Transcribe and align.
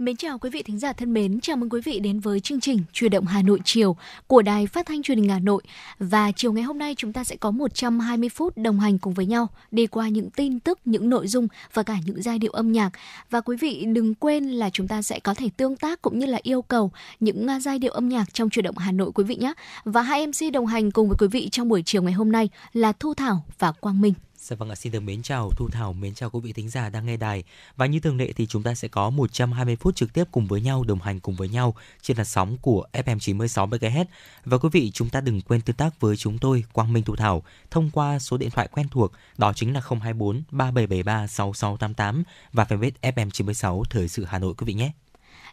Mến 0.00 0.16
chào 0.16 0.38
quý 0.38 0.50
vị 0.50 0.62
thính 0.62 0.78
giả 0.78 0.92
thân 0.92 1.12
mến, 1.12 1.40
chào 1.40 1.56
mừng 1.56 1.70
quý 1.70 1.80
vị 1.84 2.00
đến 2.00 2.20
với 2.20 2.40
chương 2.40 2.60
trình 2.60 2.78
Truyền 2.92 3.10
động 3.10 3.24
Hà 3.24 3.42
Nội 3.42 3.58
chiều 3.64 3.96
của 4.26 4.42
Đài 4.42 4.66
Phát 4.66 4.86
thanh 4.86 5.02
Truyền 5.02 5.18
hình 5.18 5.28
Hà 5.28 5.38
Nội. 5.38 5.62
Và 5.98 6.32
chiều 6.36 6.52
ngày 6.52 6.62
hôm 6.62 6.78
nay 6.78 6.94
chúng 6.98 7.12
ta 7.12 7.24
sẽ 7.24 7.36
có 7.36 7.50
120 7.50 8.28
phút 8.28 8.56
đồng 8.56 8.80
hành 8.80 8.98
cùng 8.98 9.14
với 9.14 9.26
nhau 9.26 9.48
đi 9.70 9.86
qua 9.86 10.08
những 10.08 10.30
tin 10.30 10.60
tức, 10.60 10.78
những 10.84 11.10
nội 11.10 11.28
dung 11.28 11.48
và 11.74 11.82
cả 11.82 11.96
những 12.06 12.22
giai 12.22 12.38
điệu 12.38 12.52
âm 12.52 12.72
nhạc. 12.72 12.90
Và 13.30 13.40
quý 13.40 13.56
vị 13.56 13.84
đừng 13.92 14.14
quên 14.14 14.44
là 14.44 14.70
chúng 14.70 14.88
ta 14.88 15.02
sẽ 15.02 15.20
có 15.20 15.34
thể 15.34 15.48
tương 15.56 15.76
tác 15.76 16.02
cũng 16.02 16.18
như 16.18 16.26
là 16.26 16.38
yêu 16.42 16.62
cầu 16.62 16.90
những 17.20 17.46
à, 17.46 17.60
giai 17.60 17.78
điệu 17.78 17.92
âm 17.92 18.08
nhạc 18.08 18.34
trong 18.34 18.50
Truyền 18.50 18.64
động 18.64 18.78
Hà 18.78 18.92
Nội 18.92 19.12
quý 19.14 19.24
vị 19.24 19.36
nhé. 19.36 19.52
Và 19.84 20.02
hai 20.02 20.26
MC 20.26 20.52
đồng 20.52 20.66
hành 20.66 20.90
cùng 20.90 21.08
với 21.08 21.16
quý 21.20 21.26
vị 21.26 21.48
trong 21.48 21.68
buổi 21.68 21.82
chiều 21.86 22.02
ngày 22.02 22.12
hôm 22.12 22.32
nay 22.32 22.48
là 22.72 22.92
Thu 22.92 23.14
Thảo 23.14 23.44
và 23.58 23.72
Quang 23.72 24.00
Minh. 24.00 24.14
Dạ 24.42 24.56
vâng 24.56 24.68
ạ, 24.68 24.74
xin 24.74 24.92
được 24.92 25.00
mến 25.00 25.22
chào 25.22 25.50
Thu 25.56 25.68
Thảo, 25.72 25.92
mến 25.92 26.14
chào 26.14 26.30
quý 26.30 26.40
vị 26.42 26.52
thính 26.52 26.68
giả 26.68 26.88
đang 26.88 27.06
nghe 27.06 27.16
đài. 27.16 27.44
Và 27.76 27.86
như 27.86 28.00
thường 28.00 28.16
lệ 28.16 28.32
thì 28.32 28.46
chúng 28.46 28.62
ta 28.62 28.74
sẽ 28.74 28.88
có 28.88 29.10
120 29.10 29.76
phút 29.76 29.96
trực 29.96 30.12
tiếp 30.12 30.24
cùng 30.32 30.46
với 30.46 30.60
nhau, 30.60 30.84
đồng 30.84 31.00
hành 31.00 31.20
cùng 31.20 31.34
với 31.34 31.48
nhau 31.48 31.74
trên 32.02 32.16
làn 32.16 32.26
sóng 32.26 32.56
của 32.62 32.86
FM 32.92 33.18
96 33.18 33.66
MHz. 33.66 34.04
Và 34.44 34.58
quý 34.58 34.68
vị 34.72 34.90
chúng 34.94 35.08
ta 35.08 35.20
đừng 35.20 35.40
quên 35.40 35.60
tương 35.60 35.76
tác 35.76 36.00
với 36.00 36.16
chúng 36.16 36.38
tôi 36.38 36.64
Quang 36.72 36.92
Minh 36.92 37.04
Thu 37.04 37.16
Thảo 37.16 37.42
thông 37.70 37.90
qua 37.90 38.18
số 38.18 38.36
điện 38.36 38.50
thoại 38.50 38.68
quen 38.72 38.88
thuộc 38.90 39.12
đó 39.38 39.52
chính 39.56 39.74
là 39.74 39.80
024 39.80 40.42
3773 40.50 41.26
6688 41.26 42.22
và 42.52 42.64
fanpage 42.64 43.12
FM 43.14 43.30
96 43.30 43.84
Thời 43.90 44.08
sự 44.08 44.24
Hà 44.24 44.38
Nội 44.38 44.54
quý 44.58 44.64
vị 44.64 44.74
nhé. 44.74 44.92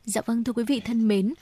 Dạ 0.06 0.22
vâng 0.26 0.44
thưa 0.44 0.54
quý 0.54 0.64
vị 0.68 0.82
thân 0.86 1.08
mến, 1.08 1.34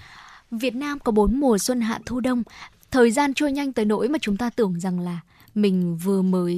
Việt 0.51 0.75
Nam 0.75 0.99
có 0.99 1.11
bốn 1.11 1.39
mùa 1.39 1.57
xuân 1.57 1.81
hạ 1.81 1.99
thu 2.05 2.19
đông. 2.19 2.43
Thời 2.91 3.11
gian 3.11 3.33
trôi 3.33 3.51
nhanh 3.51 3.73
tới 3.73 3.85
nỗi 3.85 4.07
mà 4.07 4.19
chúng 4.21 4.37
ta 4.37 4.49
tưởng 4.49 4.79
rằng 4.79 4.99
là 4.99 5.19
mình 5.55 5.97
vừa 5.97 6.21
mới 6.21 6.57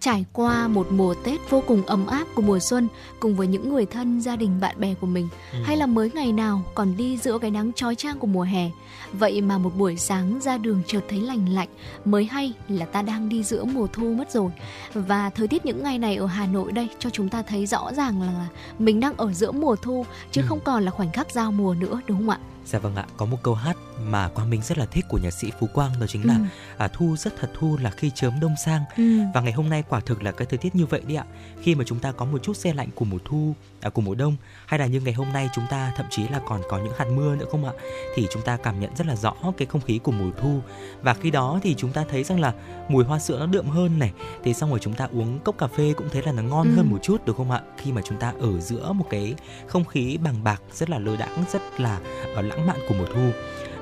trải 0.00 0.24
qua 0.32 0.68
một 0.68 0.86
mùa 0.90 1.14
Tết 1.24 1.40
vô 1.50 1.62
cùng 1.66 1.82
ấm 1.86 2.06
áp 2.06 2.24
của 2.34 2.42
mùa 2.42 2.58
xuân 2.58 2.88
cùng 3.20 3.36
với 3.36 3.46
những 3.46 3.68
người 3.68 3.86
thân, 3.86 4.20
gia 4.20 4.36
đình, 4.36 4.60
bạn 4.60 4.80
bè 4.80 4.94
của 4.94 5.06
mình 5.06 5.28
ừ. 5.52 5.58
hay 5.64 5.76
là 5.76 5.86
mới 5.86 6.10
ngày 6.14 6.32
nào 6.32 6.62
còn 6.74 6.96
đi 6.96 7.16
giữa 7.16 7.38
cái 7.38 7.50
nắng 7.50 7.72
chói 7.72 7.94
chang 7.94 8.18
của 8.18 8.26
mùa 8.26 8.42
hè. 8.42 8.70
Vậy 9.12 9.40
mà 9.40 9.58
một 9.58 9.76
buổi 9.78 9.96
sáng 9.96 10.40
ra 10.40 10.58
đường 10.58 10.82
chợt 10.86 11.00
thấy 11.08 11.20
lành 11.20 11.48
lạnh, 11.48 11.68
mới 12.04 12.24
hay 12.24 12.52
là 12.68 12.86
ta 12.86 13.02
đang 13.02 13.28
đi 13.28 13.42
giữa 13.42 13.64
mùa 13.64 13.86
thu 13.92 14.14
mất 14.14 14.32
rồi. 14.32 14.50
Và 14.94 15.30
thời 15.30 15.48
tiết 15.48 15.66
những 15.66 15.82
ngày 15.82 15.98
này 15.98 16.16
ở 16.16 16.26
Hà 16.26 16.46
Nội 16.46 16.72
đây 16.72 16.88
cho 16.98 17.10
chúng 17.10 17.28
ta 17.28 17.42
thấy 17.42 17.66
rõ 17.66 17.92
ràng 17.96 18.22
là 18.22 18.48
mình 18.78 19.00
đang 19.00 19.16
ở 19.16 19.32
giữa 19.32 19.52
mùa 19.52 19.76
thu 19.76 20.06
chứ 20.32 20.40
ừ. 20.40 20.46
không 20.48 20.60
còn 20.64 20.84
là 20.84 20.90
khoảnh 20.90 21.12
khắc 21.12 21.30
giao 21.32 21.52
mùa 21.52 21.74
nữa 21.74 22.00
đúng 22.06 22.18
không 22.18 22.30
ạ? 22.30 22.38
Dạ 22.70 22.78
vâng 22.78 22.96
ạ, 22.96 23.06
có 23.16 23.26
một 23.26 23.38
câu 23.42 23.54
hát 23.54 23.76
mà 24.04 24.28
Quang 24.28 24.50
Minh 24.50 24.62
rất 24.62 24.78
là 24.78 24.86
thích 24.86 25.04
của 25.08 25.18
nhạc 25.18 25.30
sĩ 25.30 25.50
Phú 25.60 25.68
Quang 25.74 25.90
đó 26.00 26.06
chính 26.06 26.26
là 26.26 26.34
ừ. 26.34 26.40
à, 26.78 26.88
thu 26.88 27.16
rất 27.16 27.36
thật 27.40 27.50
thu 27.58 27.78
là 27.80 27.90
khi 27.90 28.10
chớm 28.14 28.40
đông 28.40 28.54
sang 28.64 28.82
ừ. 28.96 29.18
và 29.34 29.40
ngày 29.40 29.52
hôm 29.52 29.68
nay 29.68 29.84
quả 29.88 30.00
thực 30.00 30.22
là 30.22 30.32
cái 30.32 30.46
thời 30.50 30.58
tiết 30.58 30.74
như 30.74 30.86
vậy 30.86 31.02
đi 31.06 31.14
ạ. 31.14 31.24
Khi 31.68 31.74
mà 31.74 31.84
chúng 31.84 31.98
ta 31.98 32.12
có 32.12 32.24
một 32.24 32.38
chút 32.42 32.56
xe 32.56 32.74
lạnh 32.74 32.88
của 32.94 33.04
mùa 33.04 33.18
thu, 33.24 33.54
à, 33.80 33.90
của 33.90 34.02
mùa 34.02 34.14
đông 34.14 34.36
hay 34.66 34.80
là 34.80 34.86
như 34.86 35.00
ngày 35.00 35.14
hôm 35.14 35.32
nay 35.32 35.48
chúng 35.54 35.64
ta 35.70 35.92
thậm 35.96 36.06
chí 36.10 36.28
là 36.28 36.40
còn 36.48 36.60
có 36.68 36.78
những 36.78 36.92
hạt 36.98 37.04
mưa 37.16 37.36
nữa 37.36 37.46
không 37.50 37.64
ạ? 37.64 37.72
Thì 38.14 38.26
chúng 38.30 38.42
ta 38.42 38.56
cảm 38.56 38.80
nhận 38.80 38.96
rất 38.96 39.06
là 39.06 39.16
rõ 39.16 39.34
cái 39.56 39.66
không 39.66 39.80
khí 39.80 39.98
của 40.02 40.12
mùa 40.12 40.30
thu 40.40 40.60
và 41.02 41.14
khi 41.14 41.30
đó 41.30 41.60
thì 41.62 41.74
chúng 41.74 41.92
ta 41.92 42.04
thấy 42.10 42.24
rằng 42.24 42.40
là 42.40 42.54
mùi 42.88 43.04
hoa 43.04 43.18
sữa 43.18 43.38
nó 43.38 43.46
đượm 43.46 43.66
hơn 43.66 43.98
này, 43.98 44.12
thì 44.44 44.54
xong 44.54 44.70
rồi 44.70 44.78
chúng 44.82 44.94
ta 44.94 45.08
uống 45.12 45.38
cốc 45.38 45.58
cà 45.58 45.66
phê 45.66 45.94
cũng 45.96 46.08
thấy 46.12 46.22
là 46.22 46.32
nó 46.32 46.42
ngon 46.42 46.66
ừ. 46.66 46.74
hơn 46.76 46.90
một 46.90 46.98
chút 47.02 47.24
được 47.24 47.36
không 47.36 47.50
ạ? 47.50 47.60
Khi 47.76 47.92
mà 47.92 48.02
chúng 48.04 48.18
ta 48.18 48.32
ở 48.40 48.60
giữa 48.60 48.92
một 48.92 49.04
cái 49.10 49.34
không 49.66 49.84
khí 49.84 50.18
bằng 50.22 50.44
bạc 50.44 50.62
rất 50.72 50.90
là 50.90 50.98
lơ 50.98 51.16
đãng, 51.16 51.44
rất 51.52 51.80
là 51.80 52.00
ở 52.34 52.42
lãng 52.42 52.66
mạn 52.66 52.78
của 52.88 52.94
mùa 52.94 53.06
thu 53.14 53.30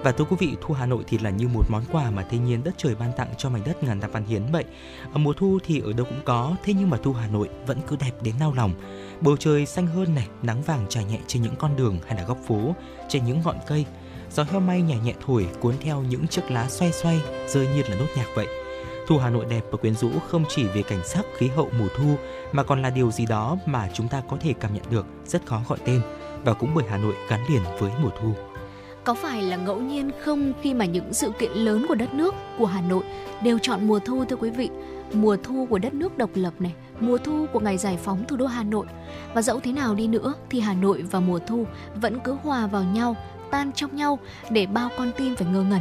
và 0.07 0.13
thưa 0.13 0.25
quý 0.25 0.37
vị, 0.39 0.57
thu 0.61 0.75
Hà 0.75 0.87
Nội 0.87 1.05
thì 1.07 1.19
là 1.19 1.31
như 1.31 1.49
một 1.49 1.65
món 1.69 1.83
quà 1.93 2.11
mà 2.11 2.23
thiên 2.23 2.45
nhiên 2.45 2.65
đất 2.65 2.75
trời 2.77 2.95
ban 2.95 3.13
tặng 3.13 3.29
cho 3.39 3.49
mảnh 3.49 3.63
đất 3.65 3.83
ngàn 3.83 4.01
năm 4.01 4.11
văn 4.11 4.25
hiến 4.25 4.43
vậy. 4.53 4.65
Ở 5.13 5.19
mùa 5.19 5.33
thu 5.33 5.59
thì 5.65 5.81
ở 5.81 5.93
đâu 5.93 6.07
cũng 6.07 6.21
có, 6.25 6.57
thế 6.65 6.73
nhưng 6.73 6.91
mà 6.91 6.97
thu 7.03 7.13
Hà 7.13 7.29
Nội 7.29 7.49
vẫn 7.67 7.81
cứ 7.87 7.97
đẹp 7.97 8.13
đến 8.23 8.35
nao 8.41 8.53
lòng. 8.53 8.75
Bầu 9.21 9.37
trời 9.37 9.67
xanh 9.67 9.87
hơn 9.87 10.15
này, 10.15 10.29
nắng 10.43 10.63
vàng 10.63 10.87
trải 10.89 11.05
nhẹ 11.05 11.19
trên 11.27 11.43
những 11.43 11.57
con 11.57 11.77
đường 11.77 11.99
hay 12.07 12.17
là 12.17 12.25
góc 12.25 12.39
phố, 12.47 12.75
trên 13.09 13.25
những 13.25 13.41
ngọn 13.45 13.57
cây. 13.67 13.87
Gió 14.31 14.43
heo 14.43 14.61
may 14.61 14.83
nhẹ 14.83 14.97
nhẹ 15.05 15.15
thổi 15.27 15.47
cuốn 15.61 15.75
theo 15.81 16.03
những 16.03 16.29
chiếc 16.29 16.51
lá 16.51 16.69
xoay 16.69 16.93
xoay, 16.93 17.21
rơi 17.49 17.67
như 17.67 17.83
là 17.83 17.97
nốt 17.97 18.09
nhạc 18.17 18.27
vậy. 18.35 18.47
Thu 19.09 19.19
Hà 19.19 19.31
Nội 19.31 19.45
đẹp 19.51 19.65
và 19.71 19.77
quyến 19.77 19.95
rũ 19.95 20.11
không 20.29 20.45
chỉ 20.49 20.65
về 20.65 20.83
cảnh 20.83 21.07
sắc 21.07 21.25
khí 21.37 21.49
hậu 21.49 21.71
mùa 21.79 21.89
thu 21.97 22.17
mà 22.53 22.63
còn 22.63 22.83
là 22.83 22.91
điều 22.91 23.11
gì 23.11 23.27
đó 23.27 23.57
mà 23.67 23.89
chúng 23.95 24.09
ta 24.09 24.23
có 24.29 24.37
thể 24.41 24.55
cảm 24.61 24.75
nhận 24.75 24.85
được 24.91 25.07
rất 25.27 25.47
khó 25.47 25.61
gọi 25.69 25.79
tên 25.85 26.01
và 26.45 26.53
cũng 26.53 26.71
bởi 26.75 26.85
Hà 26.89 26.97
Nội 26.97 27.15
gắn 27.29 27.41
liền 27.49 27.63
với 27.79 27.91
mùa 28.03 28.11
thu. 28.21 28.35
Có 29.07 29.15
phải 29.15 29.43
là 29.43 29.57
ngẫu 29.57 29.81
nhiên 29.81 30.11
không 30.21 30.53
khi 30.63 30.75
mà 30.75 30.85
những 30.85 31.13
sự 31.13 31.31
kiện 31.39 31.53
lớn 31.53 31.87
của 31.89 31.95
đất 31.95 32.15
nước, 32.15 32.35
của 32.59 32.67
Hà 32.67 32.81
Nội 32.81 33.05
đều 33.43 33.59
chọn 33.59 33.87
mùa 33.87 33.99
thu 33.99 34.25
thưa 34.25 34.37
quý 34.37 34.51
vị? 34.51 34.71
Mùa 35.13 35.37
thu 35.43 35.67
của 35.71 35.79
đất 35.79 35.95
nước 35.95 36.19
độc 36.19 36.31
lập 36.35 36.53
này, 36.59 36.75
mùa 37.01 37.19
thu 37.19 37.47
của 37.53 37.61
ngày 37.61 37.79
giải 37.79 37.99
phóng 38.03 38.25
thủ 38.29 38.37
đô 38.37 38.47
Hà 38.47 38.63
Nội. 38.63 38.87
Và 39.35 39.43
dẫu 39.43 39.61
thế 39.61 39.73
nào 39.73 39.95
đi 39.95 40.07
nữa 40.07 40.35
thì 40.51 40.61
Hà 40.61 40.75
Nội 40.75 41.05
và 41.11 41.21
mùa 41.21 41.39
thu 41.39 41.67
vẫn 41.95 42.19
cứ 42.25 42.37
hòa 42.43 42.67
vào 42.67 42.85
nhau, 42.85 43.17
tan 43.51 43.73
trong 43.73 43.97
nhau 43.97 44.19
để 44.51 44.67
bao 44.67 44.89
con 44.99 45.11
tim 45.19 45.37
phải 45.37 45.49
ngơ 45.53 45.63
ngẩn. 45.63 45.81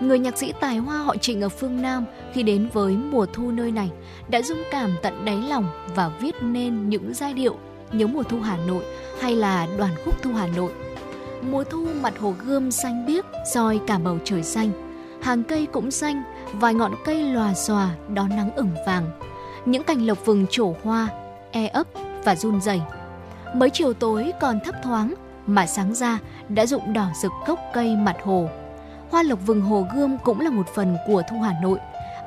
Người 0.00 0.18
nhạc 0.18 0.38
sĩ 0.38 0.52
tài 0.60 0.78
hoa 0.78 0.98
họ 0.98 1.16
Trịnh 1.16 1.40
ở 1.40 1.48
phương 1.48 1.82
Nam 1.82 2.04
khi 2.32 2.42
đến 2.42 2.68
với 2.72 2.96
mùa 2.96 3.26
thu 3.26 3.50
nơi 3.50 3.72
này 3.72 3.90
đã 4.28 4.42
dung 4.42 4.62
cảm 4.70 4.90
tận 5.02 5.24
đáy 5.24 5.36
lòng 5.36 5.70
và 5.94 6.08
viết 6.08 6.34
nên 6.42 6.88
những 6.88 7.14
giai 7.14 7.34
điệu 7.34 7.56
nhớ 7.92 8.06
mùa 8.06 8.22
thu 8.22 8.40
Hà 8.40 8.56
Nội 8.56 8.84
hay 9.20 9.36
là 9.36 9.66
đoàn 9.78 9.92
khúc 10.04 10.22
thu 10.22 10.32
Hà 10.32 10.46
Nội 10.46 10.72
mùa 11.42 11.64
thu 11.64 11.86
mặt 12.02 12.18
hồ 12.18 12.34
gươm 12.46 12.70
xanh 12.70 13.06
biếc 13.06 13.24
soi 13.54 13.80
cả 13.86 13.98
bầu 13.98 14.18
trời 14.24 14.42
xanh. 14.42 14.70
Hàng 15.22 15.44
cây 15.44 15.66
cũng 15.66 15.90
xanh, 15.90 16.22
vài 16.52 16.74
ngọn 16.74 16.94
cây 17.04 17.22
lòa 17.22 17.54
xòa, 17.54 17.90
đón 18.14 18.28
nắng 18.28 18.50
ửng 18.56 18.74
vàng. 18.86 19.10
Những 19.64 19.82
cành 19.84 20.06
lộc 20.06 20.26
vừng 20.26 20.46
trổ 20.50 20.74
hoa 20.82 21.08
e 21.50 21.66
ấp 21.66 21.86
và 22.24 22.36
run 22.36 22.60
rẩy. 22.60 22.80
Mấy 23.54 23.70
chiều 23.70 23.92
tối 23.92 24.32
còn 24.40 24.60
thấp 24.64 24.74
thoáng, 24.84 25.14
mà 25.46 25.66
sáng 25.66 25.94
ra 25.94 26.18
đã 26.48 26.66
rụng 26.66 26.92
đỏ 26.92 27.06
rực 27.22 27.32
gốc 27.46 27.60
cây 27.74 27.96
mặt 27.96 28.16
hồ. 28.24 28.48
Hoa 29.10 29.22
lộc 29.22 29.46
vừng 29.46 29.60
hồ 29.60 29.86
gươm 29.94 30.18
cũng 30.18 30.40
là 30.40 30.50
một 30.50 30.66
phần 30.74 30.96
của 31.06 31.22
thu 31.30 31.40
hà 31.40 31.54
nội, 31.62 31.78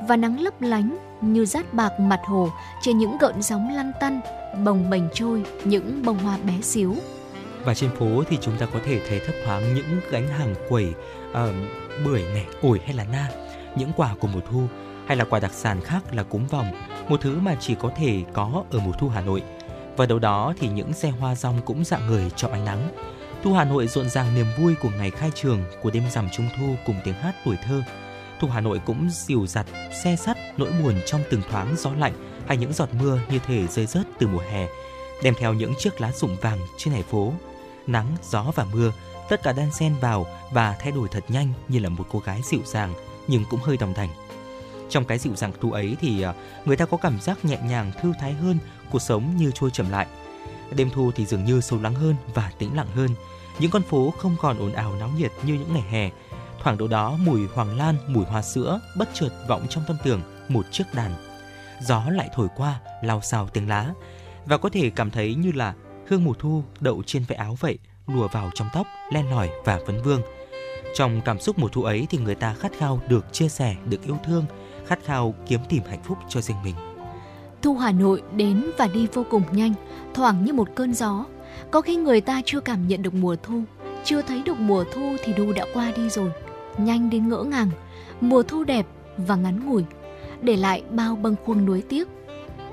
và 0.08 0.18
nắng 0.18 0.40
lấp 0.40 0.62
lánh 0.62 0.98
như 1.22 1.46
rát 1.46 1.74
bạc 1.74 2.00
mặt 2.00 2.20
hồ 2.26 2.50
trên 2.82 2.98
những 2.98 3.18
gợn 3.18 3.42
sóng 3.42 3.76
lăn 3.76 3.92
tăn, 4.00 4.20
bồng 4.66 4.90
bềnh 4.90 5.04
trôi 5.14 5.46
những 5.64 6.06
bông 6.06 6.18
hoa 6.18 6.38
bé 6.48 6.54
xíu 6.62 6.96
và 7.66 7.74
trên 7.74 7.96
phố 7.96 8.24
thì 8.30 8.38
chúng 8.42 8.58
ta 8.58 8.66
có 8.66 8.80
thể 8.86 9.00
thấy 9.10 9.20
thấp 9.20 9.36
thoáng 9.46 9.74
những 9.74 10.00
gánh 10.12 10.28
hàng 10.28 10.56
quẩy 10.70 10.94
uh, 11.32 11.38
bưởi 12.06 12.24
này 12.24 12.46
ổi 12.62 12.80
hay 12.86 12.94
là 12.94 13.04
na 13.04 13.30
những 13.76 13.92
quả 13.96 14.16
của 14.20 14.28
mùa 14.28 14.40
thu 14.52 14.68
hay 15.08 15.18
là 15.18 15.26
quả 15.26 15.40
đặc 15.40 15.52
sản 15.54 15.82
khác 15.82 16.14
là 16.14 16.24
cúng 16.24 16.48
vòng 16.48 16.72
một 17.10 17.22
thứ 17.22 17.40
mà 17.40 17.56
chỉ 17.60 17.76
có 17.76 17.92
thể 17.96 18.24
có 18.34 18.64
ở 18.72 18.80
mùa 18.80 18.92
thu 18.92 19.10
Hà 19.10 19.22
Nội. 19.22 19.44
Và 19.98 20.06
đầu 20.06 20.20
đó 20.20 20.54
thì 20.60 20.68
những 20.68 20.94
xe 20.94 21.10
hoa 21.10 21.36
rong 21.36 21.62
cũng 21.66 21.84
dạng 21.84 22.08
người 22.08 22.30
trong 22.36 22.52
ánh 22.52 22.66
nắng. 22.66 22.90
Thu 23.44 23.54
Hà 23.54 23.64
Nội 23.64 23.88
rộn 23.88 24.10
ràng 24.10 24.36
niềm 24.36 24.46
vui 24.58 24.76
của 24.76 24.90
ngày 24.98 25.12
khai 25.12 25.32
trường 25.36 25.64
của 25.82 25.92
đêm 25.92 26.04
rằm 26.12 26.30
trung 26.30 26.50
thu 26.58 26.76
cùng 26.86 26.96
tiếng 27.04 27.14
hát 27.14 27.36
tuổi 27.46 27.58
thơ. 27.64 27.84
Thu 28.40 28.48
Hà 28.48 28.62
Nội 28.62 28.82
cũng 28.86 29.10
dìu 29.12 29.48
dặt 29.48 29.66
xe 30.04 30.16
sắt 30.16 30.38
nỗi 30.58 30.70
buồn 30.84 30.96
trong 31.06 31.22
từng 31.30 31.42
thoáng 31.52 31.76
gió 31.78 31.92
lạnh 31.98 32.14
hay 32.48 32.58
những 32.58 32.74
giọt 32.74 32.90
mưa 33.00 33.20
như 33.30 33.40
thể 33.48 33.68
rơi 33.68 33.86
rớt 33.86 34.08
từ 34.20 34.28
mùa 34.28 34.44
hè 34.52 34.68
đem 35.24 35.34
theo 35.40 35.54
những 35.54 35.74
chiếc 35.78 36.02
lá 36.02 36.12
rụng 36.12 36.38
vàng 36.42 36.60
trên 36.78 36.94
hè 36.94 37.02
phố 37.02 37.34
nắng, 37.88 38.16
gió 38.24 38.46
và 38.56 38.66
mưa, 38.74 38.92
tất 39.30 39.44
cả 39.44 39.54
đan 39.54 39.72
xen 39.72 39.96
vào 40.02 40.26
và 40.52 40.76
thay 40.80 40.92
đổi 40.92 41.08
thật 41.12 41.24
nhanh 41.28 41.54
như 41.68 41.80
là 41.80 41.90
một 41.90 42.06
cô 42.12 42.20
gái 42.20 42.42
dịu 42.44 42.62
dàng 42.66 42.94
nhưng 43.28 43.46
cũng 43.50 43.60
hơi 43.60 43.78
đồng 43.78 43.94
thành. 43.94 44.10
Trong 44.90 45.06
cái 45.06 45.18
dịu 45.18 45.36
dàng 45.36 45.52
thu 45.62 45.72
ấy 45.72 45.98
thì 46.00 46.22
à, 46.22 46.34
người 46.66 46.78
ta 46.78 46.86
có 46.86 46.98
cảm 46.98 47.20
giác 47.22 47.46
nhẹ 47.46 47.58
nhàng 47.64 47.92
thư 48.02 48.14
thái 48.20 48.34
hơn, 48.34 48.58
cuộc 48.92 49.02
sống 49.02 49.38
như 49.38 49.52
trôi 49.56 49.72
chậm 49.72 49.90
lại. 49.90 50.08
Đêm 50.76 50.90
thu 50.90 51.12
thì 51.16 51.26
dường 51.26 51.46
như 51.46 51.62
sâu 51.62 51.80
lắng 51.82 51.96
hơn 51.96 52.16
và 52.34 52.52
tĩnh 52.58 52.76
lặng 52.76 52.88
hơn. 52.96 53.10
Những 53.60 53.72
con 53.72 53.84
phố 53.84 54.14
không 54.18 54.36
còn 54.42 54.60
ồn 54.60 54.74
ào 54.74 54.96
náo 54.96 55.10
nhiệt 55.18 55.32
như 55.44 55.54
những 55.54 55.74
ngày 55.74 55.84
hè. 55.92 56.10
Thoảng 56.60 56.78
đâu 56.78 56.88
đó 56.88 57.18
mùi 57.26 57.48
hoàng 57.54 57.78
lan, 57.78 57.96
mùi 58.08 58.26
hoa 58.26 58.42
sữa 58.42 58.80
bất 58.98 59.10
chợt 59.14 59.30
vọng 59.48 59.68
trong 59.70 59.84
tâm 59.88 59.98
tưởng 60.04 60.22
một 60.50 60.66
chiếc 60.72 60.84
đàn. 60.94 61.12
Gió 61.82 62.04
lại 62.10 62.30
thổi 62.36 62.48
qua, 62.56 62.80
lao 63.02 63.22
xào 63.22 63.48
tiếng 63.48 63.70
lá 63.70 63.94
và 64.46 64.58
có 64.58 64.70
thể 64.70 64.90
cảm 64.90 65.12
thấy 65.12 65.36
như 65.36 65.52
là 65.52 65.74
hương 66.12 66.24
mùa 66.24 66.34
thu 66.40 66.64
đậu 66.80 67.04
trên 67.06 67.24
vải 67.28 67.38
áo 67.38 67.58
vậy, 67.60 67.78
lùa 68.08 68.28
vào 68.28 68.50
trong 68.54 68.68
tóc, 68.74 68.88
len 69.12 69.30
lỏi 69.30 69.50
và 69.66 69.80
vấn 69.88 70.02
vương. 70.04 70.22
Trong 70.96 71.22
cảm 71.26 71.40
xúc 71.40 71.60
mùa 71.60 71.68
thu 71.68 71.84
ấy 71.84 72.08
thì 72.10 72.18
người 72.18 72.36
ta 72.36 72.54
khát 72.54 72.72
khao 72.78 73.02
được 73.08 73.26
chia 73.34 73.50
sẻ, 73.50 73.76
được 73.86 74.06
yêu 74.06 74.18
thương, 74.26 74.46
khát 74.86 75.00
khao 75.06 75.36
kiếm 75.48 75.60
tìm 75.70 75.84
hạnh 75.90 76.04
phúc 76.04 76.18
cho 76.30 76.42
riêng 76.42 76.58
mình. 76.64 76.76
Thu 77.62 77.76
Hà 77.76 77.92
Nội 77.92 78.22
đến 78.36 78.72
và 78.78 78.88
đi 78.88 79.08
vô 79.14 79.26
cùng 79.30 79.44
nhanh, 79.52 79.74
thoảng 80.14 80.46
như 80.46 80.54
một 80.54 80.68
cơn 80.76 80.94
gió. 80.94 81.26
Có 81.72 81.82
khi 81.82 81.96
người 81.96 82.22
ta 82.22 82.42
chưa 82.46 82.60
cảm 82.60 82.88
nhận 82.88 83.02
được 83.02 83.14
mùa 83.14 83.36
thu, 83.44 83.64
chưa 84.04 84.22
thấy 84.22 84.42
được 84.46 84.60
mùa 84.60 84.84
thu 84.94 85.16
thì 85.24 85.34
đu 85.34 85.54
đã 85.54 85.66
qua 85.74 85.92
đi 85.96 86.10
rồi. 86.10 86.32
Nhanh 86.78 87.10
đến 87.10 87.30
ngỡ 87.30 87.44
ngàng, 87.44 87.70
mùa 88.22 88.44
thu 88.44 88.64
đẹp 88.64 88.86
và 89.18 89.36
ngắn 89.36 89.70
ngủi, 89.70 89.84
để 90.42 90.56
lại 90.56 90.84
bao 90.92 91.16
bâng 91.16 91.36
khuâng 91.46 91.66
nuối 91.66 91.84
tiếc. 91.90 92.08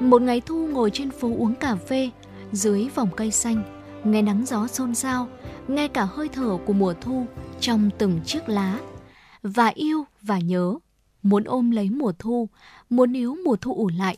Một 0.00 0.22
ngày 0.22 0.42
thu 0.46 0.66
ngồi 0.66 0.90
trên 0.90 1.10
phố 1.10 1.28
uống 1.38 1.54
cà 1.54 1.76
phê, 1.76 2.10
dưới 2.52 2.88
vòng 2.94 3.08
cây 3.16 3.30
xanh, 3.30 3.62
nghe 4.04 4.22
nắng 4.22 4.46
gió 4.46 4.66
xôn 4.66 4.94
xao, 4.94 5.28
nghe 5.68 5.88
cả 5.88 6.04
hơi 6.04 6.28
thở 6.28 6.58
của 6.66 6.72
mùa 6.72 6.94
thu 7.00 7.26
trong 7.60 7.90
từng 7.98 8.20
chiếc 8.24 8.48
lá. 8.48 8.78
Và 9.42 9.66
yêu 9.66 10.04
và 10.22 10.38
nhớ 10.38 10.74
muốn 11.22 11.44
ôm 11.44 11.70
lấy 11.70 11.90
mùa 11.90 12.12
thu 12.18 12.48
muốn 12.90 13.12
níu 13.12 13.36
mùa 13.44 13.56
thu 13.56 13.74
ủ 13.74 13.90
lại 13.98 14.16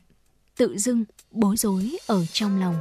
tự 0.57 0.79
dưng 0.79 1.05
bối 1.31 1.57
rối 1.57 1.97
ở 2.07 2.25
trong 2.33 2.61
lòng. 2.61 2.75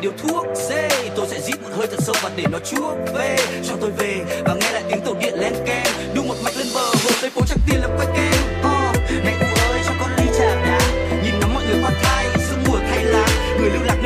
Điều 0.00 0.12
thuốc. 0.18 0.46
Dê 0.68 0.88
Tôi 1.16 1.26
sẽ 1.28 1.40
rít 1.40 1.62
một 1.62 1.68
hơi 1.72 1.86
thật 1.86 1.96
sâu 1.98 2.14
và 2.22 2.30
để 2.36 2.44
nó 2.52 2.58
chuốc 2.58 2.94
về. 3.14 3.36
Cho 3.68 3.74
tôi 3.80 3.90
về 3.90 4.20
và 4.44 4.54
nghe 4.54 4.72
lại 4.72 4.82
tiếng 4.88 5.00
tàu 5.00 5.14
điện 5.20 5.34
len 5.40 5.52
keng. 5.66 6.14
Đu 6.14 6.22
một 6.22 6.34
mạch 6.44 6.56
lên 6.56 6.66
bờ 6.74 6.80
hồ 6.80 7.10
Tây 7.20 7.30
phố 7.30 7.40
chắc 7.48 7.58
Tiền 7.66 7.80
làm 7.80 7.90
quay 7.96 8.08
keng. 8.16 8.40
Uh, 8.60 9.24
Này 9.24 9.34
cô 9.40 9.46
ơi 9.72 9.80
cho 9.86 9.92
con 10.00 10.10
ly 10.16 10.24
trà 10.38 10.54
đá. 10.54 10.80
Nhìn 11.24 11.40
ngắm 11.40 11.54
mọi 11.54 11.64
người 11.64 11.82
qua 11.82 11.90
thai 12.02 12.26
sương 12.48 12.58
mùa 12.66 12.78
thay 12.90 13.04
lá. 13.04 13.26
Người 13.60 13.70
lưu 13.70 13.82
lạc 13.84 13.96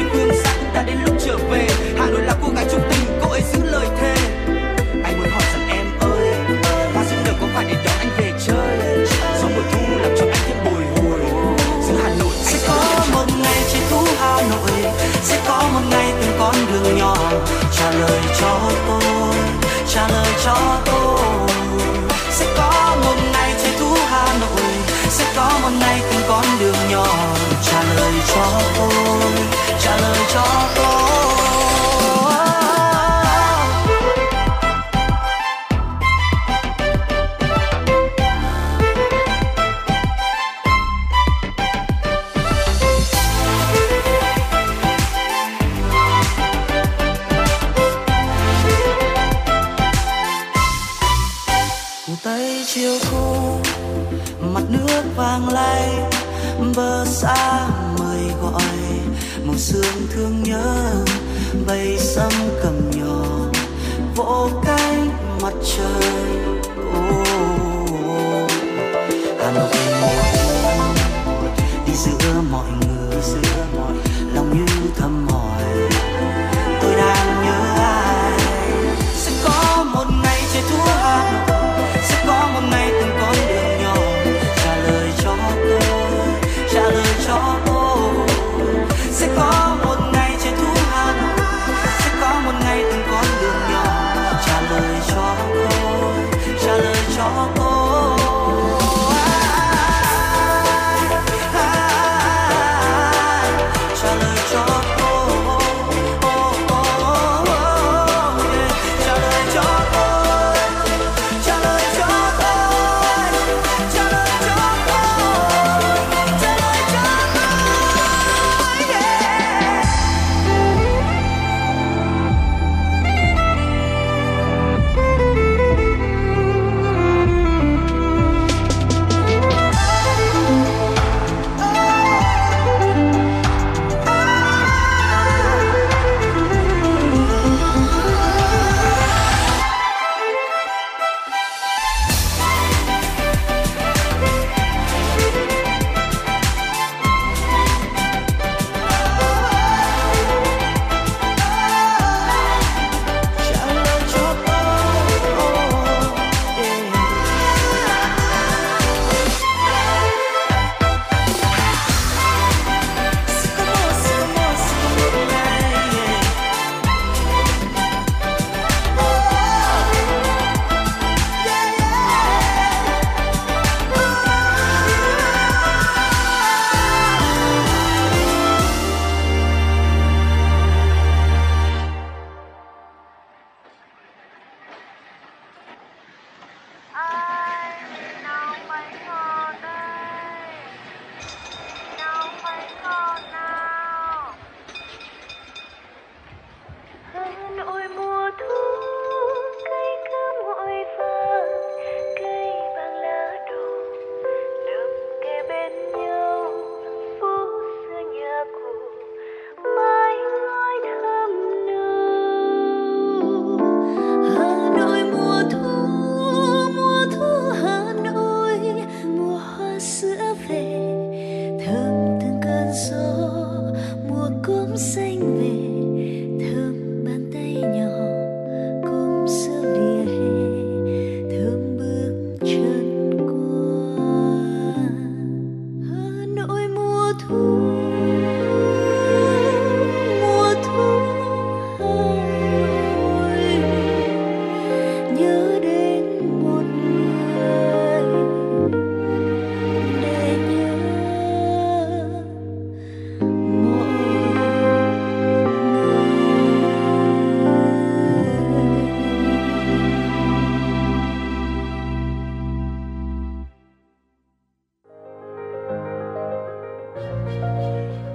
Sẽ 15.25 15.41
có 15.49 15.69
một 15.75 15.81
ngày 15.91 16.13
từng 16.21 16.37
con 16.39 16.55
đường 16.73 16.99
nhỏ. 16.99 17.17
Trả 17.73 17.91
lời 17.91 18.21
cho 18.41 18.59
tôi, 18.89 19.37
Trả 19.89 20.09
lời 20.09 20.33
cho 20.45 20.57
tôi. 20.85 21.49
Sẽ 22.31 22.47
có 22.57 22.97
một 23.05 23.17
ngày 23.33 23.55
trời 23.63 23.73
thu 23.79 23.97
Hà 24.11 24.27
Nội. 24.41 24.73
Sẽ 25.09 25.25
có 25.37 25.51
một 25.63 25.71
ngày 25.81 26.01
từng 26.11 26.23
con 26.29 26.45
đường 26.61 26.91
nhỏ. 26.91 27.07
Trả 27.63 27.83
lời 27.97 28.13
cho 28.35 28.61
tôi, 28.79 29.31
Trả 29.81 29.97
lời 29.97 30.19
cho 30.35 30.45
tôi. 30.77 31.04
Vỗ 64.25 64.49
cánh 64.65 65.09
mặt 65.43 65.53
trời. 65.65 66.24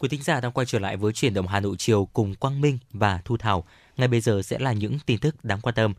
Quý 0.00 0.08
thính 0.08 0.22
giả 0.22 0.40
đang 0.40 0.52
quay 0.52 0.66
trở 0.66 0.78
lại 0.78 0.96
với 0.96 1.12
chuyển 1.12 1.34
động 1.34 1.48
Hà 1.48 1.60
Nội 1.60 1.76
chiều 1.78 2.08
cùng 2.12 2.34
Quang 2.34 2.60
Minh 2.60 2.78
và 2.92 3.20
Thu 3.24 3.36
Thảo. 3.36 3.64
Ngay 3.96 4.08
bây 4.08 4.20
giờ 4.20 4.42
sẽ 4.42 4.58
là 4.58 4.72
những 4.72 4.98
tin 5.06 5.18
tức 5.18 5.44
đáng 5.44 5.60
quan 5.60 5.74
tâm. 5.74 5.94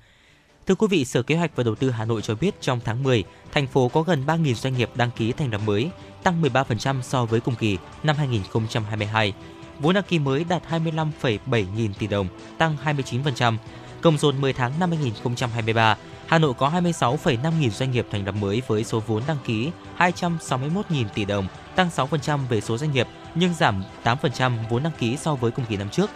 Thưa 0.67 0.75
quý 0.75 0.87
vị, 0.89 1.05
Sở 1.05 1.23
Kế 1.23 1.35
hoạch 1.35 1.55
và 1.55 1.63
Đầu 1.63 1.75
tư 1.75 1.89
Hà 1.89 2.05
Nội 2.05 2.21
cho 2.21 2.35
biết 2.35 2.61
trong 2.61 2.79
tháng 2.85 3.03
10, 3.03 3.23
thành 3.51 3.67
phố 3.67 3.89
có 3.89 4.01
gần 4.01 4.23
3.000 4.25 4.53
doanh 4.53 4.77
nghiệp 4.77 4.89
đăng 4.95 5.11
ký 5.11 5.31
thành 5.31 5.51
lập 5.51 5.61
mới, 5.65 5.89
tăng 6.23 6.41
13% 6.41 7.01
so 7.01 7.25
với 7.25 7.39
cùng 7.39 7.55
kỳ 7.55 7.77
năm 8.03 8.15
2022. 8.15 9.33
Vốn 9.79 9.93
đăng 9.93 10.03
ký 10.03 10.19
mới 10.19 10.43
đạt 10.43 10.63
25,7 10.69 11.65
nghìn 11.75 11.93
tỷ 11.93 12.07
đồng, 12.07 12.27
tăng 12.57 12.77
29%. 12.83 13.57
Cộng 14.01 14.17
dồn 14.17 14.41
10 14.41 14.53
tháng 14.53 14.79
năm 14.79 14.89
2023, 14.89 15.97
Hà 16.31 16.39
Nội 16.39 16.53
có 16.53 16.69
26,5 16.69 17.59
nghìn 17.59 17.71
doanh 17.71 17.91
nghiệp 17.91 18.07
thành 18.11 18.25
lập 18.25 18.35
mới 18.35 18.61
với 18.67 18.83
số 18.83 18.99
vốn 19.07 19.23
đăng 19.27 19.37
ký 19.45 19.71
261 19.95 20.85
nghìn 20.89 21.09
tỷ 21.09 21.25
đồng, 21.25 21.47
tăng 21.75 21.89
6% 21.95 22.47
về 22.49 22.61
số 22.61 22.77
doanh 22.77 22.91
nghiệp 22.91 23.07
nhưng 23.35 23.53
giảm 23.53 23.83
8% 24.03 24.51
vốn 24.69 24.83
đăng 24.83 24.93
ký 24.99 25.17
so 25.17 25.35
với 25.35 25.51
cùng 25.51 25.65
kỳ 25.65 25.77
năm 25.77 25.89
trước. 25.89 26.09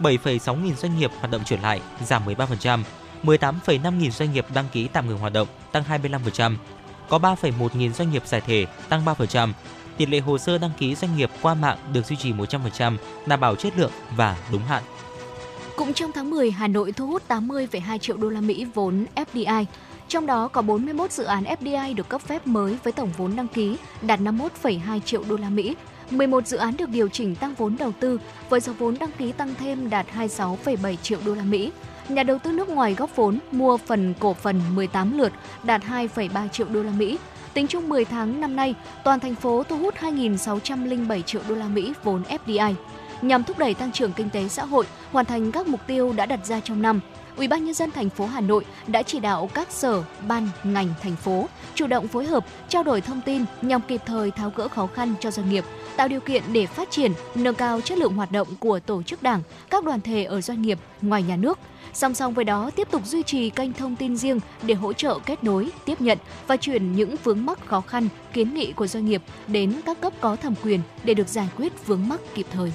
7,6 0.00 0.62
nghìn 0.62 0.76
doanh 0.76 0.98
nghiệp 0.98 1.10
hoạt 1.18 1.30
động 1.30 1.42
trở 1.44 1.56
lại, 1.56 1.80
giảm 2.06 2.26
13%. 2.26 2.82
18,5 3.22 3.96
nghìn 3.98 4.10
doanh 4.10 4.32
nghiệp 4.32 4.46
đăng 4.54 4.68
ký 4.72 4.88
tạm 4.88 5.08
ngừng 5.08 5.18
hoạt 5.18 5.32
động, 5.32 5.48
tăng 5.72 5.84
25%. 5.88 6.56
Có 7.08 7.18
3,1 7.18 7.68
nghìn 7.74 7.92
doanh 7.92 8.10
nghiệp 8.10 8.26
giải 8.26 8.40
thể, 8.40 8.66
tăng 8.88 9.04
3%. 9.04 9.52
Tỷ 9.96 10.06
lệ 10.06 10.20
hồ 10.20 10.38
sơ 10.38 10.58
đăng 10.58 10.72
ký 10.78 10.94
doanh 10.94 11.16
nghiệp 11.16 11.30
qua 11.42 11.54
mạng 11.54 11.78
được 11.92 12.06
duy 12.06 12.16
trì 12.16 12.32
100%, 12.32 12.96
đảm 13.26 13.40
bảo 13.40 13.54
chất 13.54 13.78
lượng 13.78 13.92
và 14.16 14.36
đúng 14.52 14.62
hạn. 14.62 14.82
Cũng 15.76 15.92
trong 15.92 16.12
tháng 16.12 16.30
10, 16.30 16.50
Hà 16.50 16.68
Nội 16.68 16.92
thu 16.92 17.06
hút 17.06 17.22
80,2 17.28 17.98
triệu 17.98 18.16
đô 18.16 18.28
la 18.28 18.40
Mỹ 18.40 18.66
vốn 18.74 19.04
FDI, 19.14 19.64
trong 20.08 20.26
đó 20.26 20.48
có 20.48 20.62
41 20.62 21.12
dự 21.12 21.24
án 21.24 21.44
FDI 21.44 21.94
được 21.94 22.08
cấp 22.08 22.20
phép 22.20 22.46
mới 22.46 22.76
với 22.84 22.92
tổng 22.92 23.10
vốn 23.16 23.36
đăng 23.36 23.48
ký 23.48 23.76
đạt 24.02 24.20
51,2 24.20 25.00
triệu 25.00 25.24
đô 25.28 25.36
la 25.36 25.48
Mỹ. 25.48 25.74
11 26.10 26.46
dự 26.46 26.56
án 26.56 26.76
được 26.76 26.88
điều 26.88 27.08
chỉnh 27.08 27.34
tăng 27.34 27.54
vốn 27.54 27.76
đầu 27.78 27.92
tư 28.00 28.20
với 28.48 28.60
số 28.60 28.72
vốn 28.78 28.96
đăng 29.00 29.10
ký 29.18 29.32
tăng 29.32 29.54
thêm 29.58 29.90
đạt 29.90 30.06
26,7 30.16 30.96
triệu 30.96 31.18
đô 31.26 31.34
la 31.34 31.42
Mỹ. 31.42 31.72
Nhà 32.08 32.22
đầu 32.22 32.38
tư 32.38 32.52
nước 32.52 32.68
ngoài 32.68 32.94
góp 32.94 33.16
vốn 33.16 33.38
mua 33.52 33.76
phần 33.76 34.14
cổ 34.20 34.34
phần 34.34 34.60
18 34.74 35.18
lượt 35.18 35.32
đạt 35.62 35.82
2,3 35.82 36.48
triệu 36.48 36.66
đô 36.68 36.82
la 36.82 36.92
Mỹ. 36.92 37.18
Tính 37.54 37.66
chung 37.66 37.88
10 37.88 38.04
tháng 38.04 38.40
năm 38.40 38.56
nay, 38.56 38.74
toàn 39.04 39.20
thành 39.20 39.34
phố 39.34 39.62
thu 39.62 39.78
hút 39.78 39.94
2.607 40.00 41.22
triệu 41.22 41.42
đô 41.48 41.54
la 41.54 41.68
Mỹ 41.68 41.92
vốn 42.04 42.22
FDI 42.22 42.74
nhằm 43.22 43.44
thúc 43.44 43.58
đẩy 43.58 43.74
tăng 43.74 43.92
trưởng 43.92 44.12
kinh 44.12 44.30
tế 44.30 44.48
xã 44.48 44.64
hội, 44.64 44.84
hoàn 45.12 45.26
thành 45.26 45.52
các 45.52 45.66
mục 45.66 45.80
tiêu 45.86 46.12
đã 46.12 46.26
đặt 46.26 46.46
ra 46.46 46.60
trong 46.60 46.82
năm. 46.82 47.00
Ủy 47.36 47.48
ban 47.48 47.64
nhân 47.64 47.74
dân 47.74 47.90
thành 47.90 48.10
phố 48.10 48.26
Hà 48.26 48.40
Nội 48.40 48.64
đã 48.86 49.02
chỉ 49.02 49.20
đạo 49.20 49.50
các 49.54 49.72
sở, 49.72 50.02
ban, 50.28 50.48
ngành 50.64 50.88
thành 51.02 51.16
phố 51.16 51.48
chủ 51.74 51.86
động 51.86 52.08
phối 52.08 52.24
hợp, 52.24 52.46
trao 52.68 52.82
đổi 52.82 53.00
thông 53.00 53.20
tin 53.20 53.44
nhằm 53.62 53.80
kịp 53.80 54.00
thời 54.06 54.30
tháo 54.30 54.52
gỡ 54.56 54.68
khó 54.68 54.86
khăn 54.86 55.14
cho 55.20 55.30
doanh 55.30 55.50
nghiệp, 55.50 55.64
tạo 55.96 56.08
điều 56.08 56.20
kiện 56.20 56.42
để 56.52 56.66
phát 56.66 56.90
triển, 56.90 57.12
nâng 57.34 57.54
cao 57.54 57.80
chất 57.80 57.98
lượng 57.98 58.14
hoạt 58.14 58.32
động 58.32 58.48
của 58.60 58.80
tổ 58.80 59.02
chức 59.02 59.22
đảng, 59.22 59.42
các 59.70 59.84
đoàn 59.84 60.00
thể 60.00 60.24
ở 60.24 60.40
doanh 60.40 60.62
nghiệp 60.62 60.78
ngoài 61.02 61.22
nhà 61.22 61.36
nước. 61.36 61.58
Song 61.94 62.14
song 62.14 62.34
với 62.34 62.44
đó, 62.44 62.70
tiếp 62.76 62.88
tục 62.90 63.06
duy 63.06 63.22
trì 63.22 63.50
kênh 63.50 63.72
thông 63.72 63.96
tin 63.96 64.16
riêng 64.16 64.40
để 64.62 64.74
hỗ 64.74 64.92
trợ 64.92 65.18
kết 65.26 65.44
nối, 65.44 65.70
tiếp 65.84 66.00
nhận 66.00 66.18
và 66.46 66.56
chuyển 66.56 66.92
những 66.92 67.16
vướng 67.24 67.46
mắc 67.46 67.66
khó 67.66 67.80
khăn, 67.80 68.08
kiến 68.32 68.54
nghị 68.54 68.72
của 68.72 68.86
doanh 68.86 69.06
nghiệp 69.06 69.22
đến 69.46 69.80
các 69.86 70.00
cấp 70.00 70.12
có 70.20 70.36
thẩm 70.36 70.54
quyền 70.62 70.80
để 71.04 71.14
được 71.14 71.28
giải 71.28 71.48
quyết 71.56 71.86
vướng 71.86 72.08
mắc 72.08 72.20
kịp 72.34 72.46
thời. 72.52 72.72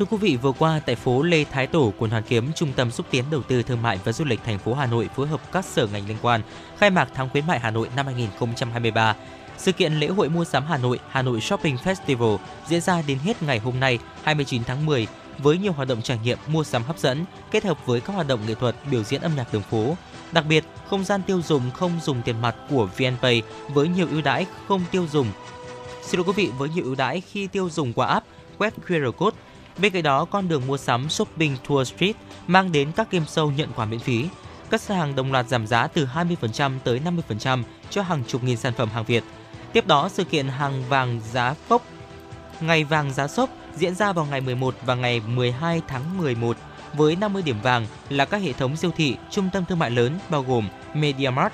Thưa 0.00 0.06
quý 0.10 0.16
vị, 0.16 0.36
vừa 0.36 0.52
qua 0.52 0.80
tại 0.86 0.96
phố 0.96 1.22
Lê 1.22 1.44
Thái 1.44 1.66
Tổ, 1.66 1.92
quận 1.98 2.10
Hoàn 2.10 2.22
Kiếm, 2.22 2.52
Trung 2.52 2.72
tâm 2.76 2.90
xúc 2.90 3.06
tiến 3.10 3.24
đầu 3.30 3.42
tư 3.42 3.62
thương 3.62 3.82
mại 3.82 3.98
và 4.04 4.12
du 4.12 4.24
lịch 4.24 4.40
thành 4.44 4.58
phố 4.58 4.74
Hà 4.74 4.86
Nội 4.86 5.08
phối 5.16 5.28
hợp 5.28 5.52
các 5.52 5.64
sở 5.64 5.86
ngành 5.86 6.08
liên 6.08 6.16
quan 6.22 6.40
khai 6.78 6.90
mạc 6.90 7.08
tháng 7.14 7.28
khuyến 7.28 7.46
mại 7.46 7.60
Hà 7.60 7.70
Nội 7.70 7.88
năm 7.96 8.06
2023. 8.06 9.16
Sự 9.58 9.72
kiện 9.72 9.92
lễ 9.94 10.06
hội 10.06 10.28
mua 10.28 10.44
sắm 10.44 10.64
Hà 10.66 10.78
Nội, 10.78 10.98
Hà 11.10 11.22
Nội 11.22 11.40
Shopping 11.40 11.76
Festival 11.76 12.38
diễn 12.68 12.80
ra 12.80 13.02
đến 13.06 13.18
hết 13.18 13.42
ngày 13.42 13.58
hôm 13.58 13.80
nay, 13.80 13.98
29 14.22 14.64
tháng 14.64 14.86
10 14.86 15.06
với 15.38 15.58
nhiều 15.58 15.72
hoạt 15.72 15.88
động 15.88 16.02
trải 16.02 16.18
nghiệm 16.24 16.38
mua 16.46 16.64
sắm 16.64 16.82
hấp 16.82 16.98
dẫn 16.98 17.24
kết 17.50 17.64
hợp 17.64 17.86
với 17.86 18.00
các 18.00 18.12
hoạt 18.12 18.28
động 18.28 18.40
nghệ 18.46 18.54
thuật, 18.54 18.76
biểu 18.90 19.02
diễn 19.02 19.20
âm 19.20 19.36
nhạc 19.36 19.52
đường 19.52 19.62
phố. 19.62 19.96
Đặc 20.32 20.44
biệt, 20.48 20.64
không 20.86 21.04
gian 21.04 21.22
tiêu 21.22 21.40
dùng 21.42 21.70
không 21.70 21.92
dùng 22.02 22.22
tiền 22.24 22.40
mặt 22.40 22.56
của 22.70 22.88
VNPay 22.98 23.42
với 23.68 23.88
nhiều 23.88 24.06
ưu 24.10 24.22
đãi 24.22 24.46
không 24.68 24.82
tiêu 24.90 25.06
dùng. 25.12 25.26
Xin 26.02 26.20
lỗi 26.20 26.24
quý 26.26 26.32
vị, 26.36 26.50
với 26.58 26.68
nhiều 26.68 26.84
ưu 26.84 26.94
đãi 26.94 27.20
khi 27.20 27.46
tiêu 27.46 27.70
dùng 27.70 27.92
qua 27.92 28.06
app, 28.06 28.26
quét 28.58 28.74
QR 28.88 29.12
code 29.12 29.36
Bên 29.80 29.92
cạnh 29.92 30.02
đó, 30.02 30.24
con 30.24 30.48
đường 30.48 30.66
mua 30.66 30.76
sắm 30.76 31.08
Shopping 31.08 31.56
Tour 31.68 31.88
Street 31.88 32.16
mang 32.46 32.72
đến 32.72 32.92
các 32.96 33.10
game 33.10 33.26
show 33.26 33.50
nhận 33.50 33.72
quà 33.76 33.84
miễn 33.84 34.00
phí. 34.00 34.28
Các 34.70 34.80
xe 34.80 34.94
hàng 34.94 35.16
đồng 35.16 35.32
loạt 35.32 35.48
giảm 35.48 35.66
giá 35.66 35.86
từ 35.86 36.08
20% 36.14 36.78
tới 36.84 37.00
50% 37.30 37.62
cho 37.90 38.02
hàng 38.02 38.22
chục 38.26 38.44
nghìn 38.44 38.56
sản 38.56 38.72
phẩm 38.72 38.88
hàng 38.88 39.04
Việt. 39.04 39.24
Tiếp 39.72 39.86
đó, 39.86 40.08
sự 40.08 40.24
kiện 40.24 40.48
hàng 40.48 40.82
vàng 40.88 41.20
giá 41.32 41.54
phốc 41.68 41.82
Ngày 42.60 42.84
vàng 42.84 43.12
giá 43.12 43.28
sốc 43.28 43.50
diễn 43.76 43.94
ra 43.94 44.12
vào 44.12 44.24
ngày 44.24 44.40
11 44.40 44.74
và 44.86 44.94
ngày 44.94 45.20
12 45.20 45.82
tháng 45.88 46.18
11 46.18 46.56
với 46.92 47.16
50 47.16 47.42
điểm 47.42 47.56
vàng 47.62 47.86
là 48.08 48.24
các 48.24 48.42
hệ 48.42 48.52
thống 48.52 48.76
siêu 48.76 48.90
thị, 48.96 49.16
trung 49.30 49.50
tâm 49.52 49.64
thương 49.64 49.78
mại 49.78 49.90
lớn 49.90 50.18
bao 50.30 50.42
gồm 50.42 50.68
MediaMart, 50.94 51.52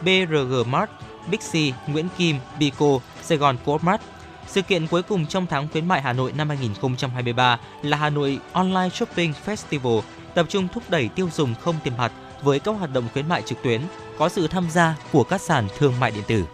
BRG 0.00 0.70
Mart, 0.70 0.90
Bixi, 1.30 1.72
Nguyễn 1.86 2.08
Kim, 2.18 2.36
Bico, 2.58 2.98
Sài 3.22 3.38
Gòn 3.38 3.56
Co-op 3.64 3.84
Mart, 3.84 4.00
sự 4.46 4.62
kiện 4.62 4.86
cuối 4.86 5.02
cùng 5.02 5.26
trong 5.26 5.46
tháng 5.46 5.68
khuyến 5.68 5.88
mại 5.88 6.02
Hà 6.02 6.12
Nội 6.12 6.32
năm 6.32 6.48
2023 6.48 7.60
là 7.82 7.96
Hà 7.96 8.10
Nội 8.10 8.38
Online 8.52 8.88
Shopping 8.88 9.32
Festival, 9.46 10.00
tập 10.34 10.46
trung 10.48 10.68
thúc 10.72 10.82
đẩy 10.88 11.08
tiêu 11.08 11.28
dùng 11.32 11.54
không 11.60 11.74
tiền 11.84 11.96
mặt 11.98 12.12
với 12.42 12.58
các 12.58 12.72
hoạt 12.72 12.92
động 12.92 13.04
khuyến 13.12 13.28
mại 13.28 13.42
trực 13.42 13.62
tuyến, 13.62 13.80
có 14.18 14.28
sự 14.28 14.48
tham 14.48 14.70
gia 14.70 14.96
của 15.12 15.24
các 15.24 15.40
sàn 15.40 15.68
thương 15.78 16.00
mại 16.00 16.10
điện 16.10 16.24
tử. 16.26 16.44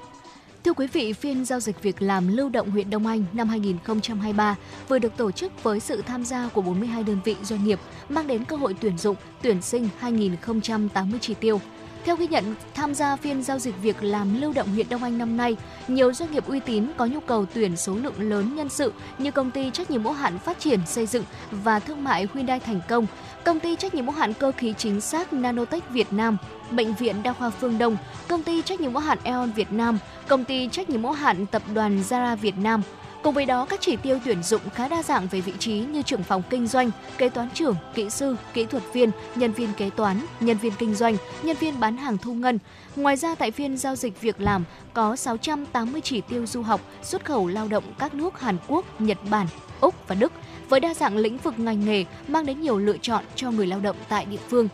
Thưa 0.64 0.72
quý 0.72 0.86
vị, 0.92 1.12
phiên 1.12 1.44
giao 1.44 1.60
dịch 1.60 1.82
việc 1.82 2.02
làm 2.02 2.36
lưu 2.36 2.48
động 2.48 2.70
huyện 2.70 2.90
Đông 2.90 3.06
Anh 3.06 3.24
năm 3.32 3.48
2023 3.48 4.56
vừa 4.88 4.98
được 4.98 5.16
tổ 5.16 5.30
chức 5.30 5.62
với 5.62 5.80
sự 5.80 6.02
tham 6.02 6.24
gia 6.24 6.48
của 6.48 6.62
42 6.62 7.02
đơn 7.02 7.18
vị 7.24 7.36
doanh 7.42 7.64
nghiệp, 7.64 7.78
mang 8.08 8.26
đến 8.26 8.44
cơ 8.44 8.56
hội 8.56 8.74
tuyển 8.80 8.98
dụng, 8.98 9.16
tuyển 9.42 9.62
sinh 9.62 9.88
2080 9.98 11.18
chỉ 11.22 11.34
tiêu. 11.34 11.60
Theo 12.04 12.16
ghi 12.16 12.26
nhận, 12.26 12.54
tham 12.74 12.94
gia 12.94 13.16
phiên 13.16 13.42
giao 13.42 13.58
dịch 13.58 13.74
việc 13.82 14.02
làm 14.02 14.40
lưu 14.40 14.52
động 14.52 14.68
huyện 14.68 14.88
Đông 14.88 15.02
Anh 15.02 15.18
năm 15.18 15.36
nay, 15.36 15.56
nhiều 15.88 16.12
doanh 16.12 16.32
nghiệp 16.32 16.46
uy 16.46 16.60
tín 16.60 16.86
có 16.96 17.06
nhu 17.06 17.20
cầu 17.20 17.46
tuyển 17.54 17.76
số 17.76 17.94
lượng 17.94 18.14
lớn 18.30 18.54
nhân 18.56 18.68
sự 18.68 18.92
như 19.18 19.30
công 19.30 19.50
ty 19.50 19.70
trách 19.70 19.90
nhiệm 19.90 20.04
hữu 20.04 20.12
hạn 20.12 20.38
phát 20.38 20.60
triển 20.60 20.80
xây 20.86 21.06
dựng 21.06 21.24
và 21.50 21.78
thương 21.78 22.04
mại 22.04 22.28
Hyundai 22.34 22.60
Thành 22.60 22.80
Công, 22.88 23.06
công 23.44 23.60
ty 23.60 23.76
trách 23.76 23.94
nhiệm 23.94 24.04
hữu 24.04 24.14
hạn 24.14 24.34
cơ 24.34 24.52
khí 24.52 24.74
chính 24.78 25.00
xác 25.00 25.32
Nanotech 25.32 25.90
Việt 25.90 26.12
Nam, 26.12 26.36
bệnh 26.70 26.94
viện 26.94 27.22
đa 27.22 27.32
khoa 27.32 27.50
Phương 27.50 27.78
Đông, 27.78 27.96
công 28.28 28.42
ty 28.42 28.62
trách 28.62 28.80
nhiệm 28.80 28.92
hữu 28.92 29.00
hạn 29.00 29.18
Eon 29.22 29.52
Việt 29.52 29.72
Nam, 29.72 29.98
công 30.28 30.44
ty 30.44 30.68
trách 30.68 30.90
nhiệm 30.90 31.02
hữu 31.02 31.12
hạn 31.12 31.46
tập 31.46 31.62
đoàn 31.74 32.02
Zara 32.08 32.36
Việt 32.36 32.58
Nam, 32.58 32.82
Cùng 33.22 33.34
với 33.34 33.46
đó, 33.46 33.66
các 33.70 33.80
chỉ 33.80 33.96
tiêu 33.96 34.18
tuyển 34.24 34.42
dụng 34.42 34.60
khá 34.74 34.88
đa 34.88 35.02
dạng 35.02 35.26
về 35.28 35.40
vị 35.40 35.52
trí 35.58 35.72
như 35.72 36.02
trưởng 36.02 36.22
phòng 36.22 36.42
kinh 36.50 36.66
doanh, 36.66 36.90
kế 37.18 37.28
toán 37.28 37.50
trưởng, 37.54 37.76
kỹ 37.94 38.10
sư, 38.10 38.36
kỹ 38.54 38.64
thuật 38.64 38.82
viên, 38.92 39.10
nhân 39.34 39.52
viên 39.52 39.72
kế 39.72 39.90
toán, 39.90 40.26
nhân 40.40 40.56
viên 40.56 40.72
kinh 40.78 40.94
doanh, 40.94 41.16
nhân 41.42 41.56
viên 41.60 41.80
bán 41.80 41.96
hàng 41.96 42.18
thu 42.18 42.34
ngân. 42.34 42.58
Ngoài 42.96 43.16
ra 43.16 43.34
tại 43.34 43.50
phiên 43.50 43.76
giao 43.76 43.96
dịch 43.96 44.20
việc 44.20 44.40
làm 44.40 44.64
có 44.94 45.16
680 45.16 46.00
chỉ 46.00 46.20
tiêu 46.20 46.46
du 46.46 46.62
học, 46.62 46.80
xuất 47.02 47.24
khẩu 47.24 47.48
lao 47.48 47.68
động 47.68 47.84
các 47.98 48.14
nước 48.14 48.40
Hàn 48.40 48.56
Quốc, 48.68 49.00
Nhật 49.00 49.18
Bản, 49.30 49.46
Úc 49.80 50.08
và 50.08 50.14
Đức 50.14 50.32
với 50.68 50.80
đa 50.80 50.94
dạng 50.94 51.16
lĩnh 51.16 51.38
vực 51.38 51.58
ngành 51.58 51.84
nghề 51.84 52.04
mang 52.28 52.46
đến 52.46 52.60
nhiều 52.60 52.78
lựa 52.78 52.96
chọn 53.02 53.24
cho 53.34 53.50
người 53.50 53.66
lao 53.66 53.80
động 53.80 53.96
tại 54.08 54.24
địa 54.24 54.38
phương. 54.48 54.68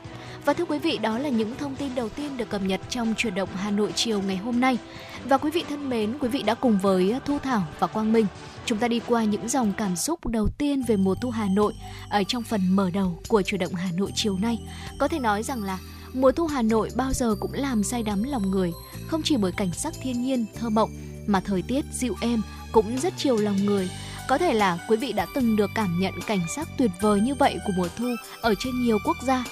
Và 0.49 0.55
thưa 0.55 0.65
quý 0.65 0.79
vị, 0.79 0.99
đó 0.99 1.19
là 1.19 1.29
những 1.29 1.57
thông 1.57 1.77
tin 1.77 1.95
đầu 1.95 2.09
tiên 2.09 2.37
được 2.37 2.49
cập 2.49 2.63
nhật 2.63 2.81
trong 2.89 3.15
chuyển 3.17 3.35
động 3.35 3.49
Hà 3.55 3.71
Nội 3.71 3.93
chiều 3.95 4.23
ngày 4.23 4.37
hôm 4.37 4.61
nay. 4.61 4.79
Và 5.25 5.39
quý 5.39 5.51
vị 5.51 5.65
thân 5.69 5.89
mến, 5.89 6.19
quý 6.21 6.29
vị 6.29 6.43
đã 6.43 6.55
cùng 6.55 6.79
với 6.79 7.15
Thu 7.25 7.39
Thảo 7.39 7.63
và 7.79 7.87
Quang 7.87 8.13
Minh 8.13 8.27
chúng 8.67 8.79
ta 8.79 8.89
đi 8.89 9.01
qua 9.07 9.25
những 9.25 9.49
dòng 9.49 9.73
cảm 9.77 9.97
xúc 9.97 10.27
đầu 10.27 10.49
tiên 10.59 10.83
về 10.83 10.97
mùa 10.97 11.15
thu 11.15 11.31
Hà 11.31 11.47
Nội 11.53 11.75
ở 12.09 12.23
trong 12.29 12.43
phần 12.43 12.61
mở 12.77 12.91
đầu 12.91 13.19
của 13.29 13.43
chuyển 13.43 13.61
động 13.61 13.75
Hà 13.75 13.91
Nội 13.93 14.11
chiều 14.15 14.39
nay. 14.39 14.59
Có 14.99 15.09
thể 15.09 15.19
nói 15.19 15.43
rằng 15.43 15.63
là 15.63 15.79
mùa 16.13 16.33
thu 16.33 16.47
Hà 16.47 16.63
Nội 16.63 16.91
bao 16.97 17.13
giờ 17.13 17.35
cũng 17.41 17.53
làm 17.53 17.83
say 17.85 18.03
đắm 18.03 18.23
lòng 18.23 18.51
người, 18.51 18.73
không 19.07 19.23
chỉ 19.25 19.37
bởi 19.37 19.53
cảnh 19.53 19.73
sắc 19.73 19.95
thiên 20.03 20.23
nhiên 20.23 20.47
thơ 20.59 20.69
mộng 20.69 20.91
mà 21.27 21.41
thời 21.41 21.63
tiết 21.63 21.85
dịu 21.93 22.15
êm 22.21 22.43
cũng 22.73 22.99
rất 22.99 23.15
chiều 23.17 23.37
lòng 23.37 23.65
người. 23.65 23.91
Có 24.29 24.39
thể 24.39 24.55
là 24.55 24.79
quý 24.89 24.97
vị 24.97 25.13
đã 25.13 25.27
từng 25.35 25.57
được 25.57 25.71
cảm 25.75 26.01
nhận 26.01 26.15
cảnh 26.27 26.41
sắc 26.57 26.69
tuyệt 26.79 26.91
vời 27.01 27.21
như 27.21 27.35
vậy 27.35 27.59
của 27.67 27.73
mùa 27.77 27.89
thu 27.99 28.07
ở 28.41 28.55
trên 28.59 28.83
nhiều 28.83 28.99
quốc 29.05 29.17
gia, 29.27 29.45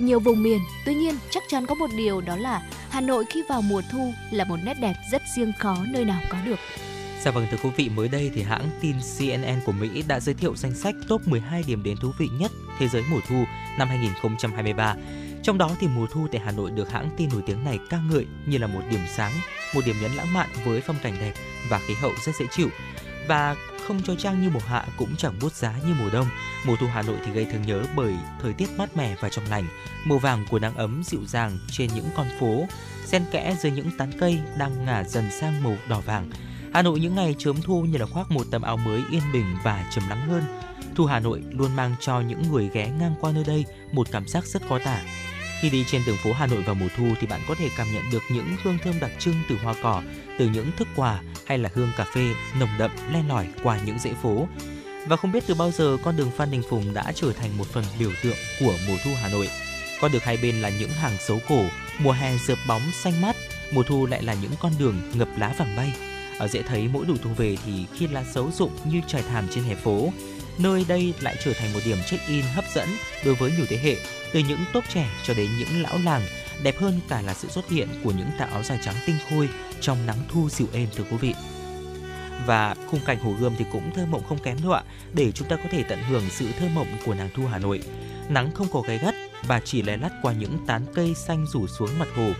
nhiều 0.00 0.20
vùng 0.20 0.42
miền. 0.42 0.60
Tuy 0.84 0.94
nhiên, 0.94 1.14
chắc 1.30 1.42
chắn 1.48 1.66
có 1.66 1.74
một 1.74 1.90
điều 1.96 2.20
đó 2.20 2.36
là 2.36 2.62
Hà 2.90 3.00
Nội 3.00 3.24
khi 3.30 3.42
vào 3.48 3.62
mùa 3.62 3.82
thu 3.92 4.12
là 4.30 4.44
một 4.44 4.56
nét 4.64 4.74
đẹp 4.80 4.94
rất 5.12 5.22
riêng 5.36 5.52
khó 5.58 5.76
nơi 5.88 6.04
nào 6.04 6.20
có 6.30 6.38
được. 6.46 6.58
Dạ 7.22 7.30
vâng 7.30 7.46
thưa 7.50 7.56
quý 7.62 7.70
vị, 7.76 7.88
mới 7.88 8.08
đây 8.08 8.30
thì 8.34 8.42
hãng 8.42 8.70
tin 8.80 8.96
CNN 9.18 9.60
của 9.64 9.72
Mỹ 9.72 10.02
đã 10.08 10.20
giới 10.20 10.34
thiệu 10.34 10.56
danh 10.56 10.74
sách 10.74 10.94
top 11.08 11.28
12 11.28 11.64
điểm 11.66 11.82
đến 11.82 11.96
thú 11.96 12.12
vị 12.18 12.28
nhất 12.32 12.50
thế 12.78 12.88
giới 12.88 13.02
mùa 13.10 13.20
thu 13.28 13.44
năm 13.78 13.88
2023. 13.88 14.94
Trong 15.42 15.58
đó 15.58 15.70
thì 15.80 15.88
mùa 15.88 16.06
thu 16.12 16.26
tại 16.32 16.40
Hà 16.44 16.52
Nội 16.52 16.70
được 16.70 16.90
hãng 16.90 17.10
tin 17.16 17.28
nổi 17.32 17.42
tiếng 17.46 17.64
này 17.64 17.78
ca 17.90 17.98
ngợi 18.10 18.26
như 18.46 18.58
là 18.58 18.66
một 18.66 18.80
điểm 18.90 19.00
sáng, 19.16 19.32
một 19.74 19.80
điểm 19.86 19.96
nhấn 20.02 20.10
lãng 20.12 20.32
mạn 20.34 20.48
với 20.64 20.80
phong 20.80 20.96
cảnh 21.02 21.16
đẹp 21.20 21.32
và 21.70 21.80
khí 21.86 21.94
hậu 21.94 22.12
rất 22.26 22.32
dễ 22.40 22.46
chịu. 22.50 22.68
Và 23.28 23.56
không 23.86 24.02
cho 24.02 24.14
trang 24.14 24.42
như 24.42 24.50
mùa 24.50 24.60
hạ 24.66 24.84
cũng 24.96 25.16
chẳng 25.16 25.38
bút 25.40 25.52
giá 25.52 25.74
như 25.86 25.94
mùa 25.94 26.10
đông. 26.10 26.26
Mùa 26.66 26.76
thu 26.76 26.86
Hà 26.86 27.02
Nội 27.02 27.16
thì 27.24 27.32
gây 27.32 27.44
thương 27.44 27.62
nhớ 27.62 27.82
bởi 27.96 28.14
thời 28.42 28.52
tiết 28.52 28.68
mát 28.78 28.96
mẻ 28.96 29.16
và 29.20 29.28
trong 29.28 29.44
lành, 29.50 29.64
màu 30.04 30.18
vàng 30.18 30.46
của 30.50 30.58
nắng 30.58 30.76
ấm 30.76 31.02
dịu 31.04 31.20
dàng 31.26 31.58
trên 31.70 31.90
những 31.94 32.08
con 32.16 32.26
phố, 32.40 32.66
xen 33.04 33.24
kẽ 33.30 33.56
dưới 33.60 33.72
những 33.72 33.90
tán 33.98 34.10
cây 34.20 34.40
đang 34.58 34.84
ngả 34.84 35.04
dần 35.04 35.30
sang 35.40 35.62
màu 35.62 35.76
đỏ 35.88 36.00
vàng. 36.00 36.30
Hà 36.74 36.82
Nội 36.82 37.00
những 37.00 37.14
ngày 37.14 37.34
chớm 37.38 37.62
thu 37.62 37.82
như 37.82 37.98
là 37.98 38.06
khoác 38.06 38.30
một 38.30 38.46
tấm 38.50 38.62
áo 38.62 38.76
mới 38.76 39.02
yên 39.10 39.22
bình 39.32 39.56
và 39.64 39.90
trầm 39.90 40.08
lắng 40.08 40.28
hơn. 40.28 40.42
Thu 40.94 41.04
Hà 41.04 41.20
Nội 41.20 41.42
luôn 41.50 41.76
mang 41.76 41.94
cho 42.00 42.20
những 42.20 42.42
người 42.50 42.70
ghé 42.72 42.90
ngang 42.98 43.14
qua 43.20 43.32
nơi 43.32 43.44
đây 43.44 43.64
một 43.92 44.06
cảm 44.12 44.28
giác 44.28 44.44
rất 44.44 44.62
khó 44.68 44.78
tả. 44.78 45.02
Khi 45.60 45.70
đi 45.70 45.84
trên 45.90 46.02
đường 46.06 46.16
phố 46.16 46.32
Hà 46.32 46.46
Nội 46.46 46.62
vào 46.62 46.74
mùa 46.74 46.88
thu 46.96 47.14
thì 47.20 47.26
bạn 47.26 47.40
có 47.48 47.54
thể 47.54 47.68
cảm 47.76 47.92
nhận 47.94 48.10
được 48.12 48.22
những 48.28 48.56
hương 48.62 48.78
thơm 48.84 49.00
đặc 49.00 49.10
trưng 49.18 49.34
từ 49.48 49.56
hoa 49.62 49.74
cỏ, 49.82 50.02
từ 50.38 50.48
những 50.48 50.70
thức 50.76 50.88
quà 50.96 51.20
hay 51.46 51.58
là 51.58 51.70
hương 51.74 51.92
cà 51.96 52.04
phê 52.14 52.34
nồng 52.60 52.68
đậm 52.78 52.90
len 53.12 53.28
lỏi 53.28 53.46
qua 53.62 53.78
những 53.86 53.98
dãy 53.98 54.14
phố. 54.22 54.48
Và 55.06 55.16
không 55.16 55.32
biết 55.32 55.44
từ 55.46 55.54
bao 55.54 55.70
giờ 55.70 55.96
con 56.02 56.16
đường 56.16 56.30
Phan 56.36 56.50
Đình 56.50 56.62
Phùng 56.70 56.94
đã 56.94 57.12
trở 57.14 57.32
thành 57.32 57.58
một 57.58 57.66
phần 57.66 57.84
biểu 57.98 58.10
tượng 58.22 58.36
của 58.60 58.74
mùa 58.88 58.96
thu 59.04 59.10
Hà 59.22 59.28
Nội. 59.28 59.48
Con 60.00 60.12
đường 60.12 60.22
hai 60.24 60.36
bên 60.36 60.62
là 60.62 60.68
những 60.68 60.90
hàng 60.90 61.16
xấu 61.18 61.38
cổ, 61.48 61.64
mùa 61.98 62.12
hè 62.12 62.36
rợp 62.46 62.58
bóng 62.68 62.82
xanh 62.92 63.20
mát, 63.20 63.36
mùa 63.72 63.82
thu 63.82 64.06
lại 64.06 64.22
là 64.22 64.34
những 64.34 64.52
con 64.60 64.72
đường 64.78 65.02
ngập 65.14 65.28
lá 65.38 65.54
vàng 65.58 65.76
bay. 65.76 65.92
Ở 66.38 66.48
dễ 66.48 66.62
thấy 66.62 66.88
mỗi 66.92 67.06
đủ 67.06 67.14
thu 67.22 67.30
về 67.30 67.56
thì 67.66 67.86
khi 67.94 68.06
lá 68.06 68.24
xấu 68.34 68.50
rụng 68.50 68.70
như 68.84 69.00
trải 69.08 69.22
thảm 69.22 69.46
trên 69.54 69.64
hè 69.64 69.74
phố, 69.74 70.12
nơi 70.58 70.84
đây 70.88 71.14
lại 71.20 71.36
trở 71.44 71.52
thành 71.52 71.72
một 71.72 71.80
điểm 71.84 71.98
check-in 72.10 72.44
hấp 72.54 72.64
dẫn 72.74 72.88
đối 73.24 73.34
với 73.34 73.52
nhiều 73.56 73.66
thế 73.68 73.76
hệ, 73.76 73.96
từ 74.32 74.40
những 74.40 74.64
tốp 74.72 74.84
trẻ 74.94 75.10
cho 75.24 75.34
đến 75.34 75.50
những 75.58 75.82
lão 75.82 75.98
làng, 76.04 76.22
đẹp 76.62 76.78
hơn 76.78 77.00
cả 77.08 77.22
là 77.22 77.34
sự 77.34 77.48
xuất 77.48 77.70
hiện 77.70 77.88
của 78.04 78.12
những 78.12 78.30
tà 78.38 78.44
áo 78.44 78.62
dài 78.62 78.78
trắng 78.82 78.94
tinh 79.06 79.16
khôi 79.30 79.48
trong 79.80 80.06
nắng 80.06 80.18
thu 80.28 80.48
dịu 80.48 80.68
êm 80.72 80.88
thưa 80.96 81.04
quý 81.10 81.16
vị. 81.16 81.34
Và 82.46 82.74
khung 82.90 83.00
cảnh 83.06 83.18
Hồ 83.18 83.34
Gươm 83.40 83.54
thì 83.58 83.64
cũng 83.72 83.94
thơ 83.94 84.06
mộng 84.06 84.24
không 84.28 84.38
kém 84.38 84.56
đâu 84.62 84.72
ạ, 84.72 84.82
để 85.12 85.32
chúng 85.32 85.48
ta 85.48 85.56
có 85.56 85.64
thể 85.70 85.82
tận 85.82 86.02
hưởng 86.02 86.30
sự 86.30 86.48
thơ 86.58 86.68
mộng 86.74 86.86
của 87.04 87.14
nàng 87.14 87.28
thu 87.34 87.46
Hà 87.46 87.58
Nội. 87.58 87.80
Nắng 88.28 88.50
không 88.54 88.66
có 88.72 88.80
gáy 88.80 88.98
gắt 88.98 89.14
và 89.46 89.60
chỉ 89.64 89.82
lé 89.82 89.96
lắt 89.96 90.12
qua 90.22 90.32
những 90.32 90.58
tán 90.66 90.86
cây 90.94 91.14
xanh 91.14 91.46
rủ 91.46 91.66
xuống 91.66 91.98
mặt 91.98 92.08
hồ. 92.16 92.30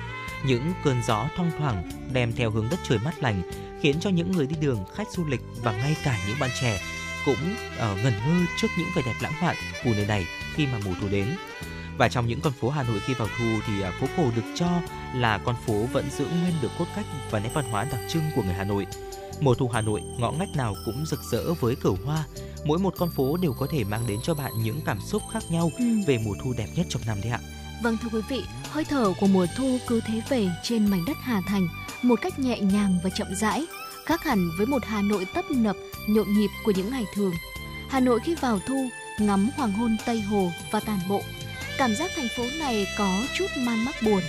Những 0.45 0.73
cơn 0.85 1.03
gió 1.07 1.29
thoang 1.37 1.51
thoảng 1.59 1.91
đem 2.13 2.33
theo 2.33 2.51
hướng 2.51 2.69
đất 2.71 2.81
trời 2.89 2.99
mát 2.99 3.23
lành, 3.23 3.43
khiến 3.83 4.01
cho 4.01 4.11
những 4.11 4.33
người 4.33 4.47
đi 4.47 4.57
đường, 4.61 4.85
khách 4.95 5.09
du 5.13 5.27
lịch 5.27 5.41
và 5.63 5.73
ngay 5.73 5.97
cả 6.05 6.19
những 6.29 6.39
bạn 6.39 6.51
trẻ 6.61 6.81
cũng 7.25 7.57
ở 7.79 7.97
ngẩn 7.97 8.13
ngơ 8.13 8.47
trước 8.61 8.69
những 8.79 8.89
vẻ 8.97 9.03
đẹp 9.07 9.15
lãng 9.21 9.41
mạn 9.43 9.57
của 9.85 9.93
nơi 9.97 10.07
này 10.07 10.27
khi 10.55 10.67
mà 10.67 10.79
mùa 10.85 10.95
thu 11.01 11.09
đến. 11.09 11.37
Và 12.01 12.09
trong 12.09 12.27
những 12.27 12.41
con 12.41 12.53
phố 12.53 12.71
Hà 12.71 12.83
Nội 12.83 13.01
khi 13.07 13.15
vào 13.15 13.29
thu 13.39 13.45
thì 13.67 13.73
uh, 13.83 13.95
phố 14.01 14.07
cổ 14.17 14.31
được 14.37 14.43
cho 14.55 14.67
là 15.15 15.39
con 15.39 15.57
phố 15.67 15.87
vẫn 15.93 16.11
giữ 16.11 16.25
nguyên 16.25 16.55
được 16.63 16.69
cốt 16.79 16.85
cách 16.97 17.05
và 17.31 17.39
nét 17.39 17.51
văn 17.55 17.65
hóa 17.71 17.85
đặc 17.85 18.01
trưng 18.09 18.23
của 18.37 18.43
người 18.43 18.55
Hà 18.55 18.65
Nội. 18.65 18.87
Mùa 19.41 19.55
thu 19.55 19.69
Hà 19.69 19.81
Nội, 19.81 20.03
ngõ 20.19 20.33
ngách 20.33 20.57
nào 20.57 20.75
cũng 20.85 21.07
rực 21.07 21.21
rỡ 21.23 21.55
với 21.55 21.77
cờ 21.77 21.91
hoa. 22.05 22.25
Mỗi 22.65 22.79
một 22.79 22.95
con 22.99 23.11
phố 23.11 23.37
đều 23.37 23.53
có 23.53 23.67
thể 23.71 23.85
mang 23.85 24.07
đến 24.07 24.19
cho 24.23 24.35
bạn 24.35 24.53
những 24.63 24.81
cảm 24.85 25.01
xúc 25.01 25.23
khác 25.33 25.43
nhau 25.51 25.71
ừ. 25.79 25.85
về 26.07 26.19
mùa 26.25 26.35
thu 26.45 26.55
đẹp 26.59 26.67
nhất 26.77 26.87
trong 26.89 27.03
năm 27.07 27.21
đấy 27.23 27.33
ạ. 27.33 27.41
Vâng 27.83 27.97
thưa 28.03 28.09
quý 28.13 28.21
vị, 28.29 28.43
hơi 28.71 28.85
thở 28.85 29.13
của 29.21 29.27
mùa 29.27 29.47
thu 29.57 29.79
cứ 29.87 30.01
thế 30.07 30.23
về 30.29 30.49
trên 30.63 30.87
mảnh 30.87 31.05
đất 31.07 31.17
Hà 31.23 31.41
Thành 31.47 31.69
một 32.03 32.21
cách 32.23 32.39
nhẹ 32.39 32.61
nhàng 32.61 32.99
và 33.05 33.11
chậm 33.11 33.35
rãi 33.35 33.67
khác 34.07 34.25
hẳn 34.25 34.51
với 34.59 34.67
một 34.67 34.85
Hà 34.85 35.03
Nội 35.03 35.27
tấp 35.35 35.45
nập, 35.51 35.77
nhộn 36.09 36.33
nhịp 36.35 36.51
của 36.65 36.73
những 36.77 36.91
ngày 36.91 37.05
thường. 37.15 37.33
Hà 37.89 38.01
Nội 38.01 38.21
khi 38.25 38.35
vào 38.35 38.59
thu, 38.67 38.89
ngắm 39.19 39.51
hoàng 39.57 39.73
hôn 39.73 39.97
Tây 40.07 40.21
Hồ 40.21 40.51
và 40.71 40.81
tàn 40.81 40.99
bộ, 41.09 41.23
cảm 41.81 41.95
giác 41.95 42.11
thành 42.17 42.29
phố 42.29 42.45
này 42.59 42.87
có 42.99 43.27
chút 43.35 43.47
man 43.57 43.85
mắc 43.85 43.95
buồn. 44.03 44.23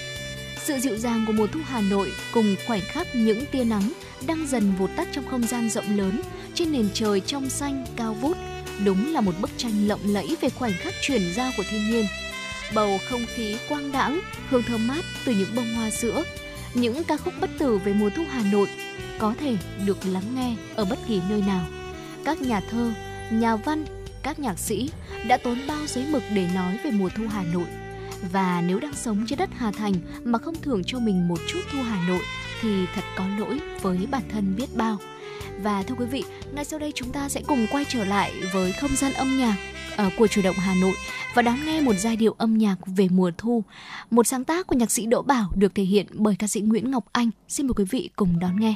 Sự 0.63 0.79
dịu 0.79 0.97
dàng 0.97 1.23
của 1.27 1.33
mùa 1.33 1.47
thu 1.47 1.59
Hà 1.65 1.81
Nội 1.81 2.11
cùng 2.33 2.55
khoảnh 2.67 2.81
khắc 2.81 3.15
những 3.15 3.45
tia 3.45 3.63
nắng 3.63 3.93
đang 4.27 4.47
dần 4.47 4.73
vụt 4.77 4.89
tắt 4.95 5.07
trong 5.11 5.27
không 5.27 5.43
gian 5.43 5.69
rộng 5.69 5.97
lớn 5.97 6.21
trên 6.53 6.71
nền 6.71 6.89
trời 6.93 7.19
trong 7.19 7.49
xanh 7.49 7.85
cao 7.95 8.13
vút, 8.13 8.37
đúng 8.85 9.13
là 9.13 9.21
một 9.21 9.31
bức 9.41 9.49
tranh 9.57 9.87
lộng 9.87 9.99
lẫy 10.03 10.37
về 10.41 10.49
khoảnh 10.49 10.71
khắc 10.79 10.93
chuyển 11.01 11.21
giao 11.35 11.51
của 11.57 11.63
thiên 11.69 11.91
nhiên. 11.91 12.05
Bầu 12.73 12.99
không 13.09 13.25
khí 13.35 13.57
quang 13.69 13.91
đãng, 13.91 14.19
hương 14.49 14.63
thơm 14.63 14.87
mát 14.87 15.05
từ 15.25 15.31
những 15.31 15.55
bông 15.55 15.75
hoa 15.75 15.89
sữa, 15.89 16.23
những 16.73 17.03
ca 17.03 17.17
khúc 17.17 17.33
bất 17.41 17.49
tử 17.59 17.77
về 17.77 17.93
mùa 17.93 18.09
thu 18.15 18.23
Hà 18.29 18.51
Nội 18.51 18.67
có 19.19 19.33
thể 19.39 19.57
được 19.85 19.97
lắng 20.05 20.35
nghe 20.35 20.55
ở 20.75 20.85
bất 20.85 20.99
kỳ 21.07 21.21
nơi 21.29 21.41
nào. 21.41 21.65
Các 22.25 22.41
nhà 22.41 22.61
thơ, 22.71 22.91
nhà 23.31 23.55
văn, 23.55 23.85
các 24.23 24.39
nhạc 24.39 24.59
sĩ 24.59 24.89
đã 25.27 25.37
tốn 25.37 25.57
bao 25.67 25.87
giấy 25.87 26.05
mực 26.09 26.23
để 26.35 26.47
nói 26.55 26.77
về 26.83 26.91
mùa 26.91 27.09
thu 27.17 27.23
Hà 27.29 27.43
Nội. 27.43 27.67
Và 28.31 28.63
nếu 28.67 28.79
đang 28.79 28.93
sống 28.93 29.25
trên 29.27 29.39
đất 29.39 29.49
Hà 29.57 29.71
Thành 29.71 29.93
mà 30.23 30.39
không 30.39 30.55
thưởng 30.61 30.81
cho 30.85 30.99
mình 30.99 31.27
một 31.27 31.39
chút 31.47 31.59
thu 31.71 31.81
Hà 31.81 32.07
Nội 32.07 32.21
thì 32.61 32.85
thật 32.95 33.01
có 33.17 33.25
lỗi 33.39 33.59
với 33.81 34.07
bản 34.11 34.23
thân 34.29 34.55
biết 34.57 34.75
bao. 34.75 34.97
Và 35.61 35.83
thưa 35.83 35.95
quý 35.95 36.05
vị, 36.05 36.23
ngay 36.53 36.65
sau 36.65 36.79
đây 36.79 36.91
chúng 36.95 37.11
ta 37.11 37.29
sẽ 37.29 37.41
cùng 37.47 37.67
quay 37.71 37.85
trở 37.89 38.05
lại 38.05 38.33
với 38.53 38.71
không 38.71 38.95
gian 38.95 39.13
âm 39.13 39.37
nhạc 39.37 39.55
ờ, 39.95 40.09
của 40.17 40.27
chủ 40.27 40.41
động 40.41 40.55
Hà 40.55 40.75
Nội 40.75 40.93
và 41.33 41.41
đón 41.41 41.65
nghe 41.65 41.81
một 41.81 41.93
giai 41.99 42.15
điệu 42.15 42.35
âm 42.37 42.57
nhạc 42.57 42.75
về 42.85 43.07
mùa 43.11 43.31
thu. 43.37 43.63
Một 44.09 44.27
sáng 44.27 44.43
tác 44.43 44.67
của 44.67 44.75
nhạc 44.75 44.91
sĩ 44.91 45.05
Đỗ 45.05 45.21
Bảo 45.21 45.51
được 45.55 45.75
thể 45.75 45.83
hiện 45.83 46.05
bởi 46.11 46.35
ca 46.39 46.47
sĩ 46.47 46.61
Nguyễn 46.61 46.91
Ngọc 46.91 47.05
Anh. 47.11 47.29
Xin 47.47 47.67
mời 47.67 47.73
quý 47.73 47.85
vị 47.91 48.09
cùng 48.15 48.39
đón 48.39 48.59
nghe. 48.59 48.75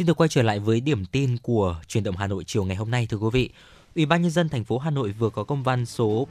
Xin 0.00 0.06
được 0.06 0.20
quay 0.20 0.28
trở 0.28 0.42
lại 0.42 0.58
với 0.58 0.80
điểm 0.80 1.04
tin 1.04 1.36
của 1.42 1.76
truyền 1.88 2.04
động 2.04 2.16
Hà 2.16 2.26
Nội 2.26 2.44
chiều 2.44 2.64
ngày 2.64 2.76
hôm 2.76 2.90
nay 2.90 3.06
thưa 3.10 3.16
quý 3.16 3.28
vị. 3.32 3.50
Ủy 3.96 4.06
ban 4.06 4.22
nhân 4.22 4.30
dân 4.30 4.48
thành 4.48 4.64
phố 4.64 4.78
Hà 4.78 4.90
Nội 4.90 5.12
vừa 5.12 5.30
có 5.30 5.44
công 5.44 5.62
văn 5.62 5.86
số 5.86 6.26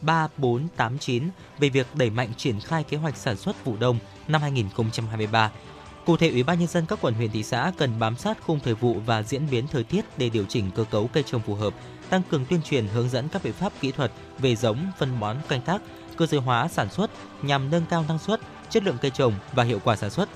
3489 0.00 1.22
về 1.58 1.68
việc 1.68 1.86
đẩy 1.94 2.10
mạnh 2.10 2.28
triển 2.36 2.60
khai 2.60 2.84
kế 2.84 2.96
hoạch 2.96 3.16
sản 3.16 3.36
xuất 3.36 3.64
vụ 3.64 3.76
đông 3.80 3.98
năm 4.28 4.42
2023. 4.42 5.50
Cụ 6.06 6.16
thể, 6.16 6.30
Ủy 6.30 6.42
ban 6.42 6.58
nhân 6.58 6.68
dân 6.68 6.86
các 6.86 6.98
quận 7.02 7.14
huyện 7.14 7.30
thị 7.30 7.42
xã 7.42 7.72
cần 7.78 7.98
bám 7.98 8.16
sát 8.16 8.38
khung 8.42 8.60
thời 8.60 8.74
vụ 8.74 8.96
và 9.06 9.22
diễn 9.22 9.50
biến 9.50 9.66
thời 9.66 9.84
tiết 9.84 10.04
để 10.18 10.28
điều 10.28 10.44
chỉnh 10.44 10.70
cơ 10.74 10.84
cấu 10.84 11.06
cây 11.06 11.22
trồng 11.26 11.42
phù 11.46 11.54
hợp, 11.54 11.74
tăng 12.10 12.22
cường 12.30 12.44
tuyên 12.44 12.62
truyền 12.62 12.86
hướng 12.86 13.08
dẫn 13.08 13.28
các 13.28 13.42
biện 13.44 13.52
pháp 13.52 13.72
kỹ 13.80 13.92
thuật 13.92 14.12
về 14.38 14.56
giống, 14.56 14.86
phân 14.98 15.20
bón, 15.20 15.36
canh 15.48 15.62
tác, 15.62 15.82
cơ 16.16 16.26
giới 16.26 16.40
hóa 16.40 16.68
sản 16.68 16.90
xuất 16.90 17.10
nhằm 17.42 17.70
nâng 17.70 17.86
cao 17.90 18.04
năng 18.08 18.18
suất, 18.18 18.40
chất 18.70 18.82
lượng 18.82 18.98
cây 19.00 19.10
trồng 19.10 19.34
và 19.52 19.64
hiệu 19.64 19.80
quả 19.84 19.96
sản 19.96 20.10
xuất, 20.10 20.28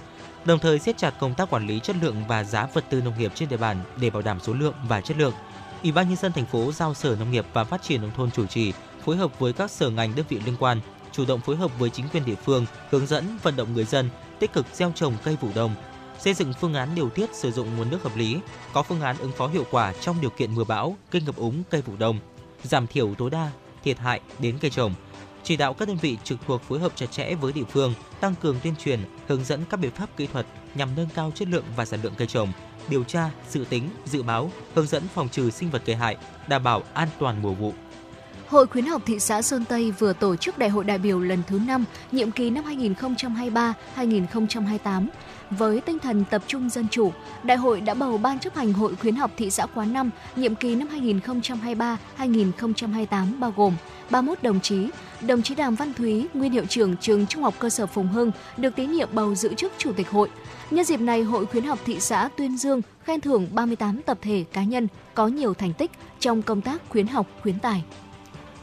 đồng 0.44 0.58
thời 0.58 0.78
siết 0.78 0.98
chặt 0.98 1.14
công 1.20 1.34
tác 1.34 1.50
quản 1.50 1.66
lý 1.66 1.80
chất 1.80 1.96
lượng 2.02 2.24
và 2.28 2.44
giá 2.44 2.66
vật 2.74 2.84
tư 2.90 3.00
nông 3.00 3.18
nghiệp 3.18 3.32
trên 3.34 3.48
địa 3.48 3.56
bàn 3.56 3.76
để 3.96 4.10
bảo 4.10 4.22
đảm 4.22 4.40
số 4.40 4.52
lượng 4.52 4.74
và 4.88 5.00
chất 5.00 5.16
lượng. 5.16 5.34
Ủy 5.82 5.92
ban 5.92 6.08
nhân 6.08 6.16
dân 6.16 6.32
thành 6.32 6.46
phố 6.46 6.72
giao 6.72 6.94
Sở 6.94 7.16
Nông 7.18 7.30
nghiệp 7.30 7.46
và 7.52 7.64
Phát 7.64 7.82
triển 7.82 8.02
nông 8.02 8.10
thôn 8.16 8.30
chủ 8.30 8.46
trì 8.46 8.72
phối 9.04 9.16
hợp 9.16 9.38
với 9.38 9.52
các 9.52 9.70
sở 9.70 9.90
ngành 9.90 10.14
đơn 10.14 10.26
vị 10.28 10.40
liên 10.44 10.56
quan 10.58 10.80
chủ 11.12 11.24
động 11.24 11.40
phối 11.40 11.56
hợp 11.56 11.78
với 11.78 11.90
chính 11.90 12.08
quyền 12.08 12.24
địa 12.24 12.34
phương 12.34 12.66
hướng 12.90 13.06
dẫn 13.06 13.38
vận 13.42 13.56
động 13.56 13.74
người 13.74 13.84
dân 13.84 14.10
tích 14.38 14.52
cực 14.52 14.66
gieo 14.72 14.92
trồng 14.94 15.14
cây 15.24 15.36
vụ 15.40 15.48
đông, 15.54 15.74
xây 16.18 16.34
dựng 16.34 16.52
phương 16.60 16.74
án 16.74 16.88
điều 16.94 17.10
tiết 17.10 17.34
sử 17.34 17.52
dụng 17.52 17.76
nguồn 17.76 17.90
nước 17.90 18.02
hợp 18.02 18.16
lý, 18.16 18.38
có 18.72 18.82
phương 18.82 19.00
án 19.00 19.16
ứng 19.18 19.32
phó 19.32 19.46
hiệu 19.46 19.64
quả 19.70 19.92
trong 20.00 20.20
điều 20.20 20.30
kiện 20.30 20.54
mưa 20.54 20.64
bão, 20.64 20.96
gây 21.10 21.22
ngập 21.22 21.36
úng 21.36 21.62
cây 21.70 21.82
vụ 21.82 21.92
đông, 21.98 22.18
giảm 22.62 22.86
thiểu 22.86 23.14
tối 23.14 23.30
đa 23.30 23.50
thiệt 23.84 23.98
hại 23.98 24.20
đến 24.38 24.58
cây 24.60 24.70
trồng, 24.70 24.94
chỉ 25.42 25.56
đạo 25.56 25.74
các 25.74 25.88
đơn 25.88 25.96
vị 25.96 26.18
trực 26.24 26.38
thuộc 26.46 26.62
phối 26.62 26.78
hợp 26.78 26.92
chặt 26.94 27.06
chẽ 27.10 27.34
với 27.34 27.52
địa 27.52 27.64
phương, 27.70 27.94
tăng 28.20 28.34
cường 28.34 28.56
tuyên 28.62 28.74
truyền, 28.84 29.00
hướng 29.32 29.44
dẫn 29.44 29.60
các 29.70 29.80
biện 29.80 29.90
pháp 29.90 30.16
kỹ 30.16 30.26
thuật 30.26 30.46
nhằm 30.74 30.88
nâng 30.96 31.08
cao 31.14 31.32
chất 31.34 31.48
lượng 31.48 31.64
và 31.76 31.84
sản 31.84 32.00
lượng 32.02 32.14
cây 32.16 32.26
trồng, 32.26 32.52
điều 32.88 33.04
tra, 33.04 33.30
dự 33.50 33.64
tính, 33.68 33.90
dự 34.04 34.22
báo, 34.22 34.50
hướng 34.74 34.86
dẫn 34.86 35.02
phòng 35.14 35.28
trừ 35.28 35.50
sinh 35.50 35.70
vật 35.70 35.82
gây 35.86 35.96
hại, 35.96 36.16
đảm 36.48 36.62
bảo 36.62 36.82
an 36.94 37.08
toàn 37.18 37.42
mùa 37.42 37.54
vụ. 37.54 37.72
Hội 38.48 38.66
khuyến 38.66 38.86
học 38.86 39.02
thị 39.06 39.18
xã 39.18 39.42
Sơn 39.42 39.64
Tây 39.64 39.90
vừa 39.90 40.12
tổ 40.12 40.36
chức 40.36 40.58
đại 40.58 40.68
hội 40.68 40.84
đại 40.84 40.98
biểu 40.98 41.20
lần 41.20 41.42
thứ 41.46 41.60
5, 41.66 41.84
nhiệm 42.12 42.30
kỳ 42.30 42.50
năm 42.50 42.64
2023-2028. 43.96 45.06
Với 45.58 45.80
tinh 45.80 45.98
thần 45.98 46.24
tập 46.30 46.42
trung 46.46 46.70
dân 46.70 46.86
chủ, 46.90 47.12
đại 47.42 47.56
hội 47.56 47.80
đã 47.80 47.94
bầu 47.94 48.18
Ban 48.18 48.38
chấp 48.38 48.54
hành 48.54 48.72
Hội 48.72 48.96
khuyến 48.96 49.16
học 49.16 49.30
thị 49.36 49.50
xã 49.50 49.66
Quán 49.66 49.92
Năm 49.92 50.10
nhiệm 50.36 50.54
kỳ 50.54 50.74
năm 50.74 50.88
2023-2028 52.18 53.38
bao 53.38 53.52
gồm 53.56 53.76
31 54.10 54.42
đồng 54.42 54.60
chí, 54.60 54.88
đồng 55.20 55.42
chí 55.42 55.54
Đàm 55.54 55.74
Văn 55.74 55.94
Thúy, 55.94 56.26
nguyên 56.34 56.52
hiệu 56.52 56.64
trưởng 56.68 56.96
trường 56.96 57.26
Trung 57.26 57.42
học 57.42 57.54
cơ 57.58 57.70
sở 57.70 57.86
Phùng 57.86 58.08
Hưng, 58.08 58.30
được 58.56 58.76
tín 58.76 58.92
nhiệm 58.92 59.08
bầu 59.12 59.34
giữ 59.34 59.54
chức 59.54 59.72
chủ 59.78 59.92
tịch 59.92 60.10
hội. 60.10 60.28
Nhân 60.70 60.84
dịp 60.84 61.00
này, 61.00 61.22
Hội 61.22 61.46
khuyến 61.46 61.64
học 61.64 61.78
thị 61.84 62.00
xã 62.00 62.28
tuyên 62.36 62.56
dương 62.56 62.82
khen 63.04 63.20
thưởng 63.20 63.48
38 63.52 64.02
tập 64.02 64.18
thể 64.22 64.44
cá 64.52 64.64
nhân 64.64 64.88
có 65.14 65.26
nhiều 65.26 65.54
thành 65.54 65.72
tích 65.72 65.90
trong 66.20 66.42
công 66.42 66.60
tác 66.60 66.82
khuyến 66.88 67.06
học, 67.06 67.26
khuyến 67.42 67.58
tài. 67.58 67.84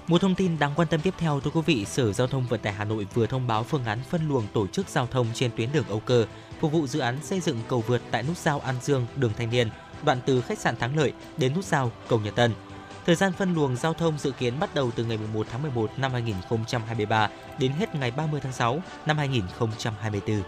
Một 0.07 0.21
thông 0.21 0.35
tin 0.35 0.59
đáng 0.59 0.71
quan 0.75 0.87
tâm 0.87 1.01
tiếp 1.01 1.13
theo 1.17 1.39
thưa 1.39 1.51
quý 1.53 1.61
vị, 1.65 1.85
Sở 1.85 2.13
Giao 2.13 2.27
thông 2.27 2.45
Vận 2.49 2.59
tải 2.59 2.73
Hà 2.73 2.83
Nội 2.85 3.07
vừa 3.13 3.25
thông 3.25 3.47
báo 3.47 3.63
phương 3.63 3.85
án 3.85 3.99
phân 4.09 4.27
luồng 4.27 4.43
tổ 4.53 4.67
chức 4.67 4.89
giao 4.89 5.07
thông 5.07 5.27
trên 5.33 5.51
tuyến 5.57 5.71
đường 5.71 5.85
Âu 5.89 5.99
Cơ, 5.99 6.25
phục 6.59 6.71
vụ 6.71 6.87
dự 6.87 6.99
án 6.99 7.17
xây 7.23 7.39
dựng 7.39 7.59
cầu 7.67 7.83
vượt 7.87 8.01
tại 8.11 8.23
nút 8.23 8.37
giao 8.37 8.59
An 8.59 8.75
Dương, 8.81 9.05
đường 9.15 9.31
Thanh 9.37 9.49
Niên, 9.49 9.69
đoạn 10.03 10.19
từ 10.25 10.41
khách 10.41 10.59
sạn 10.59 10.75
Thắng 10.75 10.97
Lợi 10.97 11.13
đến 11.37 11.53
nút 11.55 11.65
giao 11.65 11.91
cầu 12.07 12.19
Nhật 12.19 12.35
Tân. 12.35 12.53
Thời 13.05 13.15
gian 13.15 13.31
phân 13.33 13.53
luồng 13.53 13.75
giao 13.75 13.93
thông 13.93 14.17
dự 14.17 14.31
kiến 14.31 14.59
bắt 14.59 14.75
đầu 14.75 14.91
từ 14.95 15.05
ngày 15.05 15.17
1 15.33 15.47
tháng 15.51 15.61
11 15.61 15.91
năm 15.97 16.11
2023 16.11 17.29
đến 17.59 17.71
hết 17.71 17.95
ngày 17.95 18.11
30 18.11 18.41
tháng 18.43 18.53
6 18.53 18.81
năm 19.05 19.17
2024. 19.17 20.41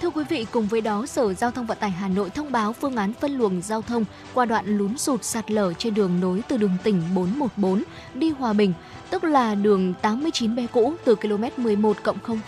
Thưa 0.00 0.10
quý 0.10 0.24
vị, 0.28 0.46
cùng 0.52 0.66
với 0.66 0.80
đó, 0.80 1.06
Sở 1.06 1.34
Giao 1.34 1.50
thông 1.50 1.66
Vận 1.66 1.78
tải 1.78 1.90
Hà 1.90 2.08
Nội 2.08 2.30
thông 2.30 2.52
báo 2.52 2.72
phương 2.72 2.96
án 2.96 3.12
phân 3.12 3.38
luồng 3.38 3.62
giao 3.62 3.82
thông 3.82 4.04
qua 4.34 4.44
đoạn 4.44 4.78
lún 4.78 4.98
sụt 4.98 5.24
sạt 5.24 5.50
lở 5.50 5.72
trên 5.72 5.94
đường 5.94 6.20
nối 6.20 6.42
từ 6.48 6.56
đường 6.56 6.76
tỉnh 6.82 7.02
414 7.14 7.82
đi 8.14 8.30
Hòa 8.30 8.52
Bình, 8.52 8.72
tức 9.10 9.24
là 9.24 9.54
đường 9.54 9.94
89B 10.02 10.66
cũ 10.72 10.94
từ 11.04 11.14
km 11.14 11.44
11 11.56 11.96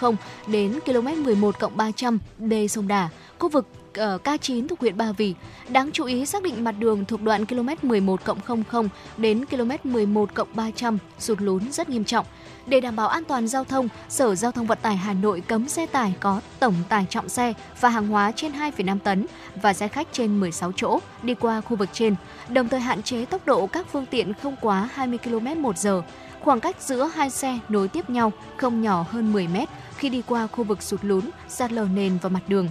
00 0.01 0.17
đến 0.47 0.79
km 0.87 1.25
11 1.25 1.55
300 1.77 2.19
D 2.39 2.53
sông 2.71 2.89
Đà, 2.89 3.09
khu 3.39 3.49
vực 3.49 3.67
ờ, 3.95 4.05
ở 4.09 4.19
K9 4.25 4.69
thuộc 4.69 4.81
huyện 4.81 4.97
Ba 4.97 5.13
Vì. 5.13 5.35
Đáng 5.69 5.91
chú 5.93 6.05
ý 6.05 6.27
xác 6.27 6.43
định 6.43 6.65
mặt 6.65 6.75
đường 6.79 7.05
thuộc 7.05 7.23
đoạn 7.23 7.47
km 7.47 7.69
11 7.83 8.21
00 8.47 8.89
đến 9.17 9.45
km 9.45 9.71
11 9.85 10.31
300 10.55 10.99
sụt 11.19 11.41
lún 11.41 11.73
rất 11.73 11.89
nghiêm 11.89 12.05
trọng. 12.05 12.27
Để 12.69 12.81
đảm 12.81 12.97
bảo 12.97 13.09
an 13.09 13.25
toàn 13.25 13.49
giao 13.49 13.65
thông, 13.65 13.89
Sở 14.09 14.35
Giao 14.35 14.53
thông 14.53 14.67
Vận 14.67 14.79
tải 14.83 14.97
Hà 14.97 15.13
Nội 15.13 15.41
cấm 15.41 15.69
xe 15.69 15.87
tải 15.87 16.15
có 16.21 16.41
tổng 16.59 16.75
tải 16.89 17.07
trọng 17.11 17.29
xe 17.29 17.53
và 17.81 17.89
hàng 17.89 18.09
hóa 18.09 18.33
trên 18.37 18.53
2,5 18.53 18.99
tấn 18.99 19.27
và 19.63 19.73
xe 19.73 19.89
khách 19.89 20.09
trên 20.13 20.41
16 20.41 20.73
chỗ 20.77 20.99
đi 21.23 21.35
qua 21.35 21.61
khu 21.61 21.77
vực 21.77 21.89
trên, 21.93 22.15
đồng 22.49 22.69
thời 22.69 22.81
hạn 22.81 23.03
chế 23.03 23.25
tốc 23.25 23.47
độ 23.47 23.67
các 23.67 23.87
phương 23.93 24.07
tiện 24.07 24.33
không 24.43 24.57
quá 24.61 24.89
20 24.95 25.19
km 25.19 25.63
một 25.63 25.79
giờ. 25.79 26.03
Khoảng 26.41 26.61
cách 26.61 26.77
giữa 26.81 27.11
hai 27.15 27.31
xe 27.31 27.59
nối 27.69 27.89
tiếp 27.89 28.11
nhau 28.11 28.33
không 28.57 28.83
nhỏ 28.83 29.05
hơn 29.09 29.33
10 29.33 29.49
mét 29.49 29.69
khi 29.97 30.09
đi 30.09 30.23
qua 30.27 30.47
khu 30.47 30.65
vực 30.65 30.83
sụt 30.83 31.05
lún, 31.05 31.31
sạt 31.49 31.73
lở 31.73 31.87
nền 31.95 32.19
và 32.23 32.29
mặt 32.29 32.43
đường. 32.49 32.69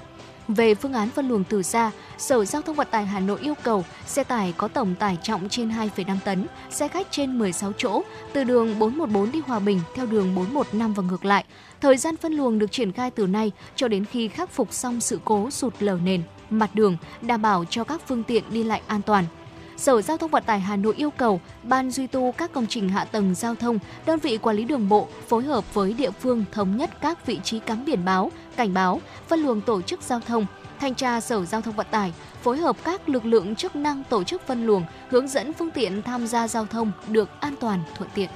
Về 0.48 0.76
phương 0.76 0.94
án 0.94 1.10
phân 1.10 1.28
luồng 1.28 1.44
từ 1.44 1.64
xa, 1.64 1.92
Sở 2.18 2.46
Giao 2.46 2.62
thông 2.62 2.76
Vận 2.76 2.88
tải 2.92 3.06
Hà 3.06 3.20
Nội 3.20 3.40
yêu 3.42 3.54
cầu 3.64 3.86
xe 4.06 4.24
tải 4.24 4.54
có 4.58 4.68
tổng 4.68 4.96
tải 4.96 5.18
trọng 5.24 5.50
trên 5.50 5.70
2,5 5.70 6.18
tấn, 6.26 6.48
xe 6.70 6.88
khách 6.88 7.08
trên 7.12 7.40
16 7.40 7.72
chỗ 7.78 8.02
từ 8.34 8.44
đường 8.44 8.80
414 8.80 9.32
đi 9.32 9.42
Hòa 9.48 9.60
Bình 9.60 9.82
theo 9.96 10.06
đường 10.06 10.36
415 10.36 10.94
và 10.94 11.04
ngược 11.04 11.26
lại. 11.26 11.46
Thời 11.82 11.98
gian 11.98 12.18
phân 12.18 12.34
luồng 12.34 12.60
được 12.60 12.72
triển 12.72 12.92
khai 12.92 13.12
từ 13.12 13.28
nay 13.28 13.52
cho 13.76 13.88
đến 13.88 14.06
khi 14.06 14.28
khắc 14.28 14.52
phục 14.52 14.74
xong 14.74 15.02
sự 15.02 15.20
cố 15.26 15.50
sụt 15.50 15.74
lở 15.80 15.98
nền, 16.04 16.22
mặt 16.50 16.76
đường, 16.76 16.98
đảm 17.22 17.42
bảo 17.42 17.66
cho 17.70 17.84
các 17.84 18.02
phương 18.08 18.24
tiện 18.24 18.44
đi 18.52 18.64
lại 18.64 18.82
an 18.88 19.02
toàn. 19.02 19.26
Sở 19.78 20.02
Giao 20.02 20.18
thông 20.18 20.32
Vận 20.32 20.44
tải 20.44 20.60
Hà 20.60 20.76
Nội 20.76 20.94
yêu 20.98 21.10
cầu 21.10 21.42
Ban 21.64 21.92
duy 21.92 22.08
tu 22.08 22.32
các 22.32 22.54
công 22.54 22.68
trình 22.68 22.90
hạ 22.90 23.06
tầng 23.06 23.36
giao 23.36 23.56
thông, 23.56 23.80
đơn 24.06 24.20
vị 24.20 24.38
quản 24.38 24.56
lý 24.56 24.64
đường 24.64 24.90
bộ 24.90 25.08
phối 25.28 25.44
hợp 25.44 25.74
với 25.74 25.94
địa 25.94 26.12
phương 26.12 26.46
thống 26.52 26.78
nhất 26.78 26.90
các 27.02 27.26
vị 27.26 27.40
trí 27.44 27.60
cắm 27.60 27.86
biển 27.86 28.06
báo, 28.06 28.32
cảnh 28.56 28.74
báo, 28.74 29.02
phân 29.28 29.40
luồng 29.40 29.62
tổ 29.62 29.82
chức 29.82 30.02
giao 30.02 30.20
thông, 30.20 30.46
thanh 30.80 30.96
tra 30.96 31.22
Sở 31.22 31.46
Giao 31.46 31.62
thông 31.62 31.76
Vận 31.76 31.88
tải 31.92 32.14
phối 32.42 32.58
hợp 32.58 32.76
các 32.84 33.10
lực 33.10 33.26
lượng 33.26 33.56
chức 33.56 33.76
năng 33.76 34.04
tổ 34.10 34.24
chức 34.24 34.48
phân 34.48 34.66
luồng, 34.66 34.86
hướng 35.10 35.28
dẫn 35.28 35.54
phương 35.54 35.72
tiện 35.72 36.02
tham 36.02 36.28
gia 36.28 36.48
giao 36.48 36.66
thông 36.66 36.92
được 37.08 37.30
an 37.40 37.56
toàn 37.60 37.84
thuận 37.98 38.10
tiện. 38.14 38.30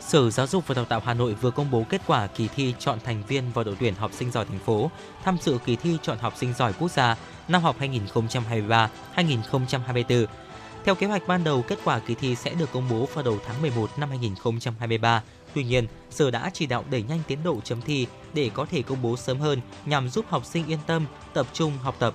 Sở 0.00 0.30
Giáo 0.30 0.46
dục 0.46 0.66
và 0.66 0.74
Đào 0.74 0.84
tạo 0.84 1.00
Hà 1.04 1.14
Nội 1.14 1.34
vừa 1.34 1.50
công 1.50 1.70
bố 1.70 1.84
kết 1.88 2.00
quả 2.06 2.26
kỳ 2.26 2.48
thi 2.48 2.74
chọn 2.78 2.98
thành 3.04 3.22
viên 3.28 3.44
vào 3.54 3.64
đội 3.64 3.76
tuyển 3.80 3.94
học 3.94 4.10
sinh 4.12 4.30
giỏi 4.30 4.44
thành 4.44 4.58
phố 4.58 4.90
tham 5.24 5.36
dự 5.42 5.58
kỳ 5.64 5.76
thi 5.76 5.98
chọn 6.02 6.18
học 6.18 6.34
sinh 6.36 6.54
giỏi 6.54 6.72
quốc 6.78 6.90
gia 6.90 7.16
năm 7.48 7.62
học 7.62 7.76
2023-2024 7.80 10.26
theo 10.84 10.94
kế 10.94 11.06
hoạch 11.06 11.28
ban 11.28 11.44
đầu, 11.44 11.62
kết 11.62 11.78
quả 11.84 11.98
kỳ 11.98 12.14
thi 12.14 12.34
sẽ 12.34 12.54
được 12.54 12.72
công 12.72 12.88
bố 12.90 13.08
vào 13.14 13.24
đầu 13.24 13.38
tháng 13.46 13.62
11 13.62 13.90
năm 13.96 14.08
2023. 14.08 15.22
Tuy 15.54 15.64
nhiên, 15.64 15.86
Sở 16.10 16.30
đã 16.30 16.50
chỉ 16.54 16.66
đạo 16.66 16.84
đẩy 16.90 17.02
nhanh 17.02 17.20
tiến 17.26 17.38
độ 17.44 17.60
chấm 17.64 17.80
thi 17.80 18.06
để 18.34 18.50
có 18.54 18.64
thể 18.64 18.82
công 18.82 19.02
bố 19.02 19.16
sớm 19.16 19.38
hơn 19.38 19.60
nhằm 19.86 20.08
giúp 20.08 20.24
học 20.28 20.44
sinh 20.44 20.66
yên 20.66 20.78
tâm, 20.86 21.06
tập 21.34 21.46
trung 21.52 21.72
học 21.82 21.96
tập. 21.98 22.14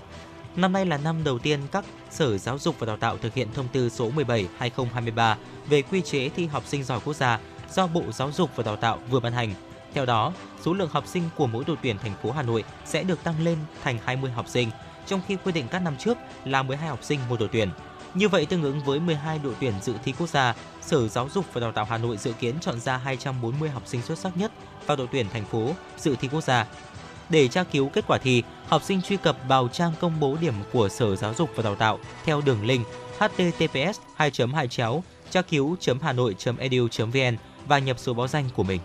Năm 0.56 0.74
nay 0.74 0.86
là 0.86 0.98
năm 0.98 1.24
đầu 1.24 1.40
tiên 1.40 1.60
các 1.72 1.86
Sở 2.12 2.38
Giáo 2.38 2.60
dục 2.60 2.76
và 2.80 2.88
Đào 2.88 2.98
tạo 2.98 3.18
thực 3.18 3.34
hiện 3.34 3.48
thông 3.54 3.68
tư 3.68 3.90
số 3.90 4.12
17/2023 4.12 5.36
về 5.70 5.82
quy 5.82 6.02
chế 6.02 6.30
thi 6.30 6.46
học 6.46 6.64
sinh 6.66 6.84
giỏi 6.84 7.00
quốc 7.06 7.16
gia 7.16 7.40
do 7.74 7.88
Bộ 7.88 8.04
Giáo 8.12 8.32
dục 8.32 8.50
và 8.56 8.64
Đào 8.64 8.76
tạo 8.76 9.00
vừa 9.10 9.20
ban 9.20 9.34
hành. 9.34 9.54
Theo 9.94 10.06
đó, 10.06 10.34
số 10.62 10.74
lượng 10.74 10.90
học 10.92 11.08
sinh 11.08 11.24
của 11.36 11.48
mỗi 11.48 11.64
đội 11.68 11.78
tuyển 11.82 11.98
thành 11.98 12.14
phố 12.24 12.32
Hà 12.32 12.42
Nội 12.42 12.64
sẽ 12.86 13.04
được 13.04 13.24
tăng 13.24 13.44
lên 13.44 13.58
thành 13.84 13.98
20 14.06 14.32
học 14.32 14.46
sinh, 14.48 14.70
trong 15.08 15.22
khi 15.28 15.38
quy 15.44 15.52
định 15.52 15.68
các 15.68 15.80
năm 15.80 15.96
trước 15.98 16.18
là 16.46 16.64
12 16.64 16.90
học 16.90 17.04
sinh 17.04 17.20
một 17.30 17.40
đội 17.40 17.50
tuyển. 17.52 17.70
Như 18.14 18.30
vậy 18.30 18.46
tương 18.46 18.64
ứng 18.64 18.80
với 18.80 19.00
12 19.00 19.40
đội 19.40 19.54
tuyển 19.60 19.74
dự 19.82 19.94
thi 20.04 20.14
quốc 20.20 20.30
gia, 20.30 20.56
Sở 20.82 21.08
Giáo 21.08 21.30
dục 21.34 21.46
và 21.54 21.62
Đào 21.62 21.72
tạo 21.72 21.86
Hà 21.86 21.98
Nội 21.98 22.18
dự 22.18 22.34
kiến 22.34 22.56
chọn 22.62 22.80
ra 22.80 22.98
240 22.98 23.70
học 23.70 23.84
sinh 23.86 24.02
xuất 24.02 24.20
sắc 24.20 24.38
nhất 24.38 24.52
vào 24.86 24.98
đội 24.98 25.08
tuyển 25.12 25.26
thành 25.34 25.46
phố 25.46 25.74
dự 25.98 26.16
thi 26.22 26.30
quốc 26.32 26.44
gia. 26.44 26.66
Để 27.30 27.48
tra 27.48 27.64
cứu 27.64 27.90
kết 27.90 28.08
quả 28.08 28.18
thi, 28.18 28.44
học 28.68 28.84
sinh 28.84 29.02
truy 29.02 29.18
cập 29.18 29.38
vào 29.48 29.68
trang 29.68 29.92
công 30.00 30.20
bố 30.20 30.38
điểm 30.42 30.54
của 30.74 30.90
Sở 30.90 31.16
Giáo 31.16 31.34
dục 31.34 31.50
và 31.56 31.64
Đào 31.64 31.76
tạo 31.76 32.00
theo 32.26 32.42
đường 32.42 32.66
link 32.66 32.88
https 33.20 34.00
2 34.16 34.32
2 34.54 34.68
tra 35.30 35.42
cứu 35.42 35.76
hà 36.02 36.14
nội 36.14 36.36
edu 36.58 36.88
vn 36.98 37.38
và 37.68 37.80
nhập 37.80 38.00
số 38.00 38.14
báo 38.14 38.28
danh 38.28 38.50
của 38.56 38.64
mình. 38.64 38.80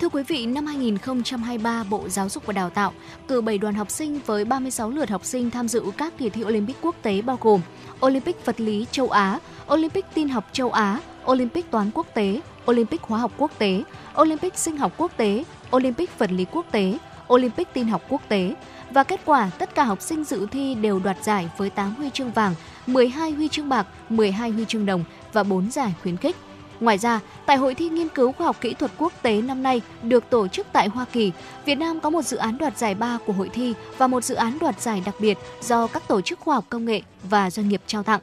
Thưa 0.00 0.08
quý 0.08 0.22
vị, 0.22 0.46
năm 0.46 0.66
2023, 0.66 1.84
Bộ 1.90 2.08
Giáo 2.08 2.28
dục 2.28 2.46
và 2.46 2.52
Đào 2.52 2.70
tạo 2.70 2.92
cử 3.28 3.40
7 3.40 3.58
đoàn 3.58 3.74
học 3.74 3.90
sinh 3.90 4.20
với 4.26 4.44
36 4.44 4.90
lượt 4.90 5.10
học 5.10 5.24
sinh 5.24 5.50
tham 5.50 5.68
dự 5.68 5.82
các 5.96 6.18
kỳ 6.18 6.30
thi 6.30 6.44
Olympic 6.44 6.76
quốc 6.82 6.94
tế 7.02 7.22
bao 7.22 7.38
gồm 7.40 7.60
Olympic 8.06 8.46
vật 8.46 8.60
lý 8.60 8.86
châu 8.90 9.10
Á, 9.10 9.38
Olympic 9.72 10.04
tin 10.14 10.28
học 10.28 10.44
châu 10.52 10.70
Á, 10.70 11.00
Olympic 11.30 11.70
toán 11.70 11.90
quốc 11.94 12.06
tế, 12.14 12.40
Olympic 12.70 13.02
hóa 13.02 13.18
học 13.18 13.32
quốc 13.36 13.50
tế, 13.58 13.82
Olympic 14.20 14.58
sinh 14.58 14.76
học 14.76 14.92
quốc 14.96 15.12
tế, 15.16 15.44
Olympic 15.76 16.18
vật 16.18 16.32
lý 16.32 16.44
quốc 16.52 16.66
tế, 16.70 16.98
Olympic 17.32 17.68
tin 17.72 17.88
học 17.88 18.02
quốc 18.08 18.22
tế. 18.28 18.54
Và 18.90 19.04
kết 19.04 19.20
quả, 19.24 19.50
tất 19.58 19.74
cả 19.74 19.84
học 19.84 20.02
sinh 20.02 20.24
dự 20.24 20.46
thi 20.50 20.74
đều 20.74 20.98
đoạt 20.98 21.24
giải 21.24 21.48
với 21.56 21.70
8 21.70 21.94
huy 21.94 22.10
chương 22.10 22.32
vàng, 22.32 22.54
12 22.86 23.30
huy 23.30 23.48
chương 23.48 23.68
bạc, 23.68 23.86
12 24.08 24.50
huy 24.50 24.64
chương 24.64 24.86
đồng 24.86 25.04
và 25.32 25.42
4 25.42 25.70
giải 25.70 25.94
khuyến 26.02 26.16
khích. 26.16 26.36
Ngoài 26.80 26.98
ra, 26.98 27.20
tại 27.46 27.56
Hội 27.56 27.74
thi 27.74 27.88
Nghiên 27.88 28.08
cứu 28.08 28.32
Khoa 28.32 28.46
học 28.46 28.56
Kỹ 28.60 28.74
thuật 28.74 28.90
Quốc 28.98 29.12
tế 29.22 29.42
năm 29.42 29.62
nay 29.62 29.80
được 30.02 30.30
tổ 30.30 30.48
chức 30.48 30.66
tại 30.72 30.88
Hoa 30.88 31.04
Kỳ, 31.12 31.32
Việt 31.64 31.74
Nam 31.74 32.00
có 32.00 32.10
một 32.10 32.22
dự 32.22 32.36
án 32.36 32.58
đoạt 32.58 32.78
giải 32.78 32.94
ba 32.94 33.18
của 33.26 33.32
hội 33.32 33.50
thi 33.52 33.74
và 33.98 34.06
một 34.06 34.24
dự 34.24 34.34
án 34.34 34.58
đoạt 34.60 34.80
giải 34.80 35.02
đặc 35.06 35.14
biệt 35.20 35.38
do 35.62 35.86
các 35.86 36.08
tổ 36.08 36.20
chức 36.20 36.40
khoa 36.40 36.54
học 36.54 36.64
công 36.68 36.84
nghệ 36.84 37.02
và 37.22 37.50
doanh 37.50 37.68
nghiệp 37.68 37.82
trao 37.86 38.02
tặng. 38.02 38.20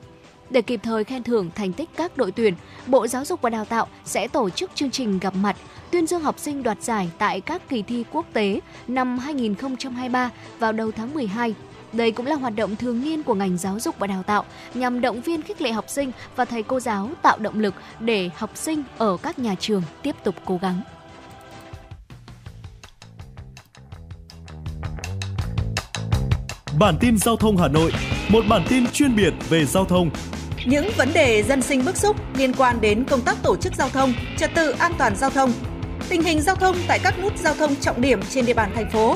Để 0.50 0.62
kịp 0.62 0.80
thời 0.84 1.04
khen 1.04 1.24
thưởng 1.24 1.50
thành 1.56 1.74
tích 1.74 1.90
các 1.96 2.18
đội 2.18 2.32
tuyển, 2.32 2.54
Bộ 2.88 3.08
Giáo 3.08 3.26
dục 3.26 3.42
và 3.42 3.50
Đào 3.50 3.66
tạo 3.66 3.88
sẽ 4.06 4.28
tổ 4.28 4.50
chức 4.50 4.72
chương 4.76 4.92
trình 4.92 5.20
gặp 5.20 5.36
mặt 5.36 5.56
tuyên 5.92 6.08
dương 6.08 6.22
học 6.22 6.40
sinh 6.40 6.64
đoạt 6.64 6.82
giải 6.82 7.10
tại 7.18 7.42
các 7.42 7.70
kỳ 7.70 7.82
thi 7.82 8.04
quốc 8.12 8.26
tế 8.34 8.60
năm 8.88 9.20
2023 9.20 10.30
vào 10.60 10.72
đầu 10.72 10.92
tháng 10.92 11.14
12 11.14 11.56
đây 11.94 12.12
cũng 12.12 12.26
là 12.26 12.36
hoạt 12.36 12.56
động 12.56 12.76
thường 12.76 13.04
niên 13.04 13.24
của 13.24 13.34
ngành 13.34 13.58
giáo 13.58 13.80
dục 13.80 13.96
và 14.00 14.08
đào 14.08 14.24
tạo 14.24 14.46
nhằm 14.74 15.02
động 15.02 15.22
viên 15.22 15.42
khích 15.42 15.62
lệ 15.62 15.72
học 15.72 15.86
sinh 15.88 16.12
và 16.36 16.46
thầy 16.46 16.64
cô 16.64 16.80
giáo 16.80 17.10
tạo 17.22 17.38
động 17.38 17.60
lực 17.60 17.74
để 18.00 18.30
học 18.36 18.52
sinh 18.56 18.84
ở 18.98 19.18
các 19.24 19.40
nhà 19.40 19.56
trường 19.60 19.84
tiếp 20.02 20.16
tục 20.24 20.36
cố 20.46 20.60
gắng. 20.62 20.82
Bản 26.80 26.98
tin 27.00 27.18
giao 27.18 27.36
thông 27.36 27.58
Hà 27.58 27.68
Nội, 27.68 27.92
một 28.30 28.44
bản 28.50 28.66
tin 28.70 28.88
chuyên 28.88 29.16
biệt 29.16 29.34
về 29.50 29.66
giao 29.66 29.86
thông. 29.86 30.10
Những 30.66 30.90
vấn 30.98 31.14
đề 31.14 31.44
dân 31.44 31.62
sinh 31.62 31.86
bức 31.86 31.98
xúc 31.98 32.16
liên 32.36 32.54
quan 32.54 32.82
đến 32.82 33.04
công 33.04 33.22
tác 33.22 33.44
tổ 33.44 33.56
chức 33.56 33.74
giao 33.76 33.90
thông, 33.90 34.14
trật 34.38 34.52
tự 34.56 34.72
an 34.72 34.92
toàn 34.98 35.16
giao 35.16 35.30
thông, 35.30 35.54
tình 36.10 36.22
hình 36.22 36.42
giao 36.42 36.56
thông 36.56 36.76
tại 36.88 37.00
các 37.04 37.20
nút 37.22 37.38
giao 37.38 37.56
thông 37.56 37.76
trọng 37.76 38.02
điểm 38.02 38.20
trên 38.30 38.46
địa 38.46 38.54
bàn 38.54 38.72
thành 38.76 38.92
phố 38.92 39.16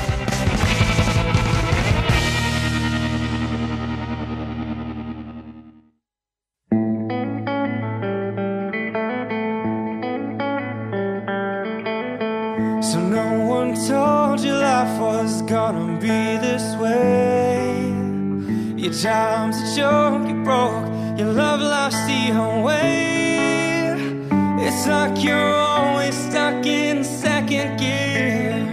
Job's 19.01 19.57
a 19.57 19.75
joke, 19.75 20.29
you 20.29 20.43
broke, 20.43 21.17
your 21.17 21.33
love 21.33 21.59
lost 21.59 21.97
the 22.05 22.61
way. 22.63 23.95
It's 24.59 24.85
like 24.85 25.23
you're 25.23 25.55
always 25.55 26.13
stuck 26.13 26.63
in 26.67 27.03
second 27.03 27.79
gear. 27.79 28.63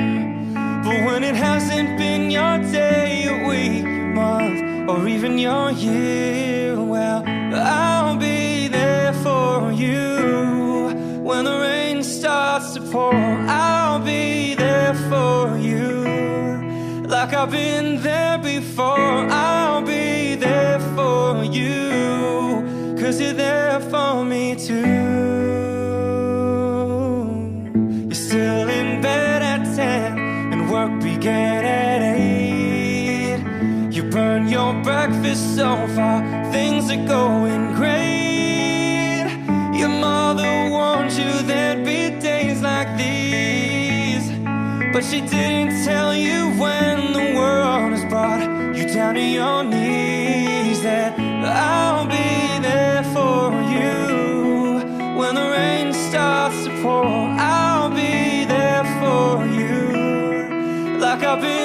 But 0.84 1.06
when 1.06 1.24
it 1.24 1.34
hasn't 1.34 1.96
been 1.96 2.30
your 2.30 2.58
day, 2.70 3.22
your 3.24 3.48
week, 3.48 3.84
your 3.84 4.12
month, 4.12 4.90
or 4.90 5.08
even 5.08 5.38
your 5.38 5.70
year, 5.70 6.78
well, 6.78 7.24
I'll 7.54 8.18
be 8.18 8.68
there 8.68 9.14
for 9.24 9.72
you 9.72 11.22
when 11.22 11.46
the 11.46 11.58
rain 11.58 12.02
starts 12.02 12.74
to 12.74 12.82
pour. 12.82 13.14
I'll 13.14 14.00
be 14.00 14.54
there 14.56 14.92
for 15.08 15.56
you 15.56 15.98
like 17.08 17.32
I've 17.32 17.50
been 17.50 18.02
there 18.02 18.36
before. 18.36 19.26
I'll 19.30 19.37
you're 23.20 23.32
there 23.32 23.80
for 23.80 24.24
me 24.24 24.54
too. 24.54 24.74
You're 28.06 28.14
still 28.14 28.68
in 28.68 29.00
bed 29.00 29.42
at 29.42 29.64
10 29.74 30.18
and 30.52 30.70
work 30.70 31.00
began 31.02 31.64
at 31.64 32.02
8. 32.02 33.92
You 33.92 34.04
burn 34.04 34.48
your 34.48 34.72
breakfast 34.82 35.56
so 35.56 35.86
far, 35.96 36.22
things 36.52 36.90
are 36.90 37.06
going 37.06 37.74
great. 37.74 39.26
Your 39.80 39.88
mother 39.88 40.70
warned 40.70 41.12
you 41.12 41.42
there'd 41.42 41.84
be 41.84 42.10
days 42.20 42.62
like 42.62 42.96
these. 42.96 44.30
But 44.92 45.04
she 45.04 45.20
didn't 45.22 45.84
tell 45.84 46.14
you 46.14 46.50
when 46.62 47.12
the 47.12 47.34
world 47.36 47.92
has 47.92 48.04
brought 48.04 48.42
you 48.76 48.86
down 48.86 49.14
to 49.14 49.20
your 49.20 49.64
knees 49.64 49.77
up 61.28 61.44
in 61.44 61.57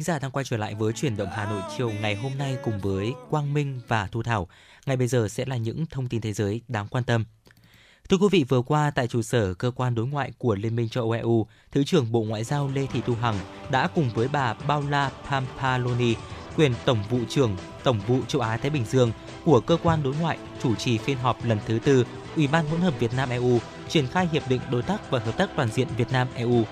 thính 0.00 0.04
giả 0.04 0.18
đang 0.18 0.30
quay 0.30 0.44
trở 0.44 0.56
lại 0.56 0.74
với 0.74 0.92
chuyển 0.92 1.16
động 1.16 1.28
Hà 1.32 1.44
Nội 1.44 1.62
chiều 1.76 1.90
ngày 1.90 2.14
hôm 2.14 2.38
nay 2.38 2.56
cùng 2.64 2.78
với 2.78 3.12
Quang 3.30 3.54
Minh 3.54 3.80
và 3.88 4.06
Thu 4.06 4.22
Thảo. 4.22 4.48
Ngay 4.86 4.96
bây 4.96 5.08
giờ 5.08 5.28
sẽ 5.28 5.44
là 5.46 5.56
những 5.56 5.86
thông 5.86 6.08
tin 6.08 6.20
thế 6.20 6.32
giới 6.32 6.60
đáng 6.68 6.88
quan 6.88 7.04
tâm. 7.04 7.24
Thưa 8.08 8.16
quý 8.16 8.26
vị, 8.30 8.44
vừa 8.48 8.62
qua 8.62 8.90
tại 8.90 9.06
trụ 9.06 9.22
sở 9.22 9.54
cơ 9.54 9.70
quan 9.70 9.94
đối 9.94 10.06
ngoại 10.06 10.32
của 10.38 10.54
Liên 10.54 10.76
minh 10.76 10.88
châu 10.88 11.04
Âu 11.04 11.10
EU, 11.12 11.46
Thứ 11.72 11.84
trưởng 11.84 12.12
Bộ 12.12 12.22
Ngoại 12.22 12.44
giao 12.44 12.70
Lê 12.74 12.86
Thị 12.86 13.00
Thu 13.06 13.14
Hằng 13.14 13.38
đã 13.70 13.88
cùng 13.94 14.10
với 14.14 14.28
bà 14.28 14.54
Paula 14.54 15.10
Pampaloni, 15.28 16.14
quyền 16.56 16.74
Tổng 16.84 16.98
vụ 17.10 17.18
trưởng 17.28 17.56
Tổng 17.84 18.00
vụ 18.06 18.20
châu 18.28 18.42
Á 18.42 18.56
Thái 18.56 18.70
Bình 18.70 18.84
Dương 18.84 19.12
của 19.44 19.60
cơ 19.60 19.76
quan 19.82 20.02
đối 20.02 20.14
ngoại 20.20 20.38
chủ 20.62 20.74
trì 20.74 20.98
phiên 20.98 21.18
họp 21.18 21.44
lần 21.44 21.58
thứ 21.66 21.78
tư 21.78 22.04
Ủy 22.36 22.46
ban 22.46 22.66
hỗn 22.66 22.80
hợp 22.80 23.00
Việt 23.00 23.10
Nam 23.16 23.28
EU 23.30 23.58
triển 23.88 24.06
khai 24.06 24.28
hiệp 24.32 24.48
định 24.48 24.60
đối 24.70 24.82
tác 24.82 25.10
và 25.10 25.18
hợp 25.18 25.36
tác 25.36 25.50
toàn 25.56 25.68
diện 25.68 25.88
Việt 25.96 26.12
Nam 26.12 26.28
EU 26.34 26.64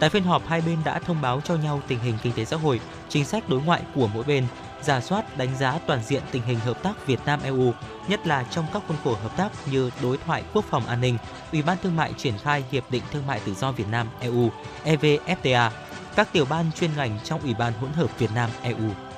Tại 0.00 0.10
phiên 0.10 0.24
họp, 0.24 0.46
hai 0.46 0.60
bên 0.60 0.78
đã 0.84 0.98
thông 0.98 1.20
báo 1.20 1.40
cho 1.44 1.54
nhau 1.56 1.82
tình 1.88 1.98
hình 1.98 2.18
kinh 2.22 2.32
tế 2.32 2.44
xã 2.44 2.56
hội, 2.56 2.80
chính 3.08 3.24
sách 3.24 3.48
đối 3.48 3.60
ngoại 3.62 3.82
của 3.94 4.08
mỗi 4.14 4.24
bên, 4.24 4.46
giả 4.82 5.00
soát 5.00 5.36
đánh 5.36 5.56
giá 5.58 5.78
toàn 5.86 6.02
diện 6.02 6.22
tình 6.30 6.42
hình 6.42 6.58
hợp 6.58 6.82
tác 6.82 7.06
Việt 7.06 7.20
Nam 7.26 7.40
EU, 7.42 7.72
nhất 8.08 8.26
là 8.26 8.44
trong 8.50 8.66
các 8.72 8.82
khuôn 8.88 8.96
khổ 9.04 9.16
hợp 9.22 9.36
tác 9.36 9.52
như 9.70 9.90
đối 10.02 10.16
thoại 10.16 10.42
quốc 10.54 10.64
phòng 10.64 10.86
an 10.86 11.00
ninh, 11.00 11.18
Ủy 11.52 11.62
ban 11.62 11.76
thương 11.82 11.96
mại 11.96 12.12
triển 12.16 12.34
khai 12.38 12.64
hiệp 12.70 12.90
định 12.90 13.02
thương 13.12 13.26
mại 13.26 13.40
tự 13.40 13.54
do 13.54 13.72
Việt 13.72 13.88
Nam 13.90 14.08
EU, 14.20 14.50
EVFTA, 14.84 15.70
các 16.16 16.32
tiểu 16.32 16.44
ban 16.50 16.72
chuyên 16.72 16.90
ngành 16.96 17.18
trong 17.24 17.40
Ủy 17.40 17.54
ban 17.54 17.72
hỗn 17.72 17.92
hợp 17.92 18.18
Việt 18.18 18.30
Nam 18.34 18.50
EU. 18.62 19.09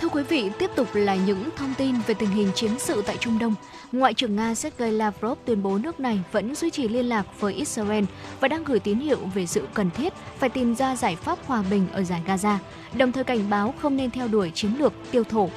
Thưa 0.00 0.08
quý 0.08 0.22
vị, 0.22 0.50
tiếp 0.58 0.70
tục 0.76 0.88
là 0.94 1.14
những 1.14 1.48
thông 1.56 1.74
tin 1.78 1.94
về 2.06 2.14
tình 2.14 2.30
hình 2.30 2.50
chiến 2.54 2.70
sự 2.78 3.02
tại 3.06 3.16
Trung 3.16 3.38
Đông. 3.38 3.54
Ngoại 3.92 4.14
trưởng 4.14 4.36
Nga 4.36 4.54
Sergei 4.54 4.90
Lavrov 4.90 5.38
tuyên 5.44 5.62
bố 5.62 5.78
nước 5.78 6.00
này 6.00 6.20
vẫn 6.32 6.54
duy 6.54 6.70
trì 6.70 6.88
liên 6.88 7.08
lạc 7.08 7.40
với 7.40 7.54
Israel 7.54 8.04
và 8.40 8.48
đang 8.48 8.64
gửi 8.64 8.78
tín 8.78 8.98
hiệu 8.98 9.18
về 9.34 9.46
sự 9.46 9.66
cần 9.74 9.90
thiết 9.90 10.12
phải 10.38 10.48
tìm 10.48 10.74
ra 10.74 10.96
giải 10.96 11.16
pháp 11.16 11.38
hòa 11.46 11.64
bình 11.70 11.86
ở 11.92 12.02
giải 12.02 12.22
Gaza, 12.26 12.56
đồng 12.94 13.12
thời 13.12 13.24
cảnh 13.24 13.50
báo 13.50 13.74
không 13.82 13.96
nên 13.96 14.10
theo 14.10 14.28
đuổi 14.28 14.50
chiến 14.54 14.70
lược 14.78 14.92
tiêu 15.10 15.24
thổ. 15.24 15.48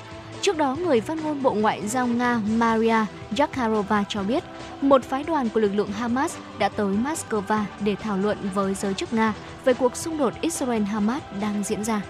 Trước 0.42 0.58
đó, 0.58 0.76
người 0.76 1.02
phát 1.02 1.18
ngôn 1.24 1.44
Bộ 1.44 1.54
Ngoại 1.54 1.88
giao 1.88 2.08
Nga 2.08 2.42
Maria 2.58 3.06
Zakharova 3.32 4.04
cho 4.10 4.24
biết, 4.24 4.44
một 4.82 5.04
phái 5.04 5.24
đoàn 5.24 5.50
của 5.50 5.60
lực 5.60 5.72
lượng 5.76 5.92
Hamas 5.92 6.36
đã 6.60 6.70
tới 6.70 6.96
Moscow 6.96 7.64
để 7.80 7.96
thảo 7.96 8.18
luận 8.18 8.38
với 8.54 8.74
giới 8.74 8.94
chức 8.94 9.14
Nga 9.14 9.34
về 9.66 9.74
cuộc 9.74 9.96
xung 9.96 10.18
đột 10.18 10.34
Israel-Hamas 10.42 11.20
đang 11.42 11.64
diễn 11.64 11.84
ra. 11.84 12.02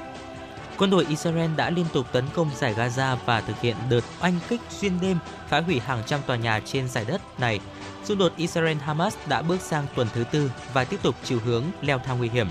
Quân 0.78 0.90
đội 0.90 1.06
Israel 1.10 1.52
đã 1.56 1.70
liên 1.70 1.86
tục 1.94 2.06
tấn 2.12 2.26
công 2.34 2.50
giải 2.56 2.74
Gaza 2.74 3.16
và 3.26 3.42
thực 3.42 3.62
hiện 3.62 3.76
đợt 3.90 4.02
oanh 4.22 4.40
kích 4.50 4.62
xuyên 4.70 5.00
đêm 5.02 5.18
phá 5.48 5.62
hủy 5.62 5.80
hàng 5.80 6.04
trăm 6.06 6.20
tòa 6.28 6.36
nhà 6.36 6.60
trên 6.66 6.88
giải 6.88 7.06
đất 7.08 7.40
này. 7.40 7.60
Xung 8.04 8.18
đột 8.18 8.32
Israel-Hamas 8.38 9.12
đã 9.28 9.42
bước 9.42 9.62
sang 9.62 9.86
tuần 9.96 10.08
thứ 10.14 10.24
tư 10.32 10.52
và 10.74 10.84
tiếp 10.84 10.98
tục 11.04 11.16
chiều 11.24 11.40
hướng 11.46 11.64
leo 11.82 12.00
thang 12.00 12.18
nguy 12.18 12.30
hiểm. 12.30 12.48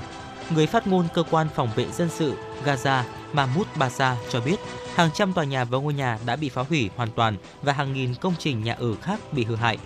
Người 0.50 0.66
phát 0.66 0.86
ngôn 0.86 1.06
cơ 1.14 1.22
quan 1.30 1.48
phòng 1.54 1.68
vệ 1.76 1.86
dân 1.92 2.08
sự 2.10 2.34
Gaza 2.64 3.02
Mahmoud 3.32 3.66
Basa 3.78 4.16
cho 4.30 4.40
biết 4.40 4.56
hàng 4.94 5.10
trăm 5.14 5.32
tòa 5.32 5.44
nhà 5.44 5.64
và 5.64 5.78
ngôi 5.78 5.94
nhà 5.94 6.18
đã 6.26 6.36
bị 6.36 6.48
phá 6.48 6.62
hủy 6.68 6.90
hoàn 6.96 7.10
toàn 7.10 7.36
và 7.62 7.72
hàng 7.72 7.92
nghìn 7.92 8.14
công 8.14 8.34
trình 8.38 8.62
nhà 8.62 8.74
ở 8.74 8.94
khác 9.02 9.20
bị 9.32 9.44
hư 9.44 9.56
hại. 9.56 9.78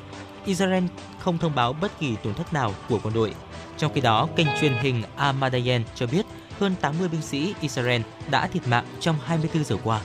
Israel 0.44 0.84
không 1.18 1.38
thông 1.38 1.54
báo 1.54 1.72
bất 1.72 1.98
kỳ 1.98 2.16
tổn 2.22 2.34
thất 2.34 2.52
nào 2.52 2.74
của 2.88 2.98
quân 3.02 3.14
đội. 3.14 3.34
Trong 3.78 3.92
khi 3.94 4.00
đó, 4.00 4.28
kênh 4.36 4.46
truyền 4.60 4.72
hình 4.72 5.02
Amadayen 5.16 5.84
cho 5.94 6.06
biết 6.06 6.26
hơn 6.60 6.74
80 6.80 7.08
binh 7.08 7.22
sĩ 7.22 7.54
Israel 7.60 8.02
đã 8.30 8.46
thiệt 8.46 8.68
mạng 8.68 8.84
trong 9.00 9.16
24 9.24 9.64
giờ 9.64 9.76
qua. 9.84 10.00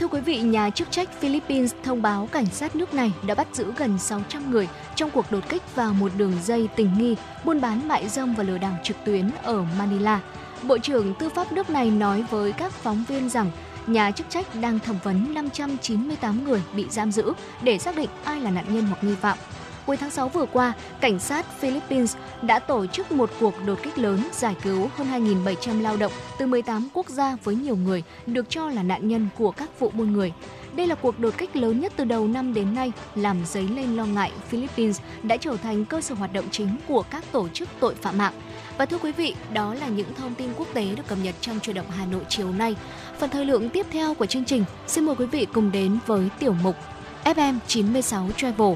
Thưa 0.00 0.08
quý 0.08 0.20
vị, 0.20 0.38
nhà 0.38 0.70
chức 0.70 0.90
trách 0.90 1.20
Philippines 1.20 1.74
thông 1.84 2.02
báo 2.02 2.28
cảnh 2.32 2.46
sát 2.46 2.76
nước 2.76 2.94
này 2.94 3.12
đã 3.26 3.34
bắt 3.34 3.48
giữ 3.52 3.72
gần 3.76 3.98
600 3.98 4.50
người 4.50 4.68
trong 4.94 5.10
cuộc 5.10 5.30
đột 5.30 5.48
kích 5.48 5.74
vào 5.74 5.94
một 5.94 6.12
đường 6.16 6.32
dây 6.44 6.68
tình 6.76 6.98
nghi 6.98 7.16
buôn 7.44 7.60
bán 7.60 7.88
mại 7.88 8.08
dâm 8.08 8.34
và 8.34 8.42
lừa 8.42 8.58
đảo 8.58 8.78
trực 8.82 8.96
tuyến 9.04 9.30
ở 9.42 9.64
Manila. 9.78 10.20
Bộ 10.62 10.78
trưởng 10.78 11.14
Tư 11.14 11.28
pháp 11.28 11.52
nước 11.52 11.70
này 11.70 11.90
nói 11.90 12.24
với 12.30 12.52
các 12.52 12.72
phóng 12.72 13.04
viên 13.08 13.28
rằng 13.28 13.50
nhà 13.86 14.10
chức 14.10 14.26
trách 14.30 14.46
đang 14.60 14.78
thẩm 14.78 14.96
vấn 15.02 15.34
598 15.34 16.44
người 16.44 16.62
bị 16.76 16.86
giam 16.90 17.12
giữ 17.12 17.32
để 17.62 17.78
xác 17.78 17.96
định 17.96 18.10
ai 18.24 18.40
là 18.40 18.50
nạn 18.50 18.64
nhân 18.68 18.86
hoặc 18.86 19.04
nghi 19.04 19.14
phạm. 19.14 19.38
Cuối 19.86 19.96
tháng 19.96 20.10
6 20.10 20.28
vừa 20.28 20.46
qua, 20.46 20.72
cảnh 21.00 21.18
sát 21.18 21.46
Philippines 21.58 22.16
đã 22.42 22.58
tổ 22.58 22.86
chức 22.86 23.12
một 23.12 23.30
cuộc 23.40 23.54
đột 23.66 23.78
kích 23.82 23.98
lớn 23.98 24.20
giải 24.32 24.56
cứu 24.62 24.90
hơn 24.96 25.26
2.700 25.44 25.82
lao 25.82 25.96
động 25.96 26.12
từ 26.38 26.46
18 26.46 26.88
quốc 26.92 27.08
gia 27.08 27.36
với 27.44 27.54
nhiều 27.54 27.76
người 27.76 28.02
được 28.26 28.50
cho 28.50 28.68
là 28.68 28.82
nạn 28.82 29.08
nhân 29.08 29.28
của 29.38 29.50
các 29.50 29.80
vụ 29.80 29.90
buôn 29.90 30.12
người. 30.12 30.32
Đây 30.76 30.86
là 30.86 30.94
cuộc 30.94 31.18
đột 31.18 31.34
kích 31.38 31.56
lớn 31.56 31.80
nhất 31.80 31.92
từ 31.96 32.04
đầu 32.04 32.28
năm 32.28 32.54
đến 32.54 32.74
nay, 32.74 32.92
làm 33.14 33.36
dấy 33.46 33.68
lên 33.68 33.96
lo 33.96 34.04
ngại 34.04 34.32
Philippines 34.48 35.00
đã 35.22 35.36
trở 35.36 35.56
thành 35.56 35.84
cơ 35.84 36.00
sở 36.00 36.14
hoạt 36.14 36.32
động 36.32 36.44
chính 36.50 36.76
của 36.88 37.02
các 37.02 37.24
tổ 37.32 37.48
chức 37.48 37.68
tội 37.80 37.94
phạm 37.94 38.18
mạng. 38.18 38.34
Và 38.78 38.86
thưa 38.86 38.98
quý 38.98 39.12
vị, 39.12 39.34
đó 39.52 39.74
là 39.74 39.88
những 39.88 40.14
thông 40.14 40.34
tin 40.34 40.48
quốc 40.56 40.68
tế 40.74 40.94
được 40.94 41.08
cập 41.08 41.18
nhật 41.22 41.34
trong 41.40 41.60
truyền 41.60 41.76
động 41.76 41.90
Hà 41.90 42.06
Nội 42.06 42.22
chiều 42.28 42.52
nay. 42.52 42.76
Phần 43.18 43.30
thời 43.30 43.44
lượng 43.44 43.70
tiếp 43.70 43.86
theo 43.90 44.14
của 44.14 44.26
chương 44.26 44.44
trình, 44.44 44.64
xin 44.86 45.04
mời 45.04 45.14
quý 45.18 45.26
vị 45.26 45.46
cùng 45.52 45.72
đến 45.72 45.98
với 46.06 46.28
tiểu 46.38 46.54
mục 46.62 46.76
FM 47.24 47.58
96 47.66 48.28
Travel 48.36 48.74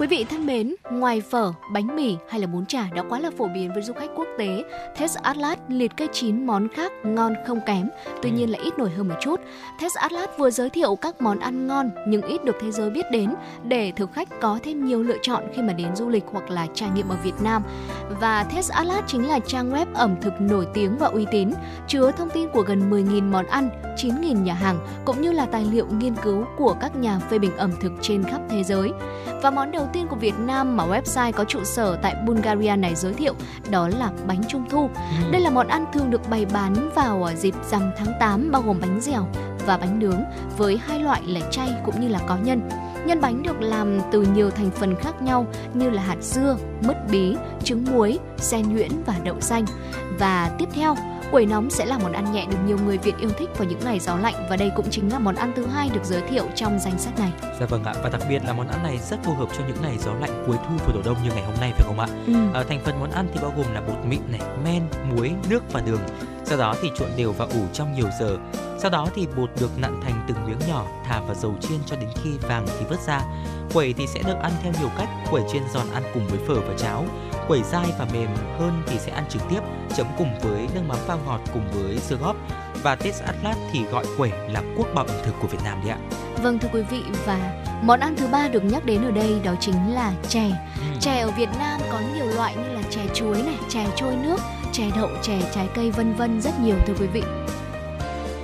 Quý 0.00 0.06
vị 0.06 0.24
thân 0.24 0.46
mến, 0.46 0.74
ngoài 0.90 1.20
phở, 1.20 1.52
bánh 1.72 1.96
mì 1.96 2.16
hay 2.28 2.40
là 2.40 2.46
bún 2.46 2.66
chả 2.66 2.88
đã 2.94 3.02
quá 3.08 3.18
là 3.18 3.30
phổ 3.38 3.48
biến 3.54 3.72
với 3.72 3.82
du 3.82 3.92
khách 3.92 4.10
quốc 4.16 4.26
tế, 4.38 4.64
Test 4.98 5.18
Atlas 5.18 5.58
liệt 5.68 5.96
kê 5.96 6.06
9 6.12 6.46
món 6.46 6.68
khác 6.68 6.92
ngon 7.04 7.34
không 7.46 7.60
kém, 7.66 7.88
tuy 8.22 8.30
nhiên 8.30 8.50
là 8.50 8.58
ít 8.64 8.78
nổi 8.78 8.90
hơn 8.90 9.08
một 9.08 9.14
chút. 9.20 9.40
Test 9.80 9.96
Atlas 9.96 10.30
vừa 10.38 10.50
giới 10.50 10.70
thiệu 10.70 10.96
các 10.96 11.20
món 11.20 11.38
ăn 11.38 11.66
ngon 11.66 11.90
nhưng 12.08 12.22
ít 12.22 12.44
được 12.44 12.56
thế 12.60 12.70
giới 12.70 12.90
biết 12.90 13.06
đến 13.12 13.34
để 13.64 13.92
thực 13.96 14.12
khách 14.12 14.28
có 14.40 14.58
thêm 14.62 14.84
nhiều 14.84 15.02
lựa 15.02 15.16
chọn 15.22 15.44
khi 15.54 15.62
mà 15.62 15.72
đến 15.72 15.96
du 15.96 16.08
lịch 16.08 16.24
hoặc 16.32 16.50
là 16.50 16.66
trải 16.74 16.90
nghiệm 16.90 17.08
ở 17.08 17.16
Việt 17.24 17.42
Nam. 17.42 17.62
Và 18.20 18.44
Test 18.44 18.70
Atlas 18.70 19.04
chính 19.06 19.28
là 19.28 19.38
trang 19.46 19.72
web 19.72 19.86
ẩm 19.94 20.16
thực 20.20 20.40
nổi 20.40 20.66
tiếng 20.74 20.96
và 20.98 21.06
uy 21.06 21.26
tín, 21.30 21.50
chứa 21.88 22.10
thông 22.10 22.30
tin 22.30 22.48
của 22.48 22.62
gần 22.62 22.90
10.000 22.90 23.30
món 23.30 23.46
ăn, 23.46 23.70
9.000 23.96 24.42
nhà 24.42 24.54
hàng 24.54 24.78
cũng 25.04 25.22
như 25.22 25.32
là 25.32 25.46
tài 25.46 25.64
liệu 25.64 25.86
nghiên 25.98 26.14
cứu 26.14 26.44
của 26.56 26.76
các 26.80 26.96
nhà 26.96 27.18
phê 27.18 27.38
bình 27.38 27.56
ẩm 27.56 27.72
thực 27.80 27.92
trên 28.00 28.24
khắp 28.24 28.40
thế 28.50 28.62
giới. 28.62 28.90
Và 29.42 29.50
món 29.50 29.70
đầu 29.70 29.88
tiên 29.92 30.06
của 30.08 30.16
Việt 30.16 30.34
Nam 30.38 30.76
mà 30.76 30.86
website 30.86 31.32
có 31.32 31.44
trụ 31.44 31.64
sở 31.64 31.96
tại 32.02 32.14
Bulgaria 32.26 32.76
này 32.76 32.94
giới 32.94 33.14
thiệu 33.14 33.34
đó 33.70 33.88
là 33.88 34.10
bánh 34.26 34.42
trung 34.48 34.64
thu. 34.70 34.90
Ừ. 34.94 35.32
Đây 35.32 35.40
là 35.40 35.50
món 35.50 35.68
ăn 35.68 35.84
thường 35.92 36.10
được 36.10 36.30
bày 36.30 36.46
bán 36.52 36.90
vào 36.94 37.28
dịp 37.36 37.54
rằm 37.70 37.90
tháng 37.98 38.12
8 38.20 38.50
bao 38.52 38.62
gồm 38.62 38.76
bánh 38.80 39.00
dẻo 39.00 39.26
và 39.66 39.76
bánh 39.76 39.98
nướng 39.98 40.22
với 40.56 40.80
hai 40.86 41.00
loại 41.00 41.22
là 41.26 41.40
chay 41.50 41.68
cũng 41.84 42.00
như 42.00 42.08
là 42.08 42.18
có 42.26 42.36
nhân. 42.44 42.68
Nhân 43.06 43.20
bánh 43.20 43.42
được 43.42 43.60
làm 43.60 43.98
từ 44.12 44.22
nhiều 44.22 44.50
thành 44.50 44.70
phần 44.70 44.96
khác 44.96 45.22
nhau 45.22 45.46
như 45.74 45.90
là 45.90 46.02
hạt 46.02 46.16
dưa, 46.20 46.56
mứt 46.86 46.96
bí, 47.10 47.36
trứng 47.64 47.84
muối, 47.90 48.18
sen 48.36 48.74
nhuyễn 48.74 48.90
và 49.06 49.14
đậu 49.24 49.40
xanh. 49.40 49.64
Và 50.20 50.50
tiếp 50.58 50.68
theo, 50.74 50.96
Quẩy 51.30 51.46
nóng 51.46 51.70
sẽ 51.70 51.86
là 51.86 51.98
món 51.98 52.12
ăn 52.12 52.32
nhẹ 52.32 52.46
được 52.50 52.56
nhiều 52.66 52.78
người 52.84 52.98
Việt 52.98 53.16
yêu 53.18 53.30
thích 53.38 53.48
vào 53.58 53.68
những 53.68 53.80
ngày 53.84 54.00
gió 54.00 54.16
lạnh 54.16 54.34
và 54.50 54.56
đây 54.56 54.70
cũng 54.76 54.90
chính 54.90 55.12
là 55.12 55.18
món 55.18 55.34
ăn 55.34 55.52
thứ 55.56 55.66
hai 55.66 55.90
được 55.94 56.04
giới 56.04 56.20
thiệu 56.20 56.44
trong 56.54 56.78
danh 56.78 56.98
sách 56.98 57.18
này. 57.18 57.32
Dạ 57.60 57.66
vâng 57.66 57.84
ạ 57.84 57.94
và 58.02 58.08
đặc 58.08 58.22
biệt 58.28 58.42
là 58.44 58.52
món 58.52 58.68
ăn 58.68 58.82
này 58.82 58.98
rất 58.98 59.18
phù 59.24 59.34
hợp 59.34 59.48
cho 59.58 59.64
những 59.68 59.76
ngày 59.82 59.98
gió 59.98 60.14
lạnh 60.20 60.44
cuối 60.46 60.56
thu 60.56 60.74
và 60.86 60.92
đổ 60.94 61.00
đông 61.04 61.16
như 61.24 61.30
ngày 61.34 61.44
hôm 61.44 61.54
nay 61.60 61.72
phải 61.76 61.86
không 61.86 62.00
ạ? 62.00 62.06
Ừ. 62.26 62.34
À, 62.54 62.64
thành 62.68 62.80
phần 62.84 63.00
món 63.00 63.10
ăn 63.10 63.28
thì 63.34 63.40
bao 63.42 63.52
gồm 63.56 63.74
là 63.74 63.80
bột 63.80 63.96
mịn 64.08 64.20
này, 64.30 64.40
men, 64.64 64.82
muối, 65.10 65.32
nước 65.48 65.72
và 65.72 65.80
đường. 65.80 66.00
Sau 66.44 66.58
đó 66.58 66.74
thì 66.82 66.90
trộn 66.98 67.08
đều 67.16 67.32
và 67.32 67.44
ủ 67.44 67.66
trong 67.72 67.94
nhiều 67.94 68.06
giờ. 68.20 68.38
Sau 68.78 68.90
đó 68.90 69.06
thì 69.14 69.26
bột 69.36 69.50
được 69.60 69.78
nặn 69.78 70.00
thành 70.04 70.24
từng 70.28 70.46
miếng 70.46 70.68
nhỏ, 70.68 70.86
thả 71.04 71.20
vào 71.20 71.34
dầu 71.34 71.54
chiên 71.60 71.78
cho 71.86 71.96
đến 71.96 72.08
khi 72.22 72.30
vàng 72.48 72.66
thì 72.78 72.84
vớt 72.88 73.00
ra. 73.00 73.20
Quẩy 73.74 73.92
thì 73.92 74.06
sẽ 74.06 74.22
được 74.26 74.36
ăn 74.42 74.52
theo 74.62 74.72
nhiều 74.80 74.90
cách, 74.98 75.08
quẩy 75.30 75.42
chiên 75.52 75.62
giòn 75.72 75.86
ăn 75.94 76.02
cùng 76.14 76.26
với 76.26 76.38
phở 76.48 76.54
và 76.60 76.74
cháo 76.78 77.06
quẩy 77.48 77.62
dai 77.62 77.86
và 77.98 78.06
mềm 78.12 78.28
hơn 78.58 78.82
thì 78.86 78.98
sẽ 78.98 79.12
ăn 79.12 79.24
trực 79.28 79.42
tiếp 79.50 79.60
chấm 79.96 80.06
cùng 80.18 80.38
với 80.40 80.68
nước 80.74 80.80
mắm 80.88 80.98
pha 81.06 81.16
ngọt 81.26 81.40
cùng 81.52 81.70
với 81.72 81.98
dưa 82.08 82.16
góp 82.16 82.36
và 82.82 82.94
Tết 82.94 83.14
Atlas 83.26 83.56
thì 83.72 83.84
gọi 83.84 84.04
quẩy 84.16 84.30
là 84.48 84.62
quốc 84.76 84.86
bảo 84.94 85.04
ẩm 85.04 85.16
thực 85.24 85.34
của 85.40 85.48
Việt 85.48 85.58
Nam 85.64 85.80
đấy 85.84 85.90
ạ. 85.90 85.98
Vâng 86.42 86.58
thưa 86.58 86.68
quý 86.72 86.82
vị 86.90 87.02
và 87.26 87.64
món 87.82 88.00
ăn 88.00 88.16
thứ 88.16 88.26
ba 88.26 88.48
được 88.48 88.64
nhắc 88.64 88.84
đến 88.84 89.04
ở 89.04 89.10
đây 89.10 89.40
đó 89.44 89.54
chính 89.60 89.94
là 89.94 90.12
chè. 90.28 90.44
Ừ. 90.76 90.98
Chè 91.00 91.18
ở 91.18 91.30
Việt 91.30 91.48
Nam 91.58 91.80
có 91.92 92.00
nhiều 92.14 92.26
loại 92.26 92.54
như 92.56 92.72
là 92.72 92.82
chè 92.90 93.00
chuối 93.14 93.42
này, 93.42 93.58
chè 93.68 93.86
trôi 93.96 94.16
nước, 94.16 94.40
chè 94.72 94.84
đậu, 94.96 95.08
chè 95.22 95.38
trái 95.54 95.68
cây 95.74 95.90
vân 95.90 96.14
vân 96.14 96.40
rất 96.40 96.60
nhiều 96.60 96.76
thưa 96.86 96.94
quý 97.00 97.06
vị. 97.06 97.22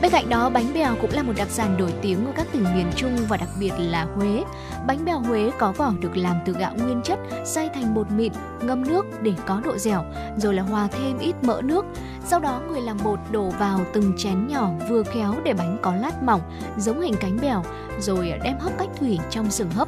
Bên 0.03 0.11
cạnh 0.11 0.29
đó, 0.29 0.51
bánh 0.51 0.75
bèo 0.75 0.95
cũng 1.01 1.11
là 1.13 1.23
một 1.23 1.33
đặc 1.37 1.49
sản 1.51 1.77
nổi 1.79 1.95
tiếng 2.03 2.27
ở 2.27 2.33
các 2.37 2.47
tỉnh 2.53 2.65
miền 2.75 2.87
Trung 2.97 3.17
và 3.29 3.37
đặc 3.37 3.49
biệt 3.61 3.73
là 3.79 4.07
Huế. 4.15 4.45
Bánh 4.87 5.05
bèo 5.05 5.21
Huế 5.21 5.51
có 5.59 5.73
vỏ 5.73 5.93
được 6.01 6.17
làm 6.17 6.37
từ 6.45 6.53
gạo 6.53 6.73
nguyên 6.77 7.01
chất, 7.05 7.19
xay 7.45 7.69
thành 7.75 7.95
bột 7.95 8.11
mịn, 8.11 8.33
ngâm 8.63 8.89
nước 8.89 9.07
để 9.23 9.33
có 9.47 9.61
độ 9.65 9.79
dẻo, 9.79 10.05
rồi 10.37 10.55
là 10.55 10.63
hòa 10.63 10.89
thêm 10.93 11.19
ít 11.19 11.35
mỡ 11.43 11.61
nước. 11.65 11.85
Sau 12.25 12.41
đó 12.41 12.61
người 12.69 12.81
làm 12.81 12.97
bột 13.05 13.19
đổ 13.31 13.51
vào 13.51 13.81
từng 13.93 14.13
chén 14.17 14.47
nhỏ 14.49 14.71
vừa 14.89 15.03
khéo 15.03 15.35
để 15.45 15.53
bánh 15.53 15.79
có 15.83 15.95
lát 15.95 16.23
mỏng, 16.23 16.41
giống 16.77 17.01
hình 17.01 17.15
cánh 17.21 17.39
bèo, 17.43 17.63
rồi 17.99 18.33
đem 18.45 18.59
hấp 18.59 18.79
cách 18.79 18.89
thủy 19.01 19.19
trong 19.31 19.51
sừng 19.51 19.71
hấp 19.71 19.86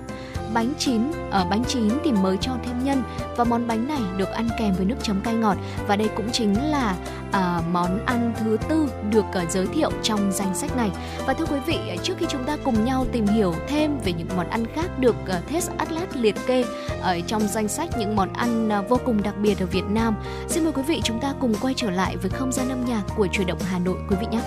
bánh 0.55 0.73
chín 0.79 1.03
ở 1.31 1.45
bánh 1.51 1.65
chín 1.69 1.89
thì 2.05 2.13
mới 2.13 2.37
cho 2.41 2.53
thêm 2.65 2.85
nhân. 2.85 3.03
Và 3.37 3.45
món 3.45 3.67
bánh 3.67 3.89
này 3.89 4.01
được 4.17 4.31
ăn 4.31 4.49
kèm 4.59 4.75
với 4.75 4.87
nước 4.87 4.97
chấm 5.03 5.21
cay 5.21 5.35
ngọt. 5.35 5.57
Và 5.89 5.97
đây 5.97 6.09
cũng 6.17 6.31
chính 6.33 6.71
là 6.71 6.97
à, 7.33 7.61
món 7.73 8.07
ăn 8.07 8.33
thứ 8.41 8.57
tư 8.69 8.89
được 9.11 9.25
ờ, 9.33 9.45
giới 9.51 9.67
thiệu 9.67 9.91
trong 10.03 10.33
danh 10.33 10.55
sách 10.55 10.77
này. 10.77 10.91
Và 11.27 11.35
thưa 11.35 11.47
quý 11.47 11.59
vị 11.67 11.79
trước 12.03 12.15
khi 12.19 12.27
chúng 12.29 12.45
ta 12.45 12.57
cùng 12.65 12.85
nhau 12.85 13.07
tìm 13.13 13.27
hiểu 13.27 13.55
thêm 13.69 13.99
về 14.05 14.13
những 14.13 14.29
món 14.37 14.51
ăn 14.51 14.65
khác 14.75 14.99
được 14.99 15.17
uh, 15.23 15.53
Test 15.53 15.71
Atlas 15.79 16.09
liệt 16.15 16.37
kê 16.47 16.65
ở 17.01 17.21
trong 17.27 17.49
danh 17.49 17.69
sách 17.69 17.89
những 17.99 18.17
món 18.17 18.33
ăn 18.33 18.71
vô 18.89 18.99
cùng 19.05 19.23
đặc 19.23 19.35
biệt 19.43 19.61
ở 19.61 19.67
Việt 19.67 19.85
Nam 19.89 20.17
xin 20.49 20.65
mời 20.65 20.73
quý 20.73 20.83
vị 20.83 21.01
chúng 21.05 21.21
ta 21.21 21.35
cùng 21.41 21.55
quay 21.61 21.75
trở 21.77 21.91
lại 21.91 22.17
với 22.17 22.31
không 22.31 22.53
gian 22.53 22.69
âm 22.69 22.85
nhạc 22.85 23.03
của 23.17 23.27
chuyển 23.27 23.47
động 23.47 23.59
Hà 23.61 23.79
Nội 23.79 23.99
quý 24.09 24.17
vị 24.21 24.27
nhé. 24.31 24.41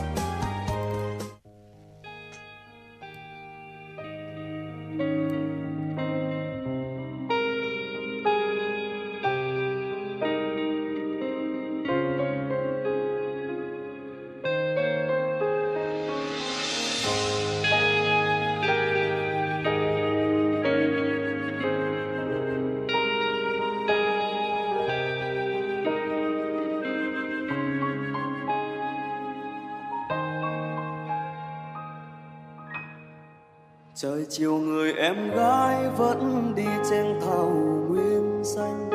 Chiều 34.34 34.57
người 34.57 34.93
em 34.93 35.32
gái 35.36 35.89
vẫn 35.97 36.53
đi 36.55 36.65
trên 36.89 37.19
thảo 37.21 37.51
nguyên 37.89 38.43
xanh. 38.43 38.89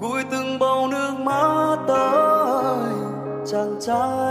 Gùi 0.00 0.22
từng 0.30 0.58
bầu 0.58 0.88
nước 0.88 1.12
mắt 1.18 1.76
tới, 1.88 2.92
chàng 3.46 3.76
trai 3.80 4.25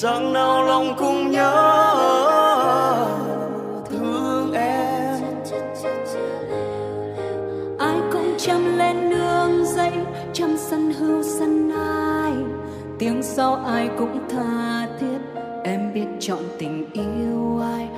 chẳng 0.00 0.32
nào 0.32 0.64
lòng 0.64 0.94
cũng 0.98 1.30
nhớ 1.30 1.52
thương 3.90 4.52
em. 4.52 5.22
Ai 7.78 8.00
cũng 8.12 8.34
chăm 8.38 8.78
lên 8.78 9.10
nương 9.10 9.66
dây 9.66 9.92
chăm 10.32 10.56
sân 10.56 10.92
hưu 10.92 11.22
sân 11.22 11.70
ai. 11.76 12.32
Tiếng 12.98 13.22
sau 13.22 13.54
ai 13.54 13.90
cũng 13.98 14.18
tha 14.30 14.86
thiết, 15.00 15.18
em 15.64 15.92
biết 15.94 16.06
chọn 16.20 16.42
tình 16.58 16.86
yêu 16.92 17.60
ai. 17.62 17.88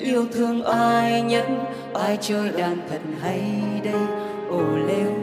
Yêu 0.00 0.26
thương 0.32 0.62
ai 0.64 1.22
nhất. 1.22 1.46
Ai 1.94 2.18
chơi 2.20 2.50
đàn 2.56 2.76
thật 2.90 3.00
hay 3.20 3.40
đây? 3.84 4.00
Ồ 4.50 4.62
lêu 4.86 5.17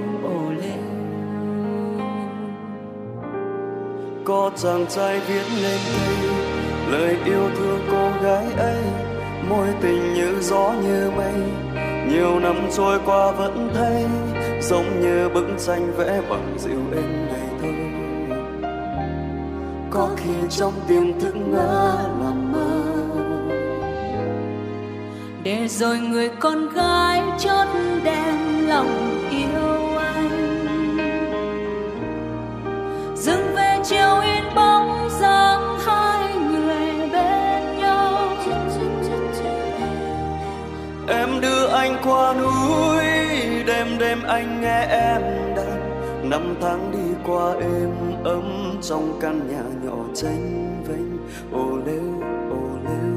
có 4.26 4.52
chàng 4.56 4.86
trai 4.90 5.20
viết 5.20 5.44
lên 5.62 5.80
đây 5.92 6.30
lời 6.92 7.18
yêu 7.26 7.50
thương 7.58 7.80
cô 7.92 8.12
gái 8.24 8.46
ấy 8.58 8.84
môi 9.50 9.68
tình 9.82 10.14
như 10.14 10.42
gió 10.42 10.74
như 10.84 11.12
mây. 11.16 11.34
Nhiều 12.10 12.40
năm 12.40 12.56
trôi 12.78 13.00
qua 13.06 13.32
vẫn 13.32 13.70
thấy, 13.74 14.06
giống 14.62 15.02
như 15.02 15.30
bức 15.34 15.46
tranh 15.66 15.94
vẽ 15.98 16.22
bằng 16.30 16.56
dịu 16.60 16.80
êm 16.96 17.28
này 17.28 17.50
thôi 17.62 17.76
có 19.92 20.10
khi 20.18 20.34
trong 20.50 20.74
tiềm 20.88 21.20
thức 21.20 21.36
ngỡ 21.36 21.96
làm 22.24 22.52
mơ. 22.52 22.82
Để 25.44 25.68
rồi 25.68 26.00
người 26.00 26.30
con 26.40 26.70
gái 26.70 27.22
chót 27.40 27.68
đem 28.04 28.68
lòng 28.68 29.20
yêu. 29.32 29.45
Anh 41.86 41.98
qua 42.04 42.34
núi, 42.34 43.06
đêm 43.66 43.98
đêm 44.00 44.24
anh 44.24 44.62
nghe 44.62 44.86
em 44.90 45.22
đàn. 45.56 46.30
Năm 46.30 46.56
tháng 46.62 46.92
đi 46.92 47.16
qua 47.26 47.54
êm 47.62 47.92
ấm 48.24 48.78
trong 48.82 49.20
căn 49.22 49.40
nhà 49.48 49.64
nhỏ 49.84 49.98
tranh 50.16 50.84
vênh. 50.88 51.18
Ô 51.52 51.78
lêu 51.86 52.24
ô 52.50 52.62
lêu. 52.86 53.14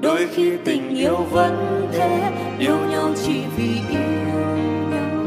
Đôi 0.00 0.26
khi 0.34 0.52
tình 0.64 0.96
yêu 0.96 1.16
vẫn 1.30 1.86
thế, 1.92 2.32
yêu 2.58 2.76
nhau 2.90 3.10
chỉ 3.26 3.42
vì 3.56 3.80
yêu 3.90 4.10
nhau. 4.90 5.24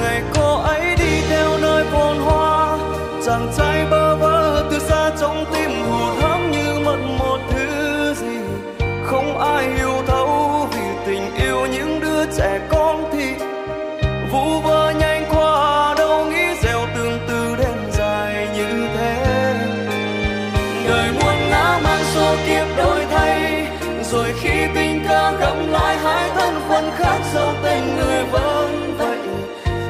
Ngày 0.00 0.22
cô 0.34 0.56
ấy 0.56 0.96
đi 0.98 1.20
theo 1.28 1.48
nơi 1.62 1.84
phồn 1.84 2.16
hoa, 2.16 2.78
chàng 3.26 3.48
trai 3.56 3.86
bơ 3.90 4.16
vơ 4.16 4.33
ai 9.64 9.74
hiểu 9.74 10.02
thấu 10.06 10.68
vì 10.72 10.82
tình 11.06 11.34
yêu 11.34 11.66
những 11.66 12.00
đứa 12.00 12.24
trẻ 12.36 12.60
con 12.68 13.04
thì 13.12 13.34
vũ 14.32 14.60
vơ 14.60 14.90
nhanh 14.90 15.24
qua 15.30 15.94
đâu 15.98 16.24
nghĩ 16.24 16.44
gieo 16.62 16.80
tương 16.94 17.18
tư 17.28 17.56
đêm 17.58 17.90
dài 17.92 18.48
như 18.56 18.88
thế. 18.96 19.54
Đời 20.88 21.12
muôn 21.12 21.50
ngã 21.50 21.80
mang 21.84 22.04
số 22.14 22.36
kiếp 22.46 22.76
đổi 22.76 23.04
thay, 23.10 23.66
rồi 24.02 24.34
khi 24.40 24.66
tình 24.74 25.04
cờ 25.08 25.30
gặp 25.40 25.56
lại 25.68 25.96
hai 25.96 26.30
thân 26.34 26.54
phận 26.68 26.90
khác 26.96 27.18
dấu 27.34 27.52
tên 27.62 27.96
người 27.96 28.24
vẫn 28.24 28.94
vậy. 28.98 29.18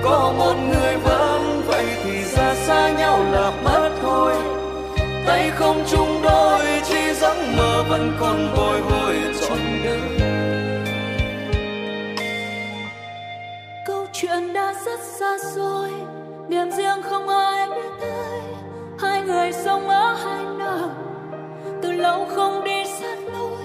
Có 0.03 0.33
một 0.39 0.55
người 0.69 0.97
vẫn 0.97 1.63
vậy 1.67 1.87
thì 2.05 2.25
ra 2.25 2.55
xa 2.55 2.91
nhau 2.91 3.19
là 3.33 3.53
mất 3.65 3.91
thôi 4.03 4.35
tay 5.27 5.51
không 5.51 5.85
chung 5.91 6.23
đôi, 6.23 6.61
chỉ 6.89 7.15
giấc 7.15 7.37
mơ 7.57 7.85
vẫn 7.89 8.17
còn 8.21 8.55
bồi 8.57 8.81
hồi 8.81 8.94
trọn 9.55 9.83
đời 9.85 10.01
câu 13.87 14.07
chuyện 14.13 14.53
đã 14.53 14.75
rất 14.87 15.01
xa 15.01 15.39
xôi, 15.55 15.91
niềm 16.49 16.71
riêng 16.71 17.03
không 17.03 17.29
ai 17.29 17.69
biết 17.69 17.89
tới. 18.01 18.41
Hai 18.99 19.23
người 19.23 19.53
sống 19.53 19.89
ở 19.89 20.15
hai 20.15 20.45
nơi, 20.59 20.89
từ 21.83 21.93
lâu 21.93 22.25
không 22.25 22.65
đi 22.65 22.85
sát 23.01 23.19
lối. 23.33 23.65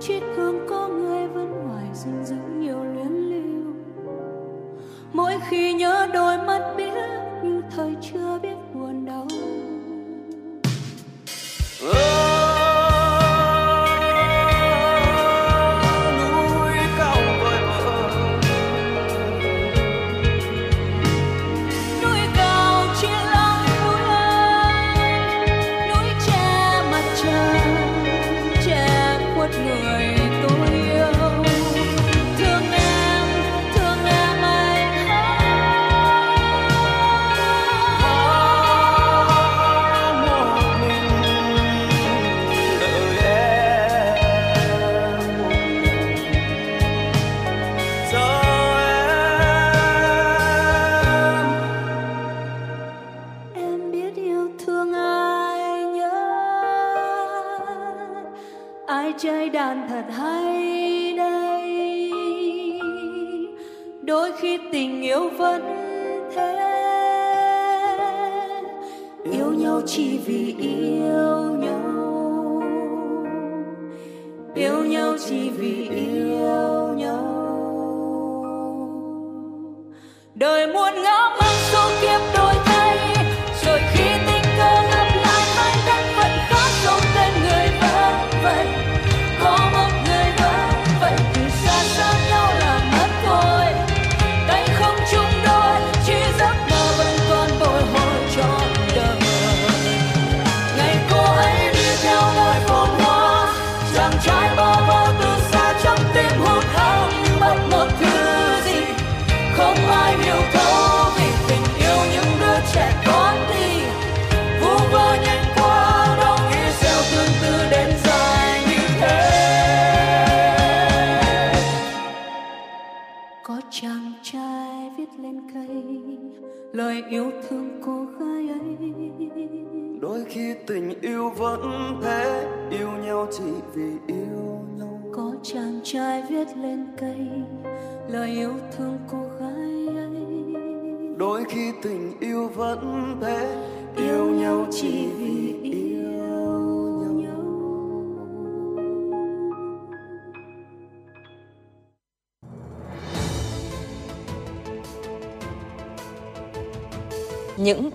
Chỉ 0.00 0.20
thương 0.36 0.66
có 0.68 0.88
người 0.88 1.28
vẫn 1.28 1.50
ngoài 1.66 1.84
dinh 1.94 2.24
giữ 2.24 2.36
nhiều 2.58 2.84
luyến 2.84 3.12
lưu. 3.12 3.74
Mỗi 5.12 5.34
khi 5.48 5.72
nhớ 5.72 6.08
đôi 6.12 6.38
mắt 6.38 6.74
biết 6.76 6.92
như 7.42 7.62
thời 7.76 7.94
chưa 8.12 8.38
biết 8.42 8.47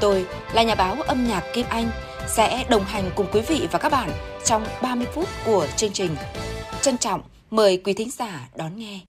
Tôi 0.00 0.26
là 0.54 0.62
nhà 0.62 0.74
báo 0.74 0.94
âm 1.02 1.26
nhạc 1.28 1.42
Kim 1.54 1.66
Anh 1.68 1.90
sẽ 2.28 2.64
đồng 2.70 2.84
hành 2.84 3.10
cùng 3.16 3.26
quý 3.32 3.40
vị 3.48 3.68
và 3.72 3.78
các 3.78 3.92
bạn 3.92 4.10
trong 4.44 4.66
30 4.82 5.06
phút 5.14 5.28
của 5.46 5.66
chương 5.76 5.92
trình. 5.92 6.16
Trân 6.80 6.98
trọng 6.98 7.20
mời 7.50 7.80
quý 7.84 7.92
thính 7.92 8.10
giả 8.10 8.48
đón 8.56 8.76
nghe. 8.76 9.00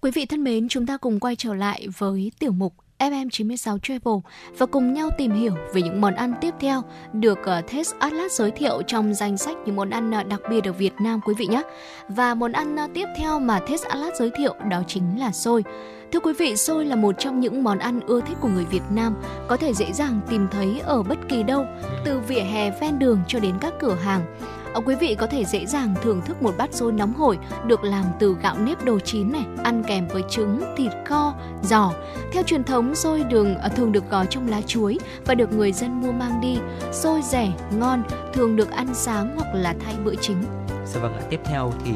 Quý 0.00 0.10
vị 0.10 0.26
thân 0.26 0.44
mến, 0.44 0.68
chúng 0.68 0.86
ta 0.86 0.96
cùng 0.96 1.20
quay 1.20 1.36
trở 1.36 1.54
lại 1.54 1.86
với 1.98 2.32
tiểu 2.38 2.52
mục 2.52 2.74
FM96 3.02 3.78
Travel 3.78 4.14
và 4.58 4.66
cùng 4.66 4.92
nhau 4.92 5.10
tìm 5.18 5.32
hiểu 5.32 5.52
về 5.74 5.82
những 5.82 6.00
món 6.00 6.14
ăn 6.14 6.34
tiếp 6.40 6.54
theo 6.60 6.82
được 7.12 7.38
ờ, 7.44 7.60
Test 7.60 7.94
Atlas 7.98 8.32
giới 8.32 8.50
thiệu 8.50 8.82
trong 8.86 9.14
danh 9.14 9.36
sách 9.36 9.56
những 9.66 9.76
món 9.76 9.90
ăn 9.90 10.10
ờ, 10.10 10.22
đặc 10.22 10.40
biệt 10.50 10.64
ở 10.64 10.72
Việt 10.72 10.92
Nam 11.00 11.20
quý 11.24 11.34
vị 11.38 11.46
nhé. 11.46 11.62
Và 12.08 12.34
món 12.34 12.52
ăn 12.52 12.76
ờ, 12.76 12.86
tiếp 12.94 13.06
theo 13.16 13.40
mà 13.40 13.60
Test 13.60 13.84
Atlas 13.84 14.18
giới 14.18 14.30
thiệu 14.36 14.54
đó 14.70 14.82
chính 14.86 15.20
là 15.20 15.32
xôi. 15.32 15.64
Thưa 16.12 16.20
quý 16.20 16.32
vị, 16.38 16.56
xôi 16.56 16.84
là 16.84 16.96
một 16.96 17.14
trong 17.18 17.40
những 17.40 17.64
món 17.64 17.78
ăn 17.78 18.00
ưa 18.06 18.20
thích 18.20 18.36
của 18.40 18.48
người 18.48 18.64
Việt 18.64 18.82
Nam, 18.90 19.14
có 19.48 19.56
thể 19.56 19.74
dễ 19.74 19.92
dàng 19.92 20.20
tìm 20.30 20.48
thấy 20.50 20.80
ở 20.84 21.02
bất 21.02 21.18
kỳ 21.28 21.42
đâu, 21.42 21.66
từ 22.04 22.20
vỉa 22.28 22.40
hè 22.40 22.70
ven 22.80 22.98
đường 22.98 23.20
cho 23.28 23.38
đến 23.38 23.54
các 23.60 23.74
cửa 23.80 23.94
hàng. 23.94 24.36
Ờ, 24.74 24.80
quý 24.86 24.94
vị 24.94 25.14
có 25.14 25.26
thể 25.26 25.44
dễ 25.44 25.66
dàng 25.66 25.94
thưởng 26.02 26.20
thức 26.24 26.42
một 26.42 26.54
bát 26.58 26.74
xôi 26.74 26.92
nóng 26.92 27.14
hổi 27.14 27.38
được 27.66 27.84
làm 27.84 28.04
từ 28.18 28.36
gạo 28.42 28.56
nếp 28.58 28.84
đồ 28.84 28.98
chín 28.98 29.32
này, 29.32 29.44
ăn 29.64 29.82
kèm 29.88 30.08
với 30.08 30.22
trứng, 30.30 30.60
thịt 30.76 30.92
kho, 31.06 31.34
giò. 31.62 31.92
Theo 32.32 32.42
truyền 32.42 32.64
thống, 32.64 32.94
xôi 32.94 33.24
đường 33.24 33.54
ờ, 33.54 33.68
thường 33.68 33.92
được 33.92 34.10
gói 34.10 34.26
trong 34.30 34.48
lá 34.48 34.60
chuối 34.66 34.98
và 35.26 35.34
được 35.34 35.52
người 35.52 35.72
dân 35.72 36.00
mua 36.00 36.12
mang 36.12 36.40
đi. 36.40 36.58
Xôi 36.92 37.20
rẻ, 37.22 37.52
ngon, 37.78 38.02
thường 38.32 38.56
được 38.56 38.70
ăn 38.70 38.94
sáng 38.94 39.36
hoặc 39.36 39.54
là 39.54 39.74
thay 39.84 39.94
bữa 40.04 40.14
chính. 40.20 40.42
Dạ 40.86 41.00
vâng 41.00 41.14
ạ, 41.14 41.22
tiếp 41.30 41.40
theo 41.44 41.72
thì 41.84 41.92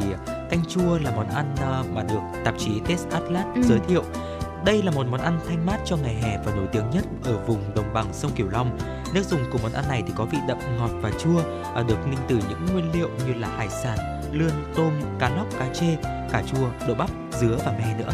canh 0.50 0.64
chua 0.68 0.98
là 0.98 1.10
món 1.16 1.28
ăn 1.28 1.54
ờ, 1.60 1.84
mà 1.94 2.02
được 2.02 2.20
tạp 2.44 2.54
chí 2.58 2.80
Taste 2.80 3.10
Atlas 3.10 3.46
Ừ. 3.54 3.62
giới 3.62 3.78
thiệu. 3.88 4.02
Đây 4.66 4.82
là 4.82 4.90
một 4.90 5.06
món 5.10 5.20
ăn 5.20 5.40
thanh 5.48 5.66
mát 5.66 5.78
cho 5.84 5.96
ngày 5.96 6.14
hè 6.14 6.38
và 6.44 6.54
nổi 6.54 6.66
tiếng 6.72 6.90
nhất 6.90 7.04
ở 7.24 7.38
vùng 7.46 7.74
đồng 7.74 7.94
bằng 7.94 8.06
sông 8.12 8.30
Cửu 8.36 8.48
Long. 8.48 8.78
Nước 9.14 9.22
dùng 9.30 9.40
của 9.52 9.58
món 9.62 9.72
ăn 9.72 9.84
này 9.88 10.02
thì 10.06 10.12
có 10.16 10.24
vị 10.24 10.38
đậm 10.48 10.58
ngọt 10.78 10.90
và 11.00 11.10
chua, 11.18 11.40
à, 11.74 11.82
được 11.82 11.96
ninh 12.06 12.18
từ 12.28 12.38
những 12.48 12.66
nguyên 12.72 12.92
liệu 12.92 13.08
như 13.26 13.34
là 13.34 13.48
hải 13.56 13.68
sản, 13.68 13.98
lươn, 14.32 14.50
tôm, 14.76 14.92
cá 15.18 15.28
lóc, 15.28 15.46
cá 15.58 15.74
chê, 15.74 15.96
cà 16.32 16.42
chua, 16.42 16.68
đậu 16.86 16.96
bắp, 16.96 17.10
dứa 17.40 17.58
và 17.64 17.72
me 17.72 17.94
nữa. 17.98 18.10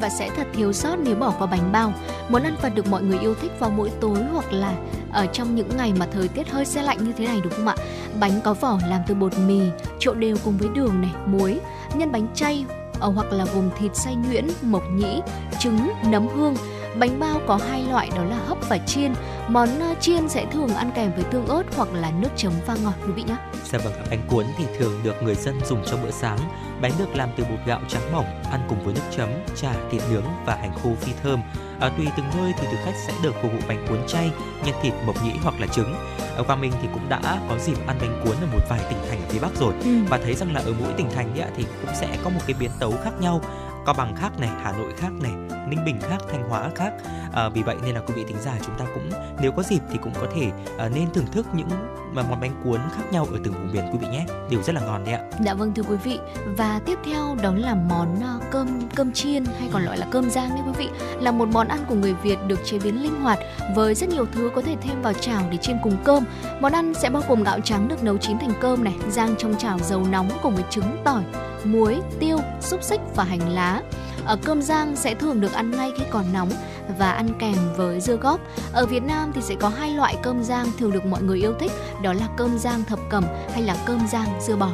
và 0.00 0.08
sẽ 0.08 0.30
thật 0.36 0.46
thiếu 0.52 0.72
sót 0.72 0.96
nếu 0.96 1.16
bỏ 1.16 1.34
qua 1.38 1.46
bánh 1.46 1.72
bao. 1.72 1.92
Món 2.28 2.42
ăn 2.42 2.56
vặt 2.62 2.74
được 2.74 2.86
mọi 2.86 3.02
người 3.02 3.18
yêu 3.18 3.34
thích 3.34 3.52
vào 3.58 3.70
mỗi 3.70 3.90
tối 4.00 4.18
hoặc 4.32 4.52
là 4.52 4.74
ở 5.12 5.26
trong 5.26 5.54
những 5.54 5.68
ngày 5.76 5.92
mà 5.98 6.06
thời 6.12 6.28
tiết 6.28 6.48
hơi 6.48 6.64
se 6.64 6.82
lạnh 6.82 7.04
như 7.04 7.12
thế 7.12 7.26
này 7.26 7.40
đúng 7.44 7.52
không 7.52 7.68
ạ? 7.68 7.76
Bánh 8.20 8.40
có 8.44 8.54
vỏ 8.54 8.78
làm 8.88 9.00
từ 9.06 9.14
bột 9.14 9.38
mì, 9.38 9.60
trộn 9.98 10.20
đều 10.20 10.36
cùng 10.44 10.56
với 10.58 10.68
đường 10.74 11.00
này, 11.00 11.10
muối, 11.26 11.60
nhân 11.94 12.12
bánh 12.12 12.26
chay 12.34 12.64
Ờ, 13.00 13.08
hoặc 13.14 13.32
là 13.32 13.44
gồm 13.54 13.70
thịt 13.78 13.96
xay 13.96 14.14
nhuyễn, 14.14 14.46
mộc 14.62 14.82
nhĩ, 14.94 15.20
trứng, 15.60 15.78
nấm 16.10 16.28
hương. 16.28 16.54
Bánh 16.98 17.20
bao 17.20 17.40
có 17.46 17.56
hai 17.56 17.82
loại 17.82 18.10
đó 18.16 18.24
là 18.24 18.36
hấp 18.46 18.58
và 18.68 18.78
chiên. 18.78 19.14
Món 19.48 19.68
ờ, 19.80 19.94
chiên 20.00 20.28
sẽ 20.28 20.46
thường 20.52 20.68
ăn 20.74 20.90
kèm 20.94 21.12
với 21.14 21.24
tương 21.24 21.46
ớt 21.46 21.62
hoặc 21.76 21.88
là 21.92 22.10
nước 22.10 22.28
chấm 22.36 22.52
pha 22.66 22.74
ngọt 22.82 22.92
quý 23.06 23.12
vị 23.12 23.22
nhé. 23.22 23.36
Dạ 23.64 23.78
vâng, 23.84 23.92
bánh 24.10 24.20
cuốn 24.28 24.44
thì 24.58 24.64
thường 24.78 25.00
được 25.02 25.22
người 25.22 25.34
dân 25.34 25.60
dùng 25.64 25.82
cho 25.86 25.96
bữa 25.96 26.10
sáng. 26.10 26.38
Bánh 26.80 26.92
được 26.98 27.14
làm 27.14 27.28
từ 27.36 27.44
bột 27.44 27.58
gạo 27.66 27.80
trắng 27.88 28.12
mỏng, 28.12 28.42
ăn 28.50 28.60
cùng 28.68 28.84
với 28.84 28.94
nước 28.94 29.00
chấm, 29.16 29.28
chả, 29.56 29.72
thịt 29.90 30.02
nướng 30.10 30.24
và 30.46 30.54
hành 30.56 30.72
khô 30.82 30.90
phi 31.00 31.12
thơm. 31.22 31.40
À, 31.80 31.90
tùy 31.96 32.06
từng 32.16 32.26
nơi 32.36 32.52
thì 32.60 32.66
thực 32.70 32.78
khách 32.84 32.94
sẽ 33.06 33.12
được 33.22 33.34
phục 33.42 33.52
vụ 33.52 33.58
bánh 33.68 33.86
cuốn 33.88 33.98
chay, 34.08 34.30
nhân 34.64 34.74
thịt, 34.82 34.92
mộc 35.06 35.24
nhĩ 35.24 35.32
hoặc 35.42 35.54
là 35.60 35.66
trứng. 35.66 35.94
Ở 36.36 36.42
Quang 36.42 36.60
Minh 36.60 36.72
thì 36.82 36.88
cũng 36.92 37.08
đã 37.08 37.20
có 37.48 37.58
dịp 37.58 37.86
ăn 37.86 37.96
bánh 38.00 38.20
cuốn 38.24 38.34
ở 38.40 38.46
một 38.52 38.60
vài 38.68 38.80
tỉnh 38.88 38.98
thành 39.08 39.18
ở 39.22 39.26
phía 39.28 39.38
Bắc 39.38 39.56
rồi 39.60 39.74
Ừ. 39.84 39.90
và 40.08 40.18
thấy 40.24 40.34
rằng 40.34 40.54
là 40.54 40.60
ở 40.60 40.72
mỗi 40.80 40.92
tỉnh 40.96 41.10
thành 41.14 41.40
ấy, 41.40 41.50
thì 41.56 41.64
cũng 41.80 41.94
sẽ 41.94 42.08
có 42.24 42.30
một 42.30 42.40
cái 42.46 42.56
biến 42.60 42.70
tấu 42.80 42.94
khác 43.04 43.10
nhau. 43.20 43.40
Cao 43.86 43.94
Bằng 43.94 44.16
khác 44.16 44.40
này, 44.40 44.50
Hà 44.62 44.72
Nội 44.72 44.92
khác 44.96 45.12
này, 45.22 45.32
Ninh 45.68 45.84
Bình 45.84 46.00
khác, 46.00 46.18
Thanh 46.30 46.48
Hóa 46.48 46.70
khác. 46.74 46.92
À, 47.32 47.48
vì 47.48 47.62
vậy 47.62 47.76
nên 47.82 47.94
là 47.94 48.00
quý 48.00 48.14
vị 48.16 48.24
thính 48.28 48.40
giả 48.40 48.58
chúng 48.66 48.78
ta 48.78 48.84
cũng 48.94 49.10
nếu 49.40 49.52
có 49.52 49.62
dịp 49.62 49.80
thì 49.90 49.98
cũng 50.02 50.12
có 50.20 50.26
thể 50.34 50.50
à, 50.78 50.88
nên 50.88 51.12
thưởng 51.12 51.26
thức 51.32 51.46
những 51.54 51.68
mà 52.16 52.22
món 52.30 52.40
bánh 52.40 52.52
cuốn 52.64 52.80
khác 52.96 53.02
nhau 53.12 53.26
ở 53.32 53.38
từng 53.44 53.54
vùng 53.54 53.72
miền 53.72 53.84
quý 53.92 53.98
vị 54.00 54.06
nhé. 54.12 54.26
Đều 54.50 54.62
rất 54.62 54.74
là 54.74 54.80
ngon 54.80 55.04
đấy 55.04 55.14
ạ. 55.14 55.20
Dạ 55.44 55.54
vâng 55.54 55.74
thưa 55.74 55.82
quý 55.82 55.96
vị 56.04 56.18
và 56.56 56.80
tiếp 56.86 56.98
theo 57.04 57.36
đó 57.42 57.52
là 57.54 57.74
món 57.74 58.20
ờ, 58.22 58.40
cơm 58.50 58.80
cơm 58.94 59.12
chiên 59.12 59.44
hay 59.58 59.68
còn 59.72 59.84
gọi 59.84 59.98
là 59.98 60.06
cơm 60.10 60.30
rang 60.30 60.48
đấy 60.48 60.60
quý 60.66 60.72
vị 60.78 60.88
là 61.20 61.30
một 61.30 61.48
món 61.52 61.68
ăn 61.68 61.84
của 61.88 61.94
người 61.94 62.14
Việt 62.22 62.38
được 62.46 62.60
chế 62.64 62.78
biến 62.78 63.02
linh 63.02 63.22
hoạt 63.22 63.38
với 63.74 63.94
rất 63.94 64.08
nhiều 64.08 64.26
thứ 64.32 64.50
có 64.54 64.62
thể 64.62 64.76
thêm 64.82 65.02
vào 65.02 65.12
chảo 65.12 65.42
để 65.50 65.56
chiên 65.56 65.76
cùng 65.82 65.96
cơm. 66.04 66.24
Món 66.60 66.72
ăn 66.72 66.94
sẽ 66.94 67.10
bao 67.10 67.22
gồm 67.28 67.42
gạo 67.42 67.60
trắng 67.60 67.88
được 67.88 68.04
nấu 68.04 68.16
chín 68.16 68.38
thành 68.38 68.52
cơm 68.60 68.84
này, 68.84 68.94
rang 69.10 69.34
trong 69.38 69.54
chảo 69.58 69.78
dầu 69.78 70.06
nóng 70.10 70.28
cùng 70.42 70.54
với 70.54 70.64
trứng, 70.70 70.96
tỏi, 71.04 71.22
muối, 71.64 71.96
tiêu, 72.20 72.38
xúc 72.60 72.82
xích 72.82 73.00
và 73.14 73.24
hành 73.24 73.48
lá. 73.48 73.82
Ở 74.26 74.36
cơm 74.44 74.62
rang 74.62 74.96
sẽ 74.96 75.14
thường 75.14 75.40
được 75.40 75.52
ăn 75.52 75.70
ngay 75.70 75.92
khi 75.98 76.04
còn 76.10 76.24
nóng 76.32 76.50
và 76.98 77.10
ăn 77.10 77.28
kèm 77.38 77.56
với 77.76 78.00
dưa 78.00 78.16
góp. 78.16 78.40
Ở 78.72 78.86
Việt 78.86 79.02
Nam 79.02 79.32
thì 79.34 79.42
sẽ 79.42 79.54
có 79.60 79.68
hai 79.68 79.90
loại 79.90 80.16
cơm 80.22 80.42
rang 80.42 80.66
thường 80.78 80.92
được 80.92 81.06
mọi 81.06 81.22
người 81.22 81.38
yêu 81.38 81.54
thích, 81.60 81.72
đó 82.02 82.12
là 82.12 82.28
cơm 82.36 82.58
rang 82.58 82.84
thập 82.84 82.98
cẩm 83.10 83.24
hay 83.52 83.62
là 83.62 83.76
cơm 83.86 84.06
rang 84.08 84.40
dưa 84.40 84.56
bò. 84.56 84.70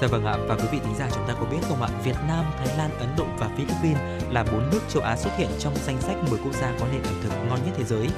Dạ 0.00 0.06
vâng 0.06 0.24
ạ, 0.24 0.36
và 0.48 0.54
quý 0.54 0.64
vị 0.72 0.78
thính 0.84 0.94
giả 0.98 1.08
chúng 1.14 1.26
ta 1.28 1.34
có 1.40 1.46
biết 1.50 1.58
không 1.68 1.82
ạ, 1.82 1.88
Việt 2.04 2.16
Nam, 2.28 2.44
Thái 2.58 2.76
Lan, 2.78 2.90
Ấn 2.98 3.08
Độ 3.18 3.24
và 3.38 3.48
Philippines 3.56 4.24
là 4.30 4.44
bốn 4.52 4.70
nước 4.70 4.80
châu 4.88 5.02
Á 5.02 5.16
xuất 5.16 5.30
hiện 5.36 5.48
trong 5.58 5.74
danh 5.86 6.00
sách 6.00 6.16
10 6.30 6.40
quốc 6.44 6.54
gia 6.54 6.72
có 6.80 6.86
nền 6.92 7.02
ẩm 7.02 7.14
thực 7.22 7.30
ngon 7.48 7.58
nhất 7.66 7.74
thế 7.76 7.84
giới. 7.84 8.08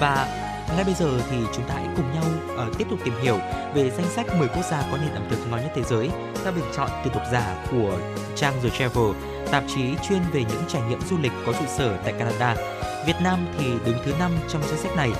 Và 0.00 0.28
ngay 0.76 0.84
bây 0.84 0.94
giờ 0.94 1.20
thì 1.30 1.36
chúng 1.54 1.64
ta 1.68 1.74
hãy 1.74 1.88
cùng 1.96 2.14
nhau 2.14 2.24
uh, 2.68 2.78
tiếp 2.78 2.86
tục 2.90 2.98
tìm 3.04 3.14
hiểu 3.22 3.38
về 3.74 3.90
danh 3.90 4.06
sách 4.10 4.26
10 4.38 4.48
quốc 4.48 4.64
gia 4.70 4.82
có 4.82 4.96
nền 4.96 5.14
ẩm 5.14 5.26
thực 5.30 5.50
ngon 5.50 5.60
nhất 5.60 5.72
thế 5.74 5.82
giới 5.82 6.10
theo 6.44 6.52
bình 6.52 6.64
chọn 6.76 6.90
từ 7.04 7.10
độc 7.14 7.22
giả 7.32 7.66
của 7.70 7.98
trang 8.36 8.54
The 8.62 8.70
Travel, 8.70 9.12
tạp 9.50 9.64
chí 9.74 9.94
chuyên 10.08 10.20
về 10.32 10.44
những 10.48 10.62
trải 10.68 10.82
nghiệm 10.82 11.00
du 11.00 11.18
lịch 11.18 11.32
có 11.46 11.52
trụ 11.52 11.64
sở 11.76 11.96
tại 12.04 12.12
Canada. 12.18 12.56
Việt 13.06 13.16
Nam 13.22 13.46
thì 13.58 13.64
đứng 13.86 13.98
thứ 14.04 14.12
5 14.18 14.30
trong 14.48 14.62
danh 14.62 14.78
sách 14.78 14.96
này. 14.96 15.10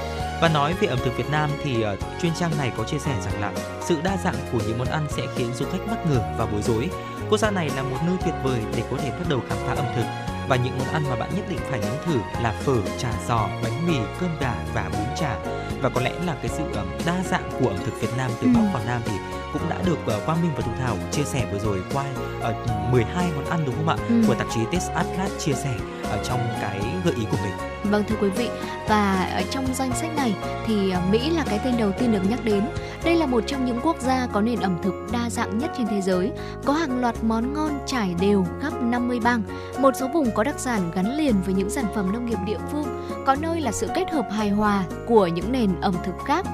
Và 0.43 0.49
nói 0.49 0.75
về 0.81 0.89
ẩm 0.89 0.99
thực 1.05 1.17
Việt 1.17 1.31
Nam 1.31 1.51
thì 1.63 1.83
ờ, 1.83 1.97
chuyên 2.23 2.33
trang 2.35 2.51
này 2.59 2.73
có 2.77 2.85
chia 2.85 2.99
sẻ 2.99 3.17
rằng 3.25 3.41
là 3.41 3.53
sự 3.81 3.97
đa 4.05 4.17
dạng 4.25 4.37
của 4.53 4.59
những 4.67 4.79
món 4.79 4.89
ăn 4.89 5.07
sẽ 5.11 5.23
khiến 5.37 5.55
du 5.55 5.67
khách 5.73 5.87
bất 5.87 6.07
ngờ 6.07 6.35
và 6.39 6.47
bối 6.47 6.63
rối. 6.63 6.89
Quốc 7.29 7.39
gia 7.39 7.51
này 7.51 7.71
là 7.77 7.83
một 7.83 7.97
nơi 8.07 8.17
tuyệt 8.25 8.35
vời 8.45 8.61
để 8.77 8.83
có 8.91 8.97
thể 8.97 9.11
bắt 9.11 9.27
đầu 9.29 9.41
khám 9.49 9.59
phá 9.67 9.75
ẩm 9.75 9.87
thực 9.97 10.05
và 10.49 10.57
những 10.57 10.79
món 10.79 10.89
ăn 10.89 11.05
mà 11.11 11.17
bạn 11.17 11.31
nhất 11.37 11.45
định 11.49 11.59
phải 11.71 11.81
nếm 11.81 12.05
thử 12.05 12.19
là 12.43 12.53
phở, 12.65 12.77
trà 12.99 13.13
giò, 13.29 13.49
bánh 13.63 13.87
mì, 13.87 13.97
cơm 14.21 14.31
gà 14.41 14.55
và 14.75 14.91
bún 14.93 15.07
chả. 15.21 15.37
Và 15.85 15.91
có 15.95 16.01
lẽ 16.01 16.13
là 16.27 16.35
cái 16.43 16.49
sự 16.49 16.63
ờ, 16.75 16.85
đa 17.07 17.23
dạng 17.31 17.51
của 17.61 17.69
ẩm 17.69 17.77
thực 17.85 18.01
Việt 18.01 18.09
Nam 18.17 18.31
từ 18.41 18.47
Ừ. 18.47 18.51
Bắc 18.55 18.61
vào 18.73 18.83
Nam 18.87 19.01
thì 19.05 19.13
cũng 19.53 19.63
đã 19.69 19.77
được 19.87 19.99
ờ, 20.07 20.21
Quang 20.27 20.43
Minh 20.43 20.51
và 20.57 20.63
Thu 20.67 20.73
Thảo 20.81 20.97
chia 21.13 21.23
sẻ 21.25 21.47
vừa 21.53 21.59
rồi 21.59 21.83
qua 21.93 22.05
ờ, 22.41 22.55
12 22.93 23.31
món 23.37 23.45
ăn 23.45 23.61
đúng 23.67 23.75
không 23.77 23.89
ạ? 23.89 23.97
Ừ. 24.09 24.15
Của 24.29 24.35
tạp 24.35 24.47
chí 24.55 24.61
Taste 24.73 24.95
Atlas 24.95 25.31
chia 25.39 25.53
sẻ 25.53 25.75
ở 26.11 26.25
trong 26.25 26.41
cái 26.61 26.81
gợi 27.05 27.15
ý 27.15 27.25
của 27.31 27.37
mình. 27.43 27.53
Vâng 27.93 28.05
thưa 28.09 28.17
quý 28.21 28.29
vị, 28.29 28.49
và 28.89 29.31
ở 29.35 29.43
trong 29.51 29.65
danh 29.75 29.91
sách 29.95 30.11
này 30.17 30.35
thì 30.67 30.91
ờ, 30.91 31.01
Mỹ 31.11 31.31
là 31.31 31.45
cái 31.47 31.61
tên 31.65 31.75
đầu 31.79 31.93
tiên 31.99 32.13
được 32.13 32.31
nhắc 32.31 32.45
đến. 32.45 32.65
Đây 33.05 33.17
là 33.17 33.27
một 33.27 33.45
trong 33.47 33.65
những 33.65 33.81
quốc 33.83 33.97
gia 34.01 34.27
có 34.33 34.41
nền 34.41 34.61
ẩm 34.61 34.79
thực 34.83 34.95
đa 35.13 35.31
dạng 35.31 35.59
nhất 35.59 35.71
trên 35.79 35.87
thế 35.87 36.01
giới, 36.01 36.31
có 36.65 36.73
hàng 36.73 37.01
loạt 37.01 37.15
món 37.25 37.55
ngon 37.55 37.79
trải 37.87 38.15
đều 38.21 38.47
khắp 38.63 38.73
50 38.83 39.21
bang. 39.21 39.43
Một 39.79 39.91
số 40.01 40.09
vùng 40.09 40.31
có 40.35 40.43
đặc 40.45 40.55
sản 40.59 40.91
gắn 40.95 41.17
liền 41.17 41.35
với 41.45 41.55
những 41.55 41.71
sản 41.71 41.85
phẩm 41.95 42.13
nông 42.13 42.27
nghiệp 42.27 42.39
địa 42.47 42.59
phương, 42.73 43.07
có 43.27 43.37
nơi 43.41 43.61
là 43.61 43.73
sự 43.73 43.89
kết 43.95 44.11
hợp 44.11 44.29
hài 44.31 44.51
hòa 44.51 44.85
của 45.07 45.27
những 45.27 45.53
nền 45.53 45.81
ẩm 45.81 45.95
thực 46.05 46.15
khác. 46.27 46.47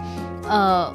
Ờ, 0.44 0.92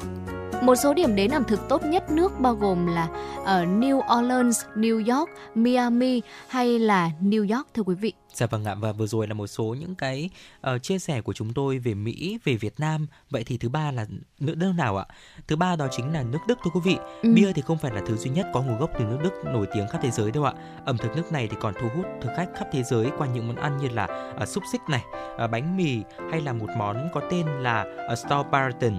một 0.62 0.74
số 0.74 0.94
điểm 0.94 1.16
đến 1.16 1.30
ẩm 1.30 1.44
thực 1.44 1.68
tốt 1.68 1.84
nhất 1.84 2.10
nước 2.10 2.40
bao 2.40 2.54
gồm 2.54 2.86
là 2.86 3.08
ở 3.44 3.64
New 3.64 4.18
Orleans, 4.18 4.64
New 4.74 5.16
York, 5.16 5.30
Miami 5.54 6.22
hay 6.48 6.78
là 6.78 7.10
New 7.22 7.56
York 7.56 7.68
thưa 7.74 7.82
quý 7.82 7.94
vị. 7.94 8.12
Dạ 8.36 8.46
vâng 8.46 8.64
ạ 8.64 8.74
và 8.74 8.92
vừa 8.92 9.06
rồi 9.06 9.26
là 9.26 9.34
một 9.34 9.46
số 9.46 9.64
những 9.64 9.94
cái 9.94 10.30
ờ, 10.60 10.78
chia 10.78 10.98
sẻ 10.98 11.20
của 11.20 11.32
chúng 11.32 11.52
tôi 11.52 11.78
về 11.78 11.94
Mỹ, 11.94 12.38
về 12.44 12.54
Việt 12.54 12.80
Nam. 12.80 13.06
Vậy 13.30 13.44
thì 13.44 13.56
thứ 13.58 13.68
ba 13.68 13.90
là 13.90 14.06
nước 14.40 14.54
nước 14.56 14.72
nào 14.76 14.96
ạ? 14.96 15.06
Thứ 15.48 15.56
ba 15.56 15.76
đó 15.76 15.88
chính 15.90 16.12
là 16.12 16.22
nước 16.22 16.38
Đức 16.48 16.58
thưa 16.64 16.70
quý 16.74 16.80
vị. 16.84 16.96
Ừ. 17.22 17.32
Bia 17.34 17.52
thì 17.52 17.62
không 17.62 17.78
phải 17.78 17.94
là 17.94 18.02
thứ 18.06 18.16
duy 18.16 18.30
nhất 18.30 18.46
có 18.54 18.62
nguồn 18.62 18.78
gốc 18.78 18.90
từ 18.98 19.04
nước 19.04 19.18
Đức 19.22 19.32
nổi 19.44 19.66
tiếng 19.74 19.88
khắp 19.88 19.98
thế 20.02 20.10
giới 20.10 20.30
đâu 20.30 20.44
ạ. 20.44 20.52
Ẩm 20.84 20.98
thực 20.98 21.16
nước 21.16 21.32
này 21.32 21.48
thì 21.48 21.56
còn 21.60 21.74
thu 21.80 21.88
hút 21.96 22.06
thực 22.20 22.30
khách 22.36 22.48
khắp 22.56 22.68
thế 22.72 22.82
giới 22.82 23.10
qua 23.18 23.26
những 23.26 23.48
món 23.48 23.56
ăn 23.56 23.76
như 23.76 23.88
là 23.88 24.06
ờ, 24.38 24.46
xúc 24.46 24.64
xích 24.72 24.80
này, 24.88 25.04
ờ, 25.36 25.48
bánh 25.48 25.76
mì 25.76 26.02
hay 26.30 26.40
là 26.40 26.52
một 26.52 26.68
món 26.76 27.08
có 27.14 27.20
tên 27.30 27.46
là 27.46 27.86
uh, 28.12 28.18
Staubarten. 28.18 28.98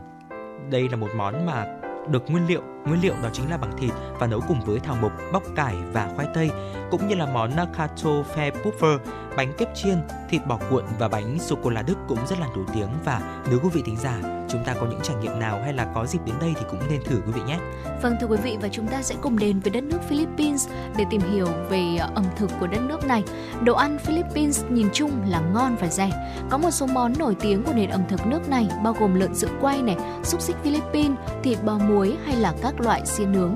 Đây 0.70 0.90
là 0.90 0.98
một 0.98 1.10
món 1.16 1.46
mà 1.46 1.66
được 2.10 2.30
nguyên 2.30 2.48
liệu 2.48 2.62
nguyên 2.88 3.02
liệu 3.02 3.14
đó 3.24 3.30
chính 3.34 3.50
là 3.50 3.58
bằng 3.58 3.78
thịt 3.78 3.92
và 4.20 4.28
nấu 4.28 4.42
cùng 4.48 4.62
với 4.66 4.80
thảo 4.80 4.98
mộc, 5.02 5.12
bắp 5.34 5.44
cải 5.56 5.76
và 5.94 6.10
khoai 6.16 6.28
tây 6.34 6.50
cũng 6.92 7.08
như 7.08 7.16
là 7.16 7.26
món 7.26 7.52
Kartoffelpuffer 7.52 8.98
bánh 9.38 9.54
kếp 9.58 9.76
chiên, 9.76 9.98
thịt 10.30 10.42
bò 10.48 10.60
cuộn 10.70 10.84
và 11.00 11.08
bánh 11.08 11.40
sô 11.40 11.56
cô 11.64 11.70
la 11.70 11.82
Đức 11.82 11.98
cũng 12.08 12.20
rất 12.28 12.40
là 12.40 12.48
nổi 12.56 12.66
tiếng 12.74 12.90
và 13.06 13.42
nếu 13.50 13.60
quý 13.64 13.70
vị 13.74 13.82
thính 13.86 13.98
giả 13.98 14.38
chúng 14.50 14.64
ta 14.64 14.74
có 14.74 14.86
những 14.86 15.00
trải 15.04 15.16
nghiệm 15.16 15.40
nào 15.40 15.60
hay 15.64 15.74
là 15.74 15.88
có 15.96 16.06
dịp 16.06 16.20
đến 16.26 16.36
đây 16.42 16.54
thì 16.56 16.66
cũng 16.70 16.80
nên 16.90 17.04
thử 17.04 17.22
quý 17.26 17.32
vị 17.36 17.42
nhé. 17.48 17.60
Vâng 18.02 18.16
thưa 18.22 18.28
quý 18.28 18.38
vị 18.44 18.58
và 18.62 18.68
chúng 18.72 18.88
ta 18.88 19.02
sẽ 19.02 19.16
cùng 19.22 19.40
đến 19.40 19.60
với 19.60 19.72
đất 19.72 19.84
nước 19.84 19.98
Philippines 20.10 20.70
để 20.98 21.06
tìm 21.10 21.22
hiểu 21.22 21.48
về 21.70 21.98
ờ, 22.00 22.10
ẩm 22.16 22.26
thực 22.36 22.52
của 22.60 22.68
đất 22.68 22.82
nước 22.82 23.08
này. 23.08 23.24
Đồ 23.64 23.74
ăn 23.74 23.98
Philippines 23.98 24.64
nhìn 24.70 24.88
chung 24.94 25.12
là 25.28 25.40
ngon 25.40 25.76
và 25.76 25.88
rẻ. 25.88 26.10
Có 26.50 26.58
một 26.58 26.72
số 26.72 26.86
món 26.86 27.14
nổi 27.20 27.36
tiếng 27.40 27.64
của 27.64 27.74
nền 27.74 27.90
ẩm 27.90 28.02
thực 28.10 28.28
nước 28.28 28.50
này 28.50 28.68
bao 28.84 28.94
gồm 29.00 29.16
lợn 29.16 29.36
sữa 29.36 29.50
quay 29.62 29.82
này, 29.82 29.96
xúc 30.24 30.42
xích 30.42 30.56
Philippines, 30.64 31.18
thịt 31.44 31.64
bò 31.64 31.78
muối 31.78 32.18
hay 32.26 32.36
là 32.36 32.54
các 32.62 32.77
các 32.78 32.86
loại 32.86 33.02
xiên 33.06 33.32
nướng. 33.32 33.56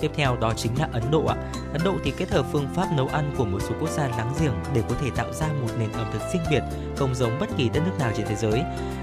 Tiếp 0.00 0.10
theo 0.14 0.36
đó 0.36 0.52
chính 0.56 0.78
là 0.78 0.88
Ấn 0.92 1.02
Độ 1.10 1.26
ạ. 1.26 1.36
Ấn 1.72 1.84
Độ 1.84 1.94
thì 2.04 2.12
kết 2.16 2.30
hợp 2.30 2.46
phương 2.52 2.68
pháp 2.74 2.86
nấu 2.96 3.08
ăn 3.08 3.34
của 3.38 3.44
một 3.44 3.58
số 3.68 3.74
quốc 3.80 3.90
gia 3.90 4.08
láng 4.08 4.32
giềng 4.40 4.54
để 4.74 4.82
có 4.88 4.94
thể 5.00 5.10
tạo 5.16 5.32
ra 5.32 5.46
một 5.62 5.68
nền 5.78 5.92
ẩm 5.92 6.06
thực 6.12 6.22
riêng 6.32 6.42
biệt, 6.50 6.62
không 6.96 7.14
giống 7.14 7.38
bất 7.40 7.48
kỳ 7.56 7.68
đất 7.68 7.80
nước 7.86 7.92
nào 7.98 8.12
trên 8.16 8.26
thế 8.26 8.34
giới. 8.34 8.62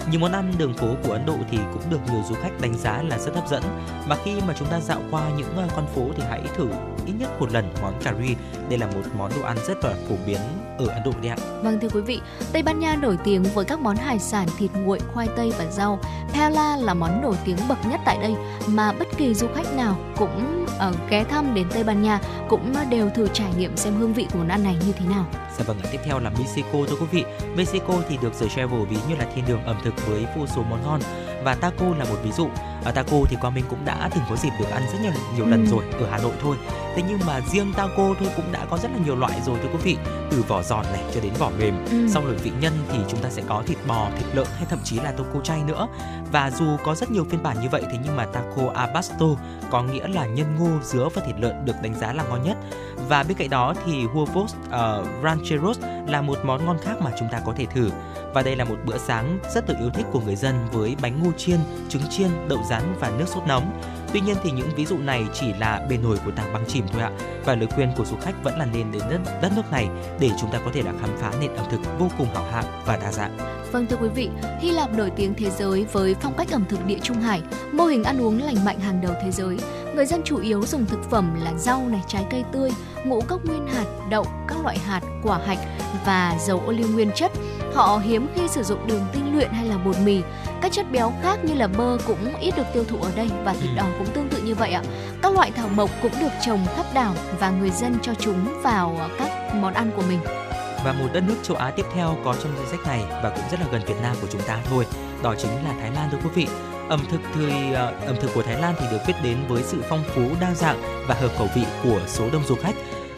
Nhiều 0.10 0.20
món 0.20 0.32
ăn 0.32 0.54
đường 0.58 0.74
phố 0.74 0.88
của 1.04 1.12
Ấn 1.12 1.26
Độ 1.26 1.36
thì 1.52 1.58
cũng 1.74 1.84
được 1.90 2.00
nhiều 2.12 2.22
du 2.30 2.36
khách 2.36 2.62
đánh 2.62 2.78
giá 2.78 3.04
là 3.04 3.18
rất 3.18 3.36
hấp 3.36 3.50
dẫn. 3.50 3.64
và 4.08 4.18
khi 4.26 4.32
mà 4.48 4.54
chúng 4.60 4.68
ta 4.68 4.80
dạo 4.80 5.02
qua 5.12 5.30
những 5.38 5.58
à, 5.58 5.68
con 5.76 5.88
phố 5.96 6.02
thì 6.18 6.24
hãy 6.30 6.42
thử 6.56 6.68
ít 7.06 7.14
nhất 7.20 7.30
một 7.40 7.52
lần 7.54 7.74
món 7.82 7.94
cà 8.04 8.14
ri. 8.22 8.36
Đây 8.70 8.80
là 8.80 8.88
một 8.88 9.02
món 9.18 9.32
đồ 9.36 9.42
ăn 9.42 9.58
rất 9.68 9.84
là 9.84 9.94
phổ 10.10 10.16
biến 10.26 10.38
ở 10.78 10.88
Ấn 10.88 11.04
Độ 11.06 11.12
đấy 11.22 11.32
ạ. 11.32 11.38
Vâng 11.64 11.80
thưa 11.80 11.90
quý 11.90 12.02
vị, 12.02 12.22
Tây 12.54 12.64
Ban 12.64 12.80
Nha 12.80 12.96
nổi 12.96 13.18
tiếng 13.24 13.44
với 13.44 13.66
các 13.66 13.80
món 13.80 13.96
hải 13.96 14.20
sản 14.20 14.48
thịt 14.58 14.72
nguội, 14.74 15.00
khoai 15.14 15.28
tây 15.38 15.52
và 15.58 15.66
rau. 15.66 16.00
Paella 16.34 16.78
là 16.78 16.94
món 16.94 17.22
nổi 17.22 17.36
tiếng 17.46 17.58
bậc 17.70 17.78
nhất 17.90 18.00
tại 18.06 18.18
đây 18.22 18.36
mà 18.68 18.92
bất 18.92 19.08
kỳ 19.18 19.34
du 19.34 19.48
khách 19.56 19.74
nào 19.76 19.98
cũng 20.18 20.66
ờ, 20.80 20.91
Vâng, 20.92 21.08
ghé 21.10 21.24
thăm 21.24 21.54
đến 21.54 21.68
Tây 21.74 21.84
Ban 21.84 22.02
Nha 22.02 22.20
cũng 22.50 22.74
đều 22.90 23.10
thử 23.10 23.28
trải 23.28 23.54
nghiệm 23.58 23.78
xem 23.78 23.96
hương 23.96 24.14
vị 24.14 24.28
của 24.34 24.40
món 24.40 24.48
ăn 24.48 24.64
này 24.64 24.78
như 24.86 24.92
thế 24.92 25.06
nào. 25.06 25.26
Dạ 25.58 25.64
vâng 25.68 25.78
tiếp 25.92 26.00
theo 26.04 26.20
là 26.20 26.30
Mexico 26.30 26.78
thưa 26.88 26.96
quý 27.00 27.06
vị. 27.12 27.24
Mexico 27.56 27.94
thì 28.10 28.18
được 28.22 28.40
The 28.40 28.48
Travel 28.48 28.86
ví 28.86 28.98
như 29.10 29.16
là 29.16 29.26
thiên 29.36 29.46
đường 29.48 29.64
ẩm 29.64 29.76
thực 29.84 30.08
với 30.08 30.26
vô 30.38 30.48
số 30.48 30.64
món 30.70 30.84
ngon. 30.84 31.02
và 31.44 31.56
taco 31.56 31.86
là 32.00 32.06
một 32.06 32.16
ví 32.24 32.32
dụ 32.32 32.48
à, 32.86 32.92
taco 32.92 33.18
thì 33.30 33.38
qua 33.42 33.50
mình 33.50 33.66
cũng 33.70 33.86
đã 33.86 34.10
từng 34.16 34.24
có 34.30 34.36
dịp 34.36 34.50
được 34.60 34.70
ăn 34.72 34.84
rất 34.94 35.00
nhiều 35.02 35.12
nhiều 35.36 35.46
lần 35.46 35.66
Ừ. 35.66 35.72
rồi 35.72 35.84
ở 36.00 36.08
Hà 36.12 36.18
Nội 36.18 36.32
thôi. 36.42 36.56
Thế 36.96 37.04
nhưng 37.10 37.20
mà 37.28 37.40
riêng 37.52 37.74
taco 37.78 38.14
thôi 38.20 38.30
cũng 38.36 38.52
đã 38.52 38.66
có 38.70 38.78
rất 38.78 38.92
là 38.92 38.98
nhiều 39.06 39.16
loại 39.16 39.42
rồi 39.46 39.58
thưa 39.64 39.70
quý 39.74 39.78
vị. 39.84 39.98
Từ 40.32 40.44
vỏ 40.48 40.62
giòn 40.64 40.86
này 40.94 41.04
cho 41.16 41.22
đến 41.22 41.34
vỏ 41.40 41.52
mềm. 41.60 41.86
Ừ. 41.92 42.08
xong 42.10 42.26
rồi 42.26 42.36
vị 42.36 42.52
nhân 42.62 42.74
thì 42.92 42.98
chúng 43.08 43.20
ta 43.20 43.30
sẽ 43.30 43.42
có 43.48 43.64
thịt 43.68 43.78
bò 43.88 44.08
thịt 44.18 44.28
lợn 44.36 44.48
hay 44.56 44.66
thậm 44.70 44.80
chí 44.84 45.00
là 45.00 45.12
taco 45.12 45.40
chay 45.44 45.64
nữa. 45.64 45.88
Và 46.32 46.52
dù 46.52 46.66
có 46.84 46.96
rất 46.96 47.12
nhiều 47.12 47.26
phiên 47.30 47.44
bản 47.44 47.62
như 47.62 47.70
vậy 47.72 47.84
thế 47.92 47.98
nhưng 48.04 48.16
mà 48.16 48.26
taco 48.26 48.72
abasto 48.76 49.26
có 49.72 49.84
nghĩa 49.84 50.08
là 50.08 50.26
nhân 50.26 50.56
ngô 50.60 50.70
dứa 50.84 51.10
và 51.14 51.22
thịt 51.26 51.36
lợn 51.40 51.66
được 51.66 51.76
đánh 51.82 51.94
giá 52.00 52.14
là 52.14 52.24
ngon 52.24 52.44
nhất. 52.44 52.58
Và 53.10 53.24
bên 53.24 53.38
cạnh 53.38 53.50
đó 53.50 53.74
thì 53.86 54.06
huevos 54.06 54.56
uh, 54.68 55.08
rancheros 55.24 55.80
là 56.08 56.22
một 56.22 56.38
món 56.44 56.66
ngon 56.66 56.78
khác 56.84 56.94
mà 57.02 57.12
chúng 57.20 57.28
ta 57.32 57.40
có 57.46 57.54
thể 57.58 57.66
thử. 57.66 57.90
Và 58.34 58.42
đây 58.42 58.56
là 58.56 58.66
một 58.66 58.76
bữa 58.86 58.98
sáng 58.98 59.40
rất 59.54 59.68
được 59.68 59.76
yêu 59.80 59.90
thích 59.90 60.06
của 60.12 60.20
người 60.20 60.36
dân 60.36 60.56
với 60.72 60.96
bánh 61.02 61.24
ngô 61.24 61.32
chiên, 61.38 61.60
trứng 61.90 62.02
chiên, 62.10 62.28
đậu 62.48 62.60
rán 62.72 62.96
và 63.00 63.12
nước 63.18 63.26
sốt 63.28 63.44
nóng. 63.48 63.82
Tuy 64.14 64.20
nhiên 64.20 64.36
thì 64.44 64.52
những 64.52 64.70
ví 64.76 64.86
dụ 64.86 64.98
này 64.98 65.24
chỉ 65.34 65.54
là 65.60 65.86
bề 65.90 65.98
nổi 65.98 66.18
của 66.26 66.32
tảng 66.32 66.54
băng 66.54 66.66
chìm 66.68 66.86
thôi 66.92 67.02
ạ. 67.02 67.12
Và 67.46 67.56
lời 67.56 67.68
khuyên 67.76 67.90
của 67.98 68.06
du 68.06 68.16
khách 68.22 68.44
vẫn 68.44 68.58
là 68.58 68.66
nên 68.66 68.92
đến 68.92 69.02
đất, 69.10 69.20
đất 69.42 69.52
nước 69.56 69.72
này 69.72 69.90
để 70.20 70.30
chúng 70.42 70.52
ta 70.52 70.60
có 70.66 70.72
thể 70.74 70.82
là 70.82 70.92
khám 71.02 71.10
phá 71.18 71.32
nền 71.42 71.56
ẩm 71.56 71.66
thực 71.72 71.80
vô 72.00 72.08
cùng 72.18 72.28
hảo 72.34 72.46
hạng 72.52 72.66
và 72.86 72.98
đa 72.98 73.12
dạng. 73.12 73.38
Vâng 73.72 73.86
thưa 73.90 73.98
quý 74.02 74.10
vị, 74.16 74.30
Hy 74.60 74.72
Lạp 74.72 74.94
nổi 74.94 75.12
tiếng 75.16 75.34
thế 75.34 75.50
giới 75.50 75.86
với 75.92 76.16
phong 76.22 76.34
cách 76.38 76.52
ẩm 76.52 76.66
thực 76.70 76.86
địa 76.86 77.00
Trung 77.04 77.22
Hải, 77.22 77.42
mô 77.72 77.86
hình 77.86 78.04
ăn 78.04 78.22
uống 78.22 78.44
lành 78.44 78.66
mạnh 78.66 78.80
hàng 78.80 79.02
đầu 79.02 79.14
thế 79.24 79.32
giới. 79.32 79.58
Người 79.96 80.06
dân 80.06 80.22
chủ 80.26 80.38
yếu 80.38 80.66
dùng 80.66 80.86
thực 80.86 81.10
phẩm 81.10 81.42
là 81.44 81.54
rau 81.58 81.88
này, 81.90 82.02
trái 82.08 82.26
cây 82.32 82.44
tươi, 82.52 82.70
ngũ 83.06 83.22
cốc 83.22 83.46
nguyên 83.46 83.68
hạt, 83.68 83.86
đậu, 84.10 84.26
các 84.48 84.64
loại 84.64 84.78
hạt, 84.78 85.02
quả 85.24 85.40
hạch 85.46 85.60
và 86.06 86.38
dầu 86.48 86.64
ô 86.66 86.72
liu 86.72 86.88
nguyên 86.88 87.12
chất. 87.16 87.32
Họ 87.74 87.98
hiếm 88.04 88.28
khi 88.36 88.48
sử 88.48 88.64
dụng 88.64 88.88
đường 88.88 89.06
tinh 89.14 89.36
luyện 89.36 89.52
hay 89.52 89.66
là 89.66 89.78
bột 89.78 89.96
mì. 90.04 90.22
Các 90.62 90.72
chất 90.72 90.92
béo 90.92 91.14
khác 91.22 91.40
như 91.44 91.54
là 91.54 91.68
bơ 91.68 91.98
cũng 92.08 92.36
ít 92.40 92.54
được 92.58 92.68
tiêu 92.74 92.84
thụ 92.84 92.98
ở 93.02 93.12
đây 93.16 93.30
và 93.44 93.54
thịt 93.54 93.70
đỏ 93.76 93.86
cũng 93.98 94.08
tương 94.08 94.30
tự 94.30 94.42
như 94.42 94.56
vậy 94.56 94.72
ạ. 94.72 94.84
Các 95.22 95.34
loại 95.34 95.52
thảo 95.52 95.68
mộc 95.68 95.90
cũng 96.02 96.12
được 96.20 96.32
trồng 96.46 96.66
khắp 96.76 96.86
đảo 96.94 97.14
và 97.40 97.50
người 97.50 97.70
dân 97.70 97.98
cho 98.02 98.14
chúng 98.20 98.62
vào 98.62 98.98
các 99.20 99.56
món 99.56 99.74
ăn 99.74 99.92
của 99.96 100.04
mình. 100.10 100.20
Và 100.86 100.94
một 100.94 101.08
đất 101.14 101.24
nước 101.28 101.36
châu 101.44 101.58
Á 101.58 101.72
tiếp 101.72 101.86
theo 101.94 102.18
có 102.26 102.36
trong 102.44 102.52
danh 102.58 102.68
sách 102.72 102.88
này 102.88 103.04
và 103.24 103.30
cũng 103.30 103.46
rất 103.52 103.60
là 103.60 103.66
gần 103.72 103.82
Việt 103.88 104.02
Nam 104.02 104.16
của 104.22 104.28
chúng 104.32 104.42
ta 104.42 104.60
thôi, 104.70 104.86
đó 105.24 105.36
chính 105.38 105.52
là 105.52 105.74
Thái 105.80 105.92
Lan 105.92 106.10
thưa 106.12 106.18
quý 106.24 106.30
vị. 106.34 106.48
Ẩm 106.90 107.06
thực 107.12 107.22
thì 107.36 107.74
ờ, 107.74 107.94
ẩm 108.06 108.16
thực 108.22 108.34
của 108.34 108.44
Thái 108.44 108.62
Lan 108.62 108.76
thì 108.80 108.86
được 108.92 108.98
biết 109.08 109.14
đến 109.24 109.38
với 109.48 109.64
sự 109.64 109.84
phong 109.90 110.04
phú, 110.16 110.22
đa 110.42 110.54
dạng 110.54 110.82
và 111.08 111.16
hợp 111.16 111.30
khẩu 111.38 111.48
vị 111.56 111.64
của 111.84 112.02
số 112.08 112.30
đông 112.34 112.44
du 112.48 112.56
khách. 112.56 112.76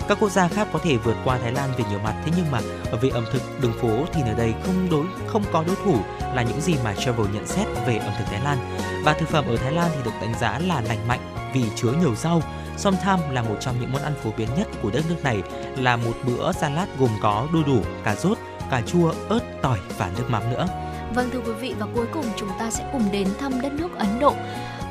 Các 0.08 0.18
quốc 0.20 0.30
gia 0.30 0.48
khác 0.48 0.68
có 0.74 0.80
thể 0.84 0.98
vượt 0.98 1.16
qua 1.26 1.38
Thái 1.38 1.52
Lan 1.52 1.70
về 1.78 1.84
nhiều 1.90 2.00
mặt, 2.04 2.14
thế 2.26 2.32
nhưng 2.38 2.52
mà 2.52 2.60
về 3.02 3.10
ẩm 3.10 3.26
thực 3.32 3.62
đường 3.62 3.74
phố 3.82 4.06
thì 4.14 4.22
nơi 4.26 4.36
đây 4.36 4.54
không 4.64 4.90
đối 4.90 5.06
không 5.28 5.44
có 5.52 5.64
đối 5.68 5.76
thủ 5.76 5.96
là 6.34 6.42
những 6.44 6.62
gì 6.62 6.76
mà 6.84 6.94
Travel 6.96 7.28
nhận 7.34 7.48
xét 7.48 7.68
về 7.88 7.98
ẩm 7.98 8.14
thực 8.18 8.26
Thái 8.26 8.42
Lan. 8.44 8.58
Và 9.04 9.14
thực 9.14 9.30
phẩm 9.30 9.46
ở 9.48 9.58
Thái 9.58 9.72
Lan 9.72 9.92
thì 9.96 10.04
được 10.04 10.12
đánh 10.22 10.34
giá 10.42 10.60
là 10.60 10.82
lành 10.82 11.08
mạnh 11.08 11.20
vì 11.54 11.64
chứa 11.76 11.92
nhiều 11.92 12.16
rau. 12.16 12.42
Som 12.78 12.96
Tham 13.02 13.20
là 13.32 13.42
một 13.42 13.56
trong 13.60 13.76
những 13.80 13.92
món 13.92 14.02
ăn 14.02 14.14
phổ 14.24 14.30
biến 14.38 14.48
nhất 14.58 14.68
của 14.82 14.90
đất 14.92 15.04
nước 15.10 15.24
này 15.24 15.42
là 15.78 15.96
một 15.96 16.14
bữa 16.28 16.52
salad 16.52 16.90
gồm 17.00 17.10
có 17.22 17.48
đu 17.54 17.64
đủ, 17.64 17.82
cà 18.04 18.16
rốt, 18.16 18.38
cà 18.72 18.82
chua, 18.82 19.14
ớt, 19.30 19.40
tỏi 19.62 19.80
và 19.98 20.10
nước 20.18 20.26
mắm 20.30 20.52
nữa. 20.52 20.68
Vâng 21.16 21.30
thưa 21.34 21.40
quý 21.40 21.54
vị 21.54 21.76
và 21.80 21.88
cuối 21.96 22.06
cùng 22.14 22.26
chúng 22.36 22.50
ta 22.60 22.72
sẽ 22.72 22.90
cùng 22.94 23.12
đến 23.12 23.28
thăm 23.40 23.62
đất 23.62 23.74
nước 23.74 23.98
Ấn 23.98 24.20
Độ. 24.20 24.34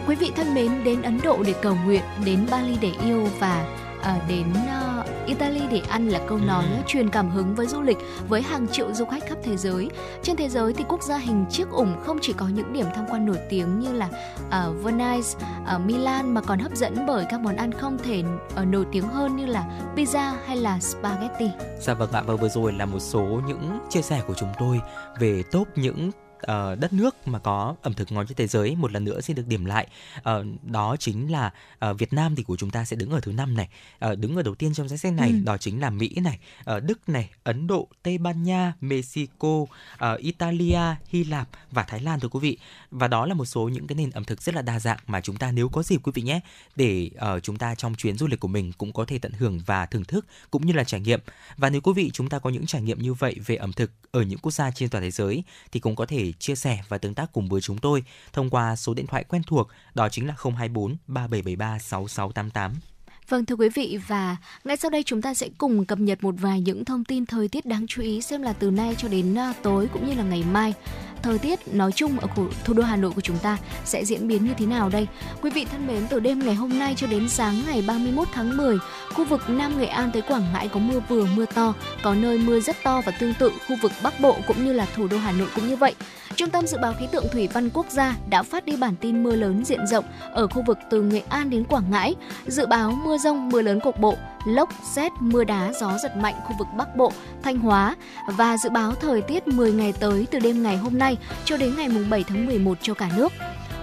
Quý 0.06 0.14
vị 0.14 0.32
thân 0.36 0.54
mến 0.54 0.84
đến 0.84 1.02
Ấn 1.02 1.20
Độ 1.22 1.42
để 1.46 1.54
cầu 1.62 1.76
nguyện, 1.84 2.02
đến 2.24 2.46
Bali 2.50 2.78
để 2.80 2.92
yêu 3.04 3.28
và 3.38 3.64
à, 4.02 4.18
đến 4.28 4.46
à, 4.68 5.04
Italy 5.26 5.60
để 5.70 5.82
ăn 5.88 6.08
là 6.08 6.20
câu 6.28 6.38
nói 6.38 6.64
Ừ. 6.64 6.82
truyền 6.86 7.10
cảm 7.10 7.30
hứng 7.30 7.54
với 7.54 7.66
du 7.66 7.80
lịch 7.80 7.98
với 8.28 8.42
hàng 8.42 8.68
triệu 8.68 8.92
du 8.94 9.04
khách 9.04 9.26
khắp 9.28 9.38
thế 9.44 9.56
giới. 9.56 9.90
Trên 10.22 10.36
thế 10.36 10.48
giới 10.48 10.72
thì 10.72 10.84
quốc 10.88 11.02
gia 11.02 11.16
hình 11.18 11.44
chiếc 11.50 11.70
ủng 11.70 11.96
không 12.04 12.18
chỉ 12.22 12.32
có 12.32 12.48
những 12.48 12.72
điểm 12.72 12.86
tham 12.94 13.04
quan 13.10 13.26
nổi 13.26 13.38
tiếng 13.50 13.80
như 13.80 13.92
là 13.92 14.08
à, 14.50 14.68
Venice, 14.82 15.28
à, 15.66 15.78
Milan 15.78 16.34
mà 16.34 16.40
còn 16.40 16.58
hấp 16.58 16.72
dẫn 16.76 17.06
bởi 17.06 17.24
các 17.30 17.40
món 17.40 17.56
ăn 17.56 17.72
không 17.72 17.98
thể 18.04 18.22
ờ, 18.54 18.64
nổi 18.64 18.86
tiếng 18.92 19.08
hơn 19.08 19.36
như 19.36 19.46
là 19.46 19.64
pizza 19.96 20.32
hay 20.46 20.56
là 20.56 20.80
spaghetti. 20.80 21.50
Dạ 21.80 21.94
vâng 21.94 22.12
ạ, 22.12 22.22
và 22.26 22.34
vừa 22.34 22.48
rồi 22.48 22.72
là 22.72 22.86
một 22.86 22.98
số 22.98 23.40
những 23.46 23.78
chia 23.90 24.02
sẻ 24.02 24.22
của 24.26 24.34
chúng 24.34 24.48
tôi 24.58 24.80
về 25.20 25.42
top 25.50 25.68
những 25.76 26.10
ờ, 26.42 26.74
đất 26.74 26.92
nước 26.92 27.28
mà 27.28 27.38
có 27.38 27.74
ẩm 27.82 27.94
thực 27.94 28.12
ngon 28.12 28.26
trên 28.26 28.36
thế 28.36 28.46
giới 28.46 28.76
một 28.76 28.92
lần 28.92 29.04
nữa 29.04 29.20
xin 29.20 29.36
được 29.36 29.46
điểm 29.46 29.64
lại. 29.64 29.86
Ờ, 30.22 30.44
đó 30.62 30.96
chính 30.96 31.32
là 31.32 31.52
ờ, 31.78 31.94
Việt 31.94 32.12
Nam 32.12 32.34
thì 32.36 32.42
của 32.42 32.56
chúng 32.56 32.70
ta 32.70 32.84
sẽ 32.84 32.96
đứng 32.96 33.10
ở 33.10 33.20
thứ 33.20 33.32
năm 33.32 33.56
này. 33.56 33.68
Ờ, 33.98 34.14
đứng 34.14 34.36
ở 34.36 34.42
đầu 34.42 34.54
tiên 34.54 34.74
trong 34.74 34.88
danh 34.88 34.98
sách 34.98 35.12
này 35.12 35.28
Ừ. 35.30 35.36
đó 35.44 35.56
chính 35.56 35.80
là 35.80 35.90
Mỹ 35.90 36.08
này 36.22 36.38
ờ, 36.64 36.80
Đức 36.80 37.08
này 37.08 37.30
Ấn 37.44 37.66
Độ 37.66 37.88
Tây 38.02 38.18
Ban 38.18 38.42
Nha 38.42 38.72
Mexico 38.80 39.66
ờ, 39.98 40.14
Italia 40.14 40.80
Hy 41.08 41.24
Lạp 41.24 41.48
và 41.70 41.82
Thái 41.82 42.00
Lan 42.00 42.20
thưa 42.20 42.28
quý 42.28 42.40
vị. 42.40 42.58
Và 42.90 43.08
đó 43.08 43.26
là 43.26 43.34
một 43.34 43.44
số 43.44 43.68
những 43.68 43.86
cái 43.86 43.96
nền 43.96 44.10
ẩm 44.10 44.24
thực 44.24 44.42
rất 44.42 44.54
là 44.54 44.62
đa 44.62 44.80
dạng 44.80 44.98
mà 45.06 45.20
chúng 45.20 45.36
ta 45.36 45.52
nếu 45.52 45.68
có 45.68 45.82
dịp 45.82 46.00
quý 46.02 46.12
vị 46.14 46.22
nhé 46.22 46.40
để 46.76 47.10
ờ, 47.16 47.40
chúng 47.40 47.56
ta 47.58 47.74
trong 47.74 47.94
chuyến 47.94 48.16
du 48.16 48.26
lịch 48.26 48.40
của 48.40 48.48
mình 48.48 48.72
cũng 48.78 48.92
có 48.92 49.04
thể 49.04 49.18
tận 49.18 49.32
hưởng 49.32 49.60
và 49.66 49.86
thưởng 49.86 50.04
thức 50.04 50.26
cũng 50.50 50.66
như 50.66 50.72
là 50.72 50.84
trải 50.84 51.00
nghiệm. 51.00 51.20
Và 51.56 51.70
nếu 51.70 51.80
quý 51.80 51.92
vị 51.96 52.10
chúng 52.12 52.28
ta 52.28 52.38
có 52.38 52.50
những 52.50 52.66
trải 52.66 52.82
nghiệm 52.82 53.02
như 53.02 53.14
vậy 53.14 53.36
về 53.46 53.56
ẩm 53.56 53.72
thực 53.72 53.90
ở 54.10 54.22
những 54.22 54.38
quốc 54.38 54.52
gia 54.52 54.70
trên 54.70 54.88
toàn 54.88 55.04
thế 55.04 55.10
giới 55.10 55.44
thì 55.72 55.80
cũng 55.80 55.96
có 55.96 56.06
thể 56.06 56.31
chia 56.38 56.54
sẻ 56.54 56.82
và 56.88 56.98
tương 56.98 57.14
tác 57.14 57.32
cùng 57.32 57.48
với 57.48 57.60
chúng 57.60 57.78
tôi 57.78 58.04
thông 58.32 58.50
qua 58.50 58.76
số 58.76 58.94
điện 58.94 59.06
thoại 59.06 59.24
quen 59.24 59.42
thuộc, 59.46 59.68
đó 59.94 60.08
chính 60.08 60.26
là 60.26 60.34
024 60.38 60.96
3773 61.06 61.78
6688. 61.78 62.91
Vâng 63.28 63.44
thưa 63.44 63.56
quý 63.56 63.68
vị 63.68 63.98
và 64.08 64.36
ngay 64.64 64.76
sau 64.76 64.90
đây 64.90 65.02
chúng 65.02 65.22
ta 65.22 65.34
sẽ 65.34 65.48
cùng 65.58 65.84
cập 65.84 66.00
nhật 66.00 66.24
một 66.24 66.34
vài 66.38 66.60
những 66.60 66.84
thông 66.84 67.04
tin 67.04 67.26
thời 67.26 67.48
tiết 67.48 67.66
đáng 67.66 67.86
chú 67.86 68.02
ý 68.02 68.20
xem 68.22 68.42
là 68.42 68.52
từ 68.52 68.70
nay 68.70 68.94
cho 68.98 69.08
đến 69.08 69.38
à, 69.38 69.52
tối 69.62 69.88
cũng 69.92 70.08
như 70.08 70.14
là 70.14 70.22
ngày 70.22 70.44
mai 70.52 70.74
thời 71.22 71.38
tiết 71.38 71.74
nói 71.74 71.92
chung 71.92 72.18
ở 72.18 72.26
khu- 72.34 72.48
thủ 72.64 72.74
đô 72.74 72.82
Hà 72.82 72.96
Nội 72.96 73.10
của 73.14 73.20
chúng 73.20 73.38
ta 73.38 73.58
sẽ 73.84 74.04
diễn 74.04 74.28
biến 74.28 74.44
như 74.46 74.54
thế 74.58 74.66
nào 74.66 74.88
đây. 74.88 75.06
Quý 75.42 75.50
vị 75.50 75.64
thân 75.64 75.86
mến, 75.86 76.06
từ 76.10 76.20
đêm 76.20 76.38
ngày 76.38 76.54
hôm 76.54 76.78
nay 76.78 76.94
cho 76.96 77.06
đến 77.06 77.28
sáng 77.28 77.54
ngày 77.66 77.84
31 77.86 78.28
tháng 78.32 78.56
10, 78.56 78.78
khu 79.14 79.24
vực 79.24 79.40
Nam 79.50 79.78
Nghệ 79.78 79.86
An 79.86 80.10
tới 80.12 80.22
Quảng 80.22 80.44
Ngãi 80.52 80.68
có 80.68 80.80
mưa 80.80 81.00
vừa 81.08 81.26
mưa 81.36 81.44
to, 81.54 81.74
có 82.02 82.14
nơi 82.14 82.38
mưa 82.38 82.60
rất 82.60 82.76
to 82.84 83.00
và 83.06 83.12
tương 83.20 83.34
tự 83.34 83.50
khu 83.68 83.76
vực 83.82 83.92
Bắc 84.02 84.20
Bộ 84.20 84.36
cũng 84.46 84.64
như 84.64 84.72
là 84.72 84.86
thủ 84.96 85.08
đô 85.08 85.18
Hà 85.18 85.32
Nội 85.32 85.48
cũng 85.54 85.68
như 85.68 85.76
vậy. 85.76 85.94
Trung 86.36 86.50
tâm 86.50 86.66
Dự 86.66 86.76
báo 86.82 86.94
Khí 86.98 87.06
tượng 87.12 87.24
Thủy 87.32 87.48
văn 87.52 87.70
Quốc 87.74 87.86
gia 87.90 88.16
đã 88.30 88.42
phát 88.42 88.64
đi 88.64 88.76
bản 88.76 88.94
tin 89.00 89.22
mưa 89.22 89.34
lớn 89.36 89.64
diện 89.64 89.86
rộng 89.86 90.04
ở 90.32 90.46
khu 90.46 90.62
vực 90.66 90.78
từ 90.90 91.02
Nghệ 91.02 91.22
An 91.28 91.50
đến 91.50 91.64
Quảng 91.64 91.90
Ngãi. 91.90 92.14
Dự 92.46 92.66
báo 92.66 92.90
mưa 93.04 93.18
rông, 93.22 93.48
mưa 93.48 93.62
lớn 93.62 93.80
cục 93.80 93.98
bộ, 93.98 94.16
lốc, 94.44 94.68
xét, 94.82 95.12
mưa 95.20 95.44
đá, 95.44 95.72
gió 95.80 95.98
giật 96.02 96.16
mạnh 96.16 96.34
khu 96.44 96.54
vực 96.58 96.68
Bắc 96.76 96.96
Bộ, 96.96 97.12
Thanh 97.42 97.58
Hóa 97.58 97.96
và 98.26 98.56
dự 98.56 98.70
báo 98.70 98.94
thời 98.94 99.22
tiết 99.22 99.48
10 99.48 99.72
ngày 99.72 99.92
tới 100.00 100.26
từ 100.30 100.38
đêm 100.38 100.62
ngày 100.62 100.76
hôm 100.76 100.98
nay 100.98 101.16
cho 101.44 101.56
đến 101.56 101.76
ngày 101.76 101.88
7 102.10 102.24
tháng 102.28 102.46
11 102.46 102.78
cho 102.82 102.94
cả 102.94 103.10
nước. 103.16 103.32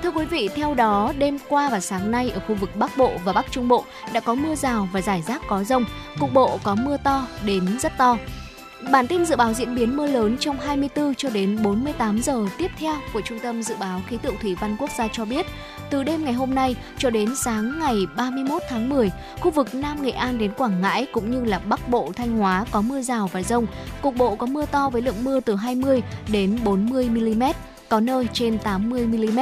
Thưa 0.04 0.12
quý 0.12 0.26
vị, 0.26 0.50
theo 0.56 0.74
đó, 0.74 1.14
đêm 1.18 1.38
qua 1.50 1.70
và 1.70 1.80
sáng 1.80 2.12
nay 2.12 2.32
ở 2.32 2.40
khu 2.48 2.56
vực 2.56 2.70
Bắc 2.76 2.98
Bộ 2.98 3.12
và 3.24 3.34
Bắc 3.34 3.52
Trung 3.52 3.68
Bộ 3.68 3.84
đã 4.14 4.20
có 4.20 4.36
mưa 4.36 4.56
rào 4.56 4.88
và 4.92 5.02
rải 5.02 5.22
rác 5.22 5.42
có 5.48 5.64
rông, 5.64 5.86
cục 6.20 6.34
bộ 6.34 6.60
có 6.64 6.76
mưa 6.76 6.98
to 6.98 7.28
đến 7.46 7.80
rất 7.80 7.98
to. 7.98 8.18
Bản 8.82 9.08
tin 9.08 9.26
dự 9.26 9.36
báo 9.36 9.54
diễn 9.54 9.76
biến 9.76 9.98
mưa 9.98 10.08
lớn 10.08 10.38
trong 10.40 10.60
24 10.60 11.16
cho 11.16 11.30
đến 11.30 11.64
48 11.64 12.22
giờ 12.22 12.46
tiếp 12.58 12.72
theo 12.80 12.96
của 13.14 13.22
Trung 13.22 13.40
tâm 13.40 13.64
Dự 13.64 13.76
báo 13.80 14.02
Khí 14.08 14.18
tượng 14.18 14.36
Thủy 14.42 14.56
văn 14.62 14.76
Quốc 14.80 14.90
gia 14.98 15.08
cho 15.08 15.26
biết, 15.26 15.46
từ 15.90 16.04
đêm 16.04 16.24
ngày 16.24 16.34
hôm 16.34 16.56
nay 16.56 16.76
cho 16.98 17.10
đến 17.10 17.36
sáng 17.36 17.80
ngày 17.80 17.96
31 18.16 18.62
tháng 18.70 18.90
10, 18.90 19.12
khu 19.40 19.52
vực 19.52 19.76
Nam 19.76 20.02
Nghệ 20.02 20.12
An 20.12 20.38
đến 20.38 20.52
Quảng 20.58 20.82
Ngãi 20.82 21.08
cũng 21.14 21.32
như 21.32 21.46
là 21.46 21.60
Bắc 21.60 21.90
Bộ 21.90 22.12
Thanh 22.16 22.38
Hóa 22.38 22.66
có 22.72 22.82
mưa 22.82 23.02
rào 23.02 23.30
và 23.34 23.44
rông, 23.44 23.66
cục 24.02 24.16
bộ 24.16 24.36
có 24.36 24.46
mưa 24.46 24.66
to 24.66 24.90
với 24.90 25.02
lượng 25.02 25.24
mưa 25.24 25.40
từ 25.40 25.56
20 25.56 26.02
đến 26.28 26.60
40 26.64 27.10
mm, 27.10 27.44
có 27.90 28.00
nơi 28.00 28.28
trên 28.34 28.58
80 28.58 29.08
mm. 29.08 29.40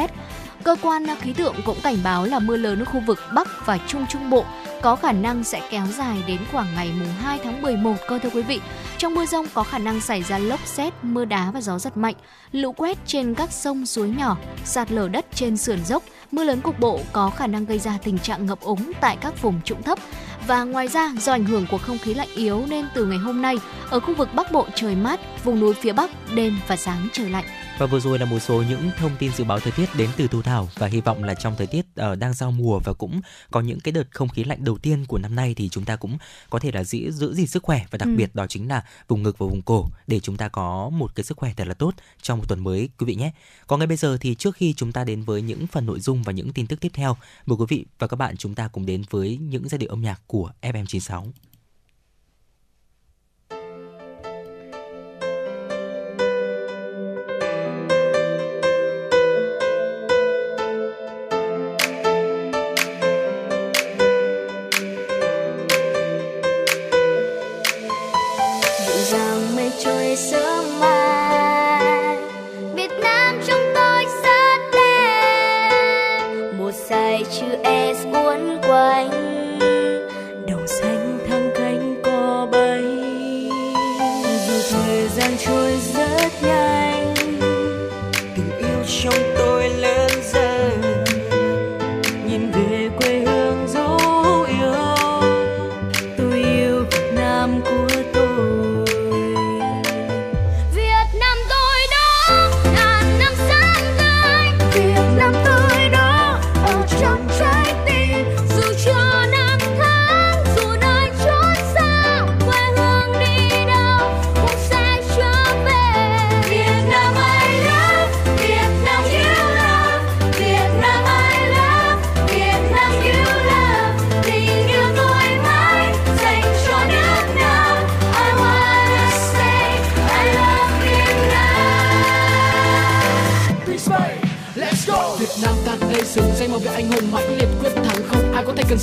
Cơ 0.64 0.76
quan 0.82 1.05
khí 1.20 1.34
tượng 1.34 1.55
cũng 1.66 1.78
cảnh 1.84 1.97
báo 2.03 2.26
là 2.26 2.39
mưa 2.39 2.58
lớn 2.58 2.80
ở 2.80 2.86
khu 2.86 2.99
vực 2.99 3.20
Bắc 3.34 3.47
và 3.66 3.78
Trung 3.88 4.05
Trung 4.10 4.30
Bộ 4.30 4.45
có 4.82 4.95
khả 4.95 5.12
năng 5.12 5.43
sẽ 5.43 5.62
kéo 5.70 5.86
dài 5.97 6.18
đến 6.28 6.38
khoảng 6.51 6.76
ngày 6.76 6.91
mùng 6.99 7.14
2 7.22 7.39
tháng 7.43 7.62
11 7.62 7.95
cơ 8.08 8.20
thưa 8.20 8.30
quý 8.30 8.41
vị. 8.41 8.62
Trong 8.97 9.16
mưa 9.16 9.26
rông 9.26 9.45
có 9.53 9.64
khả 9.64 9.78
năng 9.78 10.01
xảy 10.01 10.24
ra 10.24 10.38
lốc 10.38 10.60
xét, 10.66 10.93
mưa 11.01 11.26
đá 11.26 11.51
và 11.51 11.62
gió 11.62 11.80
giật 11.80 11.97
mạnh, 11.97 12.16
lũ 12.51 12.72
quét 12.72 12.97
trên 13.05 13.34
các 13.34 13.51
sông 13.51 13.86
suối 13.86 14.10
nhỏ, 14.10 14.38
sạt 14.66 14.91
lở 14.91 15.08
đất 15.08 15.26
trên 15.34 15.58
sườn 15.58 15.86
dốc, 15.86 16.03
mưa 16.32 16.43
lớn 16.43 16.62
cục 16.62 16.80
bộ 16.80 16.99
có 17.12 17.30
khả 17.30 17.47
năng 17.47 17.66
gây 17.66 17.80
ra 17.80 17.97
tình 18.03 18.20
trạng 18.20 18.45
ngập 18.45 18.62
úng 18.62 18.91
tại 19.01 19.18
các 19.22 19.41
vùng 19.41 19.62
trũng 19.62 19.84
thấp. 19.84 19.99
Và 20.47 20.64
ngoài 20.64 20.88
ra, 20.88 21.12
do 21.20 21.32
ảnh 21.32 21.45
hưởng 21.45 21.66
của 21.72 21.78
không 21.78 21.97
khí 21.97 22.14
lạnh 22.14 22.30
yếu 22.36 22.64
nên 22.70 22.86
từ 22.93 23.05
ngày 23.05 23.18
hôm 23.18 23.41
nay, 23.41 23.55
ở 23.89 23.99
khu 23.99 24.14
vực 24.14 24.30
Bắc 24.34 24.51
Bộ 24.51 24.68
trời 24.76 24.95
mát, 24.95 25.20
vùng 25.43 25.60
núi 25.60 25.74
phía 25.74 25.93
Bắc 25.93 26.10
đêm 26.36 26.60
và 26.68 26.76
sáng 26.76 27.08
trời 27.14 27.30
lạnh. 27.30 27.45
Và 27.80 27.86
vừa 27.86 27.99
rồi 27.99 28.19
là 28.19 28.25
một 28.25 28.39
số 28.39 28.63
những 28.69 28.89
thông 28.97 29.11
tin 29.19 29.32
dự 29.34 29.43
báo 29.43 29.59
thời 29.59 29.71
tiết 29.71 29.86
đến 29.97 30.09
từ 30.17 30.28
Thu 30.28 30.41
Thảo 30.41 30.69
và 30.75 30.88
hy 30.88 31.01
vọng 31.01 31.23
là 31.23 31.34
trong 31.34 31.55
thời 31.57 31.67
tiết 31.67 31.86
ờ, 31.95 32.15
đang 32.15 32.34
giao 32.34 32.51
mùa 32.51 32.80
và 32.80 32.93
cũng 32.93 33.21
có 33.51 33.61
những 33.61 33.80
cái 33.80 33.91
đợt 33.91 34.03
không 34.11 34.30
khí 34.30 34.43
lạnh 34.43 34.63
đầu 34.63 34.78
tiên 34.78 35.05
của 35.07 35.17
năm 35.17 35.36
nay 35.36 35.53
thì 35.57 35.69
chúng 35.69 35.86
ta 35.86 35.95
cũng 35.95 36.17
có 36.49 36.59
thể 36.59 36.71
là 36.71 36.84
giữ 36.84 37.11
giữ 37.11 37.34
gìn 37.34 37.47
sức 37.47 37.63
khỏe 37.63 37.86
và 37.91 37.97
đặc 37.97 38.07
Ừ. 38.07 38.15
biệt 38.17 38.36
đó 38.36 38.45
chính 38.49 38.67
là 38.67 38.84
vùng 39.07 39.23
ngực 39.23 39.38
và 39.38 39.47
vùng 39.47 39.61
cổ 39.61 39.86
để 40.07 40.19
chúng 40.19 40.38
ta 40.38 40.47
có 40.49 40.89
một 40.89 41.15
cái 41.15 41.23
sức 41.23 41.38
khỏe 41.38 41.53
thật 41.57 41.67
là 41.67 41.73
tốt 41.73 41.93
trong 42.21 42.38
một 42.39 42.45
tuần 42.47 42.63
mới 42.63 42.89
quý 42.99 43.05
vị 43.05 43.15
nhé. 43.15 43.32
Còn 43.67 43.80
ngay 43.80 43.88
bây 43.88 43.97
giờ 43.97 44.17
thì 44.21 44.36
trước 44.36 44.55
khi 44.55 44.73
chúng 44.73 44.91
ta 44.91 45.03
đến 45.03 45.23
với 45.23 45.41
những 45.41 45.67
phần 45.67 45.86
nội 45.86 45.99
dung 45.99 46.23
và 46.23 46.32
những 46.32 46.53
tin 46.53 46.67
tức 46.67 46.80
tiếp 46.80 46.91
theo, 46.93 47.17
mời 47.45 47.57
quý 47.57 47.65
vị 47.69 47.86
và 47.99 48.07
các 48.07 48.15
bạn 48.15 48.38
chúng 48.38 48.55
ta 48.55 48.67
cùng 48.67 48.86
đến 48.86 49.03
với 49.09 49.38
những 49.38 49.69
giai 49.69 49.78
điệu 49.78 49.89
âm 49.89 50.01
nhạc 50.01 50.21
của 50.28 50.51
FM96. 50.61 51.32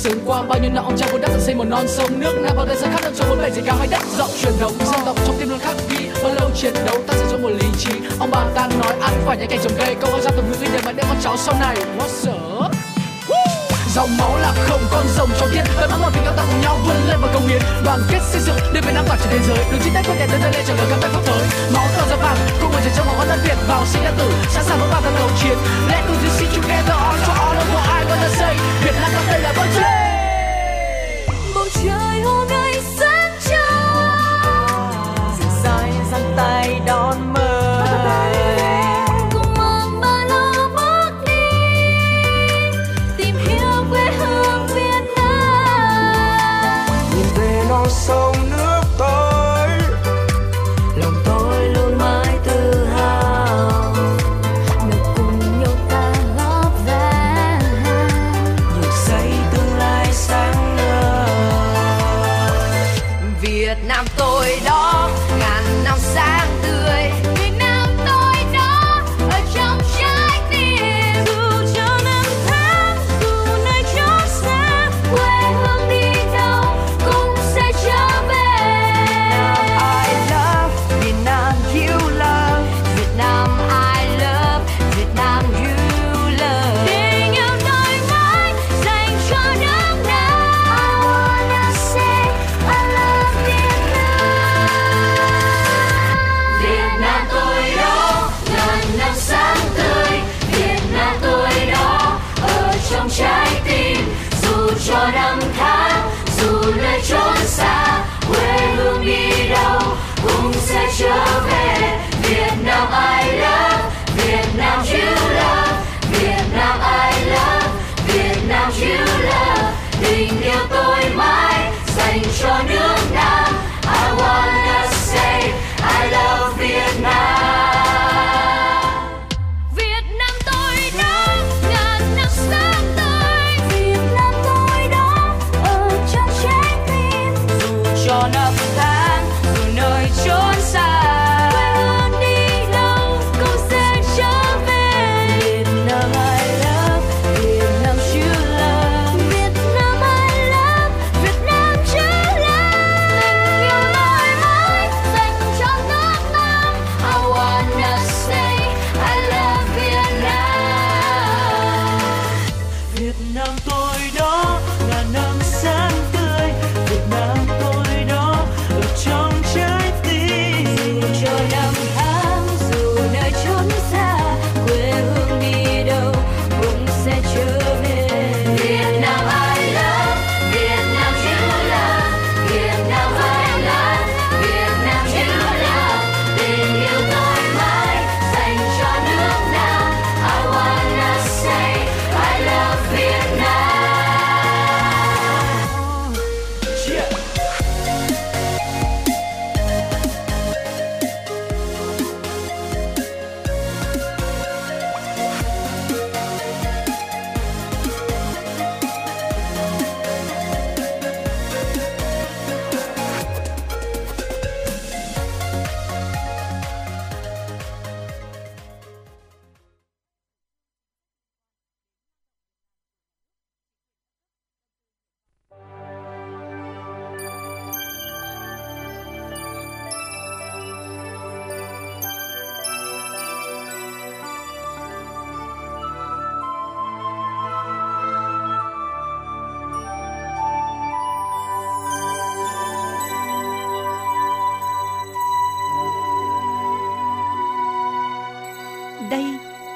Sướng 0.05 0.19
qua 0.25 0.43
bao 0.43 0.59
nhiêu 0.59 0.71
năm 0.73 0.83
ông 0.85 0.97
cha 0.97 1.07
vun 1.11 1.21
đắp 1.21 1.31
xây 1.39 1.55
một 1.55 1.63
non 1.63 1.87
sông 1.87 2.19
nước 2.19 2.33
Nam 2.43 2.55
bao 2.55 2.65
đời 2.65 2.77
sẽ 2.79 2.87
khát 2.91 3.03
vọng 3.03 3.13
cho 3.15 3.25
vốn 3.29 3.37
bề 3.41 3.51
gì 3.51 3.61
cao 3.65 3.75
hay 3.79 3.87
đất 3.91 4.01
rộng, 4.17 4.29
truyền 4.41 4.53
thống 4.59 4.71
dân 4.79 4.99
tộc 5.05 5.17
trong 5.25 5.35
tim 5.39 5.49
luôn 5.49 5.59
khắc 5.59 5.75
ghi 5.89 6.07
bao 6.23 6.33
lâu 6.35 6.49
chiến 6.55 6.73
đấu, 6.85 6.95
ta 7.07 7.13
sẽ 7.13 7.25
cho 7.31 7.37
một 7.37 7.49
lý 7.49 7.67
trí. 7.77 7.91
Ông 8.19 8.31
bà 8.31 8.45
ta 8.55 8.69
nói, 8.79 8.93
ăn 9.01 9.13
phải 9.25 9.37
những 9.37 9.47
cảnh 9.49 9.59
trồng 9.63 9.73
cây. 9.77 9.95
Câu 10.01 10.11
hỏi 10.11 10.21
ra 10.21 10.31
từng 10.35 10.51
ngữ 10.51 10.67
để 10.73 10.79
mà 10.85 10.91
để 10.91 11.03
con 11.07 11.17
cháu 11.23 11.37
sau 11.37 11.55
này. 11.59 11.75
What's 11.97 12.31
up 12.65 12.74
dòng 13.95 14.17
máu 14.17 14.37
là 14.37 14.53
không 14.67 14.81
con 14.91 15.07
rồng 15.17 15.29
trong 15.39 15.49
thiên 15.53 15.63
đời 15.79 15.87
mang 15.87 16.01
một 16.01 16.09
tình 16.13 16.23
yêu 16.23 16.33
ta 16.37 16.43
cùng 16.51 16.61
nhau 16.61 16.79
vươn 16.85 16.95
lên 17.07 17.17
và 17.21 17.27
công 17.33 17.47
hiến 17.47 17.61
đoàn 17.85 17.99
kết 18.09 18.19
xây 18.31 18.41
dựng 18.41 18.55
để 18.73 18.81
việt 18.81 18.91
nam 18.93 19.05
tỏa 19.07 19.17
trên 19.17 19.27
thế 19.31 19.39
giới. 19.47 19.57
Đường 19.71 19.81
chiến 19.83 19.93
tích 19.93 20.05
quyết 20.05 20.15
đẹp 20.19 20.27
đến 20.31 20.41
đây 20.41 20.51
lên 20.53 20.65
trở 20.67 20.75
lời 20.75 20.87
các 20.89 20.97
tay 21.01 21.09
pháp 21.13 21.21
tới 21.25 21.43
máu 21.73 21.87
cờ 21.97 22.07
ra 22.09 22.15
vàng 22.15 22.37
cùng 22.61 22.71
người 22.71 22.81
trẻ 22.85 22.91
trong 22.97 23.07
máu 23.07 23.25
đất 23.27 23.39
việt 23.43 23.57
vào 23.67 23.85
sinh 23.85 24.03
ra 24.03 24.11
tử. 24.17 24.31
Sẵn 24.49 24.63
sàng 24.63 24.79
với 24.79 24.89
vào 24.89 25.01
thân 25.01 25.13
đầu 25.15 25.29
chiến. 25.41 25.57
Let 25.91 26.03
us 26.11 26.17
do 26.23 26.29
see 26.37 26.47
together, 26.55 26.95
all 27.07 27.17
for 27.25 27.35
all 27.45 27.57
of 27.57 27.67
what 27.73 27.99
I 27.99 28.05
wanna 28.09 28.29
say. 28.39 28.55
Việt 28.83 28.95
nam 29.01 29.11
ta 29.15 29.21
đây 29.31 29.41
là 29.41 29.53
bầu 29.57 29.65
trời 29.75 30.05
bầu 31.55 31.67
trời 31.83 32.21
hôm 32.21 32.47
nay 32.47 32.73
sáng 32.99 33.31
trong 33.49 35.37
dài 35.63 35.91
dàng 35.91 36.05
giang 36.11 36.33
tay 36.37 36.81
đón 36.85 37.33
mơ 37.33 37.44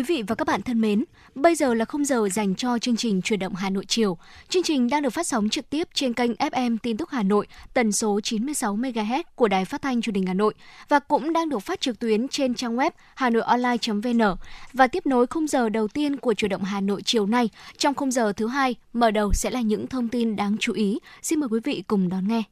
Quý 0.00 0.04
vị 0.04 0.22
và 0.26 0.34
các 0.34 0.46
bạn 0.46 0.62
thân 0.62 0.80
mến, 0.80 1.04
bây 1.34 1.54
giờ 1.54 1.74
là 1.74 1.84
khung 1.84 2.04
giờ 2.04 2.28
dành 2.32 2.54
cho 2.54 2.78
chương 2.78 2.96
trình 2.96 3.22
Truyền 3.22 3.38
động 3.38 3.54
Hà 3.54 3.70
Nội 3.70 3.84
chiều. 3.88 4.18
Chương 4.48 4.62
trình 4.62 4.90
đang 4.90 5.02
được 5.02 5.10
phát 5.10 5.26
sóng 5.26 5.48
trực 5.48 5.70
tiếp 5.70 5.88
trên 5.94 6.12
kênh 6.12 6.32
FM 6.32 6.76
Tin 6.82 6.96
tức 6.96 7.10
Hà 7.10 7.22
Nội, 7.22 7.46
tần 7.74 7.92
số 7.92 8.20
96 8.20 8.76
MHz 8.76 9.22
của 9.34 9.48
Đài 9.48 9.64
Phát 9.64 9.82
thanh 9.82 10.02
Truyền 10.02 10.14
hình 10.14 10.26
Hà 10.26 10.34
Nội 10.34 10.54
và 10.88 10.98
cũng 10.98 11.32
đang 11.32 11.48
được 11.48 11.58
phát 11.58 11.80
trực 11.80 11.98
tuyến 11.98 12.28
trên 12.28 12.54
trang 12.54 12.76
web 12.76 12.90
hanoionline.vn. 13.14 14.36
Và 14.72 14.86
tiếp 14.86 15.06
nối 15.06 15.26
khung 15.26 15.46
giờ 15.46 15.68
đầu 15.68 15.88
tiên 15.88 16.16
của 16.16 16.34
Truyền 16.34 16.48
động 16.48 16.64
Hà 16.64 16.80
Nội 16.80 17.02
chiều 17.04 17.26
nay, 17.26 17.48
trong 17.78 17.94
khung 17.94 18.10
giờ 18.10 18.32
thứ 18.32 18.46
hai, 18.46 18.74
mở 18.92 19.10
đầu 19.10 19.32
sẽ 19.32 19.50
là 19.50 19.60
những 19.60 19.86
thông 19.86 20.08
tin 20.08 20.36
đáng 20.36 20.56
chú 20.60 20.72
ý. 20.72 20.98
Xin 21.22 21.40
mời 21.40 21.48
quý 21.48 21.60
vị 21.64 21.82
cùng 21.86 22.08
đón 22.08 22.28
nghe. 22.28 22.42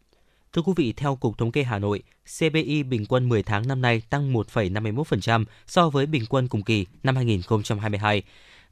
Thưa 0.53 0.63
quý 0.63 0.73
vị, 0.77 0.93
theo 0.93 1.17
Cục 1.17 1.39
Thống 1.39 1.53
kê 1.53 1.63
Hà 1.63 1.79
Nội, 1.79 2.03
CPI 2.39 2.83
bình 2.83 3.07
quân 3.07 3.29
10 3.29 3.43
tháng 3.43 3.69
năm 3.69 3.83
nay 3.83 4.03
tăng 4.11 4.33
1,51% 4.33 5.45
so 5.67 5.91
với 5.91 6.07
bình 6.07 6.25
quân 6.29 6.49
cùng 6.49 6.63
kỳ 6.63 6.87
năm 7.03 7.17
2022. 7.17 8.23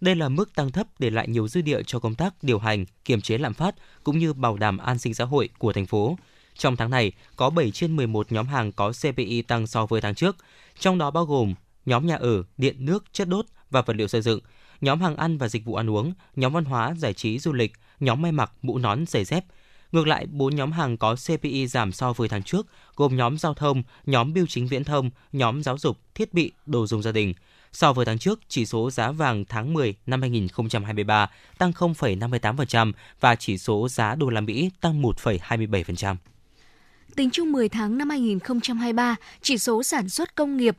Đây 0.01 0.15
là 0.15 0.29
mức 0.29 0.55
tăng 0.55 0.71
thấp 0.73 0.87
để 0.99 1.11
lại 1.11 1.29
nhiều 1.29 1.49
dư 1.49 1.61
địa 1.61 1.83
cho 1.87 1.99
công 1.99 2.15
tác 2.15 2.35
điều 2.43 2.59
hành, 2.59 2.85
kiềm 3.05 3.21
chế 3.21 3.39
lạm 3.39 3.55
phát 3.55 3.75
cũng 4.05 4.19
như 4.19 4.33
bảo 4.33 4.57
đảm 4.57 4.79
an 4.79 4.99
sinh 4.99 5.15
xã 5.15 5.25
hội 5.25 5.49
của 5.59 5.73
thành 5.73 5.87
phố. 5.87 6.19
Trong 6.59 6.77
tháng 6.77 6.91
này, 6.91 7.13
có 7.37 7.51
7 7.51 7.71
trên 7.71 7.97
11 7.97 8.33
nhóm 8.33 8.47
hàng 8.47 8.73
có 8.73 8.93
CPI 8.93 9.43
tăng 9.43 9.67
so 9.67 9.87
với 9.87 10.01
tháng 10.01 10.15
trước, 10.15 10.37
trong 10.79 10.99
đó 10.99 11.11
bao 11.11 11.25
gồm 11.25 11.55
nhóm 11.87 12.07
nhà 12.07 12.17
ở, 12.17 12.43
điện 12.57 12.85
nước, 12.85 13.05
chất 13.13 13.29
đốt 13.29 13.47
và 13.71 13.83
vật 13.83 13.97
liệu 13.97 14.09
xây 14.09 14.23
dựng, 14.23 14.41
nhóm 14.81 15.01
hàng 15.01 15.17
ăn 15.17 15.39
và 15.39 15.49
dịch 15.49 15.65
vụ 15.65 15.75
ăn 15.75 15.91
uống, 15.91 16.13
nhóm 16.37 16.53
văn 16.53 16.65
hóa, 16.65 16.95
giải 16.99 17.13
trí, 17.15 17.39
du 17.39 17.53
lịch, 17.53 17.73
nhóm 18.01 18.23
may 18.23 18.33
mặc, 18.33 18.53
mũ 18.63 18.79
nón, 18.79 19.07
giày 19.07 19.25
dép, 19.25 19.45
Ngược 19.93 20.07
lại, 20.07 20.27
bốn 20.27 20.57
nhóm 20.57 20.73
hàng 20.73 20.97
có 20.97 21.17
CPI 21.27 21.67
giảm 21.67 21.93
so 21.93 22.13
với 22.13 22.29
tháng 22.29 22.43
trước, 22.43 22.67
gồm 22.97 23.17
nhóm 23.17 23.39
giao 23.39 23.55
thông, 23.55 23.83
nhóm 24.07 24.35
bưu 24.35 24.47
chính 24.47 24.67
viễn 24.67 24.85
thông, 24.85 25.11
nhóm 25.33 25.63
giáo 25.63 25.79
dục, 25.79 25.99
thiết 26.15 26.35
bị, 26.35 26.53
đồ 26.67 26.87
dùng 26.87 27.03
gia 27.03 27.13
đình. 27.13 27.35
So 27.73 27.93
với 27.93 28.07
tháng 28.07 28.19
trước, 28.19 28.41
chỉ 28.49 28.67
số 28.67 28.91
giá 28.91 29.11
vàng 29.11 29.45
tháng 29.45 29.75
10 29.75 29.95
năm 30.07 30.21
2023 30.21 31.31
tăng 31.59 31.71
0,58% 31.71 32.93
và 33.21 33.35
chỉ 33.35 33.59
số 33.59 33.89
giá 33.89 34.15
đô 34.15 34.29
la 34.29 34.41
Mỹ 34.41 34.71
tăng 34.81 35.03
1,27%. 35.03 36.17
Tính 37.17 37.31
chung 37.33 37.53
10 37.53 37.69
tháng 37.69 37.99
năm 37.99 38.11
2023, 38.11 39.17
chỉ 39.43 39.59
số 39.59 39.83
sản 39.83 40.09
xuất 40.09 40.35
công 40.35 40.57
nghiệp 40.57 40.77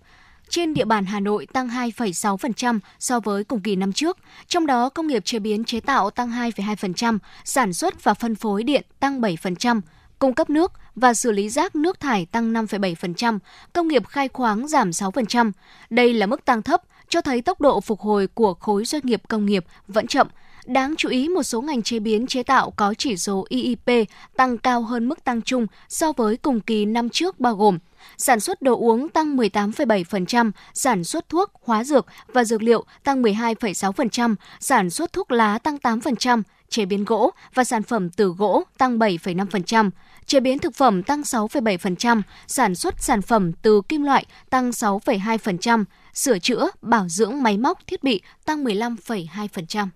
trên 0.49 0.73
địa 0.73 0.85
bàn 0.85 1.05
Hà 1.05 1.19
Nội 1.19 1.47
tăng 1.53 1.67
2,6% 1.67 2.79
so 2.99 3.19
với 3.19 3.43
cùng 3.43 3.61
kỳ 3.61 3.75
năm 3.75 3.93
trước, 3.93 4.17
trong 4.47 4.65
đó 4.65 4.89
công 4.89 5.07
nghiệp 5.07 5.25
chế 5.25 5.39
biến 5.39 5.63
chế 5.63 5.79
tạo 5.79 6.09
tăng 6.09 6.31
2,2%, 6.31 7.17
sản 7.43 7.73
xuất 7.73 8.03
và 8.03 8.13
phân 8.13 8.35
phối 8.35 8.63
điện 8.63 8.85
tăng 8.99 9.21
7%, 9.21 9.81
cung 10.19 10.33
cấp 10.33 10.49
nước 10.49 10.71
và 10.95 11.13
xử 11.13 11.31
lý 11.31 11.49
rác 11.49 11.75
nước 11.75 11.99
thải 11.99 12.25
tăng 12.25 12.53
5,7%, 12.53 13.39
công 13.73 13.87
nghiệp 13.87 14.07
khai 14.07 14.27
khoáng 14.27 14.67
giảm 14.67 14.89
6%. 14.89 15.51
Đây 15.89 16.13
là 16.13 16.25
mức 16.25 16.45
tăng 16.45 16.61
thấp, 16.61 16.81
cho 17.09 17.21
thấy 17.21 17.41
tốc 17.41 17.61
độ 17.61 17.81
phục 17.81 17.99
hồi 17.99 18.27
của 18.27 18.53
khối 18.53 18.85
doanh 18.85 19.01
nghiệp 19.05 19.21
công 19.27 19.45
nghiệp 19.45 19.65
vẫn 19.87 20.07
chậm. 20.07 20.27
Đáng 20.65 20.95
chú 20.97 21.09
ý, 21.09 21.29
một 21.29 21.43
số 21.43 21.61
ngành 21.61 21.81
chế 21.81 21.99
biến 21.99 22.27
chế 22.27 22.43
tạo 22.43 22.71
có 22.71 22.93
chỉ 22.97 23.17
số 23.17 23.45
IIP 23.49 24.09
tăng 24.35 24.57
cao 24.57 24.81
hơn 24.81 25.09
mức 25.09 25.23
tăng 25.23 25.41
chung 25.41 25.67
so 25.89 26.11
với 26.11 26.37
cùng 26.37 26.59
kỳ 26.59 26.85
năm 26.85 27.09
trước 27.09 27.39
bao 27.39 27.55
gồm 27.55 27.77
sản 28.17 28.39
xuất 28.39 28.61
đồ 28.61 28.77
uống 28.77 29.09
tăng 29.09 29.37
18,7%, 29.37 30.51
sản 30.73 31.03
xuất 31.03 31.29
thuốc, 31.29 31.51
hóa 31.63 31.83
dược 31.83 32.05
và 32.27 32.43
dược 32.43 32.63
liệu 32.63 32.85
tăng 33.03 33.21
12,6%, 33.21 34.35
sản 34.59 34.89
xuất 34.89 35.13
thuốc 35.13 35.31
lá 35.31 35.57
tăng 35.57 35.77
8%, 35.77 36.41
chế 36.69 36.85
biến 36.85 37.05
gỗ 37.05 37.31
và 37.53 37.63
sản 37.63 37.83
phẩm 37.83 38.09
từ 38.09 38.27
gỗ 38.37 38.63
tăng 38.77 38.99
7,5%, 38.99 39.89
chế 40.25 40.39
biến 40.39 40.59
thực 40.59 40.75
phẩm 40.75 41.03
tăng 41.03 41.21
6,7%, 41.21 42.21
sản 42.47 42.75
xuất 42.75 42.95
sản 42.99 43.21
phẩm 43.21 43.51
từ 43.53 43.81
kim 43.89 44.03
loại 44.03 44.25
tăng 44.49 44.69
6,2%, 44.69 45.83
sửa 46.13 46.39
chữa, 46.39 46.69
bảo 46.81 47.09
dưỡng 47.09 47.43
máy 47.43 47.57
móc 47.57 47.87
thiết 47.87 48.03
bị 48.03 48.21
tăng 48.45 48.63
15,2%. 48.63 49.87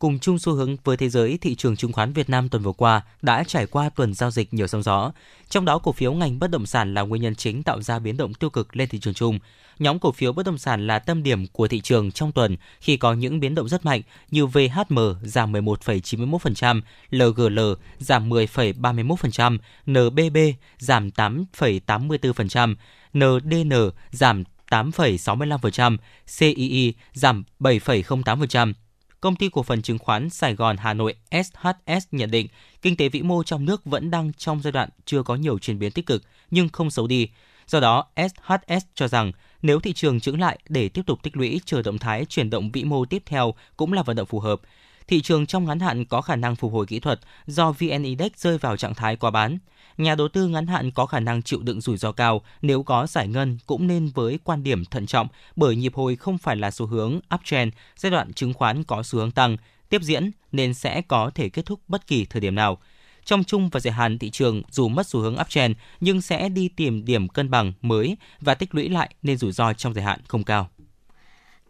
Cùng 0.00 0.18
chung 0.18 0.38
xu 0.38 0.52
hướng 0.52 0.76
với 0.84 0.96
thế 0.96 1.08
giới, 1.08 1.38
thị 1.40 1.54
trường 1.54 1.76
chứng 1.76 1.92
khoán 1.92 2.12
Việt 2.12 2.30
Nam 2.30 2.48
tuần 2.48 2.62
vừa 2.62 2.72
qua 2.72 3.02
đã 3.22 3.44
trải 3.44 3.66
qua 3.66 3.88
tuần 3.88 4.14
giao 4.14 4.30
dịch 4.30 4.54
nhiều 4.54 4.66
sóng 4.66 4.82
gió. 4.82 5.12
Trong 5.48 5.64
đó, 5.64 5.78
cổ 5.78 5.92
phiếu 5.92 6.12
ngành 6.12 6.38
bất 6.38 6.50
động 6.50 6.66
sản 6.66 6.94
là 6.94 7.02
nguyên 7.02 7.22
nhân 7.22 7.34
chính 7.34 7.62
tạo 7.62 7.82
ra 7.82 7.98
biến 7.98 8.16
động 8.16 8.34
tiêu 8.34 8.50
cực 8.50 8.76
lên 8.76 8.88
thị 8.88 8.98
trường 8.98 9.14
chung. 9.14 9.38
Nhóm 9.78 9.98
cổ 9.98 10.12
phiếu 10.12 10.32
bất 10.32 10.46
động 10.46 10.58
sản 10.58 10.86
là 10.86 10.98
tâm 10.98 11.22
điểm 11.22 11.46
của 11.46 11.68
thị 11.68 11.80
trường 11.80 12.12
trong 12.12 12.32
tuần 12.32 12.56
khi 12.80 12.96
có 12.96 13.12
những 13.12 13.40
biến 13.40 13.54
động 13.54 13.68
rất 13.68 13.84
mạnh 13.84 14.02
như 14.30 14.46
VHM 14.46 14.98
giảm 15.22 15.52
11,91%, 15.52 16.80
LGL 17.10 17.60
giảm 17.98 18.30
10,31%, 18.30 19.58
NBB 19.86 20.38
giảm 20.78 21.08
8,84%, 21.08 22.74
NDN 23.14 23.90
giảm 24.10 24.44
8,65%, 24.70 25.96
CII 26.38 26.94
giảm 27.12 27.44
7,08%. 27.60 28.72
Công 29.20 29.36
ty 29.36 29.48
cổ 29.48 29.62
phần 29.62 29.82
chứng 29.82 29.98
khoán 29.98 30.30
Sài 30.30 30.54
Gòn 30.54 30.76
Hà 30.76 30.94
Nội 30.94 31.14
SHS 31.30 32.06
nhận 32.12 32.30
định 32.30 32.46
kinh 32.82 32.96
tế 32.96 33.08
vĩ 33.08 33.22
mô 33.22 33.42
trong 33.42 33.64
nước 33.64 33.84
vẫn 33.84 34.10
đang 34.10 34.32
trong 34.32 34.62
giai 34.62 34.72
đoạn 34.72 34.88
chưa 35.04 35.22
có 35.22 35.34
nhiều 35.34 35.58
chuyển 35.58 35.78
biến 35.78 35.92
tích 35.92 36.06
cực 36.06 36.22
nhưng 36.50 36.68
không 36.68 36.90
xấu 36.90 37.06
đi. 37.06 37.28
Do 37.66 37.80
đó, 37.80 38.06
SHS 38.16 38.84
cho 38.94 39.08
rằng 39.08 39.32
nếu 39.62 39.80
thị 39.80 39.92
trường 39.92 40.20
chững 40.20 40.40
lại 40.40 40.58
để 40.68 40.88
tiếp 40.88 41.02
tục 41.06 41.22
tích 41.22 41.36
lũy 41.36 41.60
chờ 41.64 41.82
động 41.82 41.98
thái 41.98 42.24
chuyển 42.24 42.50
động 42.50 42.70
vĩ 42.70 42.84
mô 42.84 43.04
tiếp 43.04 43.22
theo 43.26 43.54
cũng 43.76 43.92
là 43.92 44.02
vận 44.02 44.16
động 44.16 44.26
phù 44.26 44.40
hợp. 44.40 44.60
Thị 45.08 45.20
trường 45.20 45.46
trong 45.46 45.64
ngắn 45.64 45.80
hạn 45.80 46.04
có 46.04 46.20
khả 46.20 46.36
năng 46.36 46.56
phục 46.56 46.72
hồi 46.72 46.86
kỹ 46.86 47.00
thuật 47.00 47.20
do 47.46 47.72
VN 47.72 48.02
Index 48.02 48.32
rơi 48.36 48.58
vào 48.58 48.76
trạng 48.76 48.94
thái 48.94 49.16
quá 49.16 49.30
bán. 49.30 49.58
Nhà 49.98 50.14
đầu 50.14 50.28
tư 50.28 50.48
ngắn 50.48 50.66
hạn 50.66 50.90
có 50.90 51.06
khả 51.06 51.20
năng 51.20 51.42
chịu 51.42 51.60
đựng 51.62 51.80
rủi 51.80 51.96
ro 51.96 52.12
cao 52.12 52.42
nếu 52.62 52.82
có 52.82 53.06
giải 53.06 53.28
ngân 53.28 53.58
cũng 53.66 53.86
nên 53.86 54.06
với 54.14 54.38
quan 54.44 54.62
điểm 54.62 54.84
thận 54.84 55.06
trọng 55.06 55.28
bởi 55.56 55.76
nhịp 55.76 55.94
hồi 55.94 56.16
không 56.16 56.38
phải 56.38 56.56
là 56.56 56.70
xu 56.70 56.86
hướng 56.86 57.20
uptrend, 57.34 57.74
giai 57.96 58.10
đoạn 58.10 58.32
chứng 58.32 58.54
khoán 58.54 58.84
có 58.84 59.02
xu 59.02 59.18
hướng 59.18 59.30
tăng, 59.30 59.56
tiếp 59.88 60.02
diễn 60.02 60.30
nên 60.52 60.74
sẽ 60.74 61.02
có 61.08 61.30
thể 61.34 61.48
kết 61.48 61.66
thúc 61.66 61.80
bất 61.88 62.06
kỳ 62.06 62.24
thời 62.24 62.40
điểm 62.40 62.54
nào. 62.54 62.78
Trong 63.24 63.44
chung 63.44 63.68
và 63.68 63.80
dài 63.80 63.94
hạn 63.94 64.18
thị 64.18 64.30
trường 64.30 64.62
dù 64.70 64.88
mất 64.88 65.06
xu 65.06 65.20
hướng 65.20 65.36
uptrend 65.40 65.76
nhưng 66.00 66.20
sẽ 66.20 66.48
đi 66.48 66.68
tìm 66.68 67.04
điểm 67.04 67.28
cân 67.28 67.50
bằng 67.50 67.72
mới 67.82 68.16
và 68.40 68.54
tích 68.54 68.74
lũy 68.74 68.88
lại 68.88 69.14
nên 69.22 69.36
rủi 69.36 69.52
ro 69.52 69.72
trong 69.72 69.94
dài 69.94 70.04
hạn 70.04 70.20
không 70.28 70.44
cao. 70.44 70.68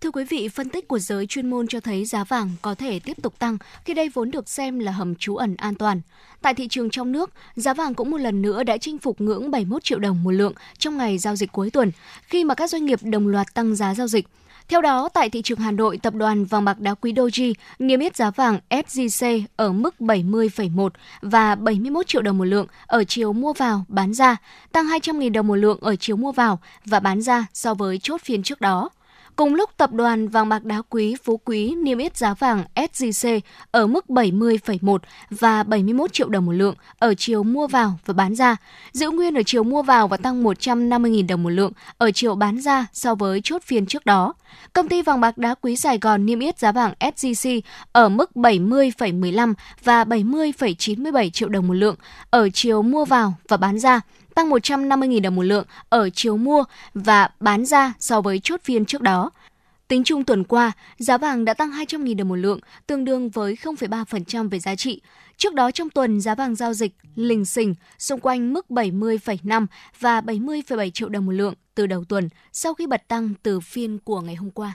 Thưa 0.01 0.11
quý 0.11 0.25
vị, 0.25 0.49
phân 0.49 0.69
tích 0.69 0.89
của 0.89 0.99
giới 0.99 1.27
chuyên 1.27 1.51
môn 1.51 1.67
cho 1.67 1.81
thấy 1.81 2.05
giá 2.05 2.25
vàng 2.25 2.51
có 2.63 2.75
thể 2.75 2.99
tiếp 2.99 3.23
tục 3.23 3.39
tăng 3.39 3.59
khi 3.85 3.95
đây 3.95 4.09
vốn 4.09 4.31
được 4.31 4.49
xem 4.49 4.79
là 4.79 4.93
hầm 4.93 5.15
trú 5.15 5.37
ẩn 5.37 5.57
an 5.57 5.75
toàn. 5.75 6.01
Tại 6.43 6.55
thị 6.55 6.69
trường 6.69 6.91
trong 6.91 7.13
nước, 7.13 7.31
giá 7.57 7.75
vàng 7.75 7.95
cũng 7.95 8.11
một 8.11 8.19
lần 8.19 8.43
nữa 8.43 8.63
đã 8.65 8.79
chinh 8.79 8.99
phục 8.99 9.21
ngưỡng 9.21 9.51
71 9.51 9.85
triệu 9.85 9.99
đồng 9.99 10.23
một 10.23 10.31
lượng 10.31 10.53
trong 10.79 10.97
ngày 10.97 11.19
giao 11.19 11.37
dịch 11.37 11.53
cuối 11.53 11.71
tuần, 11.71 11.93
khi 12.23 12.45
mà 12.45 12.55
các 12.55 12.71
doanh 12.71 12.85
nghiệp 12.85 12.99
đồng 13.03 13.29
loạt 13.29 13.55
tăng 13.55 13.77
giá 13.77 13.95
giao 13.95 14.07
dịch. 14.07 14.27
Theo 14.69 14.83
đó, 14.83 15.09
tại 15.15 15.31
thị 15.31 15.43
trường 15.43 15.59
Hà 15.59 15.71
Nội, 15.71 15.99
tập 16.03 16.15
đoàn 16.15 16.45
vàng 16.45 16.65
bạc 16.65 16.81
đá 16.81 16.95
quý 16.95 17.13
Doji 17.13 17.55
niêm 17.79 18.01
yết 18.01 18.17
giá 18.17 18.31
vàng 18.31 18.61
SJC 18.71 19.43
ở 19.57 19.73
mức 19.73 19.95
70,1 19.99 20.89
và 21.23 21.55
71 21.55 22.07
triệu 22.07 22.23
đồng 22.23 22.39
một 22.39 22.45
lượng 22.45 22.67
ở 22.87 23.05
chiều 23.05 23.33
mua 23.33 23.53
vào, 23.53 23.85
bán 23.89 24.15
ra, 24.15 24.37
tăng 24.73 24.87
200.000 24.87 25.33
đồng 25.33 25.47
một 25.47 25.57
lượng 25.57 25.79
ở 25.81 25.97
chiều 25.97 26.17
mua 26.17 26.33
vào 26.33 26.59
và 26.85 27.01
bán 27.01 27.23
ra 27.23 27.47
so 27.55 27.75
với 27.75 27.99
chốt 28.03 28.21
phiên 28.25 28.43
trước 28.43 28.61
đó. 28.61 28.91
Cùng 29.37 29.55
lúc 29.55 29.71
tập 29.77 29.93
đoàn 29.93 30.29
vàng 30.29 30.49
bạc 30.49 30.65
đá 30.65 30.83
quý 30.89 31.17
Phú 31.25 31.41
Quý 31.45 31.75
niêm 31.75 31.99
yết 31.99 32.17
giá 32.17 32.35
vàng 32.35 32.65
SJC 32.75 33.41
ở 33.71 33.87
mức 33.87 34.05
70,1 34.09 34.99
và 35.31 35.63
71 35.63 36.13
triệu 36.13 36.29
đồng 36.29 36.47
một 36.47 36.53
lượng 36.53 36.75
ở 36.99 37.15
chiều 37.15 37.43
mua 37.43 37.67
vào 37.67 37.99
và 38.07 38.15
bán 38.15 38.35
ra, 38.35 38.57
giữ 38.93 39.11
nguyên 39.11 39.35
ở 39.35 39.43
chiều 39.47 39.65
mua 39.65 39.83
vào 39.83 40.09
và 40.09 40.17
tăng 40.17 40.45
150.000 40.45 41.27
đồng 41.27 41.43
một 41.43 41.51
lượng 41.51 41.73
ở 41.99 42.11
chiều 42.11 42.35
bán 42.35 42.61
ra 42.61 42.87
so 42.93 43.15
với 43.15 43.41
chốt 43.45 43.63
phiên 43.63 43.87
trước 43.87 44.07
đó. 44.07 44.35
Công 44.73 44.89
ty 44.89 45.03
vàng 45.03 45.21
bạc 45.21 45.39
đá 45.39 45.55
quý 45.55 45.77
Sài 45.77 45.99
Gòn 45.99 46.27
niêm 46.27 46.39
yết 46.39 46.59
giá 46.59 46.73
vàng 46.73 46.95
SJC 47.01 47.61
ở 47.93 48.09
mức 48.09 48.31
70,15 48.35 49.55
và 49.85 50.05
70,97 50.05 51.31
triệu 51.31 51.49
đồng 51.49 51.69
một 51.69 51.75
lượng 51.75 51.97
ở 52.31 52.49
chiều 52.51 52.83
mua 52.83 53.05
vào 53.05 53.35
và 53.49 53.57
bán 53.57 53.79
ra, 53.79 54.01
tăng 54.35 54.51
150.000 54.51 55.23
đồng 55.23 55.37
một 55.37 55.43
lượng 55.43 55.67
ở 55.89 56.11
chiều 56.11 56.37
mua 56.37 56.65
và 56.95 57.29
bán 57.41 57.67
ra 57.67 57.93
so 57.99 58.21
với 58.21 58.41
chốt 58.43 58.61
phiên 58.65 58.85
trước 58.85 59.03
đó. 59.03 59.31
Tính 59.89 60.05
chung 60.05 60.25
tuần 60.25 60.45
qua, 60.45 60.73
giá 60.99 61.19
vàng 61.19 61.45
đã 61.45 61.55
tăng 61.55 61.71
200.000 61.71 62.17
đồng 62.17 62.29
một 62.29 62.37
lượng, 62.37 62.61
tương 62.87 63.05
đương 63.05 63.31
với 63.31 63.57
0,3% 63.63 64.49
về 64.49 64.59
giá 64.59 64.77
trị. 64.77 65.01
Trước 65.37 65.55
đó 65.55 65.71
trong 65.71 65.91
tuần, 65.91 66.21
giá 66.21 66.35
vàng 66.35 66.55
giao 66.55 66.75
dịch 66.75 66.93
lình 67.15 67.45
xình 67.45 67.75
xung 67.99 68.21
quanh 68.21 68.53
mức 68.53 68.67
70,5 68.69 69.67
và 70.01 70.21
70,7 70.21 70.91
triệu 70.91 71.09
đồng 71.09 71.27
một 71.27 71.33
lượng 71.33 71.55
từ 71.75 71.87
đầu 71.87 72.05
tuần 72.05 72.29
sau 72.53 72.75
khi 72.75 72.87
bật 72.87 73.09
tăng 73.09 73.35
từ 73.43 73.61
phiên 73.61 73.99
của 73.99 74.21
ngày 74.21 74.35
hôm 74.35 74.51
qua. 74.51 74.75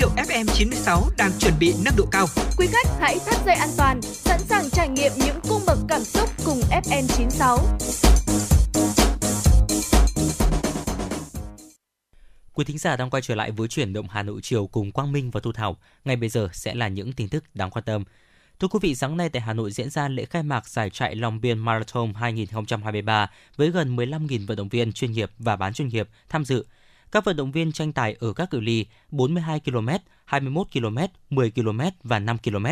Hiệu 0.00 0.10
FM96 0.16 1.10
đang 1.18 1.30
chuẩn 1.38 1.54
bị 1.60 1.74
nâng 1.84 1.94
độ 1.96 2.06
cao. 2.10 2.26
Quý 2.56 2.66
khách 2.70 2.86
hãy 3.00 3.18
thắt 3.26 3.46
dây 3.46 3.54
an 3.54 3.68
toàn, 3.76 4.02
sẵn 4.02 4.40
sàng 4.40 4.70
trải 4.70 4.88
nghiệm 4.88 5.12
những 5.16 5.40
cung 5.48 5.62
bậc 5.66 5.78
cảm 5.88 6.00
xúc 6.04 6.30
cùng 6.44 6.60
FN96. 6.84 7.58
Quý 12.54 12.64
thính 12.64 12.78
giả 12.78 12.96
đang 12.96 13.10
quay 13.10 13.22
trở 13.22 13.34
lại 13.34 13.50
với 13.50 13.68
chuyển 13.68 13.92
động 13.92 14.06
Hà 14.10 14.22
Nội 14.22 14.40
chiều 14.42 14.66
cùng 14.66 14.92
Quang 14.92 15.12
Minh 15.12 15.30
và 15.30 15.40
Thu 15.40 15.52
Thảo. 15.52 15.76
Ngay 16.04 16.16
bây 16.16 16.28
giờ 16.28 16.48
sẽ 16.52 16.74
là 16.74 16.88
những 16.88 17.12
tin 17.12 17.28
tức 17.28 17.44
đáng 17.54 17.70
quan 17.70 17.84
tâm. 17.84 18.04
Thưa 18.60 18.68
quý 18.68 18.78
vị, 18.82 18.94
sáng 18.94 19.16
nay 19.16 19.28
tại 19.28 19.42
Hà 19.42 19.52
Nội 19.52 19.70
diễn 19.70 19.90
ra 19.90 20.08
lễ 20.08 20.24
khai 20.24 20.42
mạc 20.42 20.68
giải 20.68 20.90
chạy 20.90 21.14
Long 21.14 21.40
Biên 21.40 21.58
Marathon 21.58 22.14
2023 22.14 23.30
với 23.56 23.70
gần 23.70 23.96
15.000 23.96 24.46
vận 24.46 24.56
động 24.56 24.68
viên 24.68 24.92
chuyên 24.92 25.12
nghiệp 25.12 25.30
và 25.38 25.56
bán 25.56 25.72
chuyên 25.72 25.88
nghiệp 25.88 26.08
tham 26.28 26.44
dự. 26.44 26.64
Các 27.12 27.24
vận 27.24 27.36
động 27.36 27.52
viên 27.52 27.72
tranh 27.72 27.92
tài 27.92 28.16
ở 28.20 28.32
các 28.32 28.50
cự 28.50 28.60
ly 28.60 28.86
42 29.10 29.60
km, 29.60 29.88
21 30.24 30.66
km, 30.72 30.98
10 31.30 31.50
km 31.50 31.80
và 32.02 32.18
5 32.18 32.38
km. 32.38 32.66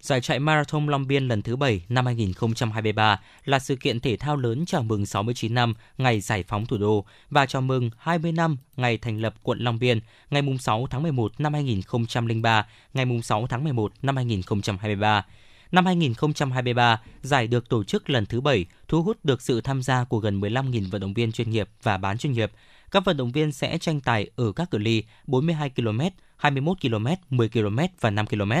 Giải 0.00 0.20
chạy 0.20 0.38
Marathon 0.38 0.86
Long 0.86 1.06
Biên 1.06 1.28
lần 1.28 1.42
thứ 1.42 1.56
7 1.56 1.84
năm 1.88 2.06
2023 2.06 3.20
là 3.44 3.58
sự 3.58 3.76
kiện 3.76 4.00
thể 4.00 4.16
thao 4.16 4.36
lớn 4.36 4.64
chào 4.66 4.82
mừng 4.82 5.06
69 5.06 5.54
năm 5.54 5.74
ngày 5.98 6.20
giải 6.20 6.44
phóng 6.48 6.66
thủ 6.66 6.78
đô 6.78 7.04
và 7.30 7.46
chào 7.46 7.62
mừng 7.62 7.90
20 7.98 8.32
năm 8.32 8.56
ngày 8.76 8.98
thành 8.98 9.20
lập 9.20 9.34
quận 9.42 9.58
Long 9.58 9.78
Biên, 9.78 10.00
ngày 10.30 10.42
6 10.60 10.86
tháng 10.90 11.02
11 11.02 11.32
năm 11.38 11.54
2003, 11.54 12.66
ngày 12.94 13.06
6 13.22 13.46
tháng 13.46 13.64
11 13.64 13.92
năm 14.02 14.16
2023. 14.16 15.24
Năm 15.72 15.86
2023, 15.86 17.00
giải 17.22 17.46
được 17.46 17.68
tổ 17.68 17.84
chức 17.84 18.10
lần 18.10 18.26
thứ 18.26 18.40
7, 18.40 18.66
thu 18.88 19.02
hút 19.02 19.24
được 19.24 19.42
sự 19.42 19.60
tham 19.60 19.82
gia 19.82 20.04
của 20.04 20.18
gần 20.18 20.40
15.000 20.40 20.90
vận 20.90 21.00
động 21.00 21.14
viên 21.14 21.32
chuyên 21.32 21.50
nghiệp 21.50 21.68
và 21.82 21.96
bán 21.96 22.18
chuyên 22.18 22.32
nghiệp. 22.32 22.52
Các 22.90 23.04
vận 23.04 23.16
động 23.16 23.32
viên 23.32 23.52
sẽ 23.52 23.78
tranh 23.78 24.00
tài 24.00 24.30
ở 24.36 24.52
các 24.52 24.70
cự 24.70 24.78
ly 24.78 25.02
42 25.26 25.70
km, 25.70 26.00
21 26.36 26.76
km, 26.80 27.06
10 27.30 27.48
km 27.48 27.78
và 28.00 28.10
5 28.10 28.26
km 28.26 28.52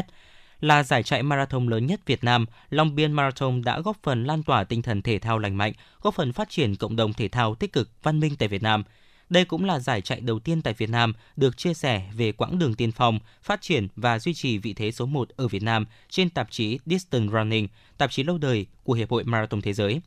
là 0.60 0.82
giải 0.82 1.02
chạy 1.02 1.22
marathon 1.22 1.66
lớn 1.66 1.86
nhất 1.86 2.00
Việt 2.06 2.24
Nam, 2.24 2.46
Long 2.70 2.94
Biên 2.94 3.12
Marathon 3.12 3.62
đã 3.62 3.80
góp 3.80 3.96
phần 4.02 4.24
lan 4.24 4.42
tỏa 4.42 4.64
tinh 4.64 4.82
thần 4.82 5.02
thể 5.02 5.18
thao 5.18 5.38
lành 5.38 5.56
mạnh, 5.56 5.72
góp 6.02 6.14
phần 6.14 6.32
phát 6.32 6.50
triển 6.50 6.76
cộng 6.76 6.96
đồng 6.96 7.12
thể 7.12 7.28
thao 7.28 7.54
tích 7.54 7.72
cực, 7.72 7.90
văn 8.02 8.20
minh 8.20 8.36
tại 8.38 8.48
Việt 8.48 8.62
Nam. 8.62 8.82
Đây 9.30 9.44
cũng 9.44 9.64
là 9.64 9.78
giải 9.78 10.00
chạy 10.00 10.20
đầu 10.20 10.38
tiên 10.38 10.62
tại 10.62 10.74
Việt 10.74 10.90
Nam 10.90 11.12
được 11.36 11.56
chia 11.56 11.74
sẻ 11.74 12.10
về 12.16 12.32
quãng 12.32 12.58
đường 12.58 12.74
tiên 12.74 12.92
phong, 12.92 13.18
phát 13.42 13.62
triển 13.62 13.88
và 13.96 14.18
duy 14.18 14.34
trì 14.34 14.58
vị 14.58 14.72
thế 14.72 14.92
số 14.92 15.06
1 15.06 15.28
ở 15.36 15.48
Việt 15.48 15.62
Nam 15.62 15.86
trên 16.08 16.30
tạp 16.30 16.50
chí 16.50 16.78
Distance 16.86 17.32
Running, 17.32 17.68
tạp 17.98 18.10
chí 18.10 18.22
lâu 18.22 18.38
đời 18.38 18.66
của 18.84 18.92
Hiệp 18.92 19.10
hội 19.10 19.24
Marathon 19.24 19.62
Thế 19.62 19.72
giới. 19.72 20.00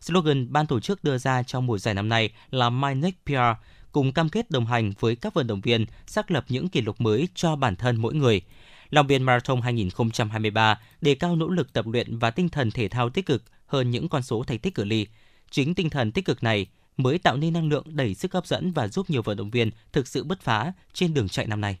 Slogan 0.00 0.52
ban 0.52 0.66
tổ 0.66 0.80
chức 0.80 1.04
đưa 1.04 1.18
ra 1.18 1.42
trong 1.42 1.66
mùa 1.66 1.78
giải 1.78 1.94
năm 1.94 2.08
nay 2.08 2.30
là 2.50 2.70
My 2.70 2.94
Next 2.94 3.16
PR, 3.26 3.32
cùng 3.92 4.12
cam 4.12 4.28
kết 4.28 4.50
đồng 4.50 4.66
hành 4.66 4.92
với 5.00 5.16
các 5.16 5.34
vận 5.34 5.46
động 5.46 5.60
viên 5.60 5.86
xác 6.06 6.30
lập 6.30 6.44
những 6.48 6.68
kỷ 6.68 6.80
lục 6.80 7.00
mới 7.00 7.28
cho 7.34 7.56
bản 7.56 7.76
thân 7.76 7.96
mỗi 7.96 8.14
người. 8.14 8.42
Long 8.90 9.06
Biên 9.06 9.22
Marathon 9.22 9.60
2023 9.60 10.80
đề 11.00 11.14
cao 11.14 11.36
nỗ 11.36 11.48
lực 11.48 11.72
tập 11.72 11.86
luyện 11.86 12.18
và 12.18 12.30
tinh 12.30 12.48
thần 12.48 12.70
thể 12.70 12.88
thao 12.88 13.10
tích 13.10 13.26
cực 13.26 13.42
hơn 13.66 13.90
những 13.90 14.08
con 14.08 14.22
số 14.22 14.42
thành 14.42 14.58
tích 14.58 14.74
cự 14.74 14.84
ly. 14.84 15.06
Chính 15.50 15.74
tinh 15.74 15.90
thần 15.90 16.12
tích 16.12 16.24
cực 16.24 16.42
này 16.42 16.66
mới 16.96 17.18
tạo 17.18 17.36
nên 17.36 17.52
năng 17.52 17.68
lượng 17.68 17.84
đầy 17.86 18.14
sức 18.14 18.32
hấp 18.32 18.46
dẫn 18.46 18.72
và 18.72 18.88
giúp 18.88 19.10
nhiều 19.10 19.22
vận 19.22 19.36
động 19.36 19.50
viên 19.50 19.70
thực 19.92 20.08
sự 20.08 20.24
bứt 20.24 20.40
phá 20.40 20.72
trên 20.92 21.14
đường 21.14 21.28
chạy 21.28 21.46
năm 21.46 21.60
nay. 21.60 21.78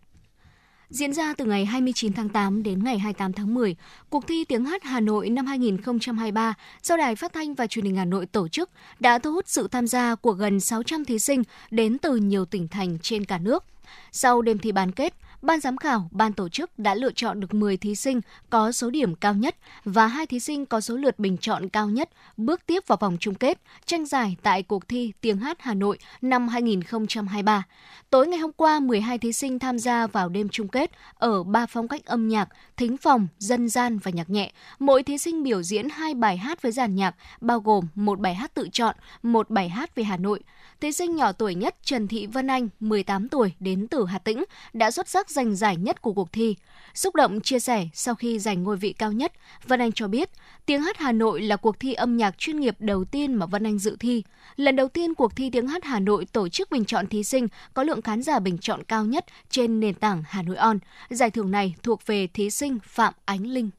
Diễn 0.90 1.12
ra 1.12 1.34
từ 1.34 1.44
ngày 1.44 1.64
29 1.64 2.12
tháng 2.12 2.28
8 2.28 2.62
đến 2.62 2.84
ngày 2.84 2.98
28 2.98 3.32
tháng 3.32 3.54
10, 3.54 3.76
cuộc 4.10 4.26
thi 4.26 4.44
tiếng 4.44 4.64
hát 4.64 4.82
Hà 4.84 5.00
Nội 5.00 5.30
năm 5.30 5.46
2023 5.46 6.54
do 6.82 6.96
Đài 6.96 7.16
Phát 7.16 7.32
thanh 7.32 7.54
và 7.54 7.66
Truyền 7.66 7.84
hình 7.84 7.96
Hà 7.96 8.04
Nội 8.04 8.26
tổ 8.26 8.48
chức 8.48 8.70
đã 9.00 9.18
thu 9.18 9.32
hút 9.32 9.48
sự 9.48 9.68
tham 9.68 9.86
gia 9.86 10.14
của 10.14 10.32
gần 10.32 10.60
600 10.60 11.04
thí 11.04 11.18
sinh 11.18 11.42
đến 11.70 11.98
từ 11.98 12.16
nhiều 12.16 12.44
tỉnh 12.44 12.68
thành 12.68 12.98
trên 13.02 13.24
cả 13.24 13.38
nước. 13.38 13.64
Sau 14.12 14.42
đêm 14.42 14.58
thi 14.58 14.72
bán 14.72 14.92
kết, 14.92 15.14
ban 15.42 15.60
giám 15.60 15.76
khảo, 15.76 16.08
ban 16.12 16.32
tổ 16.32 16.48
chức 16.48 16.78
đã 16.78 16.94
lựa 16.94 17.12
chọn 17.12 17.40
được 17.40 17.54
10 17.54 17.76
thí 17.76 17.94
sinh 17.94 18.20
có 18.50 18.72
số 18.72 18.90
điểm 18.90 19.14
cao 19.14 19.34
nhất 19.34 19.56
và 19.84 20.06
hai 20.06 20.26
thí 20.26 20.40
sinh 20.40 20.66
có 20.66 20.80
số 20.80 20.96
lượt 20.96 21.18
bình 21.18 21.38
chọn 21.38 21.68
cao 21.68 21.88
nhất 21.88 22.08
bước 22.36 22.66
tiếp 22.66 22.86
vào 22.86 22.98
vòng 23.00 23.16
chung 23.20 23.34
kết, 23.34 23.60
tranh 23.86 24.06
giải 24.06 24.36
tại 24.42 24.62
cuộc 24.62 24.88
thi 24.88 25.12
Tiếng 25.20 25.38
hát 25.38 25.56
Hà 25.60 25.74
Nội 25.74 25.98
năm 26.22 26.48
2023. 26.48 27.64
Tối 28.10 28.26
ngày 28.26 28.38
hôm 28.38 28.52
qua, 28.52 28.80
12 28.80 29.18
thí 29.18 29.32
sinh 29.32 29.58
tham 29.58 29.78
gia 29.78 30.06
vào 30.06 30.28
đêm 30.28 30.48
chung 30.48 30.68
kết 30.68 30.90
ở 31.14 31.42
ba 31.42 31.66
phong 31.66 31.88
cách 31.88 32.04
âm 32.04 32.28
nhạc, 32.28 32.48
thính 32.76 32.96
phòng, 32.96 33.28
dân 33.38 33.68
gian 33.68 33.98
và 33.98 34.10
nhạc 34.10 34.30
nhẹ. 34.30 34.52
Mỗi 34.78 35.02
thí 35.02 35.18
sinh 35.18 35.42
biểu 35.42 35.62
diễn 35.62 35.88
hai 35.88 36.14
bài 36.14 36.36
hát 36.36 36.62
với 36.62 36.72
dàn 36.72 36.94
nhạc, 36.94 37.14
bao 37.40 37.60
gồm 37.60 37.88
một 37.94 38.20
bài 38.20 38.34
hát 38.34 38.54
tự 38.54 38.68
chọn, 38.72 38.96
một 39.22 39.50
bài 39.50 39.68
hát 39.68 39.94
về 39.94 40.04
Hà 40.04 40.16
Nội. 40.16 40.40
Thí 40.80 40.92
sinh 40.92 41.16
nhỏ 41.16 41.32
tuổi 41.32 41.54
nhất 41.54 41.76
Trần 41.82 42.08
Thị 42.08 42.26
Vân 42.26 42.46
Anh, 42.46 42.68
18 42.80 43.28
tuổi, 43.28 43.52
đến 43.60 43.86
từ 43.88 44.06
Hà 44.06 44.18
Tĩnh, 44.18 44.44
đã 44.72 44.90
xuất 44.90 45.08
sắc 45.08 45.30
giành 45.30 45.56
giải 45.56 45.76
nhất 45.76 46.02
của 46.02 46.12
cuộc 46.12 46.32
thi. 46.32 46.56
Xúc 46.94 47.14
động 47.14 47.40
chia 47.40 47.58
sẻ 47.58 47.88
sau 47.94 48.14
khi 48.14 48.38
giành 48.38 48.62
ngôi 48.62 48.76
vị 48.76 48.92
cao 48.92 49.12
nhất, 49.12 49.32
Vân 49.66 49.80
Anh 49.80 49.92
cho 49.92 50.08
biết, 50.08 50.30
Tiếng 50.66 50.82
hát 50.82 50.96
Hà 50.98 51.12
Nội 51.12 51.42
là 51.42 51.56
cuộc 51.56 51.80
thi 51.80 51.94
âm 51.94 52.16
nhạc 52.16 52.38
chuyên 52.38 52.60
nghiệp 52.60 52.76
đầu 52.78 53.04
tiên 53.04 53.34
mà 53.34 53.46
Vân 53.46 53.66
Anh 53.66 53.78
dự 53.78 53.96
thi. 54.00 54.22
Lần 54.56 54.76
đầu 54.76 54.88
tiên 54.88 55.14
cuộc 55.14 55.36
thi 55.36 55.50
Tiếng 55.50 55.66
hát 55.66 55.84
Hà 55.84 56.00
Nội 56.00 56.26
tổ 56.32 56.48
chức 56.48 56.70
bình 56.70 56.84
chọn 56.84 57.06
thí 57.06 57.24
sinh 57.24 57.48
có 57.74 57.82
lượng 57.82 58.02
khán 58.02 58.22
giả 58.22 58.38
bình 58.38 58.58
chọn 58.58 58.84
cao 58.84 59.04
nhất 59.04 59.24
trên 59.50 59.80
nền 59.80 59.94
tảng 59.94 60.22
Hà 60.28 60.42
Nội 60.42 60.56
On. 60.56 60.78
Giải 61.10 61.30
thưởng 61.30 61.50
này 61.50 61.74
thuộc 61.82 62.06
về 62.06 62.26
thí 62.26 62.50
sinh 62.50 62.78
Phạm 62.84 63.14
Ánh 63.24 63.46
Linh. 63.46 63.70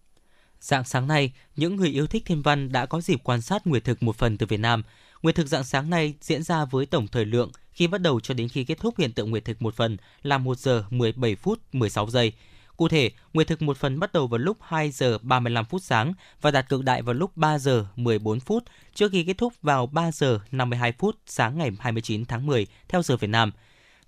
Dạng 0.59 0.83
sáng 0.83 1.07
nay, 1.07 1.33
những 1.55 1.75
người 1.75 1.89
yêu 1.89 2.07
thích 2.07 2.23
thiên 2.25 2.41
văn 2.41 2.71
đã 2.71 2.85
có 2.85 3.01
dịp 3.01 3.19
quan 3.23 3.41
sát 3.41 3.67
nguyệt 3.67 3.83
thực 3.83 4.03
một 4.03 4.15
phần 4.15 4.37
từ 4.37 4.45
Việt 4.45 4.59
Nam. 4.59 4.83
Nguyệt 5.21 5.35
thực 5.35 5.47
dạng 5.47 5.63
sáng 5.63 5.89
nay 5.89 6.13
diễn 6.21 6.43
ra 6.43 6.65
với 6.65 6.85
tổng 6.85 7.07
thời 7.07 7.25
lượng 7.25 7.51
khi 7.71 7.87
bắt 7.87 8.01
đầu 8.01 8.19
cho 8.19 8.33
đến 8.33 8.49
khi 8.49 8.63
kết 8.63 8.77
thúc 8.79 8.95
hiện 8.97 9.11
tượng 9.11 9.31
nguyệt 9.31 9.45
thực 9.45 9.61
một 9.61 9.75
phần 9.75 9.97
là 10.23 10.37
1 10.37 10.57
giờ 10.57 10.83
17 10.89 11.35
phút 11.35 11.59
16 11.73 12.09
giây. 12.09 12.33
Cụ 12.77 12.87
thể, 12.87 13.11
nguyệt 13.33 13.47
thực 13.47 13.61
một 13.61 13.77
phần 13.77 13.99
bắt 13.99 14.13
đầu 14.13 14.27
vào 14.27 14.37
lúc 14.37 14.57
2 14.61 14.91
giờ 14.91 15.17
35 15.21 15.65
phút 15.65 15.83
sáng 15.83 16.13
và 16.41 16.51
đạt 16.51 16.69
cực 16.69 16.83
đại 16.83 17.01
vào 17.01 17.13
lúc 17.13 17.37
3 17.37 17.59
giờ 17.59 17.85
14 17.95 18.39
phút 18.39 18.63
trước 18.93 19.11
khi 19.11 19.23
kết 19.23 19.37
thúc 19.37 19.53
vào 19.61 19.87
3 19.87 20.11
giờ 20.11 20.39
52 20.51 20.91
phút 20.91 21.15
sáng 21.25 21.57
ngày 21.57 21.71
29 21.79 22.25
tháng 22.25 22.45
10 22.45 22.67
theo 22.87 23.01
giờ 23.01 23.17
Việt 23.17 23.27
Nam. 23.29 23.51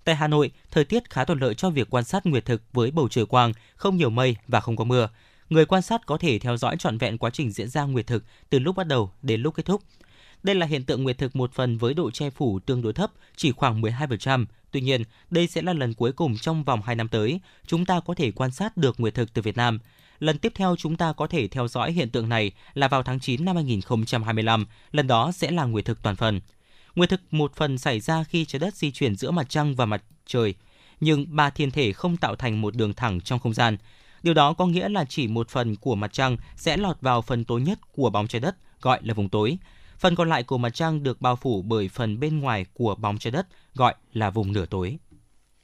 Tại 0.04 0.14
Hà 0.14 0.28
Nội, 0.28 0.50
thời 0.70 0.84
tiết 0.84 1.10
khá 1.10 1.24
thuận 1.24 1.38
lợi 1.38 1.54
cho 1.54 1.70
việc 1.70 1.90
quan 1.90 2.04
sát 2.04 2.26
nguyệt 2.26 2.44
thực 2.44 2.62
với 2.72 2.90
bầu 2.90 3.08
trời 3.08 3.26
quang, 3.26 3.52
không 3.76 3.96
nhiều 3.96 4.10
mây 4.10 4.36
và 4.48 4.60
không 4.60 4.76
có 4.76 4.84
mưa. 4.84 5.08
Người 5.50 5.66
quan 5.66 5.82
sát 5.82 6.06
có 6.06 6.18
thể 6.18 6.38
theo 6.38 6.56
dõi 6.56 6.76
trọn 6.78 6.98
vẹn 6.98 7.18
quá 7.18 7.30
trình 7.30 7.50
diễn 7.50 7.68
ra 7.68 7.82
nguyệt 7.84 8.06
thực 8.06 8.24
từ 8.50 8.58
lúc 8.58 8.76
bắt 8.76 8.86
đầu 8.86 9.12
đến 9.22 9.42
lúc 9.42 9.54
kết 9.54 9.66
thúc. 9.66 9.82
Đây 10.42 10.54
là 10.54 10.66
hiện 10.66 10.84
tượng 10.84 11.02
nguyệt 11.02 11.18
thực 11.18 11.36
một 11.36 11.52
phần 11.52 11.78
với 11.78 11.94
độ 11.94 12.10
che 12.10 12.30
phủ 12.30 12.58
tương 12.58 12.82
đối 12.82 12.92
thấp, 12.92 13.10
chỉ 13.36 13.52
khoảng 13.52 13.82
12%. 13.82 14.46
Tuy 14.70 14.80
nhiên, 14.80 15.02
đây 15.30 15.46
sẽ 15.46 15.62
là 15.62 15.72
lần 15.72 15.94
cuối 15.94 16.12
cùng 16.12 16.36
trong 16.36 16.64
vòng 16.64 16.82
2 16.82 16.94
năm 16.94 17.08
tới, 17.08 17.40
chúng 17.66 17.84
ta 17.84 18.00
có 18.00 18.14
thể 18.14 18.30
quan 18.30 18.50
sát 18.50 18.76
được 18.76 19.00
nguyệt 19.00 19.14
thực 19.14 19.34
từ 19.34 19.42
Việt 19.42 19.56
Nam. 19.56 19.78
Lần 20.18 20.38
tiếp 20.38 20.52
theo 20.54 20.76
chúng 20.78 20.96
ta 20.96 21.12
có 21.12 21.26
thể 21.26 21.48
theo 21.48 21.68
dõi 21.68 21.92
hiện 21.92 22.10
tượng 22.10 22.28
này 22.28 22.52
là 22.74 22.88
vào 22.88 23.02
tháng 23.02 23.20
9 23.20 23.44
năm 23.44 23.56
2025, 23.56 24.66
lần 24.92 25.06
đó 25.06 25.32
sẽ 25.32 25.50
là 25.50 25.64
nguyệt 25.64 25.84
thực 25.84 26.02
toàn 26.02 26.16
phần. 26.16 26.40
Nguyệt 26.94 27.08
thực 27.08 27.20
một 27.30 27.54
phần 27.56 27.78
xảy 27.78 28.00
ra 28.00 28.24
khi 28.24 28.44
trái 28.44 28.60
đất 28.60 28.74
di 28.74 28.90
chuyển 28.90 29.16
giữa 29.16 29.30
mặt 29.30 29.48
trăng 29.48 29.74
và 29.74 29.86
mặt 29.86 30.02
trời. 30.26 30.54
nhưng 31.00 31.36
ba 31.36 31.50
thiên 31.50 31.70
thể 31.70 31.92
không 31.92 32.16
tạo 32.16 32.36
thành 32.36 32.60
một 32.60 32.76
đường 32.76 32.94
thẳng 32.94 33.20
trong 33.20 33.38
không 33.38 33.54
gian. 33.54 33.76
Điều 34.22 34.34
đó 34.34 34.52
có 34.52 34.66
nghĩa 34.66 34.88
là 34.88 35.04
chỉ 35.04 35.26
một 35.26 35.48
phần 35.48 35.76
của 35.76 35.94
mặt 35.94 36.12
trăng 36.12 36.36
sẽ 36.56 36.76
lọt 36.76 37.00
vào 37.00 37.22
phần 37.22 37.44
tối 37.44 37.60
nhất 37.60 37.78
của 37.92 38.10
bóng 38.10 38.28
trái 38.28 38.40
đất, 38.40 38.56
gọi 38.80 39.00
là 39.02 39.14
vùng 39.14 39.28
tối. 39.28 39.58
Phần 40.02 40.14
còn 40.14 40.28
lại 40.28 40.42
của 40.42 40.58
mặt 40.58 40.70
trăng 40.74 41.02
được 41.02 41.20
bao 41.20 41.36
phủ 41.36 41.62
bởi 41.62 41.88
phần 41.88 42.20
bên 42.20 42.40
ngoài 42.40 42.66
của 42.74 42.94
bóng 42.94 43.18
trái 43.18 43.30
đất, 43.30 43.46
gọi 43.74 43.94
là 44.12 44.30
vùng 44.30 44.52
nửa 44.52 44.66
tối. 44.66 44.98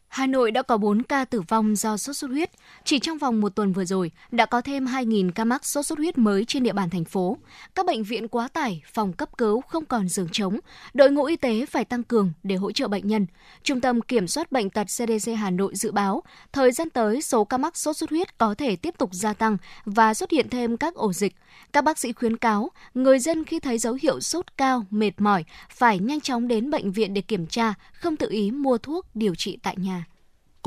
Hà 0.08 0.26
Nội 0.26 0.50
đã 0.50 0.62
có 0.62 0.76
4 0.76 1.02
ca 1.02 1.24
tử 1.24 1.40
vong 1.48 1.76
do 1.76 1.96
sốt 1.96 2.16
xuất 2.16 2.30
huyết. 2.30 2.50
Chỉ 2.84 2.98
trong 2.98 3.18
vòng 3.18 3.40
một 3.40 3.54
tuần 3.54 3.72
vừa 3.72 3.84
rồi, 3.84 4.10
đã 4.30 4.46
có 4.46 4.60
thêm 4.60 4.86
2.000 4.86 5.30
ca 5.34 5.44
mắc 5.44 5.66
sốt 5.66 5.86
xuất 5.86 5.98
huyết 5.98 6.18
mới 6.18 6.44
trên 6.44 6.62
địa 6.62 6.72
bàn 6.72 6.90
thành 6.90 7.04
phố. 7.04 7.36
Các 7.74 7.86
bệnh 7.86 8.02
viện 8.02 8.28
quá 8.28 8.48
tải, 8.48 8.82
phòng 8.92 9.12
cấp 9.12 9.38
cứu 9.38 9.60
không 9.60 9.84
còn 9.84 10.08
giường 10.08 10.28
trống. 10.32 10.58
Đội 10.94 11.10
ngũ 11.10 11.24
y 11.24 11.36
tế 11.36 11.66
phải 11.66 11.84
tăng 11.84 12.02
cường 12.02 12.32
để 12.42 12.56
hỗ 12.56 12.72
trợ 12.72 12.88
bệnh 12.88 13.08
nhân. 13.08 13.26
Trung 13.62 13.80
tâm 13.80 14.00
Kiểm 14.00 14.28
soát 14.28 14.52
Bệnh 14.52 14.70
tật 14.70 14.84
CDC 14.84 15.32
Hà 15.36 15.50
Nội 15.50 15.72
dự 15.74 15.92
báo, 15.92 16.22
thời 16.52 16.72
gian 16.72 16.90
tới 16.90 17.22
số 17.22 17.44
ca 17.44 17.58
mắc 17.58 17.76
sốt 17.76 17.96
xuất 17.96 18.10
huyết 18.10 18.38
có 18.38 18.54
thể 18.54 18.76
tiếp 18.76 18.94
tục 18.98 19.10
gia 19.12 19.32
tăng 19.32 19.56
và 19.84 20.14
xuất 20.14 20.30
hiện 20.30 20.48
thêm 20.48 20.76
các 20.76 20.94
ổ 20.94 21.12
dịch. 21.12 21.36
Các 21.72 21.84
bác 21.84 21.98
sĩ 21.98 22.12
khuyến 22.12 22.36
cáo, 22.36 22.70
người 22.94 23.18
dân 23.18 23.44
khi 23.44 23.60
thấy 23.60 23.78
dấu 23.78 23.98
hiệu 24.02 24.20
sốt 24.20 24.56
cao, 24.56 24.84
mệt 24.90 25.12
mỏi, 25.18 25.44
phải 25.70 25.98
nhanh 25.98 26.20
chóng 26.20 26.48
đến 26.48 26.70
bệnh 26.70 26.92
viện 26.92 27.14
để 27.14 27.20
kiểm 27.20 27.46
tra, 27.46 27.74
không 27.92 28.16
tự 28.16 28.30
ý 28.30 28.50
mua 28.50 28.78
thuốc 28.78 29.06
điều 29.14 29.34
trị 29.34 29.58
tại 29.62 29.76
nhà. 29.76 29.97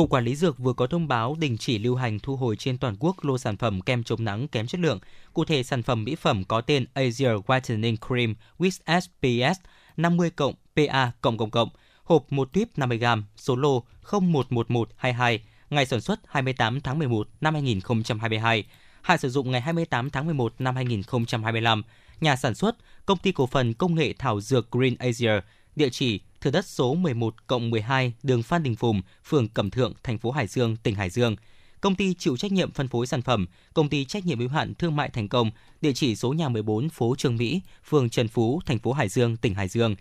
Cục 0.01 0.09
Quản 0.09 0.25
lý 0.25 0.35
Dược 0.35 0.57
vừa 0.57 0.73
có 0.73 0.87
thông 0.87 1.07
báo 1.07 1.35
đình 1.39 1.57
chỉ 1.57 1.79
lưu 1.79 1.95
hành 1.95 2.19
thu 2.19 2.35
hồi 2.35 2.55
trên 2.55 2.77
toàn 2.77 2.95
quốc 2.99 3.23
lô 3.25 3.37
sản 3.37 3.57
phẩm 3.57 3.81
kem 3.81 4.03
chống 4.03 4.23
nắng 4.23 4.47
kém 4.47 4.67
chất 4.67 4.81
lượng. 4.81 4.99
Cụ 5.33 5.45
thể, 5.45 5.63
sản 5.63 5.83
phẩm 5.83 6.03
mỹ 6.03 6.15
phẩm 6.15 6.43
có 6.43 6.61
tên 6.61 6.85
Asia 6.93 7.29
Whitening 7.29 7.95
Cream 8.07 8.35
with 8.59 8.99
SPS 8.99 9.59
50 9.97 10.29
cộng 10.29 10.53
PA 10.75 11.11
cộng 11.21 11.37
cộng 11.37 11.51
cộng, 11.51 11.69
hộp 12.03 12.31
1 12.31 12.53
tuyếp 12.53 12.67
50g, 12.77 13.21
số 13.35 13.55
lô 13.55 13.83
011122, 14.11 15.39
ngày 15.69 15.85
sản 15.85 16.01
xuất 16.01 16.19
28 16.27 16.81
tháng 16.81 16.99
11 16.99 17.27
năm 17.41 17.53
2022, 17.53 18.63
hạn 19.01 19.17
sử 19.17 19.29
dụng 19.29 19.51
ngày 19.51 19.61
28 19.61 20.09
tháng 20.09 20.25
11 20.25 20.53
năm 20.59 20.75
2025. 20.75 21.83
Nhà 22.21 22.35
sản 22.35 22.55
xuất, 22.55 22.75
Công 23.05 23.17
ty 23.17 23.31
cổ 23.31 23.47
phần 23.47 23.73
công 23.73 23.95
nghệ 23.95 24.13
thảo 24.19 24.41
dược 24.41 24.71
Green 24.71 24.95
Asia, 24.95 25.31
địa 25.75 25.89
chỉ 25.89 26.19
thửa 26.41 26.51
đất 26.51 26.65
số 26.65 26.95
11 26.95 27.47
cộng 27.47 27.69
12 27.69 28.13
đường 28.23 28.43
Phan 28.43 28.63
Đình 28.63 28.75
Phùng, 28.75 29.01
phường 29.25 29.47
Cẩm 29.47 29.69
Thượng, 29.69 29.93
thành 30.03 30.17
phố 30.17 30.31
Hải 30.31 30.47
Dương, 30.47 30.75
tỉnh 30.75 30.95
Hải 30.95 31.09
Dương. 31.09 31.35
Công 31.81 31.95
ty 31.95 32.13
chịu 32.13 32.37
trách 32.37 32.51
nhiệm 32.51 32.71
phân 32.71 32.87
phối 32.87 33.07
sản 33.07 33.21
phẩm, 33.21 33.47
công 33.73 33.89
ty 33.89 34.05
trách 34.05 34.25
nhiệm 34.25 34.39
hữu 34.39 34.49
hạn 34.49 34.73
thương 34.75 34.95
mại 34.95 35.09
thành 35.09 35.27
công, 35.27 35.51
địa 35.81 35.93
chỉ 35.93 36.15
số 36.15 36.33
nhà 36.33 36.49
14 36.49 36.89
phố 36.89 37.15
Trường 37.17 37.37
Mỹ, 37.37 37.61
phường 37.89 38.09
Trần 38.09 38.27
Phú, 38.27 38.61
thành 38.65 38.79
phố 38.79 38.93
Hải 38.93 39.09
Dương, 39.09 39.37
tỉnh 39.37 39.55
Hải 39.55 39.67
Dương. 39.67 39.95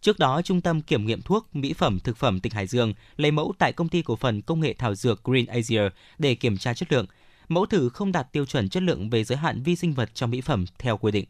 Trước 0.00 0.18
đó, 0.18 0.42
Trung 0.42 0.60
tâm 0.60 0.80
Kiểm 0.80 1.06
nghiệm 1.06 1.22
thuốc, 1.22 1.56
mỹ 1.56 1.72
phẩm, 1.72 2.00
thực 2.00 2.16
phẩm 2.16 2.40
tỉnh 2.40 2.52
Hải 2.52 2.66
Dương 2.66 2.94
lấy 3.16 3.30
mẫu 3.30 3.54
tại 3.58 3.72
công 3.72 3.88
ty 3.88 4.02
cổ 4.02 4.16
phần 4.16 4.42
công 4.42 4.60
nghệ 4.60 4.74
thảo 4.78 4.94
dược 4.94 5.24
Green 5.24 5.46
Asia 5.46 5.82
để 6.18 6.34
kiểm 6.34 6.56
tra 6.56 6.74
chất 6.74 6.92
lượng. 6.92 7.06
Mẫu 7.48 7.66
thử 7.66 7.88
không 7.88 8.12
đạt 8.12 8.32
tiêu 8.32 8.46
chuẩn 8.46 8.68
chất 8.68 8.82
lượng 8.82 9.10
về 9.10 9.24
giới 9.24 9.38
hạn 9.38 9.62
vi 9.62 9.76
sinh 9.76 9.92
vật 9.92 10.10
trong 10.14 10.30
mỹ 10.30 10.40
phẩm 10.40 10.64
theo 10.78 10.96
quy 10.96 11.12
định. 11.12 11.24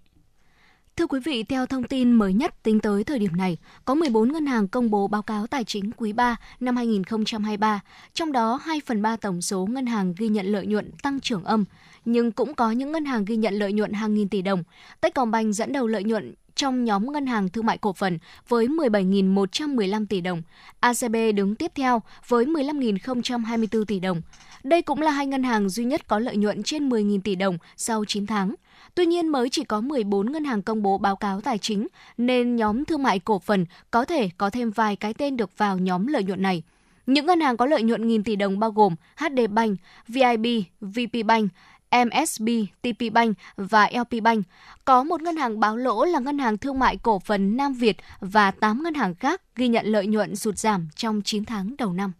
Thưa 0.97 1.07
quý 1.07 1.21
vị, 1.25 1.43
theo 1.43 1.66
thông 1.66 1.85
tin 1.85 2.12
mới 2.12 2.33
nhất 2.33 2.62
tính 2.62 2.81
tới 2.81 3.05
thời 3.05 3.19
điểm 3.19 3.37
này, 3.37 3.57
có 3.85 3.95
14 3.95 4.33
ngân 4.33 4.47
hàng 4.47 4.69
công 4.69 4.91
bố 4.91 5.09
báo 5.09 5.23
cáo 5.23 5.47
tài 5.47 5.65
chính 5.65 5.91
quý 5.97 6.12
3 6.12 6.37
năm 6.61 6.77
2023, 6.77 7.81
trong 8.12 8.33
đó 8.33 8.61
2 8.65 8.81
phần 8.87 9.03
3 9.03 9.16
tổng 9.16 9.43
số 9.43 9.66
ngân 9.66 9.87
hàng 9.87 10.15
ghi 10.19 10.29
nhận 10.29 10.47
lợi 10.47 10.66
nhuận 10.66 10.91
tăng 11.03 11.21
trưởng 11.21 11.45
âm, 11.45 11.65
nhưng 12.05 12.33
cũng 12.33 12.55
có 12.55 12.71
những 12.71 12.93
ngân 12.93 13.05
hàng 13.05 13.25
ghi 13.25 13.37
nhận 13.37 13.55
lợi 13.55 13.73
nhuận 13.73 13.93
hàng 13.93 14.15
nghìn 14.15 14.29
tỷ 14.29 14.43
đồng. 14.43 14.62
Techcombank 15.01 15.55
dẫn 15.55 15.73
đầu 15.73 15.87
lợi 15.87 16.05
nhuận 16.05 16.35
trong 16.55 16.85
nhóm 16.85 17.12
ngân 17.12 17.27
hàng 17.27 17.49
thương 17.49 17.66
mại 17.66 17.79
cổ 17.79 17.93
phần 17.93 18.19
với 18.49 18.66
17.115 18.66 20.07
tỷ 20.07 20.21
đồng. 20.21 20.43
ACB 20.81 21.16
đứng 21.35 21.55
tiếp 21.55 21.73
theo 21.75 22.03
với 22.29 22.45
15.024 22.45 23.85
tỷ 23.85 24.01
đồng. 24.01 24.23
Đây 24.65 24.83
cũng 24.83 25.03
là 25.03 25.11
hai 25.11 25.27
ngân 25.27 25.43
hàng 25.43 25.69
duy 25.69 25.85
nhất 25.85 26.09
có 26.09 26.19
lợi 26.19 26.37
nhuận 26.37 26.62
trên 26.62 26.89
10.000 26.89 27.21
tỷ 27.21 27.35
đồng 27.35 27.59
sau 27.77 28.05
9 28.05 28.27
tháng. 28.27 28.55
Tuy 28.95 29.07
nhiên 29.07 29.29
mới 29.29 29.51
chỉ 29.51 29.65
có 29.65 29.81
14 29.81 30.33
ngân 30.33 30.45
hàng 30.45 30.62
công 30.62 30.83
bố 30.83 30.99
báo 30.99 31.16
cáo 31.16 31.41
tài 31.41 31.59
chính, 31.59 31.87
nên 32.19 32.57
nhóm 32.57 32.85
thương 32.85 33.03
mại 33.03 33.19
cổ 33.19 33.39
phần 33.39 33.66
có 33.91 34.05
thể 34.05 34.31
có 34.39 34.51
thêm 34.51 34.71
vài 34.71 34.97
cái 34.97 35.15
tên 35.15 35.37
được 35.37 35.59
vào 35.59 35.79
nhóm 35.79 36.07
lợi 36.07 36.25
nhuận 36.25 36.43
này. 36.43 36.62
Những 37.07 37.27
ngân 37.27 37.41
hàng 37.41 37.57
có 37.57 37.66
lợi 37.66 37.83
nhuận 37.83 38.09
nghìn 38.09 38.25
tỷ 38.25 38.37
đồng 38.37 38.59
bao 38.59 38.71
gồm 38.71 38.95
HD 39.16 39.41
Bank, 39.51 39.79
VIB, 40.09 40.47
VP 40.81 41.27
Bank, 41.27 41.51
MSB, 41.91 42.49
TP 42.83 43.12
Bank 43.12 43.37
và 43.57 43.91
LP 43.93 44.23
Bank. 44.23 44.47
Có 44.85 45.05
một 45.05 45.23
ngân 45.23 45.37
hàng 45.37 45.61
báo 45.61 45.77
lỗ 45.77 46.05
là 46.05 46.19
ngân 46.19 46.39
hàng 46.39 46.59
thương 46.59 46.79
mại 46.79 46.97
cổ 46.97 47.19
phần 47.19 47.57
Nam 47.57 47.73
Việt 47.73 47.97
và 48.21 48.51
8 48.51 48.83
ngân 48.83 48.95
hàng 48.95 49.15
khác 49.15 49.43
ghi 49.57 49.69
nhận 49.69 49.87
lợi 49.87 50.07
nhuận 50.07 50.37
sụt 50.37 50.59
giảm 50.59 50.89
trong 50.97 51.23
9 51.25 51.45
tháng 51.45 51.75
đầu 51.79 51.93
năm. 51.93 52.12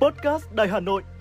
Podcast 0.00 0.52
Đài 0.52 0.68
Hà 0.68 0.80
Nội, 0.80 1.02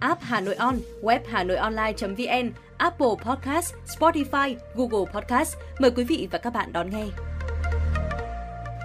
app 0.00 0.22
Hà 0.22 0.40
Nội 0.40 0.54
On, 0.54 0.74
web 1.02 1.20
Hà 1.28 1.44
Nội 1.44 1.56
Online.vn, 1.56 2.50
Apple 2.76 3.14
Podcast, 3.24 3.74
Spotify, 3.98 4.56
Google 4.74 5.12
Podcast. 5.12 5.56
Mời 5.78 5.90
quý 5.90 6.04
vị 6.04 6.28
và 6.30 6.38
các 6.38 6.52
bạn 6.52 6.72
đón 6.72 6.90
nghe. 6.90 7.04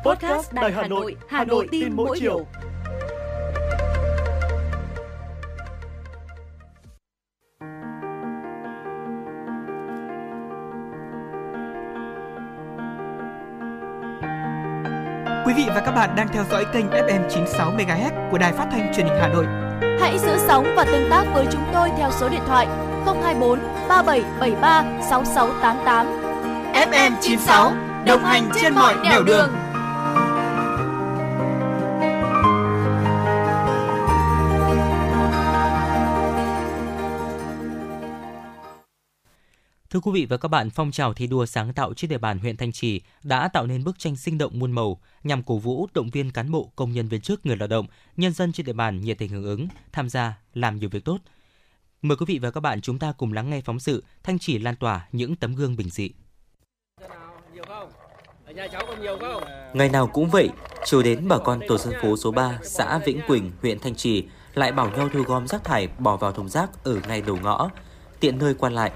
Podcast 0.06 0.54
Đài 0.54 0.72
Hà 0.72 0.88
Nội, 0.88 1.16
Hà 1.30 1.46
Nội 1.46 1.68
tin 1.72 1.96
mỗi 1.96 2.20
chiều. 2.20 2.46
Quý 15.46 15.54
vị 15.54 15.66
và 15.68 15.82
các 15.86 15.92
bạn 15.92 16.16
đang 16.16 16.28
theo 16.34 16.44
dõi 16.52 16.66
kênh 16.74 16.86
FM 16.90 17.30
96 17.30 17.72
MHz 17.72 18.32
của 18.32 18.38
Đài 18.38 18.54
Phát 18.54 18.68
thanh 18.72 18.94
Truyền 18.94 19.06
hình 19.06 19.18
Hà 19.22 19.28
Nội. 19.28 19.65
Hãy 20.00 20.20
giữ 20.20 20.38
sóng 20.48 20.74
và 20.76 20.84
tương 20.84 21.10
tác 21.10 21.24
với 21.34 21.46
chúng 21.52 21.64
tôi 21.74 21.90
theo 21.98 22.10
số 22.20 22.30
điện 22.30 22.42
thoại 22.48 22.68
024 23.06 23.60
3773 23.90 24.84
6688. 25.10 26.08
FM 26.74 27.12
96 27.22 27.74
đồng 28.06 28.24
hành 28.24 28.50
trên 28.62 28.74
mọi 28.76 28.96
nẻo 29.04 29.24
đường. 29.24 29.65
Thưa 39.96 40.02
quý 40.02 40.12
vị 40.12 40.26
và 40.26 40.38
các 40.38 40.48
bạn, 40.48 40.70
phong 40.70 40.92
trào 40.92 41.14
thi 41.14 41.28
đua 41.28 41.46
sáng 41.46 41.74
tạo 41.74 41.94
trên 41.94 42.10
địa 42.10 42.18
bàn 42.18 42.40
huyện 42.40 42.58
Thanh 42.58 42.72
Trì 42.72 43.02
đã 43.24 43.48
tạo 43.48 43.68
nên 43.68 43.84
bức 43.84 44.00
tranh 44.00 44.16
sinh 44.16 44.38
động 44.38 44.60
muôn 44.60 44.72
màu 44.72 45.00
nhằm 45.24 45.44
cổ 45.44 45.58
vũ, 45.58 45.88
động 45.94 46.10
viên 46.10 46.32
cán 46.32 46.52
bộ, 46.52 46.72
công 46.76 46.92
nhân 46.92 47.08
viên 47.08 47.22
chức, 47.22 47.46
người 47.46 47.58
lao 47.58 47.68
động, 47.68 47.88
nhân 48.18 48.34
dân 48.34 48.52
trên 48.52 48.66
địa 48.66 48.74
bàn 48.74 49.02
nhiệt 49.02 49.18
tình 49.18 49.30
hưởng 49.30 49.44
ứng, 49.44 49.68
tham 49.92 50.10
gia 50.10 50.38
làm 50.54 50.80
nhiều 50.80 50.90
việc 50.90 51.06
tốt. 51.06 51.18
Mời 52.02 52.18
quý 52.18 52.26
vị 52.28 52.40
và 52.40 52.52
các 52.52 52.60
bạn 52.60 52.82
chúng 52.82 53.00
ta 53.00 53.12
cùng 53.12 53.34
lắng 53.34 53.50
nghe 53.50 53.62
phóng 53.62 53.80
sự 53.80 54.04
Thanh 54.24 54.40
Trì 54.40 54.60
lan 54.60 54.76
tỏa 54.76 55.08
những 55.12 55.36
tấm 55.36 55.56
gương 55.56 55.76
bình 55.76 55.90
dị. 55.90 56.10
Ngày 59.74 59.90
nào 59.90 60.08
cũng 60.08 60.30
vậy, 60.30 60.50
chiều 60.86 61.04
đến 61.04 61.28
bà 61.28 61.38
con 61.38 61.62
tổ 61.68 61.78
dân 61.78 61.94
phố 62.02 62.18
số 62.18 62.32
3, 62.32 62.60
xã 62.64 62.98
Vĩnh 62.98 63.22
Quỳnh, 63.28 63.52
huyện 63.62 63.80
Thanh 63.80 63.96
Trì 63.96 64.24
lại 64.54 64.72
bảo 64.72 64.90
nhau 64.90 65.10
thu 65.14 65.22
gom 65.22 65.48
rác 65.48 65.64
thải 65.64 65.88
bỏ 65.88 66.18
vào 66.18 66.32
thùng 66.32 66.50
rác 66.50 66.84
ở 66.84 67.00
ngay 67.08 67.22
đầu 67.22 67.38
ngõ, 67.44 67.70
tiện 68.20 68.38
nơi 68.38 68.54
quan 68.54 68.74
lại. 68.74 68.92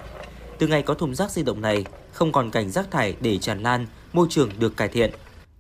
Từ 0.60 0.68
ngày 0.68 0.81
có 0.81 0.94
thùng 0.94 1.15
rác 1.15 1.31
di 1.31 1.44
động 1.44 1.61
này, 1.61 1.86
không 2.14 2.31
còn 2.31 2.52
cảnh 2.52 2.69
rác 2.72 2.91
thải 2.91 3.15
để 3.22 3.38
tràn 3.38 3.64
lan, 3.64 3.86
môi 4.14 4.27
trường 4.30 4.49
được 4.60 4.77
cải 4.77 4.88
thiện. 4.88 5.11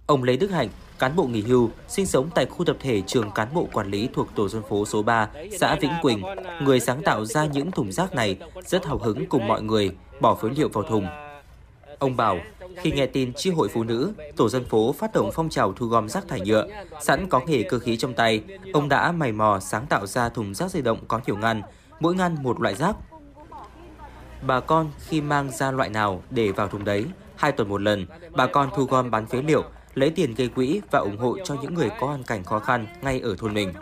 Ông 0.05 0.23
Lê 0.23 0.37
Đức 0.37 0.51
Hạnh, 0.51 0.69
cán 0.99 1.15
bộ 1.15 1.23
nghỉ 1.23 1.41
hưu, 1.41 1.69
sinh 1.87 2.05
sống 2.05 2.29
tại 2.35 2.45
khu 2.45 2.65
tập 2.65 2.77
thể 2.79 3.01
trường 3.07 3.31
cán 3.31 3.47
bộ 3.53 3.67
quản 3.73 3.91
lý 3.91 4.09
thuộc 4.13 4.27
tổ 4.35 4.49
dân 4.49 4.61
phố 4.69 4.85
số 4.85 5.01
3, 5.01 5.27
xã 5.59 5.75
Vĩnh 5.75 5.93
Quỳnh, 6.01 6.23
người 6.61 6.79
sáng 6.79 7.01
tạo 7.03 7.25
ra 7.25 7.45
những 7.45 7.71
thùng 7.71 7.91
rác 7.91 8.15
này 8.15 8.37
rất 8.65 8.85
hào 8.85 8.97
hứng 8.97 9.25
cùng 9.25 9.47
mọi 9.47 9.61
người 9.61 9.91
bỏ 10.21 10.35
phế 10.35 10.49
liệu 10.49 10.69
vào 10.69 10.83
thùng. 10.83 11.07
Ông 11.99 12.15
bảo, 12.17 12.37
khi 12.77 12.91
nghe 12.91 13.05
tin 13.05 13.33
chi 13.33 13.49
hội 13.49 13.69
phụ 13.73 13.83
nữ, 13.83 14.13
tổ 14.35 14.49
dân 14.49 14.65
phố 14.65 14.93
phát 14.93 15.13
động 15.13 15.31
phong 15.33 15.49
trào 15.49 15.73
thu 15.73 15.85
gom 15.85 16.09
rác 16.09 16.27
thải 16.27 16.41
nhựa, 16.41 16.67
sẵn 17.01 17.29
có 17.29 17.39
nghề 17.39 17.63
cơ 17.63 17.79
khí 17.79 17.97
trong 17.97 18.13
tay, 18.13 18.43
ông 18.73 18.89
đã 18.89 19.11
mày 19.11 19.31
mò 19.31 19.59
sáng 19.59 19.85
tạo 19.85 20.07
ra 20.07 20.29
thùng 20.29 20.53
rác 20.53 20.71
di 20.71 20.81
động 20.81 20.99
có 21.07 21.19
nhiều 21.25 21.37
ngăn, 21.37 21.61
mỗi 21.99 22.15
ngăn 22.15 22.43
một 22.43 22.61
loại 22.61 22.75
rác. 22.75 22.95
Bà 24.41 24.59
con 24.59 24.91
khi 25.07 25.21
mang 25.21 25.49
ra 25.49 25.71
loại 25.71 25.89
nào 25.89 26.21
để 26.29 26.51
vào 26.51 26.67
thùng 26.67 26.85
đấy, 26.85 27.05
hai 27.35 27.51
tuần 27.51 27.69
một 27.69 27.81
lần, 27.81 28.05
bà 28.31 28.47
con 28.47 28.69
thu 28.75 28.83
gom 28.85 29.11
bán 29.11 29.25
phế 29.25 29.41
liệu, 29.41 29.63
lấy 29.93 30.09
tiền 30.09 30.33
gây 30.33 30.47
quỹ 30.47 30.81
và 30.91 30.99
ủng 30.99 31.17
hộ 31.17 31.37
cho 31.43 31.55
những 31.61 31.73
người 31.73 31.89
có 31.99 32.07
hoàn 32.07 32.23
cảnh 32.23 32.43
khó 32.43 32.59
khăn 32.59 32.87
ngay 33.01 33.19
ở 33.19 33.35
thôn 33.39 33.53
mình. 33.53 33.73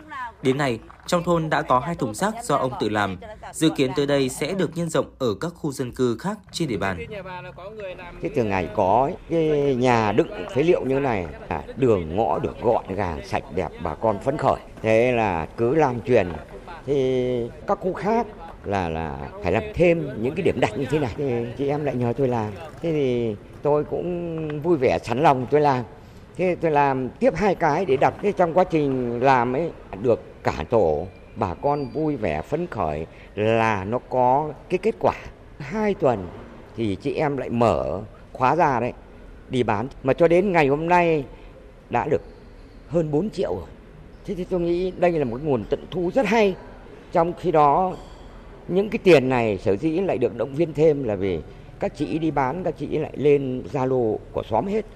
Đến 0.42 0.58
nay, 0.58 0.78
trong 1.06 1.24
thôn 1.24 1.50
đã 1.50 1.62
có 1.62 1.78
hai 1.78 1.94
thùng 1.94 2.14
rác 2.14 2.34
do 2.44 2.56
ông 2.56 2.72
tự 2.80 2.88
làm. 2.88 3.16
Dự 3.52 3.70
kiến 3.76 3.90
tới 3.96 4.06
đây 4.06 4.28
sẽ 4.28 4.54
được 4.54 4.70
nhân 4.74 4.90
rộng 4.90 5.10
ở 5.18 5.34
các 5.40 5.52
khu 5.54 5.72
dân 5.72 5.92
cư 5.92 6.18
khác 6.18 6.38
trên 6.52 6.68
địa 6.68 6.76
bàn. 6.76 7.06
Cái 8.22 8.30
từ 8.36 8.44
ngày 8.44 8.68
có 8.76 9.10
cái 9.30 9.74
nhà 9.78 10.12
đựng 10.12 10.30
phế 10.54 10.62
liệu 10.62 10.84
như 10.84 11.00
này, 11.00 11.26
à, 11.48 11.62
đường 11.76 12.16
ngõ 12.16 12.38
được 12.38 12.62
gọn 12.62 12.94
gàng, 12.94 13.26
sạch 13.26 13.44
đẹp, 13.54 13.68
bà 13.82 13.94
con 13.94 14.18
phấn 14.24 14.36
khởi. 14.36 14.60
Thế 14.82 15.12
là 15.12 15.46
cứ 15.56 15.74
làm 15.74 16.00
truyền. 16.00 16.32
Thì 16.86 17.50
các 17.66 17.78
khu 17.80 17.92
khác 17.92 18.26
là 18.68 18.88
là 18.88 19.18
phải 19.42 19.52
làm 19.52 19.62
thêm 19.74 20.22
những 20.22 20.34
cái 20.34 20.42
điểm 20.42 20.60
đặt 20.60 20.78
như 20.78 20.84
thế 20.90 20.98
này. 20.98 21.12
Thì 21.16 21.46
chị 21.58 21.68
em 21.68 21.84
lại 21.84 21.94
nhờ 21.94 22.12
tôi 22.16 22.28
làm. 22.28 22.52
Thế 22.82 22.92
thì 22.92 23.36
tôi 23.62 23.84
cũng 23.84 24.62
vui 24.62 24.76
vẻ 24.76 24.98
sẵn 24.98 25.22
lòng 25.22 25.46
tôi 25.50 25.60
làm. 25.60 25.84
Thế 26.36 26.56
tôi 26.60 26.70
làm 26.70 27.08
tiếp 27.08 27.34
hai 27.36 27.54
cái 27.54 27.84
để 27.84 27.96
đặt. 27.96 28.14
Thế 28.22 28.32
trong 28.32 28.54
quá 28.54 28.64
trình 28.64 29.20
làm 29.22 29.52
ấy 29.52 29.70
được 30.02 30.20
cả 30.42 30.64
tổ 30.70 31.06
bà 31.36 31.54
con 31.54 31.86
vui 31.86 32.16
vẻ 32.16 32.42
phấn 32.42 32.66
khởi 32.66 33.06
là 33.34 33.84
nó 33.84 33.98
có 33.98 34.52
cái 34.68 34.78
kết 34.78 34.94
quả 34.98 35.14
hai 35.58 35.94
tuần 35.94 36.28
thì 36.76 36.96
chị 36.96 37.14
em 37.14 37.36
lại 37.36 37.50
mở 37.50 38.00
khóa 38.32 38.56
ra 38.56 38.80
đấy 38.80 38.92
đi 39.50 39.62
bán 39.62 39.88
mà 40.02 40.12
cho 40.12 40.28
đến 40.28 40.52
ngày 40.52 40.66
hôm 40.66 40.88
nay 40.88 41.24
đã 41.90 42.06
được 42.10 42.22
hơn 42.88 43.10
4 43.10 43.30
triệu 43.30 43.54
rồi 43.54 43.68
thế 44.26 44.34
thì 44.34 44.44
tôi 44.44 44.60
nghĩ 44.60 44.92
đây 44.96 45.12
là 45.12 45.24
một 45.24 45.40
nguồn 45.44 45.64
tận 45.70 45.86
thu 45.90 46.10
rất 46.14 46.26
hay 46.26 46.54
trong 47.12 47.32
khi 47.40 47.52
đó 47.52 47.96
những 48.68 48.90
cái 48.90 48.98
tiền 48.98 49.28
này 49.28 49.58
sở 49.58 49.76
dĩ 49.76 49.90
lại 49.90 50.18
được 50.18 50.36
động 50.36 50.54
viên 50.54 50.72
thêm 50.72 51.04
là 51.04 51.16
vì 51.16 51.40
các 51.80 51.96
chị 51.96 52.18
đi 52.18 52.30
bán 52.30 52.64
các 52.64 52.74
chị 52.78 52.86
lại 52.86 53.12
lên 53.16 53.62
zalo 53.72 54.16
của 54.32 54.42
xóm 54.50 54.66
hết. 54.66 54.86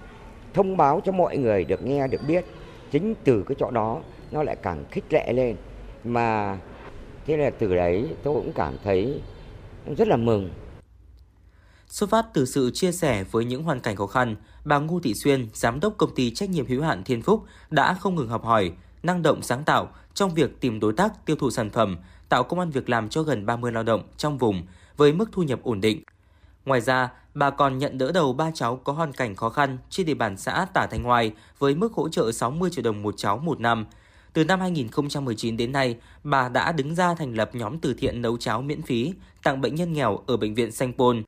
Thông 0.54 0.76
báo 0.76 1.00
cho 1.04 1.12
mọi 1.12 1.36
người 1.36 1.64
được 1.64 1.86
nghe 1.86 2.08
được 2.08 2.20
biết. 2.28 2.44
Chính 2.90 3.14
từ 3.24 3.44
cái 3.48 3.56
chỗ 3.58 3.70
đó 3.70 4.00
nó 4.30 4.42
lại 4.42 4.56
càng 4.62 4.84
khích 4.90 5.04
lệ 5.10 5.32
lên. 5.32 5.56
Mà 6.04 6.58
thế 7.26 7.36
là 7.36 7.50
từ 7.50 7.74
đấy 7.74 8.06
tôi 8.22 8.34
cũng 8.34 8.52
cảm 8.52 8.76
thấy 8.84 9.20
rất 9.96 10.08
là 10.08 10.16
mừng. 10.16 10.50
Xuất 11.86 12.10
phát 12.10 12.26
từ 12.34 12.46
sự 12.46 12.70
chia 12.74 12.92
sẻ 12.92 13.24
với 13.30 13.44
những 13.44 13.62
hoàn 13.62 13.80
cảnh 13.80 13.96
khó 13.96 14.06
khăn, 14.06 14.36
bà 14.64 14.78
Ngô 14.78 15.00
Thị 15.02 15.14
Xuyên, 15.14 15.48
giám 15.54 15.80
đốc 15.80 15.94
công 15.98 16.14
ty 16.14 16.30
trách 16.30 16.50
nhiệm 16.50 16.66
hữu 16.66 16.82
hạn 16.82 17.04
Thiên 17.04 17.22
Phúc 17.22 17.42
đã 17.70 17.94
không 17.94 18.14
ngừng 18.14 18.28
học 18.28 18.44
hỏi, 18.44 18.72
năng 19.02 19.22
động 19.22 19.42
sáng 19.42 19.64
tạo 19.64 19.88
trong 20.14 20.34
việc 20.34 20.60
tìm 20.60 20.80
đối 20.80 20.92
tác 20.92 21.26
tiêu 21.26 21.36
thụ 21.36 21.50
sản 21.50 21.70
phẩm, 21.70 21.96
tạo 22.32 22.44
công 22.44 22.58
an 22.58 22.70
việc 22.70 22.88
làm 22.88 23.08
cho 23.08 23.22
gần 23.22 23.46
30 23.46 23.72
lao 23.72 23.82
động 23.82 24.02
trong 24.16 24.38
vùng 24.38 24.62
với 24.96 25.12
mức 25.12 25.28
thu 25.32 25.42
nhập 25.42 25.60
ổn 25.62 25.80
định. 25.80 26.02
Ngoài 26.64 26.80
ra, 26.80 27.10
bà 27.34 27.50
còn 27.50 27.78
nhận 27.78 27.98
đỡ 27.98 28.12
đầu 28.12 28.32
ba 28.32 28.50
cháu 28.54 28.76
có 28.76 28.92
hoàn 28.92 29.12
cảnh 29.12 29.36
khó 29.36 29.48
khăn 29.48 29.78
trên 29.90 30.06
địa 30.06 30.14
bàn 30.14 30.36
xã 30.36 30.66
Tả 30.74 30.86
Thanh 30.86 31.02
Hoài 31.02 31.32
với 31.58 31.74
mức 31.74 31.92
hỗ 31.92 32.08
trợ 32.08 32.32
60 32.32 32.70
triệu 32.70 32.82
đồng 32.82 33.02
một 33.02 33.14
cháu 33.16 33.38
một 33.38 33.60
năm. 33.60 33.86
Từ 34.32 34.44
năm 34.44 34.60
2019 34.60 35.56
đến 35.56 35.72
nay, 35.72 35.96
bà 36.24 36.48
đã 36.48 36.72
đứng 36.72 36.94
ra 36.94 37.14
thành 37.14 37.34
lập 37.34 37.50
nhóm 37.54 37.78
từ 37.78 37.94
thiện 37.94 38.22
nấu 38.22 38.36
cháo 38.36 38.62
miễn 38.62 38.82
phí 38.82 39.14
tặng 39.42 39.60
bệnh 39.60 39.74
nhân 39.74 39.92
nghèo 39.92 40.18
ở 40.26 40.36
bệnh 40.36 40.54
viện 40.54 40.72
Sanh 40.72 40.92
Pôn. 40.92 41.22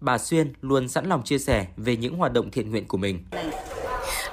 Bà 0.00 0.18
Xuyên 0.18 0.52
luôn 0.60 0.88
sẵn 0.88 1.06
lòng 1.06 1.22
chia 1.24 1.38
sẻ 1.38 1.66
về 1.76 1.96
những 1.96 2.16
hoạt 2.16 2.32
động 2.32 2.50
thiện 2.50 2.70
nguyện 2.70 2.88
của 2.88 2.98
mình. 2.98 3.24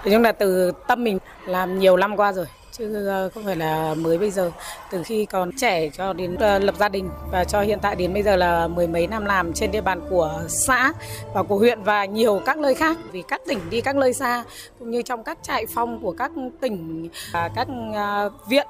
Nói 0.06 0.14
chung 0.14 0.22
là 0.22 0.32
từ 0.32 0.72
tâm 0.88 1.04
mình 1.04 1.20
làm 1.46 1.80
nhiều 1.80 1.98
năm 1.98 2.18
qua 2.18 2.34
rồi, 2.34 2.46
chứ 2.72 3.08
ờ, 3.08 3.30
không 3.34 3.44
phải 3.44 3.56
là 3.56 3.94
mới 3.98 4.18
bây 4.18 4.32
giờ. 4.32 4.52
Từ 4.92 5.04
khi 5.04 5.26
còn 5.26 5.52
trẻ 5.58 5.90
cho 5.90 6.14
đến 6.14 6.36
ờ, 6.36 6.60
lập 6.60 6.76
gia 6.80 6.90
đình 6.90 7.10
và 7.32 7.44
cho 7.44 7.62
hiện 7.62 7.80
tại 7.82 7.96
đến 7.96 8.14
bây 8.14 8.24
giờ 8.24 8.36
là 8.36 8.68
mười 8.68 8.88
mấy 8.88 9.08
năm 9.08 9.26
làm 9.26 9.54
trên 9.54 9.72
địa 9.72 9.82
bàn 9.82 10.02
của 10.10 10.42
xã 10.48 10.94
và 11.34 11.44
của 11.44 11.58
huyện 11.58 11.84
và 11.84 12.06
nhiều 12.06 12.42
các 12.46 12.58
nơi 12.58 12.76
khác. 12.76 12.98
Vì 13.12 13.24
các 13.28 13.42
tỉnh 13.48 13.60
đi 13.70 13.82
các 13.82 13.96
nơi 13.96 14.14
xa, 14.14 14.44
cũng 14.80 14.92
như 14.92 15.02
trong 15.02 15.24
các 15.24 15.38
trại 15.42 15.66
phong 15.66 16.00
của 16.00 16.16
các 16.18 16.32
tỉnh 16.62 17.10
và 17.34 17.50
các 17.56 17.68
ờ, 17.96 18.30
viện 18.50 18.68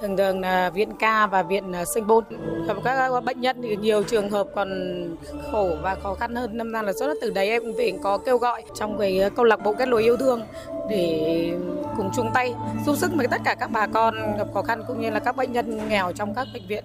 thường 0.00 0.16
thường 0.16 0.40
là 0.40 0.70
viện 0.70 0.88
ca 0.98 1.26
và 1.26 1.42
viện 1.42 1.72
ờ, 1.72 1.84
sinh 1.94 2.06
bôn 2.06 2.24
các 2.84 3.24
bệnh 3.24 3.40
nhân 3.40 3.62
thì 3.62 3.76
nhiều 3.76 4.02
trường 4.02 4.30
hợp 4.30 4.46
còn 4.54 4.68
khổ 5.52 5.76
và 5.82 5.94
khó 5.94 6.14
khăn 6.14 6.34
hơn. 6.34 6.56
Năm 6.56 6.72
nay 6.72 6.84
là 6.84 6.92
xuất 6.92 7.14
từ 7.20 7.30
đấy 7.30 7.48
em 7.48 7.62
cũng 7.62 7.74
phải 7.76 7.92
có 8.02 8.18
kêu 8.18 8.38
gọi 8.38 8.62
trong 8.74 8.98
cái 8.98 9.30
câu 9.36 9.44
lạc 9.44 9.62
bộ 9.64 9.74
kết 9.78 9.88
nối 9.88 10.02
yêu 10.02 10.16
thương 10.16 10.40
để 10.90 11.52
cùng 11.96 12.10
chung 12.16 12.30
tay 12.34 12.54
giúp 12.86 12.96
sức 12.96 13.10
với 13.16 13.26
tất 13.26 13.40
cả 13.44 13.54
các 13.60 13.70
bà 13.70 13.86
con 13.86 14.14
gặp 14.38 14.46
khó 14.54 14.62
khăn 14.62 14.82
cũng 14.88 15.00
như 15.00 15.10
là 15.10 15.18
các 15.18 15.36
bệnh 15.36 15.52
nhân 15.52 15.88
nghèo 15.88 16.12
trong 16.12 16.34
các 16.34 16.46
bệnh 16.54 16.66
viện. 16.66 16.84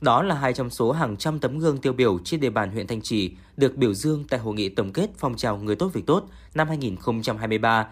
Đó 0.00 0.22
là 0.22 0.34
hai 0.34 0.52
trong 0.52 0.70
số 0.70 0.92
hàng 0.92 1.16
trăm 1.16 1.38
tấm 1.38 1.58
gương 1.58 1.78
tiêu 1.78 1.92
biểu 1.92 2.18
trên 2.24 2.40
địa 2.40 2.50
bàn 2.50 2.70
huyện 2.72 2.86
Thanh 2.86 3.02
Trì 3.02 3.30
được 3.56 3.76
biểu 3.76 3.94
dương 3.94 4.24
tại 4.28 4.40
hội 4.40 4.54
nghị 4.54 4.68
tổng 4.68 4.92
kết 4.92 5.10
phong 5.18 5.36
trào 5.36 5.56
người 5.56 5.76
tốt 5.76 5.90
việc 5.92 6.06
tốt 6.06 6.24
năm 6.54 6.68
2023 6.68 7.86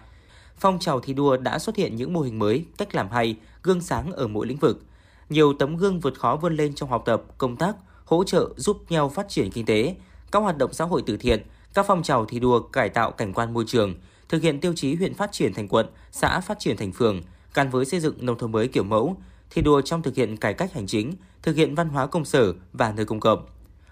phong 0.61 0.79
trào 0.79 0.99
thi 0.99 1.13
đua 1.13 1.37
đã 1.37 1.59
xuất 1.59 1.75
hiện 1.75 1.95
những 1.95 2.13
mô 2.13 2.21
hình 2.21 2.39
mới, 2.39 2.65
cách 2.77 2.95
làm 2.95 3.09
hay, 3.09 3.35
gương 3.63 3.81
sáng 3.81 4.11
ở 4.11 4.27
mỗi 4.27 4.47
lĩnh 4.47 4.57
vực. 4.57 4.81
Nhiều 5.29 5.53
tấm 5.53 5.77
gương 5.77 5.99
vượt 5.99 6.19
khó 6.19 6.35
vươn 6.41 6.55
lên 6.55 6.75
trong 6.75 6.89
học 6.89 7.03
tập, 7.05 7.23
công 7.37 7.55
tác, 7.55 7.75
hỗ 8.05 8.23
trợ 8.23 8.49
giúp 8.55 8.77
nhau 8.89 9.09
phát 9.09 9.29
triển 9.29 9.51
kinh 9.51 9.65
tế, 9.65 9.95
các 10.31 10.39
hoạt 10.39 10.57
động 10.57 10.73
xã 10.73 10.85
hội 10.85 11.03
từ 11.05 11.17
thiện, 11.17 11.43
các 11.73 11.85
phong 11.87 12.03
trào 12.03 12.25
thi 12.25 12.39
đua 12.39 12.59
cải 12.59 12.89
tạo 12.89 13.11
cảnh 13.11 13.33
quan 13.33 13.53
môi 13.53 13.63
trường, 13.67 13.95
thực 14.29 14.41
hiện 14.41 14.59
tiêu 14.59 14.73
chí 14.75 14.95
huyện 14.95 15.13
phát 15.13 15.31
triển 15.31 15.53
thành 15.53 15.67
quận, 15.67 15.87
xã 16.11 16.39
phát 16.39 16.59
triển 16.59 16.77
thành 16.77 16.91
phường, 16.91 17.21
gắn 17.53 17.69
với 17.69 17.85
xây 17.85 17.99
dựng 17.99 18.25
nông 18.25 18.37
thôn 18.37 18.51
mới 18.51 18.67
kiểu 18.67 18.83
mẫu, 18.83 19.17
thi 19.49 19.61
đua 19.61 19.81
trong 19.81 20.01
thực 20.01 20.15
hiện 20.15 20.37
cải 20.37 20.53
cách 20.53 20.73
hành 20.73 20.87
chính, 20.87 21.13
thực 21.43 21.55
hiện 21.55 21.75
văn 21.75 21.89
hóa 21.89 22.07
công 22.07 22.25
sở 22.25 22.53
và 22.73 22.91
nơi 22.91 23.05
công 23.05 23.19
cộng 23.19 23.45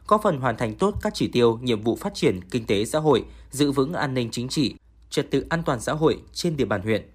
có 0.07 0.17
phần 0.17 0.39
hoàn 0.39 0.57
thành 0.57 0.75
tốt 0.75 0.93
các 1.01 1.13
chỉ 1.13 1.27
tiêu, 1.27 1.59
nhiệm 1.61 1.81
vụ 1.81 1.95
phát 1.95 2.15
triển 2.15 2.39
kinh 2.51 2.65
tế 2.65 2.85
xã 2.85 2.99
hội, 2.99 3.25
giữ 3.51 3.71
vững 3.71 3.93
an 3.93 4.13
ninh 4.13 4.29
chính 4.31 4.47
trị, 4.47 4.75
trật 5.09 5.31
tự 5.31 5.45
an 5.49 5.63
toàn 5.65 5.79
xã 5.79 5.93
hội 5.93 6.21
trên 6.33 6.57
địa 6.57 6.65
bàn 6.65 6.81
huyện. 6.81 7.09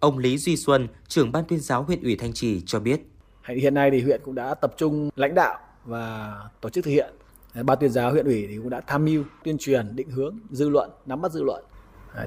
Ông 0.00 0.18
Lý 0.18 0.38
Duy 0.38 0.56
Xuân, 0.56 0.88
trưởng 1.08 1.32
ban 1.32 1.44
tuyên 1.44 1.60
giáo 1.60 1.82
huyện 1.82 2.02
ủy 2.02 2.16
Thanh 2.16 2.32
Trì 2.32 2.62
cho 2.66 2.80
biết. 2.80 3.00
Hiện 3.46 3.74
nay 3.74 3.90
thì 3.90 4.02
huyện 4.02 4.20
cũng 4.24 4.34
đã 4.34 4.54
tập 4.54 4.74
trung 4.76 5.10
lãnh 5.16 5.34
đạo 5.34 5.58
và 5.84 6.34
tổ 6.60 6.70
chức 6.70 6.84
thực 6.84 6.90
hiện. 6.90 7.14
Ban 7.54 7.78
tuyên 7.78 7.90
giáo 7.90 8.10
huyện 8.10 8.26
ủy 8.26 8.46
thì 8.46 8.56
cũng 8.56 8.70
đã 8.70 8.80
tham 8.86 9.04
mưu 9.04 9.24
tuyên 9.44 9.56
truyền 9.58 9.96
định 9.96 10.10
hướng 10.10 10.38
dư 10.50 10.68
luận, 10.68 10.90
nắm 11.06 11.20
bắt 11.22 11.32
dư 11.32 11.42
luận. 11.42 11.64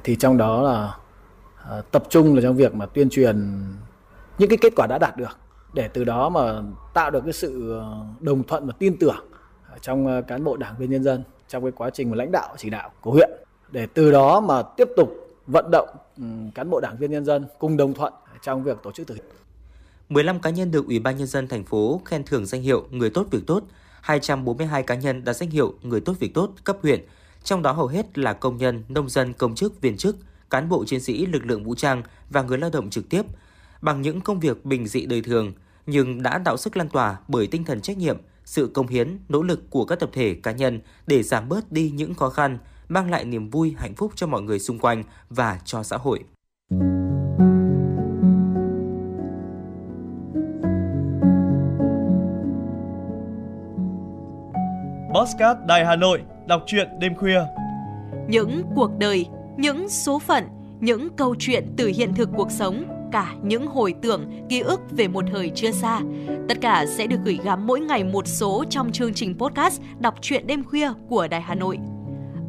Thì 0.04 0.16
trong 0.16 0.36
đó 0.36 0.62
là 0.62 0.96
à, 1.70 1.80
tập 1.90 2.04
trung 2.10 2.34
là 2.34 2.42
trong 2.42 2.56
việc 2.56 2.74
mà 2.74 2.86
tuyên 2.86 3.10
truyền 3.10 3.64
những 4.38 4.48
cái 4.48 4.58
kết 4.60 4.72
quả 4.76 4.86
đã 4.86 4.98
đạt 4.98 5.16
được 5.16 5.38
để 5.74 5.88
từ 5.88 6.04
đó 6.04 6.28
mà 6.28 6.62
tạo 6.94 7.10
được 7.10 7.20
cái 7.24 7.32
sự 7.32 7.80
à, 7.80 7.84
đồng 8.20 8.42
thuận 8.42 8.66
và 8.66 8.72
tin 8.78 8.96
tưởng 8.98 9.26
trong 9.80 10.06
à, 10.06 10.20
cán 10.20 10.44
bộ 10.44 10.56
đảng 10.56 10.74
viên 10.78 10.90
nhân 10.90 11.02
dân 11.02 11.22
trong 11.48 11.62
cái 11.62 11.72
quá 11.72 11.90
trình 11.90 12.10
mà 12.10 12.16
lãnh 12.16 12.32
đạo 12.32 12.54
chỉ 12.58 12.70
đạo 12.70 12.90
của 13.00 13.10
huyện 13.10 13.30
để 13.70 13.86
từ 13.86 14.10
đó 14.10 14.40
mà 14.40 14.62
tiếp 14.76 14.88
tục 14.96 15.08
vận 15.46 15.70
động 15.72 15.88
ừ, 16.16 16.24
cán 16.54 16.70
bộ 16.70 16.80
đảng 16.80 16.96
viên 16.96 17.10
nhân 17.10 17.24
dân 17.24 17.46
cùng 17.58 17.76
đồng 17.76 17.94
thuận 17.94 18.12
trong 18.42 18.62
việc 18.62 18.78
tổ 18.82 18.92
chức 18.92 19.06
thực 19.06 19.14
hiện. 19.14 19.26
15 20.08 20.40
cá 20.40 20.50
nhân 20.50 20.70
được 20.70 20.86
Ủy 20.86 20.98
ban 20.98 21.16
nhân 21.16 21.26
dân 21.26 21.48
thành 21.48 21.64
phố 21.64 22.00
khen 22.04 22.24
thưởng 22.24 22.46
danh 22.46 22.62
hiệu 22.62 22.86
người 22.90 23.10
tốt 23.10 23.26
việc 23.30 23.46
tốt, 23.46 23.62
242 24.00 24.82
cá 24.82 24.94
nhân 24.94 25.24
đạt 25.24 25.36
danh 25.36 25.50
hiệu 25.50 25.74
người 25.82 26.00
tốt 26.00 26.14
việc 26.18 26.34
tốt 26.34 26.50
cấp 26.64 26.76
huyện, 26.82 27.04
trong 27.44 27.62
đó 27.62 27.72
hầu 27.72 27.86
hết 27.86 28.18
là 28.18 28.32
công 28.32 28.56
nhân, 28.56 28.84
nông 28.88 29.08
dân, 29.08 29.32
công 29.32 29.54
chức, 29.54 29.80
viên 29.80 29.96
chức, 29.96 30.16
cán 30.50 30.68
bộ 30.68 30.84
chiến 30.84 31.00
sĩ 31.00 31.26
lực 31.26 31.46
lượng 31.46 31.64
vũ 31.64 31.74
trang 31.74 32.02
và 32.30 32.42
người 32.42 32.58
lao 32.58 32.70
động 32.70 32.90
trực 32.90 33.08
tiếp 33.08 33.22
bằng 33.82 34.02
những 34.02 34.20
công 34.20 34.40
việc 34.40 34.64
bình 34.64 34.86
dị 34.86 35.06
đời 35.06 35.22
thường 35.22 35.52
nhưng 35.86 36.22
đã 36.22 36.40
tạo 36.44 36.56
sức 36.56 36.76
lan 36.76 36.88
tỏa 36.88 37.18
bởi 37.28 37.46
tinh 37.46 37.64
thần 37.64 37.80
trách 37.80 37.98
nhiệm, 37.98 38.16
sự 38.44 38.70
công 38.74 38.86
hiến, 38.86 39.18
nỗ 39.28 39.42
lực 39.42 39.70
của 39.70 39.84
các 39.84 40.00
tập 40.00 40.10
thể 40.12 40.34
cá 40.42 40.52
nhân 40.52 40.80
để 41.06 41.22
giảm 41.22 41.48
bớt 41.48 41.72
đi 41.72 41.90
những 41.90 42.14
khó 42.14 42.30
khăn, 42.30 42.58
mang 42.88 43.10
lại 43.10 43.24
niềm 43.24 43.50
vui, 43.50 43.74
hạnh 43.78 43.94
phúc 43.94 44.12
cho 44.14 44.26
mọi 44.26 44.42
người 44.42 44.58
xung 44.58 44.78
quanh 44.78 45.02
và 45.30 45.58
cho 45.64 45.82
xã 45.82 45.96
hội. 45.96 46.24
Postcard 55.14 55.60
Đài 55.66 55.84
Hà 55.84 55.96
Nội, 55.96 56.22
đọc 56.46 56.62
truyện 56.66 56.88
đêm 56.98 57.14
khuya. 57.14 57.40
Những 58.28 58.62
cuộc 58.74 58.90
đời, 58.98 59.26
những 59.56 59.88
số 59.88 60.18
phận, 60.18 60.44
những 60.80 61.08
câu 61.16 61.34
chuyện 61.38 61.74
từ 61.76 61.92
hiện 61.96 62.14
thực 62.14 62.28
cuộc 62.36 62.50
sống, 62.50 62.84
cả 63.12 63.34
những 63.42 63.66
hồi 63.66 63.94
tưởng, 64.02 64.46
ký 64.48 64.60
ức 64.60 64.80
về 64.90 65.08
một 65.08 65.24
thời 65.32 65.52
chưa 65.54 65.72
xa. 65.72 66.00
Tất 66.48 66.60
cả 66.60 66.86
sẽ 66.86 67.06
được 67.06 67.18
gửi 67.24 67.38
gắm 67.44 67.66
mỗi 67.66 67.80
ngày 67.80 68.04
một 68.04 68.26
số 68.26 68.64
trong 68.70 68.92
chương 68.92 69.14
trình 69.14 69.38
podcast 69.38 69.80
Đọc 69.98 70.14
truyện 70.20 70.46
đêm 70.46 70.64
khuya 70.64 70.92
của 71.08 71.28
Đài 71.28 71.40
Hà 71.40 71.54
Nội. 71.54 71.78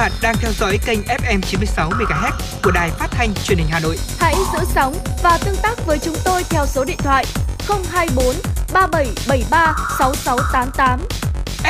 Bạn 0.00 0.12
đang 0.22 0.34
theo 0.40 0.52
dõi 0.52 0.78
kênh 0.86 0.98
FM 1.00 1.40
96 1.40 1.90
MHz 1.90 2.32
của 2.64 2.70
đài 2.70 2.90
phát 2.90 3.06
thanh 3.10 3.34
truyền 3.44 3.58
hình 3.58 3.66
Hà 3.70 3.80
Nội. 3.80 3.96
Hãy 4.18 4.34
giữ 4.52 4.58
sóng 4.74 4.94
và 5.22 5.38
tương 5.44 5.56
tác 5.62 5.86
với 5.86 5.98
chúng 5.98 6.14
tôi 6.24 6.42
theo 6.50 6.66
số 6.66 6.84
điện 6.84 6.96
thoại 6.98 7.24
024 7.68 8.34
3773 8.72 9.74
6688. 9.98 11.00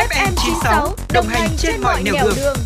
FM 0.08 0.32
96 0.44 0.96
đồng 1.12 1.26
hành 1.28 1.50
trên 1.58 1.80
mọi 1.82 2.02
nẻo 2.02 2.14
đường. 2.24 2.34
đường. 2.36 2.56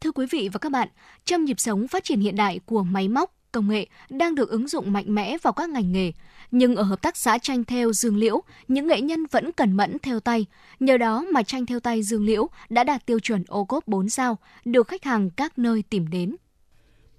Thưa 0.00 0.12
quý 0.12 0.26
vị 0.30 0.48
và 0.52 0.58
các 0.58 0.72
bạn, 0.72 0.88
trong 1.24 1.44
nhịp 1.44 1.60
sống 1.60 1.88
phát 1.88 2.04
triển 2.04 2.20
hiện 2.20 2.36
đại 2.36 2.60
của 2.66 2.82
máy 2.82 3.08
móc, 3.08 3.30
công 3.52 3.68
nghệ 3.68 3.86
đang 4.10 4.34
được 4.34 4.50
ứng 4.50 4.68
dụng 4.68 4.92
mạnh 4.92 5.14
mẽ 5.14 5.36
vào 5.42 5.52
các 5.52 5.70
ngành 5.70 5.92
nghề. 5.92 6.12
Nhưng 6.50 6.76
ở 6.76 6.82
hợp 6.82 7.02
tác 7.02 7.16
xã 7.16 7.38
tranh 7.38 7.64
theo 7.64 7.92
Dương 7.92 8.16
Liễu, 8.16 8.42
những 8.68 8.86
nghệ 8.86 9.00
nhân 9.00 9.26
vẫn 9.30 9.52
cẩn 9.52 9.72
mẫn 9.72 9.98
theo 9.98 10.20
tay. 10.20 10.46
Nhờ 10.80 10.96
đó 10.96 11.24
mà 11.32 11.42
tranh 11.42 11.66
theo 11.66 11.80
tay 11.80 12.02
Dương 12.02 12.24
Liễu 12.24 12.48
đã 12.68 12.84
đạt 12.84 13.06
tiêu 13.06 13.20
chuẩn 13.20 13.44
ô 13.48 13.64
cốp 13.64 13.88
4 13.88 14.08
sao, 14.08 14.38
được 14.64 14.88
khách 14.88 15.04
hàng 15.04 15.30
các 15.30 15.58
nơi 15.58 15.82
tìm 15.90 16.10
đến. 16.10 16.36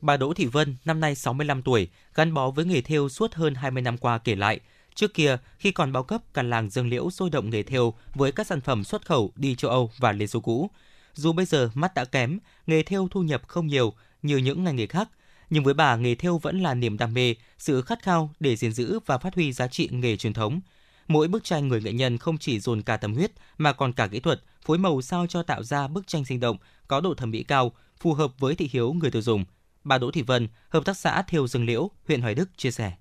Bà 0.02 0.18
Đỗ 0.18 0.34
Thị 0.34 0.46
Vân, 0.46 0.76
năm 0.86 1.00
nay 1.00 1.16
65 1.16 1.62
tuổi, 1.62 1.88
gắn 2.16 2.34
bó 2.34 2.52
với 2.52 2.66
nghề 2.66 2.82
thêu 2.82 3.10
suốt 3.10 3.34
hơn 3.34 3.56
20 3.56 3.82
năm 3.82 3.98
qua 3.98 4.18
kể 4.18 4.36
lại. 4.36 4.60
Trước 4.96 5.14
kia, 5.14 5.38
khi 5.58 5.72
còn 5.72 5.92
bao 5.92 6.04
cấp, 6.04 6.22
cả 6.34 6.44
làng 6.44 6.70
Dương 6.70 6.90
Liễu 6.90 7.10
sôi 7.10 7.30
động 7.30 7.50
nghề 7.50 7.64
thêu 7.64 7.94
với 8.16 8.32
các 8.32 8.48
sản 8.48 8.62
phẩm 8.62 8.84
xuất 8.84 9.06
khẩu 9.06 9.32
đi 9.36 9.56
châu 9.56 9.72
Âu 9.72 9.92
và 9.98 10.12
Liên 10.12 10.28
Xô 10.28 10.40
cũ. 10.40 10.70
Dù 11.14 11.34
bây 11.34 11.46
giờ 11.46 11.70
mắt 11.74 11.94
đã 11.94 12.06
kém, 12.06 12.40
nghề 12.68 12.84
thêu 12.84 13.08
thu 13.12 13.22
nhập 13.22 13.42
không 13.48 13.68
nhiều 13.68 13.94
như 14.22 14.38
những 14.38 14.64
ngành 14.64 14.76
nghề 14.76 14.88
khác, 14.88 15.10
nhưng 15.52 15.64
với 15.64 15.74
bà 15.74 15.96
nghề 15.96 16.16
thêu 16.16 16.38
vẫn 16.38 16.62
là 16.62 16.74
niềm 16.74 16.98
đam 16.98 17.14
mê, 17.14 17.36
sự 17.58 17.82
khát 17.82 18.04
khao 18.04 18.30
để 18.40 18.56
gìn 18.56 18.74
giữ 18.74 19.00
và 19.06 19.18
phát 19.18 19.36
huy 19.36 19.54
giá 19.54 19.68
trị 19.68 19.90
nghề 19.92 20.18
truyền 20.18 20.34
thống. 20.34 20.62
Mỗi 21.08 21.28
bức 21.28 21.44
tranh 21.44 21.68
người 21.68 21.82
nghệ 21.82 21.92
nhân 21.94 22.18
không 22.18 22.38
chỉ 22.38 22.60
dồn 22.60 22.82
cả 22.82 22.98
tâm 22.98 23.14
huyết 23.14 23.32
mà 23.58 23.74
còn 23.74 23.94
cả 23.94 24.08
kỹ 24.08 24.20
thuật, 24.20 24.42
phối 24.66 24.78
màu 24.78 25.02
sao 25.02 25.28
cho 25.28 25.44
tạo 25.44 25.64
ra 25.64 25.88
bức 25.88 26.08
tranh 26.08 26.26
sinh 26.26 26.40
động, 26.40 26.58
có 26.88 27.02
độ 27.02 27.14
thẩm 27.14 27.32
mỹ 27.32 27.44
cao, 27.44 27.72
phù 28.00 28.14
hợp 28.14 28.32
với 28.40 28.56
thị 28.56 28.70
hiếu 28.72 28.94
người 28.94 29.12
tiêu 29.12 29.22
dùng. 29.22 29.46
Bà 29.84 29.98
Đỗ 29.98 30.12
Thị 30.12 30.22
Vân, 30.22 30.48
hợp 30.70 30.86
tác 30.86 30.98
xã 30.98 31.22
Thêu 31.22 31.48
Dương 31.48 31.66
Liễu, 31.66 31.90
huyện 32.08 32.22
Hoài 32.22 32.36
Đức 32.36 32.50
chia 32.58 32.72
sẻ. 32.72 32.94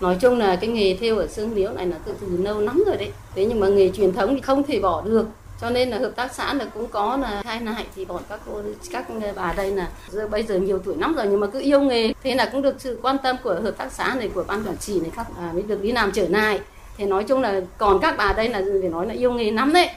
Nói 0.00 0.16
chung 0.20 0.38
là 0.38 0.56
cái 0.56 0.70
nghề 0.70 0.96
thêu 0.96 1.18
ở 1.18 1.26
Dương 1.26 1.54
Liễu 1.54 1.72
này 1.72 1.86
là 1.86 1.98
từ 2.06 2.14
từ 2.20 2.36
lâu 2.36 2.60
lắm 2.60 2.82
rồi 2.86 2.96
đấy. 2.96 3.12
Thế 3.34 3.44
nhưng 3.44 3.60
mà 3.60 3.68
nghề 3.68 3.90
truyền 3.90 4.12
thống 4.12 4.34
thì 4.34 4.40
không 4.40 4.62
thể 4.62 4.80
bỏ 4.80 5.02
được 5.02 5.28
cho 5.60 5.70
nên 5.70 5.90
là 5.90 5.98
hợp 5.98 6.12
tác 6.16 6.34
xã 6.34 6.54
là 6.54 6.64
cũng 6.64 6.86
có 6.86 7.16
là 7.16 7.42
hai 7.44 7.60
nại 7.60 7.86
thì 7.96 8.04
bọn 8.04 8.22
các 8.28 8.40
cô 8.46 8.60
các 8.90 9.06
bà 9.36 9.52
đây 9.56 9.70
là 9.70 9.88
giờ 10.10 10.28
bây 10.28 10.42
giờ 10.42 10.58
nhiều 10.58 10.78
tuổi 10.78 10.96
lắm 10.96 11.14
rồi 11.14 11.26
nhưng 11.30 11.40
mà 11.40 11.46
cứ 11.46 11.60
yêu 11.60 11.80
nghề. 11.80 12.12
Thế 12.22 12.34
là 12.34 12.48
cũng 12.52 12.62
được 12.62 12.74
sự 12.78 12.98
quan 13.02 13.16
tâm 13.22 13.36
của 13.42 13.54
hợp 13.62 13.74
tác 13.78 13.92
xã 13.92 14.14
này 14.14 14.30
của 14.34 14.44
ban 14.46 14.64
quản 14.64 14.76
trị 14.76 15.00
này 15.00 15.10
các 15.16 15.26
à, 15.38 15.50
mới 15.52 15.62
được 15.62 15.82
đi 15.82 15.92
làm 15.92 16.12
trở 16.12 16.28
lại. 16.28 16.60
Thì 16.96 17.04
nói 17.04 17.24
chung 17.24 17.40
là 17.40 17.60
còn 17.78 17.98
các 18.00 18.14
bà 18.18 18.32
đây 18.32 18.48
là 18.48 18.60
để 18.82 18.88
nói 18.88 19.06
là 19.06 19.14
yêu 19.14 19.32
nghề 19.32 19.50
lắm 19.50 19.72
đấy. 19.72 19.90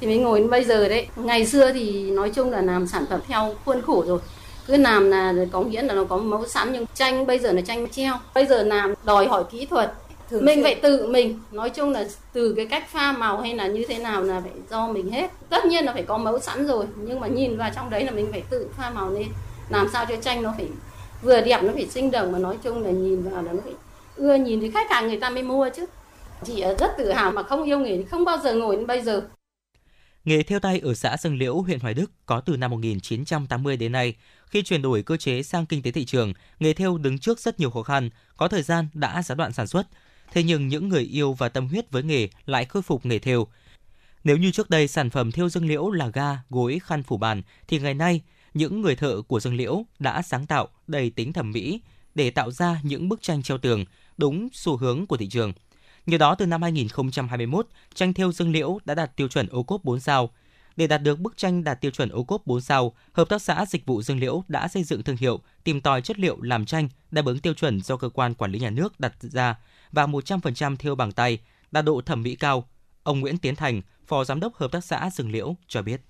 Thì 0.00 0.06
mới 0.06 0.16
ngồi 0.16 0.40
đến 0.40 0.50
bây 0.50 0.64
giờ 0.64 0.88
đấy. 0.88 1.08
Ngày 1.16 1.46
xưa 1.46 1.72
thì 1.72 2.10
nói 2.10 2.30
chung 2.30 2.50
là 2.50 2.62
làm 2.62 2.86
sản 2.86 3.04
phẩm 3.10 3.20
theo 3.28 3.54
khuôn 3.64 3.82
khổ 3.82 4.04
rồi. 4.06 4.18
Cứ 4.66 4.76
làm 4.76 5.10
là 5.10 5.34
có 5.52 5.60
nghĩa 5.60 5.82
là 5.82 5.94
nó 5.94 6.04
có 6.04 6.16
mẫu 6.16 6.46
sẵn 6.46 6.72
nhưng 6.72 6.86
tranh 6.94 7.26
bây 7.26 7.38
giờ 7.38 7.52
là 7.52 7.60
tranh 7.60 7.88
treo. 7.88 8.14
Bây 8.34 8.46
giờ 8.46 8.62
làm 8.62 8.94
đòi 9.04 9.26
hỏi 9.26 9.44
kỹ 9.50 9.66
thuật. 9.66 9.92
Thường 10.34 10.44
mình 10.44 10.62
phải 10.62 10.74
tự 10.74 11.06
mình. 11.06 11.40
Nói 11.52 11.70
chung 11.70 11.90
là 11.90 12.04
từ 12.32 12.54
cái 12.56 12.66
cách 12.66 12.88
pha 12.90 13.12
màu 13.12 13.40
hay 13.40 13.54
là 13.54 13.66
như 13.66 13.84
thế 13.88 13.98
nào 13.98 14.22
là 14.22 14.40
phải 14.40 14.52
do 14.70 14.88
mình 14.88 15.10
hết. 15.10 15.30
Tất 15.48 15.64
nhiên 15.64 15.84
là 15.84 15.92
phải 15.92 16.02
có 16.02 16.18
mẫu 16.18 16.38
sẵn 16.38 16.66
rồi 16.66 16.86
nhưng 16.96 17.20
mà 17.20 17.26
nhìn 17.26 17.56
vào 17.56 17.70
trong 17.74 17.90
đấy 17.90 18.04
là 18.04 18.10
mình 18.10 18.28
phải 18.30 18.42
tự 18.50 18.68
pha 18.76 18.90
màu 18.90 19.10
lên. 19.10 19.26
Làm 19.68 19.88
sao 19.92 20.06
cho 20.08 20.16
tranh 20.16 20.42
nó 20.42 20.54
phải 20.56 20.68
vừa 21.22 21.40
đẹp 21.40 21.62
nó 21.62 21.72
phải 21.74 21.86
sinh 21.86 22.10
động 22.10 22.32
mà 22.32 22.38
nói 22.38 22.56
chung 22.62 22.82
là 22.82 22.90
nhìn 22.90 23.22
vào 23.22 23.42
là 23.42 23.52
nó 23.52 23.60
phải 23.64 23.72
ưa 24.16 24.34
nhìn 24.34 24.60
thì 24.60 24.70
khách 24.70 24.90
hàng 24.90 25.08
người 25.08 25.20
ta 25.20 25.30
mới 25.30 25.42
mua 25.42 25.68
chứ. 25.76 25.86
Chị 26.44 26.64
rất 26.78 26.90
tự 26.98 27.12
hào 27.12 27.32
mà 27.32 27.42
không 27.42 27.64
yêu 27.64 27.78
nghề 27.78 27.96
thì 27.96 28.04
không 28.04 28.24
bao 28.24 28.38
giờ 28.38 28.54
ngồi 28.54 28.76
đến 28.76 28.86
bây 28.86 29.02
giờ. 29.02 29.22
Nghề 30.24 30.42
theo 30.42 30.60
tay 30.60 30.80
ở 30.84 30.94
xã 30.94 31.16
Dương 31.16 31.38
Liễu, 31.38 31.60
huyện 31.60 31.80
Hoài 31.80 31.94
Đức 31.94 32.10
có 32.26 32.40
từ 32.40 32.56
năm 32.56 32.70
1980 32.70 33.76
đến 33.76 33.92
nay. 33.92 34.14
Khi 34.46 34.62
chuyển 34.62 34.82
đổi 34.82 35.02
cơ 35.02 35.16
chế 35.16 35.42
sang 35.42 35.66
kinh 35.66 35.82
tế 35.82 35.90
thị 35.90 36.04
trường, 36.04 36.32
nghề 36.60 36.72
theo 36.72 36.98
đứng 36.98 37.18
trước 37.18 37.38
rất 37.38 37.60
nhiều 37.60 37.70
khó 37.70 37.82
khăn, 37.82 38.10
có 38.36 38.48
thời 38.48 38.62
gian 38.62 38.88
đã 38.94 39.22
gián 39.22 39.38
đoạn 39.38 39.52
sản 39.52 39.66
xuất. 39.66 39.86
Thế 40.34 40.42
nhưng 40.42 40.68
những 40.68 40.88
người 40.88 41.02
yêu 41.02 41.32
và 41.32 41.48
tâm 41.48 41.68
huyết 41.68 41.90
với 41.90 42.02
nghề 42.02 42.28
lại 42.46 42.64
khôi 42.64 42.82
phục 42.82 43.06
nghề 43.06 43.18
thêu. 43.18 43.46
Nếu 44.24 44.36
như 44.36 44.50
trước 44.50 44.70
đây 44.70 44.88
sản 44.88 45.10
phẩm 45.10 45.32
thêu 45.32 45.48
Dương 45.48 45.66
Liễu 45.66 45.90
là 45.90 46.08
ga, 46.08 46.38
gối, 46.50 46.80
khăn 46.82 47.02
phủ 47.02 47.16
bàn, 47.16 47.42
thì 47.68 47.78
ngày 47.78 47.94
nay 47.94 48.20
những 48.54 48.80
người 48.80 48.96
thợ 48.96 49.22
của 49.22 49.40
Dương 49.40 49.54
Liễu 49.54 49.84
đã 49.98 50.22
sáng 50.22 50.46
tạo 50.46 50.68
đầy 50.86 51.10
tính 51.10 51.32
thẩm 51.32 51.50
mỹ 51.50 51.80
để 52.14 52.30
tạo 52.30 52.50
ra 52.50 52.80
những 52.82 53.08
bức 53.08 53.22
tranh 53.22 53.42
treo 53.42 53.58
tường 53.58 53.84
đúng 54.16 54.48
xu 54.52 54.76
hướng 54.76 55.06
của 55.06 55.16
thị 55.16 55.28
trường. 55.28 55.52
Nhờ 56.06 56.18
đó 56.18 56.34
từ 56.34 56.46
năm 56.46 56.62
2021, 56.62 57.66
tranh 57.94 58.14
thêu 58.14 58.32
Dương 58.32 58.52
Liễu 58.52 58.78
đã 58.84 58.94
đạt 58.94 59.16
tiêu 59.16 59.28
chuẩn 59.28 59.48
ô 59.48 59.62
cốp 59.62 59.84
4 59.84 60.00
sao. 60.00 60.30
Để 60.76 60.86
đạt 60.86 61.02
được 61.02 61.20
bức 61.20 61.36
tranh 61.36 61.64
đạt 61.64 61.80
tiêu 61.80 61.90
chuẩn 61.90 62.08
ô 62.08 62.24
cốp 62.24 62.46
4 62.46 62.60
sao, 62.60 62.94
Hợp 63.12 63.28
tác 63.28 63.42
xã 63.42 63.66
Dịch 63.66 63.86
vụ 63.86 64.02
Dương 64.02 64.20
Liễu 64.20 64.42
đã 64.48 64.68
xây 64.68 64.84
dựng 64.84 65.02
thương 65.02 65.16
hiệu, 65.16 65.40
tìm 65.64 65.80
tòi 65.80 66.02
chất 66.02 66.18
liệu 66.18 66.40
làm 66.40 66.64
tranh 66.66 66.88
đáp 67.10 67.26
ứng 67.26 67.38
tiêu 67.38 67.54
chuẩn 67.54 67.80
do 67.80 67.96
cơ 67.96 68.08
quan 68.08 68.34
quản 68.34 68.52
lý 68.52 68.58
nhà 68.58 68.70
nước 68.70 69.00
đặt 69.00 69.14
ra 69.20 69.56
và 69.94 70.06
100% 70.06 70.76
thêu 70.76 70.94
bằng 70.94 71.12
tay, 71.12 71.38
đạt 71.70 71.84
độ 71.84 72.00
thẩm 72.06 72.22
mỹ 72.22 72.36
cao. 72.40 72.68
Ông 73.02 73.20
Nguyễn 73.20 73.38
Tiến 73.38 73.56
Thành, 73.56 73.82
Phó 74.06 74.24
Giám 74.24 74.40
đốc 74.40 74.54
Hợp 74.54 74.72
tác 74.72 74.84
xã 74.84 75.10
rừng 75.16 75.32
Liễu 75.32 75.56
cho 75.68 75.82
biết. 75.82 76.00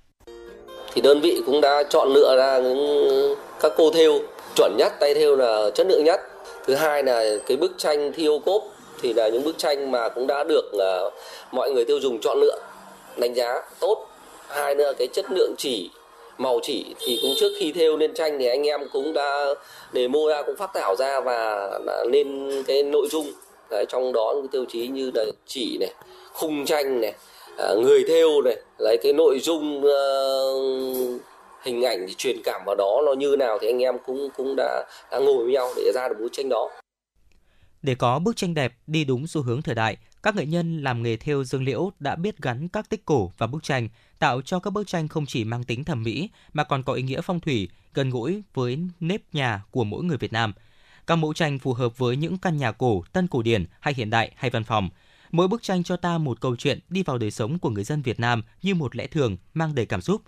Thì 0.93 1.01
đơn 1.01 1.21
vị 1.21 1.43
cũng 1.47 1.61
đã 1.61 1.83
chọn 1.91 2.09
lựa 2.13 2.37
ra 2.39 2.59
những 2.59 3.35
các 3.61 3.73
cô 3.77 3.91
thêu 3.91 4.19
chuẩn 4.57 4.77
nhất, 4.79 4.93
tay 5.01 5.15
thêu 5.15 5.37
là 5.37 5.71
chất 5.75 5.87
lượng 5.87 6.05
nhất. 6.05 6.21
Thứ 6.67 6.75
hai 6.75 7.03
là 7.03 7.25
cái 7.47 7.57
bức 7.57 7.75
tranh 7.79 8.13
thiêu 8.13 8.39
cốp 8.39 8.63
thì 9.03 9.13
là 9.13 9.29
những 9.29 9.45
bức 9.45 9.59
tranh 9.59 9.91
mà 9.91 10.09
cũng 10.09 10.27
đã 10.27 10.45
được 10.45 10.73
uh, 10.77 11.13
mọi 11.53 11.73
người 11.73 11.85
tiêu 11.85 12.01
dùng 12.01 12.21
chọn 12.21 12.39
lựa 12.41 12.59
đánh 13.17 13.35
giá 13.35 13.63
tốt 13.81 14.07
hai 14.49 14.75
nữa 14.75 14.93
cái 14.99 15.09
chất 15.13 15.25
lượng 15.31 15.55
chỉ 15.59 15.91
màu 16.39 16.61
chỉ 16.63 16.95
thì 17.01 17.19
cũng 17.23 17.35
trước 17.41 17.53
khi 17.59 17.73
thêu 17.73 17.97
lên 17.97 18.15
tranh 18.15 18.39
thì 18.39 18.47
anh 18.47 18.67
em 18.67 18.81
cũng 18.93 19.13
đã 19.13 19.47
demo 19.93 20.19
ra 20.31 20.43
cũng 20.43 20.57
phát 20.57 20.71
thảo 20.75 20.97
ra 20.97 21.21
và 21.21 21.71
lên 22.13 22.51
cái 22.67 22.83
nội 22.83 23.09
dung 23.11 23.33
Đấy, 23.75 23.87
trong 23.89 24.13
đó 24.13 24.33
những 24.37 24.49
tiêu 24.49 24.65
chí 24.69 24.89
như 24.89 25.11
là 25.15 25.25
chỉ 25.47 25.77
này 25.81 25.93
khung 26.33 26.65
tranh 26.65 27.01
này 27.01 27.15
à, 27.59 27.69
người 27.83 28.05
thêu 28.09 28.43
này 28.43 28.57
lấy 28.79 28.97
cái 29.03 29.13
nội 29.13 29.39
dung 29.39 29.79
uh, 29.79 31.21
hình 31.63 31.85
ảnh 31.85 32.05
thì 32.09 32.15
truyền 32.15 32.37
cảm 32.45 32.63
vào 32.67 32.75
đó 32.75 33.03
nó 33.07 33.13
như 33.13 33.37
nào 33.39 33.59
thì 33.61 33.69
anh 33.69 33.83
em 33.83 33.95
cũng 34.07 34.29
cũng 34.37 34.55
đã, 34.57 34.85
đã 35.13 35.19
ngồi 35.19 35.45
với 35.45 35.53
nhau 35.53 35.71
để 35.77 35.93
ra 35.95 36.09
được 36.09 36.15
bức 36.21 36.29
tranh 36.33 36.49
đó 36.49 36.71
để 37.85 37.95
có 37.95 38.19
bức 38.19 38.37
tranh 38.37 38.55
đẹp 38.55 38.75
đi 38.87 39.05
đúng 39.05 39.27
xu 39.27 39.43
hướng 39.43 39.63
thời 39.63 39.75
đại, 39.75 39.97
các 40.23 40.37
nghệ 40.37 40.47
nhân 40.47 40.83
làm 40.83 41.03
nghề 41.03 41.17
thêu 41.17 41.45
dương 41.45 41.65
liễu 41.65 41.91
đã 41.99 42.17
biết 42.17 42.43
gắn 42.43 42.69
các 42.69 42.91
tích 42.91 43.05
cổ 43.05 43.33
vào 43.39 43.49
bức 43.49 43.63
tranh, 43.63 43.89
tạo 44.19 44.43
cho 44.43 44.59
các 44.59 44.71
bức 44.71 44.87
tranh 44.87 45.09
không 45.09 45.27
chỉ 45.27 45.45
mang 45.45 45.65
tính 45.65 45.85
thẩm 45.85 46.03
mỹ 46.03 46.31
mà 46.53 46.65
còn 46.65 46.83
có 46.83 46.93
ý 46.93 47.03
nghĩa 47.03 47.21
phong 47.21 47.41
thủy, 47.41 47.69
gần 47.95 48.11
gũi 48.11 48.43
với 48.55 48.79
nếp 49.01 49.21
nhà 49.33 49.63
của 49.71 49.85
mỗi 49.85 50.05
người 50.05 50.17
Việt 50.17 50.33
Nam. 50.33 50.53
Các 51.07 51.17
mẫu 51.17 51.35
tranh 51.35 51.59
phù 51.59 51.73
hợp 51.73 51.99
với 51.99 52.17
những 52.17 52.39
căn 52.39 52.57
nhà 52.57 52.73
cổ, 52.73 53.05
tân 53.13 53.29
cổ 53.29 53.43
điển 53.43 53.65
hay 53.81 53.95
hiện 53.95 54.11
đại 54.11 54.33
hay 54.37 54.51
văn 54.51 54.65
phòng. 54.65 54.89
Mỗi 55.33 55.49
bức 55.49 55.63
tranh 55.63 55.83
cho 55.83 55.97
ta 55.97 56.19
một 56.19 56.41
câu 56.41 56.57
chuyện 56.57 56.79
đi 56.89 57.03
vào 57.03 57.19
đời 57.19 57.31
sống 57.31 57.59
của 57.59 57.71
người 57.71 57.85
dân 57.85 58.03
Việt 58.03 58.21
Nam 58.21 58.43
như 58.63 58.75
một 58.75 58.97
lẽ 58.97 59.07
thường, 59.07 59.37
mang 59.55 59.75
đầy 59.75 59.87
cảm 59.87 60.01
xúc. 60.01 60.23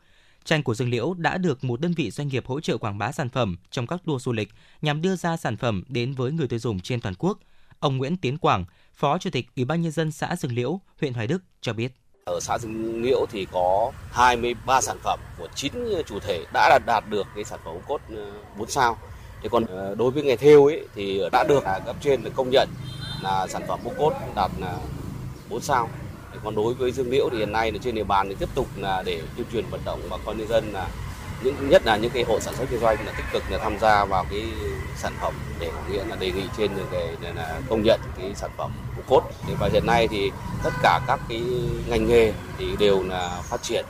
Tranh 0.44 0.62
của 0.62 0.74
Dương 0.74 0.90
Liễu 0.90 1.14
đã 1.14 1.38
được 1.38 1.64
một 1.64 1.80
đơn 1.80 1.92
vị 1.92 2.10
doanh 2.10 2.28
nghiệp 2.28 2.46
hỗ 2.46 2.60
trợ 2.60 2.78
quảng 2.78 2.98
bá 2.98 3.12
sản 3.12 3.28
phẩm 3.28 3.56
trong 3.70 3.86
các 3.86 4.00
tour 4.04 4.22
du 4.22 4.32
lịch 4.32 4.48
nhằm 4.82 5.02
đưa 5.02 5.16
ra 5.16 5.36
sản 5.36 5.56
phẩm 5.56 5.84
đến 5.88 6.12
với 6.12 6.32
người 6.32 6.48
tiêu 6.48 6.58
dùng 6.58 6.80
trên 6.80 7.00
toàn 7.00 7.14
quốc. 7.18 7.38
Ông 7.78 7.96
Nguyễn 7.96 8.16
Tiến 8.16 8.38
Quảng, 8.38 8.64
Phó 8.94 9.18
Chủ 9.18 9.30
tịch 9.30 9.46
Ủy 9.56 9.64
ban 9.64 9.82
nhân 9.82 9.92
dân 9.92 10.12
xã 10.12 10.36
Dương 10.36 10.52
Liễu, 10.52 10.80
huyện 11.00 11.14
Hoài 11.14 11.26
Đức 11.26 11.42
cho 11.60 11.72
biết. 11.72 11.92
Ở 12.24 12.40
xã 12.40 12.58
Dương 12.58 13.02
Liễu 13.02 13.26
thì 13.30 13.46
có 13.52 13.92
23 14.12 14.80
sản 14.80 14.96
phẩm 15.02 15.20
của 15.38 15.48
9 15.54 15.72
chủ 16.06 16.18
thể 16.18 16.44
đã 16.52 16.78
đạt 16.86 17.04
được 17.10 17.26
cái 17.34 17.44
sản 17.44 17.60
phẩm 17.64 17.74
ô 17.74 17.80
cốt 17.86 18.00
ờ, 18.16 18.32
4 18.58 18.70
sao. 18.70 18.98
Thế 19.46 19.50
còn 19.50 19.64
ờ, 19.66 19.94
đối 19.98 20.10
với 20.10 20.22
nghề 20.22 20.36
thêu 20.36 20.66
ấy, 20.66 20.86
thì 20.94 21.22
đã 21.32 21.44
được 21.44 21.64
cấp 21.86 21.96
trên 22.00 22.20
công 22.34 22.50
nhận 22.50 22.68
là 23.22 23.46
sản 23.46 23.62
phẩm 23.68 23.80
ô 23.84 23.90
cốt 23.98 24.12
đạt 24.36 24.50
4 25.50 25.60
sao. 25.60 25.88
Thế 26.32 26.38
còn 26.44 26.54
đối 26.54 26.74
với 26.74 26.92
Dương 26.92 27.10
Liễu 27.10 27.28
thì 27.32 27.38
hiện 27.38 27.52
nay 27.52 27.72
là 27.72 27.78
trên 27.82 27.94
địa 27.94 28.04
bàn 28.04 28.28
thì 28.28 28.34
tiếp 28.38 28.48
tục 28.54 28.66
là 28.76 29.02
để 29.02 29.22
tuyên 29.36 29.46
truyền 29.52 29.64
vận 29.70 29.80
động 29.84 30.00
bà 30.10 30.16
con 30.24 30.38
nhân 30.38 30.48
dân 30.48 30.72
là 30.72 30.88
những, 31.42 31.54
nhất 31.68 31.82
là 31.84 31.96
những 31.96 32.10
cái 32.10 32.24
hộ 32.28 32.40
sản 32.40 32.54
xuất 32.54 32.66
kinh 32.70 32.80
doanh 32.80 33.06
là 33.06 33.12
tích 33.16 33.24
cực 33.32 33.42
là 33.50 33.58
tham 33.58 33.78
gia 33.78 34.04
vào 34.04 34.26
cái 34.30 34.42
sản 34.96 35.12
phẩm 35.20 35.34
để 35.60 35.70
nghĩa 35.90 36.04
là 36.04 36.16
đề 36.16 36.30
nghị 36.30 36.44
trên 36.56 36.70
cái, 36.92 37.32
là 37.34 37.60
công 37.68 37.82
nhận 37.82 38.00
cái 38.18 38.32
sản 38.34 38.50
phẩm 38.56 38.70
ô 38.96 39.02
cốt 39.08 39.22
và 39.60 39.68
hiện 39.72 39.86
nay 39.86 40.08
thì 40.08 40.30
tất 40.64 40.72
cả 40.82 41.00
các 41.06 41.20
cái 41.28 41.42
ngành 41.86 42.06
nghề 42.06 42.32
thì 42.58 42.66
đều 42.78 43.02
là 43.02 43.40
phát 43.42 43.62
triển 43.62 43.84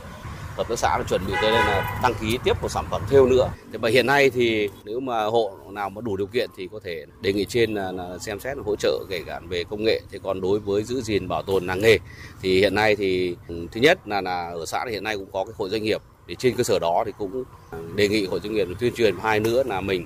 hợp 0.57 0.69
tác 0.69 0.79
xã 0.79 0.97
là 0.97 1.03
chuẩn 1.09 1.21
bị 1.27 1.33
tới 1.41 1.51
đây 1.51 1.59
là 1.59 1.99
đăng 2.03 2.13
ký 2.21 2.37
tiếp 2.43 2.61
một 2.61 2.69
sản 2.69 2.85
phẩm 2.91 3.01
thêu 3.09 3.25
nữa. 3.25 3.49
Thế 3.71 3.77
và 3.77 3.89
hiện 3.89 4.05
nay 4.05 4.29
thì 4.29 4.69
nếu 4.85 4.99
mà 4.99 5.25
hộ 5.25 5.51
nào 5.69 5.89
mà 5.89 6.01
đủ 6.01 6.17
điều 6.17 6.27
kiện 6.27 6.49
thì 6.57 6.69
có 6.71 6.79
thể 6.83 7.05
đề 7.21 7.33
nghị 7.33 7.45
trên 7.45 7.73
là, 7.73 7.91
là 7.91 8.17
xem 8.17 8.39
xét 8.39 8.57
hỗ 8.65 8.75
trợ 8.75 9.05
kể 9.09 9.23
cả 9.25 9.39
về 9.49 9.63
công 9.63 9.83
nghệ. 9.83 10.01
Thế 10.11 10.19
còn 10.23 10.41
đối 10.41 10.59
với 10.59 10.83
giữ 10.83 11.01
gìn 11.01 11.27
bảo 11.27 11.43
tồn 11.43 11.65
làng 11.65 11.81
nghề 11.81 11.97
thì 12.41 12.59
hiện 12.59 12.75
nay 12.75 12.95
thì 12.95 13.35
ừ, 13.47 13.67
thứ 13.71 13.81
nhất 13.81 13.99
là 14.07 14.21
là 14.21 14.49
ở 14.49 14.65
xã 14.65 14.85
thì 14.85 14.91
hiện 14.91 15.03
nay 15.03 15.17
cũng 15.17 15.31
có 15.31 15.45
cái 15.45 15.53
hội 15.57 15.69
doanh 15.69 15.83
nghiệp 15.83 16.01
thì 16.27 16.35
trên 16.39 16.55
cơ 16.55 16.63
sở 16.63 16.79
đó 16.79 17.03
thì 17.05 17.11
cũng 17.17 17.43
à, 17.71 17.79
đề 17.95 18.07
nghị 18.07 18.25
hội 18.25 18.39
doanh 18.43 18.53
nghiệp 18.53 18.67
tuyên 18.79 18.93
truyền 18.93 19.15
hai 19.21 19.39
nữa 19.39 19.63
là 19.65 19.81
mình 19.81 20.05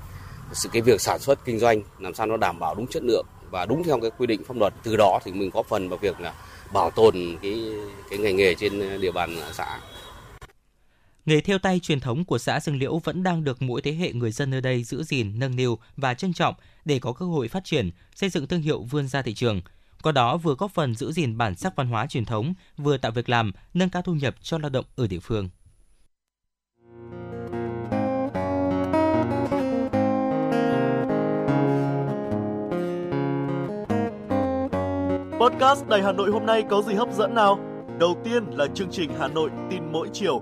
sự 0.53 0.69
cái 0.73 0.82
việc 0.82 1.02
sản 1.02 1.19
xuất 1.19 1.45
kinh 1.45 1.60
doanh 1.60 1.82
làm 1.99 2.14
sao 2.14 2.28
nó 2.28 2.38
đảm 2.38 2.60
bảo 2.60 2.76
đúng 2.76 2.88
chất 2.88 3.03
lượng 3.03 3.26
và 3.52 3.65
đúng 3.65 3.84
theo 3.84 3.99
cái 3.99 4.11
quy 4.18 4.28
định 4.28 4.44
pháp 4.44 4.57
luật 4.57 4.73
từ 4.84 4.95
đó 4.95 5.19
thì 5.23 5.32
mình 5.32 5.49
góp 5.53 5.68
phần 5.68 5.90
vào 5.90 5.98
việc 5.98 6.22
là 6.22 6.34
bảo 6.73 6.91
tồn 6.91 7.15
cái 7.41 7.64
cái 8.10 8.19
ngành 8.19 8.36
nghề 8.36 8.53
trên 8.53 9.02
địa 9.02 9.11
bàn 9.11 9.36
xã 9.53 9.80
Nghề 11.26 11.41
theo 11.41 11.60
tay 11.60 11.80
truyền 11.80 11.99
thống 11.99 12.26
của 12.26 12.38
xã 12.38 12.60
Dương 12.60 12.77
Liễu 12.77 12.98
vẫn 12.98 13.23
đang 13.23 13.43
được 13.43 13.61
mỗi 13.61 13.81
thế 13.81 13.93
hệ 13.93 14.14
người 14.14 14.31
dân 14.31 14.49
nơi 14.49 14.61
đây 14.61 14.84
giữ 14.84 15.03
gìn, 15.03 15.39
nâng 15.39 15.56
niu 15.56 15.77
và 15.98 16.14
trân 16.14 16.34
trọng 16.34 16.56
để 16.85 16.99
có 16.99 17.14
cơ 17.14 17.26
hội 17.26 17.48
phát 17.48 17.64
triển, 17.64 17.89
xây 18.15 18.30
dựng 18.30 18.48
thương 18.48 18.61
hiệu 18.61 18.84
vươn 18.84 19.07
ra 19.07 19.22
thị 19.22 19.34
trường. 19.34 19.61
Qua 20.03 20.11
đó 20.11 20.38
vừa 20.38 20.56
góp 20.56 20.72
phần 20.72 20.95
giữ 20.95 21.11
gìn 21.11 21.38
bản 21.38 21.56
sắc 21.56 21.76
văn 21.76 21.88
hóa 21.88 22.06
truyền 22.06 22.26
thống, 22.26 22.53
vừa 22.77 22.98
tạo 22.98 23.11
việc 23.11 23.30
làm, 23.30 23.52
nâng 23.73 23.89
cao 23.89 24.02
thu 24.02 24.14
nhập 24.14 24.35
cho 24.41 24.57
lao 24.57 24.69
động 24.69 24.85
ở 24.95 25.07
địa 25.07 25.19
phương. 25.19 25.49
Podcast 35.39 35.88
Đài 35.88 36.02
Hà 36.03 36.11
Nội 36.11 36.31
hôm 36.31 36.45
nay 36.45 36.64
có 36.69 36.81
gì 36.81 36.93
hấp 36.93 37.14
dẫn 37.14 37.35
nào? 37.35 37.60
Đầu 37.99 38.18
tiên 38.23 38.43
là 38.52 38.68
chương 38.76 38.91
trình 38.91 39.11
Hà 39.19 39.27
Nội 39.27 39.49
tin 39.69 39.91
mỗi 39.91 40.07
chiều, 40.14 40.41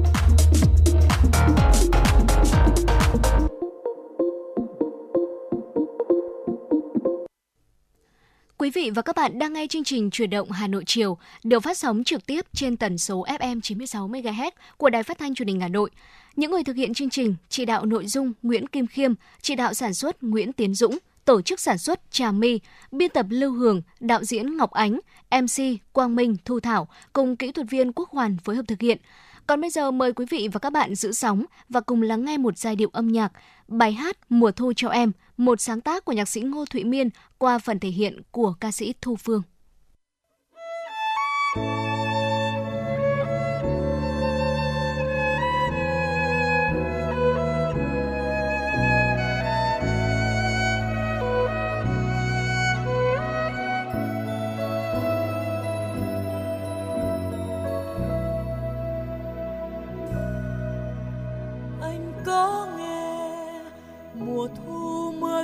Quý 8.61 8.69
vị 8.69 8.91
và 8.95 9.01
các 9.01 9.15
bạn 9.15 9.39
đang 9.39 9.53
nghe 9.53 9.67
chương 9.67 9.83
trình 9.83 10.09
Chuyển 10.09 10.29
động 10.29 10.51
Hà 10.51 10.67
Nội 10.67 10.83
chiều 10.85 11.17
được 11.43 11.59
phát 11.59 11.77
sóng 11.77 12.03
trực 12.03 12.25
tiếp 12.25 12.45
trên 12.53 12.77
tần 12.77 12.97
số 12.97 13.25
FM 13.25 13.61
96 13.61 14.07
MHz 14.07 14.51
của 14.77 14.89
Đài 14.89 15.03
Phát 15.03 15.17
thanh 15.19 15.35
Truyền 15.35 15.47
hình 15.47 15.59
Hà 15.59 15.67
Nội. 15.67 15.89
Những 16.35 16.51
người 16.51 16.63
thực 16.63 16.75
hiện 16.75 16.93
chương 16.93 17.09
trình, 17.09 17.35
chỉ 17.49 17.65
đạo 17.65 17.85
nội 17.85 18.05
dung 18.05 18.33
Nguyễn 18.43 18.67
Kim 18.67 18.87
Khiêm, 18.87 19.13
chỉ 19.41 19.55
đạo 19.55 19.73
sản 19.73 19.93
xuất 19.93 20.23
Nguyễn 20.23 20.53
Tiến 20.53 20.73
Dũng, 20.73 20.97
tổ 21.25 21.41
chức 21.41 21.59
sản 21.59 21.77
xuất 21.77 22.11
Trà 22.11 22.31
My, 22.31 22.59
biên 22.91 23.09
tập 23.09 23.25
Lưu 23.29 23.51
Hường, 23.51 23.81
đạo 23.99 24.23
diễn 24.23 24.57
Ngọc 24.57 24.71
Ánh, 24.71 24.99
MC 25.31 25.63
Quang 25.91 26.15
Minh, 26.15 26.35
Thu 26.45 26.59
Thảo 26.59 26.87
cùng 27.13 27.35
kỹ 27.35 27.51
thuật 27.51 27.69
viên 27.69 27.91
Quốc 27.93 28.09
Hoàn 28.09 28.37
phối 28.37 28.55
hợp 28.55 28.65
thực 28.67 28.81
hiện. 28.81 28.97
Còn 29.47 29.61
bây 29.61 29.69
giờ 29.69 29.91
mời 29.91 30.13
quý 30.13 30.25
vị 30.29 30.47
và 30.51 30.59
các 30.59 30.69
bạn 30.69 30.95
giữ 30.95 31.11
sóng 31.11 31.45
và 31.69 31.79
cùng 31.79 32.01
lắng 32.01 32.25
nghe 32.25 32.37
một 32.37 32.57
giai 32.57 32.75
điệu 32.75 32.89
âm 32.93 33.07
nhạc, 33.07 33.31
bài 33.67 33.91
hát 33.91 34.17
Mùa 34.29 34.51
thu 34.51 34.73
cho 34.75 34.89
em, 34.89 35.11
một 35.41 35.61
sáng 35.61 35.81
tác 35.81 36.05
của 36.05 36.11
nhạc 36.11 36.29
sĩ 36.29 36.41
Ngô 36.41 36.65
Thụy 36.65 36.83
Miên 36.83 37.09
qua 37.37 37.59
phần 37.59 37.79
thể 37.79 37.89
hiện 37.89 38.21
của 38.31 38.53
ca 38.59 38.71
sĩ 38.71 38.93
Thu 39.01 39.15
Phương. 39.15 39.41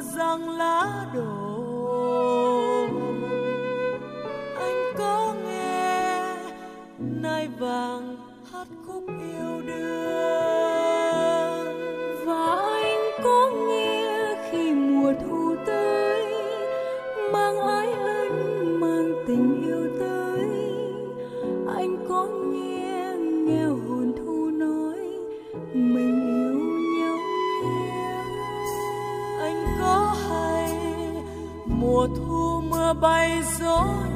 Răng 0.01 0.49
lá 0.49 1.05
đổ. 1.13 1.57
Anh 4.59 4.93
có 4.97 5.33
nghe 5.45 6.35
nai 6.99 7.47
vàng 7.59 8.17
hát 8.51 8.67
khúc 8.87 9.03
yêu 9.07 9.61
đương? 9.67 10.56
Bay 32.99 33.43
gió 33.59 34.06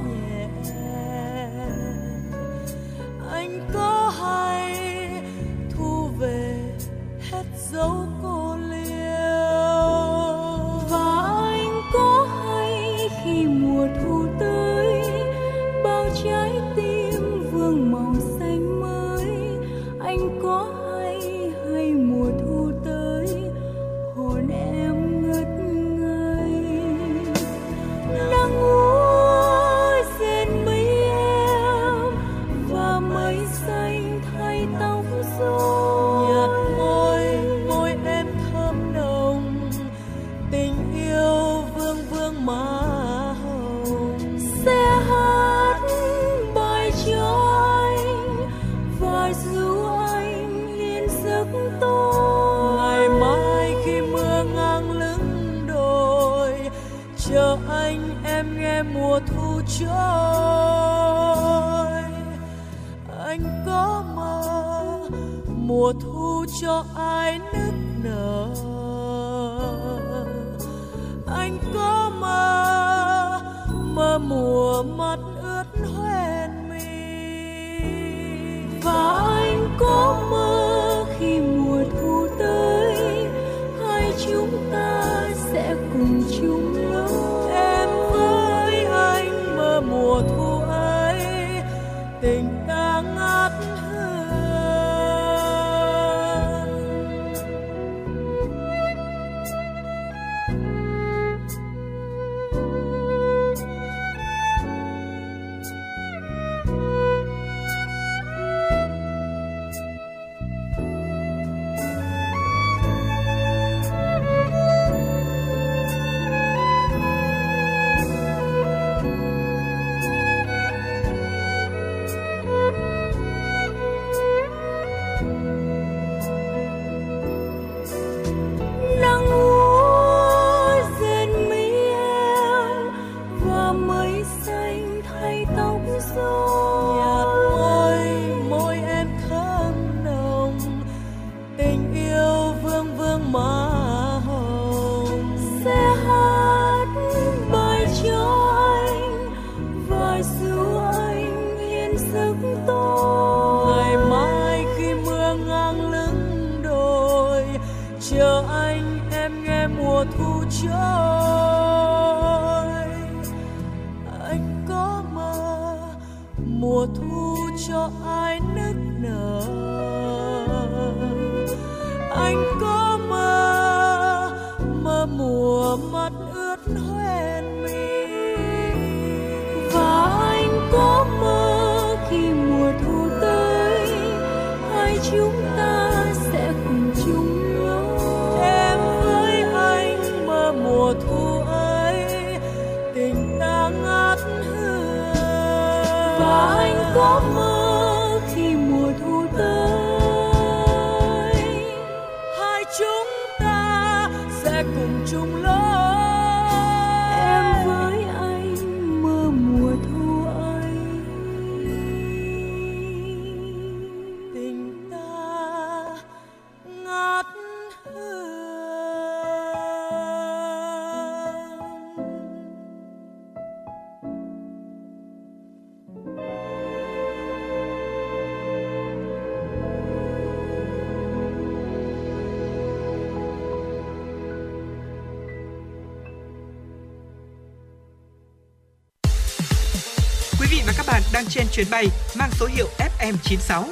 đang 241.13 241.25
trên 241.25 241.47
chuyến 241.51 241.67
bay 241.71 241.88
mang 242.15 242.29
số 242.31 242.45
hiệu 242.45 242.67
FM96. 242.77 243.63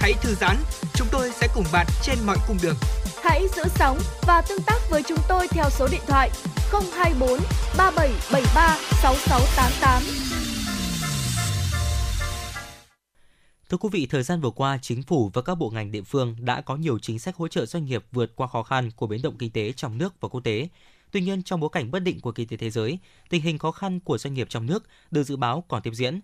Hãy 0.00 0.12
thư 0.22 0.34
giãn, 0.34 0.56
chúng 0.94 1.08
tôi 1.12 1.30
sẽ 1.40 1.48
cùng 1.54 1.64
bạn 1.72 1.86
trên 2.02 2.18
mọi 2.26 2.36
cung 2.48 2.56
đường. 2.62 2.76
Hãy 3.22 3.46
giữ 3.56 3.62
sóng 3.74 3.98
và 4.22 4.42
tương 4.48 4.62
tác 4.66 4.78
với 4.90 5.02
chúng 5.02 5.18
tôi 5.28 5.48
theo 5.48 5.64
số 5.70 5.88
điện 5.92 6.00
thoại 6.06 6.30
024 6.72 7.38
3773 7.76 8.78
6688. 9.02 10.02
Thưa 13.68 13.78
quý 13.78 13.88
vị, 13.92 14.06
thời 14.06 14.22
gian 14.22 14.40
vừa 14.40 14.50
qua, 14.50 14.78
chính 14.82 15.02
phủ 15.02 15.30
và 15.34 15.42
các 15.42 15.54
bộ 15.54 15.70
ngành 15.70 15.92
địa 15.92 16.02
phương 16.02 16.36
đã 16.40 16.60
có 16.60 16.76
nhiều 16.76 16.98
chính 16.98 17.18
sách 17.18 17.36
hỗ 17.36 17.48
trợ 17.48 17.66
doanh 17.66 17.84
nghiệp 17.84 18.04
vượt 18.12 18.36
qua 18.36 18.46
khó 18.46 18.62
khăn 18.62 18.90
của 18.96 19.06
biến 19.06 19.22
động 19.22 19.36
kinh 19.38 19.50
tế 19.50 19.72
trong 19.72 19.98
nước 19.98 20.20
và 20.20 20.28
quốc 20.28 20.40
tế. 20.40 20.68
Tuy 21.10 21.20
nhiên, 21.20 21.42
trong 21.42 21.60
bối 21.60 21.70
cảnh 21.72 21.90
bất 21.90 21.98
định 21.98 22.20
của 22.20 22.32
kinh 22.32 22.48
tế 22.48 22.56
thế 22.56 22.70
giới, 22.70 22.98
tình 23.28 23.42
hình 23.42 23.58
khó 23.58 23.72
khăn 23.72 24.00
của 24.00 24.18
doanh 24.18 24.34
nghiệp 24.34 24.46
trong 24.50 24.66
nước 24.66 24.84
được 25.10 25.22
dự 25.22 25.36
báo 25.36 25.64
còn 25.68 25.82
tiếp 25.82 25.90
diễn. 25.94 26.20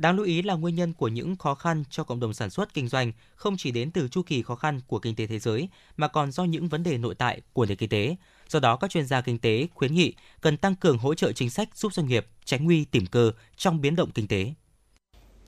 Đáng 0.00 0.16
lưu 0.16 0.26
ý 0.26 0.42
là 0.42 0.54
nguyên 0.54 0.74
nhân 0.74 0.92
của 0.92 1.08
những 1.08 1.36
khó 1.36 1.54
khăn 1.54 1.84
cho 1.90 2.04
cộng 2.04 2.20
đồng 2.20 2.34
sản 2.34 2.50
xuất 2.50 2.74
kinh 2.74 2.88
doanh 2.88 3.12
không 3.34 3.56
chỉ 3.56 3.70
đến 3.70 3.90
từ 3.90 4.08
chu 4.08 4.22
kỳ 4.22 4.42
khó 4.42 4.54
khăn 4.54 4.80
của 4.86 4.98
kinh 4.98 5.14
tế 5.14 5.26
thế 5.26 5.38
giới 5.38 5.68
mà 5.96 6.08
còn 6.08 6.32
do 6.32 6.44
những 6.44 6.68
vấn 6.68 6.82
đề 6.82 6.98
nội 6.98 7.14
tại 7.14 7.40
của 7.52 7.66
nền 7.66 7.76
kinh 7.76 7.88
tế. 7.88 8.16
Do 8.48 8.60
đó, 8.60 8.76
các 8.76 8.90
chuyên 8.90 9.06
gia 9.06 9.20
kinh 9.20 9.38
tế 9.38 9.66
khuyến 9.74 9.94
nghị 9.94 10.14
cần 10.40 10.56
tăng 10.56 10.74
cường 10.74 10.98
hỗ 10.98 11.14
trợ 11.14 11.32
chính 11.32 11.50
sách 11.50 11.68
giúp 11.74 11.94
doanh 11.94 12.06
nghiệp 12.06 12.26
tránh 12.44 12.64
nguy 12.64 12.84
tìm 12.84 13.06
cơ 13.06 13.32
trong 13.56 13.80
biến 13.80 13.96
động 13.96 14.10
kinh 14.10 14.28
tế. 14.28 14.54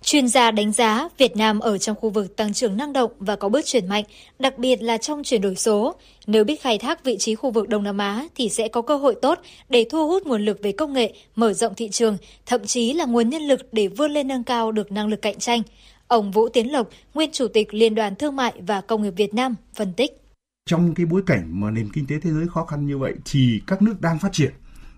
Chuyên 0.03 0.29
gia 0.29 0.51
đánh 0.51 0.73
giá 0.73 1.09
Việt 1.19 1.37
Nam 1.37 1.61
ở 1.61 1.79
trong 1.79 1.97
khu 2.01 2.11
vực 2.11 2.37
tăng 2.37 2.53
trưởng 2.53 2.77
năng 2.77 2.93
động 2.93 3.11
và 3.19 3.37
có 3.37 3.49
bước 3.49 3.67
chuyển 3.67 3.89
mạnh, 3.89 4.05
đặc 4.39 4.59
biệt 4.59 4.83
là 4.83 4.99
trong 4.99 5.23
chuyển 5.23 5.41
đổi 5.41 5.57
số. 5.57 5.95
Nếu 6.27 6.45
biết 6.45 6.63
khai 6.63 6.79
thác 6.79 7.05
vị 7.05 7.17
trí 7.19 7.35
khu 7.35 7.51
vực 7.51 7.69
Đông 7.69 7.83
Nam 7.83 7.99
Á 7.99 8.27
thì 8.35 8.49
sẽ 8.49 8.69
có 8.69 8.83
cơ 8.83 8.97
hội 8.97 9.17
tốt 9.23 9.39
để 9.69 9.87
thu 9.91 10.09
hút 10.09 10.27
nguồn 10.27 10.45
lực 10.45 10.59
về 10.63 10.73
công 10.73 10.93
nghệ, 10.93 11.15
mở 11.37 11.53
rộng 11.53 11.75
thị 11.75 11.89
trường, 11.89 12.17
thậm 12.47 12.65
chí 12.67 12.93
là 12.93 13.05
nguồn 13.05 13.29
nhân 13.29 13.43
lực 13.43 13.61
để 13.73 13.89
vươn 13.89 14.11
lên 14.11 14.29
nâng 14.29 14.45
cao 14.45 14.73
được 14.73 14.93
năng 14.93 15.09
lực 15.09 15.23
cạnh 15.23 15.39
tranh. 15.39 15.63
Ông 16.07 16.31
Vũ 16.31 16.49
Tiến 16.49 16.73
Lộc, 16.73 16.89
nguyên 17.15 17.31
chủ 17.33 17.49
tịch 17.49 17.75
Liên 17.75 17.95
đoàn 17.95 18.15
Thương 18.15 18.37
mại 18.37 18.53
và 18.67 18.81
Công 18.81 19.03
nghiệp 19.03 19.15
Việt 19.17 19.35
Nam, 19.35 19.55
phân 19.75 19.93
tích. 19.93 20.23
Trong 20.67 20.95
cái 20.95 21.07
bối 21.07 21.23
cảnh 21.27 21.61
mà 21.61 21.71
nền 21.71 21.89
kinh 21.93 22.07
tế 22.07 22.17
thế 22.23 22.31
giới 22.31 22.47
khó 22.49 22.65
khăn 22.65 22.87
như 22.87 22.99
vậy 22.99 23.15
thì 23.25 23.61
các 23.67 23.83
nước 23.83 24.01
đang 24.01 24.19
phát 24.19 24.33
triển, 24.33 24.53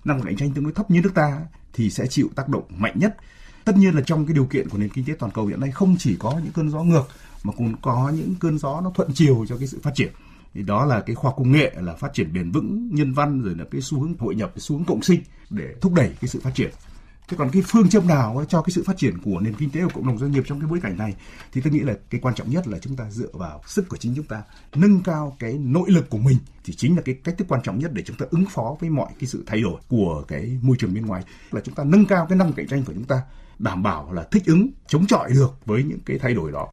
năng 0.05 0.17
lực 0.17 0.25
cạnh 0.27 0.37
tranh 0.37 0.51
tương 0.55 0.65
đối 0.65 0.73
thấp 0.73 0.91
như 0.91 1.01
nước 1.03 1.13
ta 1.15 1.41
thì 1.73 1.91
sẽ 1.91 2.07
chịu 2.07 2.29
tác 2.37 2.49
động 2.49 2.65
mạnh 2.69 2.95
nhất 2.97 3.17
tất 3.65 3.77
nhiên 3.77 3.95
là 3.95 4.01
trong 4.01 4.27
cái 4.27 4.35
điều 4.35 4.45
kiện 4.45 4.69
của 4.69 4.79
nền 4.79 4.89
kinh 4.89 5.05
tế 5.05 5.15
toàn 5.19 5.33
cầu 5.33 5.47
hiện 5.47 5.61
nay 5.61 5.71
không 5.71 5.97
chỉ 5.99 6.17
có 6.19 6.41
những 6.45 6.53
cơn 6.53 6.71
gió 6.71 6.83
ngược, 6.83 7.09
mà 7.43 7.53
cũng 7.57 7.75
có 7.83 8.13
những 8.17 8.35
cơn 8.41 8.59
gió 8.59 8.81
nó 8.81 8.91
thuận 8.95 9.11
chiều 9.15 9.47
cho 9.49 9.57
cái 9.57 9.67
sự 9.67 9.81
phát 9.83 9.95
triển. 9.95 10.13
Thì 10.55 10.63
đó 10.63 10.85
là 10.85 11.01
cái 11.01 11.17
khoa 11.17 11.33
công 11.37 11.53
nghệ, 11.53 11.73
là 11.81 11.95
phát 11.95 12.15
triển 12.15 12.33
bền 12.33 12.51
vững 12.51 12.89
nhân 12.93 13.13
văn, 13.13 13.43
rồi 13.43 13.55
là 13.59 13.65
cái 13.71 13.81
xu 13.81 14.01
hướng 14.01 14.15
hội 14.19 14.35
nhập, 14.35 14.51
cái 14.55 14.61
xu 14.61 14.77
hướng 14.77 14.85
cộng 14.85 15.03
sinh 15.03 15.21
để 15.51 15.75
thúc 15.81 15.93
đẩy 15.93 16.11
cái 16.21 16.29
sự 16.29 16.41
phát 16.41 16.55
triển. 16.55 16.71
Thế 17.29 17.37
còn 17.37 17.51
cái 17.51 17.63
phương 17.67 17.89
châm 17.89 18.07
nào 18.07 18.45
cho 18.49 18.63
cái 18.63 18.71
sự 18.71 18.83
phát 18.87 18.97
triển 18.97 19.19
của 19.23 19.41
nền 19.41 19.55
kinh 19.55 19.71
tế 19.71 19.81
của 19.83 19.91
cộng 19.95 20.07
đồng 20.07 20.19
doanh 20.19 20.33
nghiệp 20.33 20.43
trong 20.47 20.61
cái 20.61 20.69
bối 20.69 20.81
cảnh 20.83 20.97
này? 20.99 21.15
Thì 21.53 21.61
tôi 21.61 21.73
nghĩ 21.73 21.81
là 21.81 21.95
cái 22.11 22.21
quan 22.21 22.35
trọng 22.35 22.51
nhất 22.51 22.69
là 22.69 22.79
chúng 22.79 22.97
ta 22.97 23.11
dựa 23.11 23.29
vào 23.33 23.63
sức 23.67 23.89
của 23.89 23.97
chính 23.97 24.15
chúng 24.15 24.25
ta, 24.25 24.43
nâng 24.75 25.03
cao 25.03 25.37
cái 25.39 25.53
nội 25.53 25.91
lực 25.91 26.11
của 26.11 26.19
mình 26.19 26.39
thì 26.65 26.75
chính 26.75 26.97
là 26.97 27.03
cái 27.03 27.15
cách 27.25 27.35
thức 27.39 27.49
quan 27.49 27.63
trọng 27.63 27.79
nhất 27.79 27.93
để 27.93 28.03
chúng 28.07 28.17
ta 28.17 28.27
ứng 28.31 28.45
phó 28.47 28.77
với 28.81 28.91
mọi 28.91 29.09
cái 29.21 29.29
sự 29.29 29.45
thay 29.47 29.61
đổi 29.61 29.81
của 29.89 30.25
cái 30.29 30.59
môi 30.63 30.77
trường 30.79 30.95
bên 30.95 31.07
ngoài. 31.07 31.23
Là 31.51 31.61
chúng 31.65 31.75
ta 31.75 31.85
nâng 31.85 32.07
cao 32.07 32.27
cái 32.29 32.39
năng 32.39 32.53
cạnh 32.53 32.69
tranh 32.69 32.85
của 32.85 32.93
chúng 32.93 33.05
ta 33.05 33.23
đảm 33.59 33.83
bảo 33.83 34.13
là 34.13 34.23
thích 34.23 34.43
ứng 34.47 34.69
chống 34.89 35.07
chọi 35.07 35.31
được 35.35 35.51
với 35.67 35.83
những 35.83 36.01
cái 36.07 36.19
thay 36.19 36.35
đổi 36.35 36.53
đó 36.53 36.69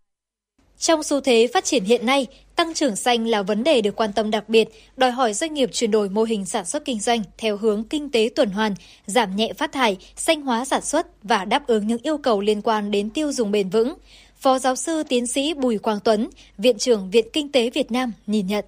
trong 0.81 1.03
xu 1.03 1.21
thế 1.21 1.47
phát 1.53 1.65
triển 1.65 1.83
hiện 1.83 2.05
nay, 2.05 2.27
tăng 2.55 2.73
trưởng 2.73 2.95
xanh 2.95 3.27
là 3.27 3.41
vấn 3.41 3.63
đề 3.63 3.81
được 3.81 3.95
quan 3.95 4.13
tâm 4.13 4.31
đặc 4.31 4.49
biệt, 4.49 4.69
đòi 4.97 5.11
hỏi 5.11 5.33
doanh 5.33 5.53
nghiệp 5.53 5.69
chuyển 5.73 5.91
đổi 5.91 6.09
mô 6.09 6.23
hình 6.23 6.45
sản 6.45 6.65
xuất 6.65 6.85
kinh 6.85 6.99
doanh 6.99 7.23
theo 7.37 7.57
hướng 7.57 7.83
kinh 7.83 8.11
tế 8.11 8.29
tuần 8.35 8.49
hoàn, 8.49 8.75
giảm 9.05 9.35
nhẹ 9.35 9.53
phát 9.53 9.71
thải, 9.71 9.97
xanh 10.15 10.41
hóa 10.41 10.65
sản 10.65 10.81
xuất 10.81 11.07
và 11.23 11.45
đáp 11.45 11.67
ứng 11.67 11.87
những 11.87 12.01
yêu 12.03 12.17
cầu 12.17 12.41
liên 12.41 12.61
quan 12.61 12.91
đến 12.91 13.09
tiêu 13.09 13.31
dùng 13.31 13.51
bền 13.51 13.69
vững. 13.69 13.93
Phó 14.35 14.59
giáo 14.59 14.75
sư 14.75 15.03
tiến 15.09 15.27
sĩ 15.27 15.53
Bùi 15.53 15.77
Quang 15.77 15.99
Tuấn, 16.03 16.29
Viện 16.57 16.77
trưởng 16.77 17.11
Viện 17.11 17.25
Kinh 17.33 17.51
tế 17.51 17.69
Việt 17.69 17.91
Nam 17.91 18.11
nhìn 18.27 18.47
nhận. 18.47 18.65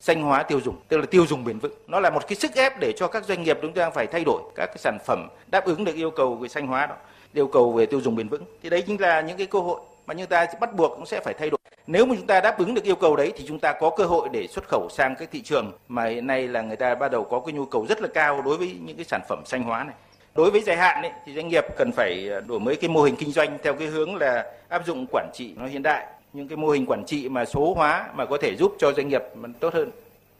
Xanh 0.00 0.22
hóa 0.22 0.42
tiêu 0.42 0.60
dùng, 0.64 0.76
tức 0.88 0.96
là 0.96 1.06
tiêu 1.06 1.26
dùng 1.26 1.44
bền 1.44 1.58
vững. 1.58 1.74
Nó 1.88 2.00
là 2.00 2.10
một 2.10 2.22
cái 2.28 2.36
sức 2.36 2.54
ép 2.54 2.80
để 2.80 2.92
cho 2.96 3.08
các 3.08 3.24
doanh 3.24 3.42
nghiệp 3.42 3.58
chúng 3.62 3.72
ta 3.72 3.90
phải 3.90 4.06
thay 4.06 4.24
đổi 4.24 4.42
các 4.54 4.66
cái 4.66 4.78
sản 4.78 4.98
phẩm 5.06 5.28
đáp 5.50 5.64
ứng 5.64 5.84
được 5.84 5.94
yêu 5.94 6.10
cầu 6.10 6.34
về 6.34 6.48
xanh 6.48 6.66
hóa 6.66 6.86
đó, 6.86 6.96
yêu 7.34 7.46
cầu 7.46 7.72
về 7.72 7.86
tiêu 7.86 8.00
dùng 8.00 8.16
bền 8.16 8.28
vững. 8.28 8.42
Thì 8.62 8.70
đấy 8.70 8.82
chính 8.86 9.00
là 9.00 9.20
những 9.20 9.36
cái 9.36 9.46
cơ 9.46 9.58
hội 9.58 9.80
mà 10.06 10.14
chúng 10.14 10.26
ta 10.26 10.46
bắt 10.60 10.74
buộc 10.74 10.90
cũng 10.90 11.06
sẽ 11.06 11.20
phải 11.20 11.34
thay 11.34 11.50
đổi. 11.50 11.58
Nếu 11.86 12.06
mà 12.06 12.14
chúng 12.18 12.26
ta 12.26 12.40
đáp 12.40 12.58
ứng 12.58 12.74
được 12.74 12.84
yêu 12.84 12.94
cầu 12.94 13.16
đấy 13.16 13.32
thì 13.36 13.44
chúng 13.48 13.58
ta 13.58 13.72
có 13.72 13.90
cơ 13.90 14.04
hội 14.04 14.28
để 14.32 14.46
xuất 14.46 14.68
khẩu 14.68 14.88
sang 14.90 15.14
cái 15.14 15.28
thị 15.32 15.42
trường 15.42 15.72
mà 15.88 16.04
hiện 16.04 16.26
nay 16.26 16.48
là 16.48 16.62
người 16.62 16.76
ta 16.76 16.94
bắt 16.94 17.10
đầu 17.12 17.24
có 17.24 17.40
cái 17.40 17.52
nhu 17.52 17.64
cầu 17.64 17.86
rất 17.88 18.02
là 18.02 18.08
cao 18.14 18.42
đối 18.42 18.56
với 18.56 18.76
những 18.84 18.96
cái 18.96 19.04
sản 19.04 19.20
phẩm 19.28 19.42
xanh 19.44 19.62
hóa 19.62 19.84
này. 19.84 19.94
Đối 20.34 20.50
với 20.50 20.60
dài 20.60 20.76
hạn 20.76 21.02
ấy, 21.02 21.12
thì 21.26 21.34
doanh 21.34 21.48
nghiệp 21.48 21.64
cần 21.76 21.90
phải 21.92 22.30
đổi 22.46 22.60
mới 22.60 22.76
cái 22.76 22.90
mô 22.90 23.02
hình 23.02 23.16
kinh 23.16 23.32
doanh 23.32 23.58
theo 23.62 23.74
cái 23.74 23.88
hướng 23.88 24.16
là 24.16 24.44
áp 24.68 24.86
dụng 24.86 25.06
quản 25.12 25.30
trị 25.34 25.54
nó 25.56 25.66
hiện 25.66 25.82
đại, 25.82 26.06
những 26.32 26.48
cái 26.48 26.56
mô 26.56 26.68
hình 26.68 26.86
quản 26.86 27.04
trị 27.04 27.28
mà 27.28 27.44
số 27.44 27.74
hóa 27.74 28.08
mà 28.14 28.26
có 28.26 28.38
thể 28.40 28.56
giúp 28.56 28.74
cho 28.78 28.92
doanh 28.92 29.08
nghiệp 29.08 29.22
tốt 29.60 29.74
hơn. 29.74 29.90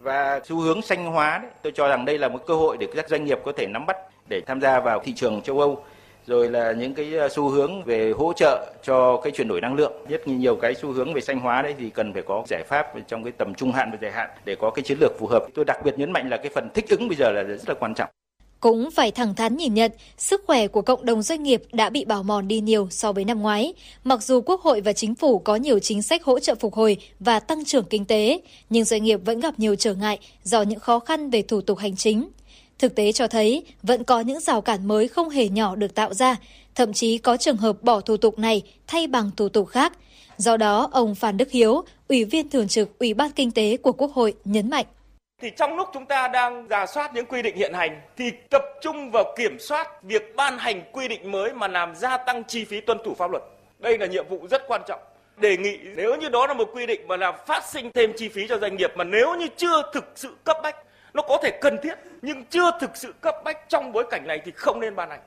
Và 0.01 0.41
xu 0.45 0.57
hướng 0.57 0.83
xanh 0.83 1.05
hóa 1.05 1.39
đấy, 1.39 1.51
tôi 1.63 1.73
cho 1.77 1.89
rằng 1.89 2.05
đây 2.05 2.19
là 2.19 2.29
một 2.29 2.47
cơ 2.47 2.55
hội 2.55 2.77
để 2.77 2.87
các 2.95 3.09
doanh 3.09 3.25
nghiệp 3.25 3.39
có 3.45 3.53
thể 3.57 3.67
nắm 3.67 3.87
bắt 3.87 3.97
để 4.29 4.41
tham 4.47 4.61
gia 4.61 4.81
vào 4.81 5.01
thị 5.05 5.13
trường 5.17 5.43
châu 5.43 5.61
Âu 5.61 5.85
rồi 6.27 6.51
là 6.51 6.73
những 6.73 6.95
cái 6.95 7.15
ờ, 7.15 7.29
xu 7.29 7.49
hướng 7.49 7.85
về 7.85 8.13
hỗ 8.17 8.33
trợ 8.33 8.73
cho 8.83 9.21
cái 9.25 9.33
chuyển 9.33 9.49
đổi 9.49 9.61
năng 9.61 9.75
lượng 9.75 9.93
rất 10.09 10.29
nhiều 10.29 10.57
cái 10.57 10.75
xu 10.75 10.93
hướng 10.93 11.15
về 11.15 11.21
xanh 11.21 11.41
hóa 11.41 11.63
đấy 11.63 11.75
thì 11.79 11.91
cần 11.91 12.13
phải 12.13 12.23
có 12.23 12.45
giải 12.49 12.63
pháp 12.69 12.87
trong 13.09 13.25
cái 13.25 13.33
tầm 13.39 13.55
trung 13.55 13.73
hạn 13.73 13.91
và 13.93 13.99
dài 14.01 14.13
hạn 14.13 14.31
để 14.45 14.57
có 14.57 14.71
cái 14.71 14.83
chiến 14.83 14.99
lược 15.01 15.13
phù 15.19 15.27
hợp 15.27 15.47
tôi 15.55 15.65
đặc 15.65 15.85
biệt 15.85 15.99
nhấn 15.99 16.13
mạnh 16.13 16.29
là 16.31 16.37
cái 16.37 16.51
phần 16.55 16.69
thích 16.75 16.89
ứng 16.89 17.09
bây 17.09 17.17
giờ 17.17 17.33
là 17.33 17.43
rất 17.43 17.69
là 17.69 17.75
quan 17.81 17.95
trọng 17.95 18.09
cũng 18.63 18.91
phải 18.91 19.11
thẳng 19.11 19.35
thắn 19.35 19.57
nhìn 19.57 19.75
nhận, 19.75 19.93
sức 20.19 20.43
khỏe 20.47 20.69
của 20.69 20.83
cộng 20.83 21.05
đồng 21.05 21.23
doanh 21.23 21.43
nghiệp 21.43 21.63
đã 21.73 21.91
bị 21.91 22.05
bào 22.05 22.23
mòn 22.23 22.49
đi 22.49 22.61
nhiều 22.61 22.89
so 22.91 23.13
với 23.13 23.25
năm 23.25 23.43
ngoái. 23.43 23.75
Mặc 24.05 24.23
dù 24.23 24.41
Quốc 24.41 24.61
hội 24.61 24.81
và 24.81 24.93
Chính 24.93 25.15
phủ 25.15 25.39
có 25.39 25.57
nhiều 25.57 25.79
chính 25.79 26.03
sách 26.03 26.25
hỗ 26.25 26.39
trợ 26.39 26.55
phục 26.55 26.75
hồi 26.75 26.97
và 27.21 27.41
tăng 27.41 27.65
trưởng 27.65 27.85
kinh 27.85 28.05
tế, 28.05 28.41
nhưng 28.71 28.85
doanh 28.85 29.03
nghiệp 29.03 29.21
vẫn 29.25 29.41
gặp 29.41 29.55
nhiều 29.59 29.75
trở 29.75 29.95
ngại 29.95 30.19
do 30.43 30.63
những 30.63 30.81
khó 30.81 30.99
khăn 30.99 31.31
về 31.31 31.43
thủ 31.43 31.61
tục 31.61 31.79
hành 31.79 31.97
chính. 31.97 32.29
Thực 32.79 32.95
tế 32.95 33.13
cho 33.13 33.29
thấy 33.29 33.67
vẫn 33.83 34.05
có 34.05 34.21
những 34.21 34.41
rào 34.41 34.61
cản 34.61 34.89
mới 34.89 35.09
không 35.09 35.29
hề 35.29 35.49
nhỏ 35.49 35.75
được 35.77 35.95
tạo 35.95 36.15
ra, 36.15 36.37
thậm 36.75 36.93
chí 36.93 37.19
có 37.19 37.37
trường 37.37 37.57
hợp 37.57 37.83
bỏ 37.83 38.01
thủ 38.01 38.17
tục 38.17 38.39
này 38.39 38.63
thay 38.87 39.07
bằng 39.07 39.31
thủ 39.37 39.49
tục 39.49 39.69
khác. 39.69 39.93
Do 40.37 40.57
đó, 40.57 40.89
ông 40.93 41.15
Phan 41.15 41.37
Đức 41.37 41.51
Hiếu, 41.51 41.83
Ủy 42.09 42.25
viên 42.25 42.51
Thường 42.51 42.69
trực 42.69 42.99
Ủy 42.99 43.15
ban 43.15 43.31
Kinh 43.31 43.51
tế 43.51 43.77
của 43.77 43.93
Quốc 43.93 44.13
hội 44.13 44.35
nhấn 44.45 44.71
mạnh. 44.71 44.87
Thì 45.43 45.51
trong 45.57 45.77
lúc 45.77 45.89
chúng 45.95 46.07
ta 46.07 46.29
đang 46.29 46.67
giả 46.71 46.87
soát 46.87 47.15
những 47.15 47.27
quy 47.27 47.43
định 47.43 47.57
hiện 47.57 47.73
hành 47.75 48.01
thì 48.17 48.31
tập 48.51 48.63
trung 48.83 49.11
vào 49.11 49.35
kiểm 49.37 49.59
soát 49.59 50.03
việc 50.03 50.37
ban 50.37 50.59
hành 50.59 50.83
quy 50.93 51.09
định 51.09 51.31
mới 51.31 51.53
mà 51.53 51.69
làm 51.69 51.95
gia 51.95 52.17
tăng 52.17 52.45
chi 52.45 52.65
phí 52.65 52.81
tuân 52.81 52.99
thủ 53.05 53.15
pháp 53.15 53.31
luật. 53.31 53.43
Đây 53.79 53.99
là 53.99 54.07
nhiệm 54.07 54.29
vụ 54.29 54.47
rất 54.51 54.63
quan 54.69 54.83
trọng 54.89 55.01
đề 55.37 55.57
nghị 55.57 55.79
nếu 55.97 56.17
như 56.17 56.29
đó 56.29 56.47
là 56.47 56.55
một 56.55 56.71
quy 56.75 56.87
định 56.87 57.09
mà 57.09 57.17
làm 57.17 57.35
phát 57.47 57.65
sinh 57.65 57.91
thêm 57.95 58.13
chi 58.17 58.29
phí 58.29 58.47
cho 58.49 58.59
doanh 58.59 58.77
nghiệp 58.77 58.91
mà 58.97 59.05
nếu 59.05 59.35
như 59.35 59.47
chưa 59.57 59.91
thực 59.93 60.13
sự 60.15 60.37
cấp 60.45 60.57
bách 60.63 60.77
nó 61.15 61.23
có 61.23 61.39
thể 61.43 61.59
cần 61.61 61.77
thiết 61.83 61.95
nhưng 62.23 62.45
chưa 62.45 62.71
thực 62.81 62.97
sự 62.97 63.15
cấp 63.21 63.35
bách 63.45 63.69
trong 63.69 63.93
bối 63.93 64.05
cảnh 64.11 64.27
này 64.27 64.41
thì 64.45 64.53
không 64.57 64.81
nên 64.81 64.97
ban 64.97 65.11
hành. 65.11 65.21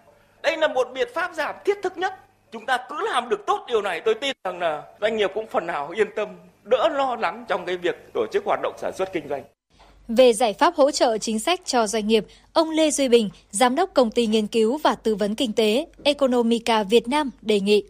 Đây 0.44 0.57
là 0.57 0.68
một 0.68 0.88
biện 0.94 1.07
pháp 1.14 1.32
giảm 1.34 1.56
thiết 1.66 1.78
thực 1.84 1.98
nhất. 1.98 2.14
Chúng 2.52 2.66
ta 2.66 2.86
cứ 2.90 2.95
làm 3.14 3.30
được 3.30 3.45
tốt 3.48 3.66
điều 3.68 3.82
này 3.82 4.02
tôi 4.06 4.16
tin 4.16 4.36
rằng 4.44 4.60
là 4.60 4.84
doanh 5.02 5.18
nghiệp 5.18 5.32
cũng 5.34 5.48
phần 5.52 5.66
nào 5.66 5.90
yên 5.90 6.07
tâm, 6.16 6.30
đỡ 6.64 6.90
lo 6.90 7.16
lắng 7.16 7.45
trong 7.48 7.66
cái 7.66 7.78
việc 7.78 7.95
tổ 8.14 8.26
chức 8.34 8.44
hoạt 8.45 8.60
động 8.64 8.76
sản 8.82 8.91
xuất 8.98 9.14
kinh 9.14 9.28
doanh. 9.30 9.44
Về 10.07 10.34
giải 10.34 10.53
pháp 10.53 10.76
hỗ 10.76 10.91
trợ 10.91 11.18
chính 11.18 11.40
sách 11.40 11.62
cho 11.66 11.88
doanh 11.88 12.07
nghiệp, 12.07 12.26
ông 12.53 12.70
Lê 12.70 12.91
Duy 12.91 13.07
Bình, 13.07 13.30
Giám 13.52 13.76
đốc 13.76 13.94
Công 13.94 14.12
ty 14.12 14.28
Nghiên 14.28 14.48
cứu 14.48 14.78
và 14.84 14.95
Tư 14.95 15.16
vấn 15.16 15.36
Kinh 15.36 15.53
tế 15.53 15.88
Economica 16.03 16.84
Việt 16.84 17.07
Nam 17.07 17.32
đề 17.41 17.60
nghị 17.60 17.84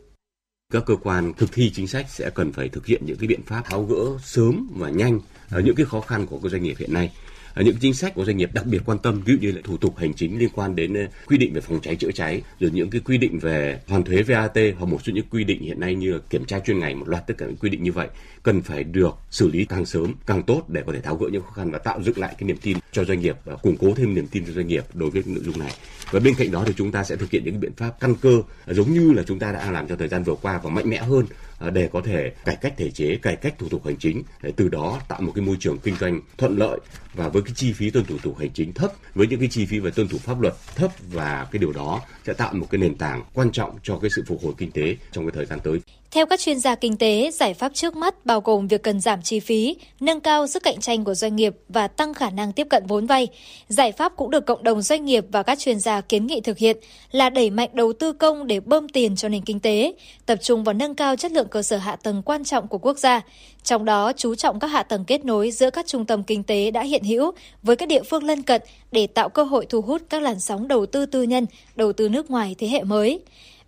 các 0.74 0.84
cơ 0.86 0.96
quan 0.96 1.34
thực 1.34 1.52
thi 1.54 1.72
chính 1.76 1.88
sách 1.88 2.06
sẽ 2.10 2.30
cần 2.30 2.52
phải 2.52 2.70
thực 2.70 2.86
hiện 2.86 3.02
những 3.06 3.18
cái 3.18 3.28
biện 3.28 3.42
pháp 3.46 3.62
tháo 3.66 3.84
gỡ 3.84 4.18
sớm 4.24 4.68
và 4.76 4.90
nhanh 4.90 5.20
những 5.64 5.76
cái 5.76 5.86
khó 5.86 6.02
khăn 6.02 6.28
của 6.28 6.40
các 6.44 6.50
doanh 6.50 6.64
nghiệp 6.64 6.76
hiện 6.80 6.94
nay 6.94 7.12
Ờ, 7.56 7.64
những 7.64 7.76
chính 7.80 7.94
sách 7.94 8.14
của 8.15 8.26
doanh 8.26 8.38
nghiệp 8.38 8.49
đặc 8.53 8.65
biệt 8.65 8.82
quan 8.86 8.99
tâm, 8.99 9.22
ví 9.26 9.34
dụ 9.34 9.40
như 9.40 9.52
là 9.52 9.61
thủ 9.64 9.77
tục 9.77 9.98
hành 9.98 10.14
chính 10.14 10.40
liên 10.40 10.49
quan 10.56 10.76
đến 10.76 10.94
ờ, 10.94 11.07
quy 11.27 11.38
định 11.38 11.53
về 11.53 11.61
phòng 11.61 11.80
cháy 11.82 11.95
chữa 11.95 12.11
cháy, 12.11 12.41
rồi 12.60 12.72
những 12.73 12.90
cái 12.90 13.02
quy 13.06 13.18
định 13.18 13.40
về 13.40 13.80
hoàn 13.88 14.03
thuế 14.03 14.23
VAT 14.23 14.57
hoặc 14.77 14.86
một 14.86 14.99
số 15.06 15.14
những 15.14 15.26
quy 15.32 15.44
định 15.44 15.61
hiện 15.61 15.80
nay 15.80 15.95
như 15.95 16.19
kiểm 16.30 16.45
tra 16.45 16.60
chuyên 16.60 16.80
ngành, 16.80 16.99
một 16.99 17.10
loạt 17.10 17.27
tất 17.27 17.34
cả 17.38 17.45
những 17.45 17.56
quy 17.56 17.69
định 17.69 17.84
như 17.84 17.91
vậy, 17.91 18.07
cần 18.44 18.61
phải 18.61 18.84
được 18.84 19.15
xử 19.32 19.48
lý 19.48 19.65
càng 19.65 19.86
sớm, 19.86 20.14
càng 20.26 20.44
tốt 20.44 20.64
để 20.68 20.84
có 20.86 20.94
thể 20.94 21.02
tháo 21.02 21.15
gỡ 21.15 21.27
những 21.32 21.41
khó 21.41 21.52
khăn 21.52 21.72
và 21.72 21.80
tạo 21.80 22.03
dựng 22.03 22.18
lại 22.18 22.36
cái 22.40 22.48
niềm 22.48 22.57
tin 22.61 22.77
cho 22.91 23.03
doanh 23.03 23.19
nghiệp 23.19 23.36
và 23.45 23.56
củng 23.56 23.77
cố 23.77 23.94
thêm 23.95 24.15
niềm 24.15 24.27
tin 24.27 24.45
cho 24.45 24.53
doanh 24.53 24.68
nghiệp 24.68 24.84
đối 24.94 25.10
với 25.10 25.23
nội 25.26 25.44
dung 25.45 25.60
này. 25.60 25.72
Và 26.11 26.19
bên 26.19 26.36
cạnh 26.36 26.52
đó 26.52 26.64
thì 26.68 26.73
chúng 26.77 26.91
ta 26.91 27.03
sẽ 27.03 27.15
thực 27.15 27.32
hiện 27.32 27.44
những 27.45 27.60
biện 27.60 27.73
pháp 27.77 27.99
căn 27.99 28.15
cơ, 28.22 28.41
giống 28.68 28.94
như 28.94 29.14
là 29.14 29.23
chúng 29.23 29.40
ta 29.40 29.52
đã 29.52 29.72
làm 29.72 29.88
trong 29.88 29.98
thời 29.98 30.07
gian 30.07 30.23
vừa 30.23 30.36
qua 30.41 30.60
và 30.64 30.69
mạnh 30.69 30.90
mẽ 30.90 30.98
hơn 30.98 31.26
À, 31.60 31.69
để 31.69 31.90
có 31.94 32.02
thể 32.02 32.32
cải 32.45 32.56
cách 32.56 32.73
thể 32.77 32.91
chế, 32.91 33.15
cải 33.15 33.36
cách 33.36 33.56
thủ 33.60 33.69
tục 33.69 33.86
hành 33.86 33.98
chính 33.98 34.23
để 34.41 34.53
từ 34.56 34.69
đó 34.69 34.99
tạo 35.07 35.22
một 35.22 35.32
cái 35.36 35.45
môi 35.45 35.57
trường 35.60 35.77
kinh 35.77 35.95
doanh 35.95 36.22
thuận 36.38 36.57
lợi 36.57 36.80
và 37.14 37.30
với 37.30 37.41
cái 37.41 37.53
chi 37.56 37.73
phí 37.73 37.90
tuân 37.90 38.06
thủ 38.06 38.15
thủ 38.18 38.30
tục 38.30 38.40
hành 38.40 38.53
chính 38.53 38.73
thấp, 38.73 38.91
với 39.15 39.27
những 39.27 39.40
cái 39.40 39.49
chi 39.49 39.65
phí 39.65 39.80
về 39.80 39.91
tuân 39.91 40.07
thủ 40.07 40.18
pháp 40.18 40.41
luật 40.41 40.53
thấp 40.76 40.91
và 41.11 41.48
cái 41.52 41.60
điều 41.60 41.72
đó 41.72 42.02
sẽ 42.26 42.34
tạo 42.34 42.53
một 42.53 42.68
cái 42.72 42.80
nền 42.80 42.95
tảng 42.95 43.23
quan 43.34 43.52
trọng 43.52 43.77
cho 43.84 43.99
cái 43.99 44.10
sự 44.15 44.23
phục 44.27 44.44
hồi 44.44 44.53
kinh 44.57 44.72
tế 44.72 44.98
trong 45.11 45.26
cái 45.26 45.32
thời 45.36 45.45
gian 45.45 45.60
tới. 45.64 45.80
Theo 46.16 46.26
các 46.26 46.40
chuyên 46.40 46.60
gia 46.60 46.76
kinh 46.76 46.98
tế, 46.98 47.32
giải 47.34 47.54
pháp 47.54 47.74
trước 47.74 47.96
mắt 47.96 48.26
bao 48.26 48.42
gồm 48.42 48.68
việc 48.68 48.84
cần 48.84 49.02
giảm 49.02 49.22
chi 49.22 49.40
phí, 49.40 49.76
nâng 50.00 50.20
cao 50.20 50.48
sức 50.48 50.64
cạnh 50.64 50.80
tranh 50.80 51.04
của 51.04 51.14
doanh 51.14 51.36
nghiệp 51.36 51.56
và 51.70 51.88
tăng 51.88 52.14
khả 52.14 52.30
năng 52.30 52.54
tiếp 52.54 52.68
cận 52.70 52.86
vốn 52.88 53.06
vay. 53.06 53.28
Giải 53.68 53.92
pháp 53.92 54.14
cũng 54.16 54.32
được 54.32 54.46
cộng 54.46 54.64
đồng 54.64 54.82
doanh 54.82 55.06
nghiệp 55.06 55.26
và 55.32 55.44
các 55.44 55.60
chuyên 55.60 55.80
gia 55.80 56.02
kiến 56.02 56.28
nghị 56.28 56.42
thực 56.42 56.58
hiện 56.58 56.78
là 57.12 57.30
đẩy 57.30 57.50
mạnh 57.50 57.70
đầu 57.74 57.94
tư 57.94 58.14
công 58.14 58.48
để 58.48 58.60
bơm 58.60 58.90
tiền 58.90 59.16
cho 59.16 59.30
nền 59.30 59.42
kinh 59.42 59.60
tế, 59.60 59.94
tập 60.26 60.40
trung 60.42 60.64
vào 60.64 60.74
nâng 60.74 60.96
cao 60.96 61.16
chất 61.16 61.32
lượng 61.32 61.48
cơ 61.48 61.62
sở 61.62 61.78
hạ 61.78 61.96
tầng 61.96 62.22
quan 62.26 62.44
trọng 62.44 62.68
của 62.68 62.78
quốc 62.78 62.98
gia, 62.98 63.22
trong 63.64 63.86
đó 63.86 64.14
chú 64.18 64.36
trọng 64.36 64.60
các 64.60 64.68
hạ 64.68 64.84
tầng 64.84 65.06
kết 65.06 65.26
nối 65.26 65.52
giữa 65.52 65.70
các 65.70 65.88
trung 65.88 66.06
tâm 66.06 66.24
kinh 66.24 66.44
tế 66.44 66.72
đã 66.72 66.82
hiện 66.82 67.04
hữu 67.04 67.32
với 67.64 67.76
các 67.76 67.90
địa 67.90 68.04
phương 68.04 68.24
lân 68.24 68.42
cận 68.42 68.62
để 68.92 69.08
tạo 69.08 69.30
cơ 69.30 69.44
hội 69.44 69.66
thu 69.70 69.82
hút 69.82 70.02
các 70.10 70.22
làn 70.22 70.40
sóng 70.40 70.68
đầu 70.68 70.86
tư 70.86 71.06
tư 71.06 71.24
nhân, 71.24 71.46
đầu 71.76 71.94
tư 71.94 72.10
nước 72.10 72.32
ngoài 72.32 72.56
thế 72.58 72.68
hệ 72.68 72.84
mới. 72.84 73.20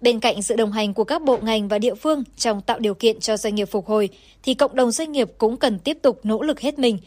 Bên 0.02 0.20
cạnh 0.20 0.42
sự 0.42 0.56
đồng 0.56 0.72
hành 0.72 0.94
của 0.94 1.04
các 1.04 1.22
bộ 1.22 1.38
ngành 1.42 1.68
và 1.68 1.80
địa 1.80 1.96
phương 1.96 2.24
trong 2.38 2.62
tạo 2.62 2.80
điều 2.80 2.94
kiện 2.94 3.20
cho 3.20 3.38
doanh 3.38 3.56
nghiệp 3.56 3.66
phục 3.66 3.88
hồi, 3.88 4.10
thì 4.44 4.54
cộng 4.54 4.76
đồng 4.76 4.92
doanh 4.92 5.12
nghiệp 5.12 5.32
cũng 5.38 5.58
cần 5.58 5.80
tiếp 5.80 5.98
tục 6.02 6.20
nỗ 6.24 6.42
lực 6.42 6.60
hết 6.60 6.80
mình, 6.80 6.98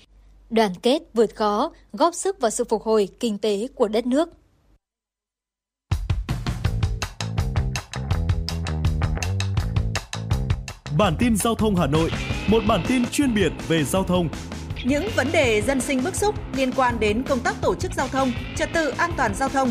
đoàn 0.51 0.73
kết 0.83 1.03
vượt 1.15 1.37
khó, 1.37 1.73
góp 1.93 2.15
sức 2.15 2.41
vào 2.41 2.51
sự 2.51 2.65
phục 2.65 2.83
hồi 2.83 3.09
kinh 3.21 3.39
tế 3.39 3.69
của 3.75 3.89
đất 3.89 4.07
nước. 4.07 4.29
Bản 10.99 11.17
tin 11.19 11.37
giao 11.37 11.55
thông 11.55 11.77
Hà 11.77 11.87
Nội, 11.87 12.11
một 12.49 12.63
bản 12.69 12.85
tin 12.89 13.07
chuyên 13.07 13.35
biệt 13.35 13.53
về 13.69 13.85
giao 13.85 14.05
thông. 14.05 14.29
Những 14.85 15.09
vấn 15.17 15.27
đề 15.33 15.63
dân 15.63 15.81
sinh 15.81 16.05
bức 16.05 16.15
xúc 16.15 16.35
liên 16.57 16.73
quan 16.77 17.01
đến 17.01 17.23
công 17.23 17.41
tác 17.41 17.55
tổ 17.63 17.75
chức 17.75 17.93
giao 17.95 18.09
thông, 18.09 18.33
trật 18.57 18.69
tự 18.75 18.89
an 18.89 19.11
toàn 19.17 19.35
giao 19.35 19.49
thông, 19.49 19.71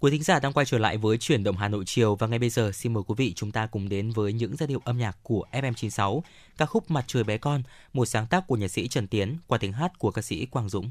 Quý 0.00 0.10
thính 0.10 0.22
giả 0.22 0.40
đang 0.40 0.52
quay 0.52 0.66
trở 0.66 0.78
lại 0.78 0.96
với 0.96 1.18
chuyển 1.18 1.44
động 1.44 1.56
Hà 1.56 1.68
Nội 1.68 1.84
chiều 1.86 2.14
và 2.14 2.26
ngay 2.26 2.38
bây 2.38 2.50
giờ 2.50 2.72
xin 2.72 2.92
mời 2.92 3.02
quý 3.06 3.14
vị 3.18 3.32
chúng 3.36 3.50
ta 3.50 3.66
cùng 3.66 3.88
đến 3.88 4.10
với 4.10 4.32
những 4.32 4.56
giai 4.56 4.66
điệu 4.66 4.80
âm 4.84 4.98
nhạc 4.98 5.18
của 5.22 5.46
FM96, 5.52 6.20
ca 6.58 6.66
khúc 6.66 6.90
Mặt 6.90 7.04
trời 7.06 7.24
bé 7.24 7.38
con, 7.38 7.62
một 7.92 8.04
sáng 8.04 8.26
tác 8.26 8.46
của 8.46 8.56
nhạc 8.56 8.68
sĩ 8.68 8.88
Trần 8.88 9.06
Tiến 9.06 9.36
qua 9.46 9.58
tiếng 9.58 9.72
hát 9.72 9.98
của 9.98 10.10
ca 10.10 10.22
sĩ 10.22 10.46
Quang 10.46 10.68
Dũng. 10.68 10.90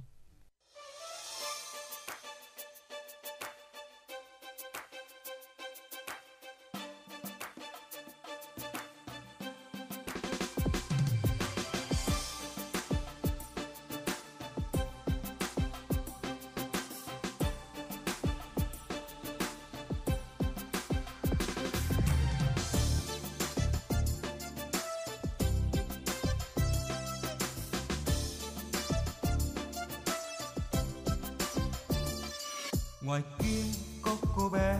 Kia 33.48 33.64
có 34.02 34.12
cô 34.36 34.50
bé, 34.50 34.80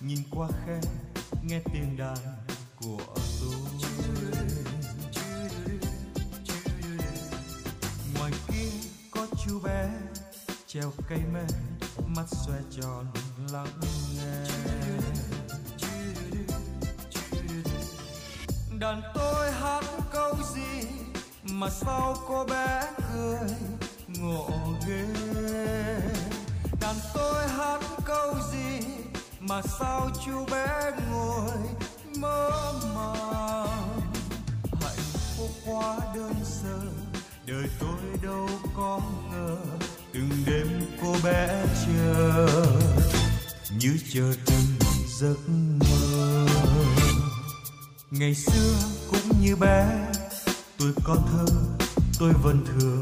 nhìn 0.00 0.18
qua 0.30 0.48
khe, 0.66 0.80
nghe 1.42 1.60
tiếng 1.72 1.96
đàn 1.96 2.16
của 2.80 2.98
tôi. 3.40 3.90
Ngoài 8.14 8.32
kia 8.48 8.70
có 9.10 9.26
chú 9.44 9.60
bé, 9.60 9.88
treo 10.66 10.92
cây 11.08 11.18
me 11.32 11.44
mắt 12.06 12.26
xoe 12.28 12.58
tròn 12.80 13.06
lắng 13.52 13.80
nghe. 14.16 14.44
Đàn 18.78 19.02
tôi 19.14 19.52
hát 19.52 19.84
câu 20.12 20.34
gì 20.54 20.88
mà 21.42 21.70
sao 21.70 22.16
cô 22.28 22.44
bé 22.44 22.82
cười 23.14 23.50
ngộ 24.08 24.48
ghê? 24.86 25.06
Mà 29.50 29.62
sao 29.78 30.10
chú 30.26 30.46
bé 30.50 30.90
ngồi 31.10 31.58
mơ 32.18 32.72
màng? 32.94 34.00
Hạnh 34.80 35.04
phúc 35.36 35.50
quá 35.66 35.98
đơn 36.14 36.34
sơ, 36.44 36.78
đời 37.46 37.64
tôi 37.80 37.98
đâu 38.22 38.48
có 38.76 39.00
ngờ. 39.32 39.56
Từng 40.14 40.30
đêm 40.46 40.86
cô 41.02 41.16
bé 41.24 41.66
chờ, 41.86 42.46
như 43.78 43.98
chờ 44.12 44.32
từng 44.46 44.90
giấc 45.20 45.36
mơ. 45.80 46.46
Ngày 48.10 48.34
xưa 48.34 48.74
cũng 49.10 49.40
như 49.40 49.56
bé, 49.56 50.08
tôi 50.78 50.92
có 51.04 51.16
thơ, 51.32 51.46
tôi 52.18 52.32
vẫn 52.42 52.64
thường 52.66 52.99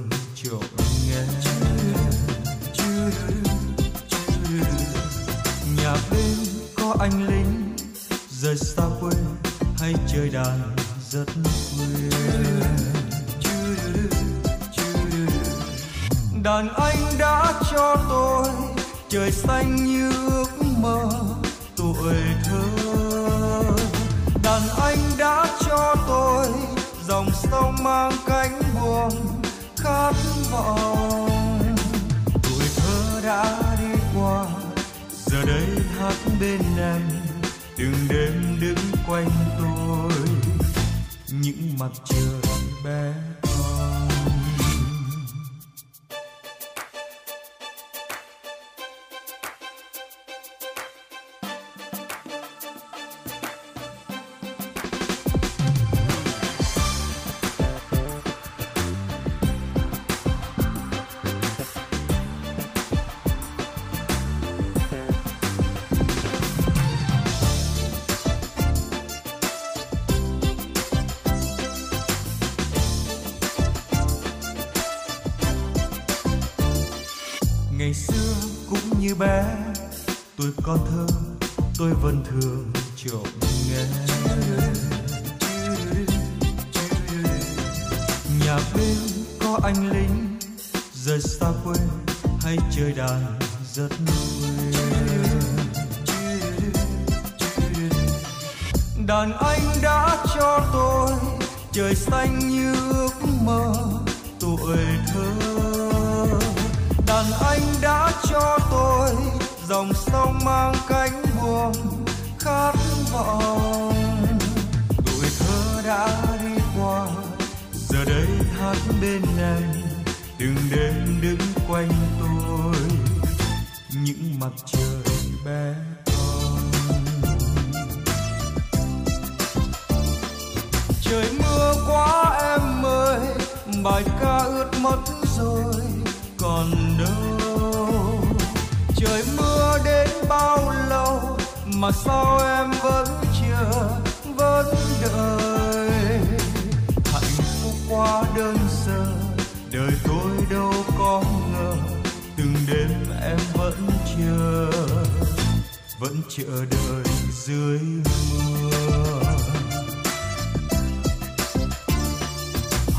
vẫn 156.09 156.22
chờ 156.28 156.64
đợi 156.70 157.05
dưới 157.32 157.80
mưa. 157.80 159.20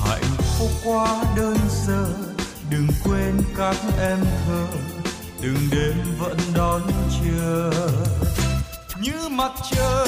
Hạnh 0.06 0.36
phúc 0.60 0.70
quá 0.84 1.24
đơn 1.38 1.58
sơ, 1.70 2.14
đừng 2.70 2.88
quên 3.04 3.42
các 3.58 3.76
em 4.00 4.20
thơ, 4.46 4.68
từng 5.42 5.58
đêm 5.72 5.98
vẫn 6.20 6.38
đón 6.56 6.82
chờ. 7.22 7.72
Như 9.02 9.30
mặt 9.32 9.52
trời 9.72 10.08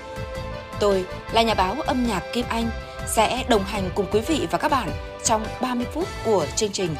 Tôi 0.81 1.05
là 1.33 1.41
nhà 1.41 1.53
báo 1.53 1.75
âm 1.85 2.07
nhạc 2.07 2.23
Kim 2.33 2.45
Anh 2.49 2.69
sẽ 3.07 3.43
đồng 3.49 3.63
hành 3.63 3.89
cùng 3.95 4.05
quý 4.11 4.21
vị 4.27 4.47
và 4.51 4.57
các 4.57 4.71
bạn 4.71 4.89
trong 5.23 5.45
30 5.61 5.85
phút 5.93 6.07
của 6.25 6.45
chương 6.55 6.71
trình. 6.71 6.95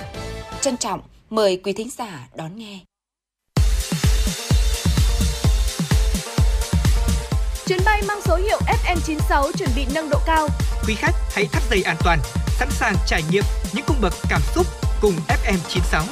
Trân 0.62 0.78
trọng 0.78 1.02
mời 1.30 1.62
quý 1.64 1.74
thính 1.74 1.90
giả 1.98 2.28
đón 2.36 2.56
nghe. 2.56 2.80
Chuyến 7.66 7.80
bay 7.86 8.02
mang 8.08 8.22
số 8.22 8.36
hiệu 8.36 8.60
FN96 8.84 9.52
chuẩn 9.52 9.70
bị 9.76 9.86
nâng 9.95 10.10
độ 10.10 10.20
cao. 10.26 10.48
Quý 10.88 10.95
khách 10.95 11.16
hãy 11.32 11.45
thắt 11.52 11.64
dây 11.70 11.84
an 11.84 11.95
toàn, 12.03 12.20
sẵn 12.60 12.70
sàng 12.72 12.95
trải 13.08 13.24
nghiệm 13.32 13.44
những 13.74 13.86
cung 13.88 13.98
bậc 14.02 14.14
cảm 14.30 14.41
xúc 14.56 14.66
cùng 15.02 15.14
FM96. 15.28 16.03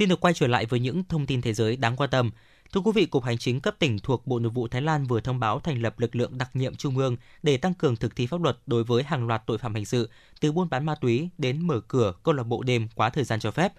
Xin 0.00 0.08
được 0.08 0.20
quay 0.20 0.34
trở 0.34 0.46
lại 0.46 0.66
với 0.66 0.80
những 0.80 1.04
thông 1.04 1.26
tin 1.26 1.42
thế 1.42 1.52
giới 1.52 1.76
đáng 1.76 1.96
quan 1.96 2.10
tâm. 2.10 2.30
Thưa 2.72 2.80
quý 2.80 2.92
vị, 2.94 3.06
Cục 3.06 3.24
Hành 3.24 3.38
chính 3.38 3.60
cấp 3.60 3.74
tỉnh 3.78 3.98
thuộc 3.98 4.26
Bộ 4.26 4.38
Nội 4.38 4.50
vụ 4.50 4.68
Thái 4.68 4.82
Lan 4.82 5.04
vừa 5.04 5.20
thông 5.20 5.40
báo 5.40 5.60
thành 5.60 5.82
lập 5.82 6.00
lực 6.00 6.16
lượng 6.16 6.38
đặc 6.38 6.50
nhiệm 6.56 6.76
trung 6.76 6.98
ương 6.98 7.16
để 7.42 7.56
tăng 7.56 7.74
cường 7.74 7.96
thực 7.96 8.16
thi 8.16 8.26
pháp 8.26 8.42
luật 8.42 8.58
đối 8.66 8.84
với 8.84 9.02
hàng 9.02 9.26
loạt 9.26 9.42
tội 9.46 9.58
phạm 9.58 9.74
hình 9.74 9.84
sự, 9.84 10.10
từ 10.40 10.52
buôn 10.52 10.70
bán 10.70 10.86
ma 10.86 10.94
túy 10.94 11.28
đến 11.38 11.66
mở 11.66 11.80
cửa 11.80 12.12
câu 12.22 12.34
lạc 12.34 12.42
bộ 12.42 12.62
đêm 12.62 12.88
quá 12.94 13.10
thời 13.10 13.24
gian 13.24 13.40
cho 13.40 13.50
phép. 13.50 13.72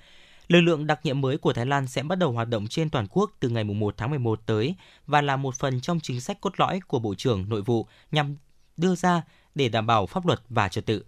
Lực 0.48 0.62
lượng 0.62 0.88
đặc 0.88 1.00
nhiệm 1.04 1.22
mới 1.22 1.38
của 1.38 1.54
Thái 1.54 1.66
Lan 1.66 1.88
sẽ 1.88 2.04
bắt 2.04 2.16
đầu 2.16 2.32
hoạt 2.32 2.48
động 2.48 2.68
trên 2.68 2.90
toàn 2.90 3.08
quốc 3.10 3.32
từ 3.40 3.50
ngày 3.50 3.64
1 3.64 3.94
tháng 3.98 4.10
11 4.10 4.42
tới 4.46 4.76
và 5.08 5.22
là 5.22 5.38
một 5.38 5.56
phần 5.56 5.82
trong 5.82 6.00
chính 6.00 6.22
sách 6.22 6.42
cốt 6.42 6.54
lõi 6.58 6.80
của 6.88 7.00
Bộ 7.00 7.16
trưởng 7.16 7.50
Nội 7.50 7.62
vụ 7.62 7.88
nhằm 8.12 8.36
đưa 8.78 8.96
ra 8.96 9.22
để 9.56 9.70
đảm 9.70 9.88
bảo 9.88 10.06
pháp 10.06 10.26
luật 10.26 10.42
và 10.50 10.70
trật 10.70 10.86
tự. 10.86 11.04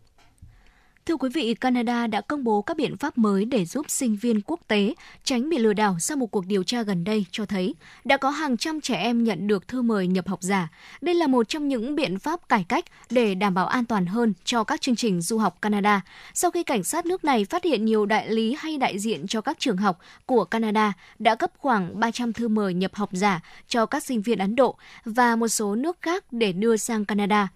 Thưa 1.06 1.18
quý 1.18 1.30
vị, 1.34 1.54
Canada 1.54 2.08
đã 2.08 2.22
công 2.22 2.44
bố 2.44 2.62
các 2.62 2.78
biện 2.78 2.98
pháp 2.98 3.18
mới 3.18 3.46
để 3.46 3.66
giúp 3.66 3.90
sinh 3.90 4.16
viên 4.16 4.42
quốc 4.42 4.60
tế 4.68 4.94
tránh 5.24 5.50
bị 5.50 5.58
lừa 5.58 5.74
đảo 5.74 5.98
sau 6.00 6.18
một 6.18 6.26
cuộc 6.32 6.46
điều 6.46 6.64
tra 6.64 6.84
gần 6.84 7.04
đây 7.04 7.26
cho 7.32 7.46
thấy 7.46 7.76
đã 8.04 8.18
có 8.18 8.30
hàng 8.30 8.58
trăm 8.58 8.82
trẻ 8.82 8.96
em 8.96 9.24
nhận 9.24 9.48
được 9.48 9.68
thư 9.68 9.82
mời 9.82 10.08
nhập 10.08 10.28
học 10.28 10.42
giả. 10.42 10.70
Đây 11.02 11.16
là 11.16 11.28
một 11.28 11.50
trong 11.50 11.68
những 11.68 11.96
biện 11.96 12.20
pháp 12.20 12.50
cải 12.50 12.66
cách 12.70 12.86
để 13.10 13.36
đảm 13.36 13.54
bảo 13.54 13.68
an 13.68 13.86
toàn 13.86 14.06
hơn 14.06 14.34
cho 14.44 14.64
các 14.64 14.82
chương 14.82 14.96
trình 14.96 15.22
du 15.22 15.38
học 15.38 15.62
Canada. 15.62 16.02
Sau 16.34 16.52
khi 16.52 16.64
cảnh 16.64 16.84
sát 16.84 17.06
nước 17.06 17.24
này 17.26 17.46
phát 17.46 17.64
hiện 17.64 17.86
nhiều 17.86 18.06
đại 18.06 18.30
lý 18.30 18.56
hay 18.60 18.78
đại 18.78 19.00
diện 19.00 19.28
cho 19.28 19.42
các 19.42 19.60
trường 19.60 19.78
học 19.78 20.00
của 20.26 20.44
Canada 20.44 20.94
đã 21.20 21.36
cấp 21.36 21.52
khoảng 21.58 22.00
300 22.00 22.34
thư 22.34 22.48
mời 22.48 22.74
nhập 22.74 22.96
học 22.96 23.10
giả 23.12 23.42
cho 23.68 23.86
các 23.86 24.04
sinh 24.04 24.22
viên 24.22 24.40
Ấn 24.40 24.56
Độ 24.56 24.76
và 25.06 25.36
một 25.36 25.48
số 25.48 25.76
nước 25.76 25.98
khác 26.02 26.24
để 26.32 26.52
đưa 26.52 26.78
sang 26.78 27.06
Canada. 27.06 27.48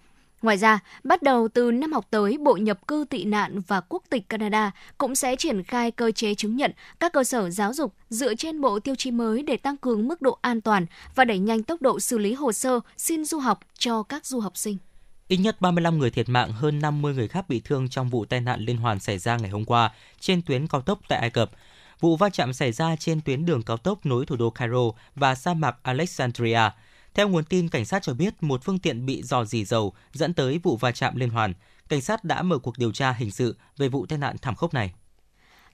Ngoài 0.42 0.56
ra, 0.56 0.78
bắt 1.04 1.22
đầu 1.22 1.48
từ 1.48 1.70
năm 1.70 1.92
học 1.92 2.06
tới, 2.10 2.38
Bộ 2.38 2.56
Nhập 2.56 2.86
cư 2.88 3.04
tị 3.10 3.24
nạn 3.24 3.60
và 3.66 3.80
Quốc 3.80 4.02
tịch 4.10 4.28
Canada 4.28 4.70
cũng 4.98 5.14
sẽ 5.14 5.36
triển 5.36 5.62
khai 5.62 5.90
cơ 5.90 6.10
chế 6.10 6.34
chứng 6.34 6.56
nhận 6.56 6.72
các 7.00 7.12
cơ 7.12 7.24
sở 7.24 7.50
giáo 7.50 7.72
dục 7.72 7.94
dựa 8.10 8.34
trên 8.34 8.60
bộ 8.60 8.80
tiêu 8.80 8.94
chí 8.94 9.10
mới 9.10 9.42
để 9.42 9.56
tăng 9.56 9.76
cường 9.76 10.08
mức 10.08 10.22
độ 10.22 10.38
an 10.40 10.60
toàn 10.60 10.86
và 11.14 11.24
đẩy 11.24 11.38
nhanh 11.38 11.62
tốc 11.62 11.82
độ 11.82 12.00
xử 12.00 12.18
lý 12.18 12.32
hồ 12.34 12.52
sơ 12.52 12.80
xin 12.96 13.24
du 13.24 13.38
học 13.38 13.60
cho 13.78 14.02
các 14.02 14.26
du 14.26 14.40
học 14.40 14.56
sinh. 14.56 14.76
Ít 15.28 15.36
nhất 15.36 15.60
35 15.60 15.98
người 15.98 16.10
thiệt 16.10 16.28
mạng, 16.28 16.52
hơn 16.52 16.80
50 16.80 17.14
người 17.14 17.28
khác 17.28 17.48
bị 17.48 17.60
thương 17.64 17.88
trong 17.88 18.08
vụ 18.08 18.24
tai 18.24 18.40
nạn 18.40 18.60
liên 18.60 18.76
hoàn 18.76 19.00
xảy 19.00 19.18
ra 19.18 19.36
ngày 19.36 19.50
hôm 19.50 19.64
qua 19.64 19.92
trên 20.20 20.42
tuyến 20.42 20.66
cao 20.66 20.80
tốc 20.80 20.98
tại 21.08 21.18
Ai 21.18 21.30
Cập. 21.30 21.50
Vụ 22.00 22.16
va 22.16 22.30
chạm 22.30 22.52
xảy 22.52 22.72
ra 22.72 22.96
trên 22.96 23.20
tuyến 23.20 23.46
đường 23.46 23.62
cao 23.62 23.76
tốc 23.76 24.06
nối 24.06 24.26
thủ 24.26 24.36
đô 24.36 24.50
Cairo 24.50 24.90
và 25.14 25.34
sa 25.34 25.54
mạc 25.54 25.76
Alexandria. 25.82 26.60
Theo 27.18 27.28
nguồn 27.28 27.44
tin, 27.44 27.68
cảnh 27.68 27.84
sát 27.84 28.02
cho 28.02 28.14
biết 28.14 28.42
một 28.42 28.64
phương 28.64 28.78
tiện 28.78 29.06
bị 29.06 29.22
dò 29.22 29.44
dỉ 29.44 29.64
dầu 29.64 29.92
dẫn 30.12 30.34
tới 30.34 30.60
vụ 30.62 30.76
va 30.76 30.92
chạm 30.92 31.16
liên 31.16 31.30
hoàn. 31.30 31.52
Cảnh 31.88 32.00
sát 32.00 32.24
đã 32.24 32.42
mở 32.42 32.58
cuộc 32.58 32.78
điều 32.78 32.92
tra 32.92 33.12
hình 33.12 33.30
sự 33.30 33.56
về 33.76 33.88
vụ 33.88 34.06
tai 34.06 34.18
nạn 34.18 34.36
thảm 34.42 34.54
khốc 34.54 34.74
này. 34.74 34.92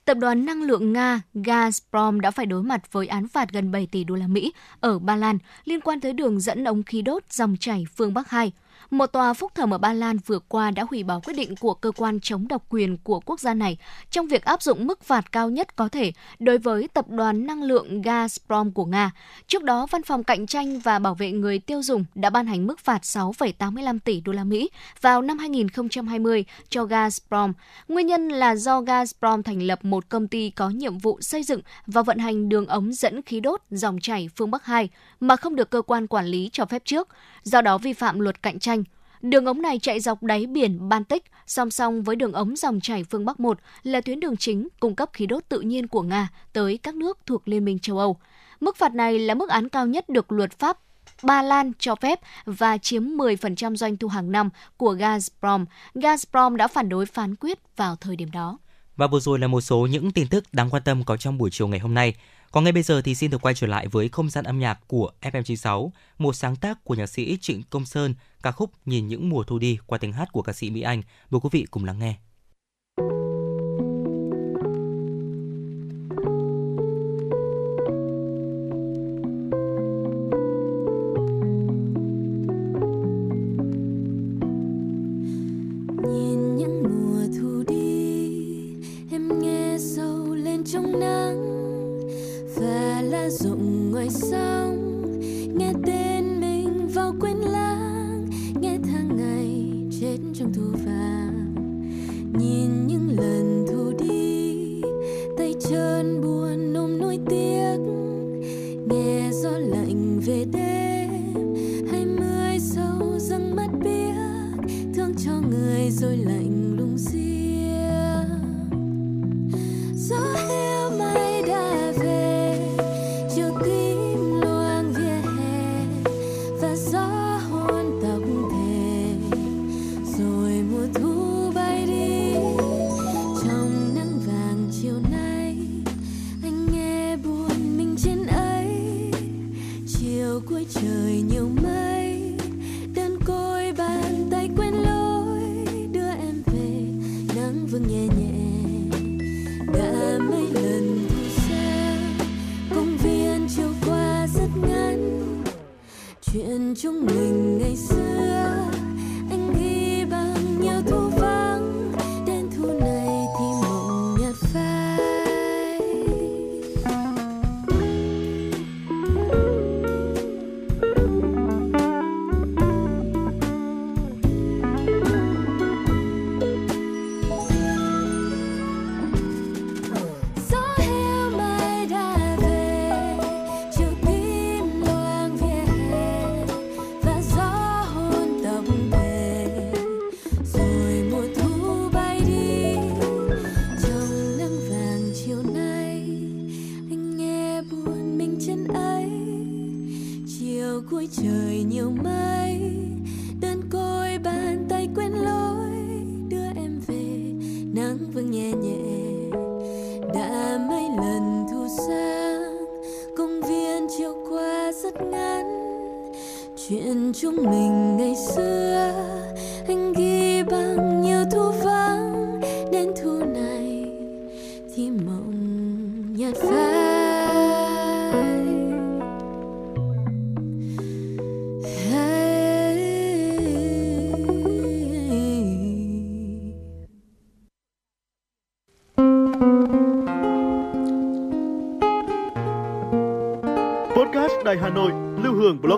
Tập 0.05 0.17
đoàn 0.17 0.45
năng 0.45 0.63
lượng 0.63 0.93
Nga 0.93 1.21
Gazprom 1.33 2.19
đã 2.19 2.31
phải 2.31 2.45
đối 2.45 2.63
mặt 2.63 2.91
với 2.91 3.07
án 3.07 3.27
phạt 3.27 3.51
gần 3.51 3.71
7 3.71 3.87
tỷ 3.91 4.03
đô 4.03 4.15
la 4.15 4.27
Mỹ 4.27 4.53
ở 4.79 4.99
Ba 4.99 5.15
Lan 5.15 5.37
liên 5.65 5.81
quan 5.81 6.01
tới 6.01 6.13
đường 6.13 6.39
dẫn 6.39 6.63
ống 6.63 6.83
khí 6.83 7.01
đốt 7.01 7.23
dòng 7.29 7.55
chảy 7.59 7.85
phương 7.95 8.13
Bắc 8.13 8.29
2. 8.29 8.51
Một 8.89 9.05
tòa 9.05 9.33
phúc 9.33 9.51
thẩm 9.55 9.73
ở 9.73 9.77
Ba 9.77 9.93
Lan 9.93 10.17
vừa 10.25 10.39
qua 10.39 10.71
đã 10.71 10.85
hủy 10.89 11.03
bỏ 11.03 11.19
quyết 11.19 11.33
định 11.33 11.55
của 11.55 11.73
cơ 11.73 11.91
quan 11.91 12.19
chống 12.19 12.47
độc 12.47 12.65
quyền 12.69 12.97
của 12.97 13.19
quốc 13.19 13.39
gia 13.39 13.53
này 13.53 13.77
trong 14.09 14.27
việc 14.27 14.45
áp 14.45 14.61
dụng 14.61 14.87
mức 14.87 15.03
phạt 15.03 15.31
cao 15.31 15.49
nhất 15.49 15.75
có 15.75 15.89
thể 15.89 16.11
đối 16.39 16.57
với 16.57 16.87
tập 16.87 17.09
đoàn 17.09 17.47
năng 17.47 17.63
lượng 17.63 18.01
Gazprom 18.01 18.71
của 18.71 18.85
Nga. 18.85 19.11
Trước 19.47 19.63
đó, 19.63 19.87
Văn 19.91 20.03
phòng 20.03 20.23
Cạnh 20.23 20.47
tranh 20.47 20.79
và 20.79 20.99
Bảo 20.99 21.15
vệ 21.15 21.31
người 21.31 21.59
tiêu 21.59 21.81
dùng 21.81 22.05
đã 22.15 22.29
ban 22.29 22.47
hành 22.47 22.67
mức 22.67 22.79
phạt 22.79 23.01
6,85 23.01 23.99
tỷ 23.99 24.21
đô 24.21 24.31
la 24.31 24.43
Mỹ 24.43 24.69
vào 25.01 25.21
năm 25.21 25.37
2020 25.37 26.45
cho 26.69 26.83
Gazprom. 26.83 27.53
Nguyên 27.87 28.07
nhân 28.07 28.29
là 28.29 28.55
do 28.55 28.81
Gazprom 28.81 29.41
thành 29.43 29.61
lập 29.61 29.85
một 29.85 30.09
công 30.09 30.27
ty 30.27 30.49
có 30.49 30.69
nhiệm 30.69 30.97
vụ 30.97 31.21
xây 31.21 31.43
dựng 31.43 31.61
và 31.87 32.01
vận 32.01 32.17
hành 32.17 32.49
đường 32.49 32.67
ống 32.67 32.93
dẫn 32.93 33.21
khí 33.21 33.39
đốt 33.39 33.61
dòng 33.69 33.99
chảy 33.99 34.29
phương 34.35 34.51
Bắc 34.51 34.65
2 34.65 34.89
mà 35.19 35.35
không 35.35 35.55
được 35.55 35.69
cơ 35.69 35.81
quan 35.81 36.07
quản 36.07 36.25
lý 36.25 36.49
cho 36.53 36.65
phép 36.65 36.81
trước, 36.85 37.07
do 37.43 37.61
đó 37.61 37.77
vi 37.77 37.93
phạm 37.93 38.19
luật 38.19 38.41
cạnh 38.41 38.59
tranh. 38.59 38.83
Đường 39.21 39.45
ống 39.45 39.61
này 39.61 39.79
chạy 39.79 39.99
dọc 39.99 40.23
đáy 40.23 40.45
biển 40.45 40.89
Baltic, 40.89 41.23
song 41.47 41.71
song 41.71 42.03
với 42.03 42.15
đường 42.15 42.33
ống 42.33 42.55
dòng 42.55 42.79
chảy 42.79 43.03
phương 43.03 43.25
Bắc 43.25 43.39
1 43.39 43.59
là 43.83 44.01
tuyến 44.01 44.19
đường 44.19 44.37
chính 44.37 44.67
cung 44.79 44.95
cấp 44.95 45.09
khí 45.13 45.25
đốt 45.25 45.43
tự 45.49 45.61
nhiên 45.61 45.87
của 45.87 46.01
Nga 46.01 46.29
tới 46.53 46.77
các 46.83 46.95
nước 46.95 47.19
thuộc 47.25 47.47
Liên 47.47 47.65
minh 47.65 47.79
châu 47.79 47.97
Âu. 47.97 48.17
Mức 48.59 48.77
phạt 48.77 48.93
này 48.93 49.19
là 49.19 49.33
mức 49.33 49.49
án 49.49 49.69
cao 49.69 49.87
nhất 49.87 50.09
được 50.09 50.31
luật 50.31 50.59
pháp 50.59 50.77
Ba 51.23 51.41
Lan 51.41 51.71
cho 51.79 51.95
phép 51.95 52.19
và 52.45 52.77
chiếm 52.77 53.03
10% 53.03 53.75
doanh 53.75 53.97
thu 53.97 54.07
hàng 54.07 54.31
năm 54.31 54.49
của 54.77 54.95
Gazprom. 54.95 55.65
Gazprom 55.95 56.55
đã 56.55 56.67
phản 56.67 56.89
đối 56.89 57.05
phán 57.05 57.35
quyết 57.35 57.59
vào 57.77 57.95
thời 57.95 58.15
điểm 58.15 58.31
đó. 58.31 58.57
Và 58.95 59.07
vừa 59.07 59.19
rồi 59.19 59.39
là 59.39 59.47
một 59.47 59.61
số 59.61 59.87
những 59.91 60.11
tin 60.11 60.27
tức 60.27 60.43
đáng 60.51 60.69
quan 60.69 60.83
tâm 60.83 61.03
có 61.03 61.17
trong 61.17 61.37
buổi 61.37 61.49
chiều 61.51 61.67
ngày 61.67 61.79
hôm 61.79 61.93
nay. 61.93 62.15
Còn 62.55 62.63
ngay 62.63 62.73
bây 62.73 62.83
giờ 62.83 63.01
thì 63.01 63.15
xin 63.15 63.31
được 63.31 63.41
quay 63.41 63.55
trở 63.55 63.67
lại 63.67 63.87
với 63.87 64.09
không 64.09 64.29
gian 64.29 64.45
âm 64.45 64.59
nhạc 64.59 64.79
của 64.87 65.11
FM96, 65.21 65.89
một 66.17 66.33
sáng 66.33 66.55
tác 66.55 66.83
của 66.83 66.95
nhạc 66.95 67.05
sĩ 67.05 67.37
Trịnh 67.41 67.63
Công 67.69 67.85
Sơn, 67.85 68.15
ca 68.43 68.51
khúc 68.51 68.71
Nhìn 68.85 69.07
những 69.07 69.29
mùa 69.29 69.43
thu 69.43 69.59
đi 69.59 69.77
qua 69.85 69.97
tiếng 69.97 70.13
hát 70.13 70.31
của 70.31 70.41
ca 70.41 70.53
sĩ 70.53 70.69
Mỹ 70.69 70.81
Anh. 70.81 71.01
Mời 71.29 71.39
quý 71.43 71.49
vị 71.51 71.65
cùng 71.71 71.85
lắng 71.85 71.99
nghe. 71.99 72.15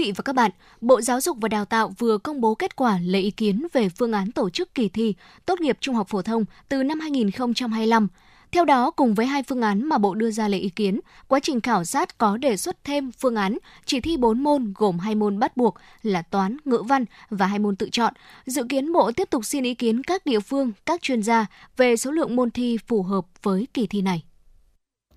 vị 0.00 0.12
và 0.16 0.22
các 0.22 0.32
bạn, 0.32 0.50
Bộ 0.80 1.00
Giáo 1.00 1.20
dục 1.20 1.36
và 1.40 1.48
Đào 1.48 1.64
tạo 1.64 1.92
vừa 1.98 2.18
công 2.18 2.40
bố 2.40 2.54
kết 2.54 2.76
quả 2.76 2.98
lấy 3.04 3.22
ý 3.22 3.30
kiến 3.30 3.66
về 3.72 3.88
phương 3.88 4.12
án 4.12 4.32
tổ 4.32 4.50
chức 4.50 4.74
kỳ 4.74 4.88
thi 4.88 5.14
tốt 5.46 5.60
nghiệp 5.60 5.78
trung 5.80 5.94
học 5.94 6.08
phổ 6.08 6.22
thông 6.22 6.44
từ 6.68 6.82
năm 6.82 7.00
2025. 7.00 8.08
Theo 8.52 8.64
đó, 8.64 8.90
cùng 8.90 9.14
với 9.14 9.26
hai 9.26 9.42
phương 9.42 9.62
án 9.62 9.84
mà 9.84 9.98
Bộ 9.98 10.14
đưa 10.14 10.30
ra 10.30 10.48
lấy 10.48 10.60
ý 10.60 10.68
kiến, 10.68 11.00
quá 11.28 11.40
trình 11.40 11.60
khảo 11.60 11.84
sát 11.84 12.18
có 12.18 12.36
đề 12.36 12.56
xuất 12.56 12.84
thêm 12.84 13.10
phương 13.12 13.36
án 13.36 13.58
chỉ 13.84 14.00
thi 14.00 14.16
4 14.16 14.42
môn 14.42 14.72
gồm 14.76 14.98
hai 14.98 15.14
môn 15.14 15.38
bắt 15.38 15.56
buộc 15.56 15.74
là 16.02 16.22
toán, 16.22 16.56
ngữ 16.64 16.82
văn 16.88 17.04
và 17.30 17.46
hai 17.46 17.58
môn 17.58 17.76
tự 17.76 17.88
chọn. 17.92 18.14
Dự 18.46 18.64
kiến 18.68 18.92
Bộ 18.92 19.12
tiếp 19.12 19.30
tục 19.30 19.44
xin 19.44 19.64
ý 19.64 19.74
kiến 19.74 20.02
các 20.02 20.26
địa 20.26 20.40
phương, 20.40 20.72
các 20.86 21.02
chuyên 21.02 21.22
gia 21.22 21.46
về 21.76 21.96
số 21.96 22.10
lượng 22.10 22.36
môn 22.36 22.50
thi 22.50 22.78
phù 22.86 23.02
hợp 23.02 23.26
với 23.42 23.66
kỳ 23.74 23.86
thi 23.86 24.02
này. 24.02 24.29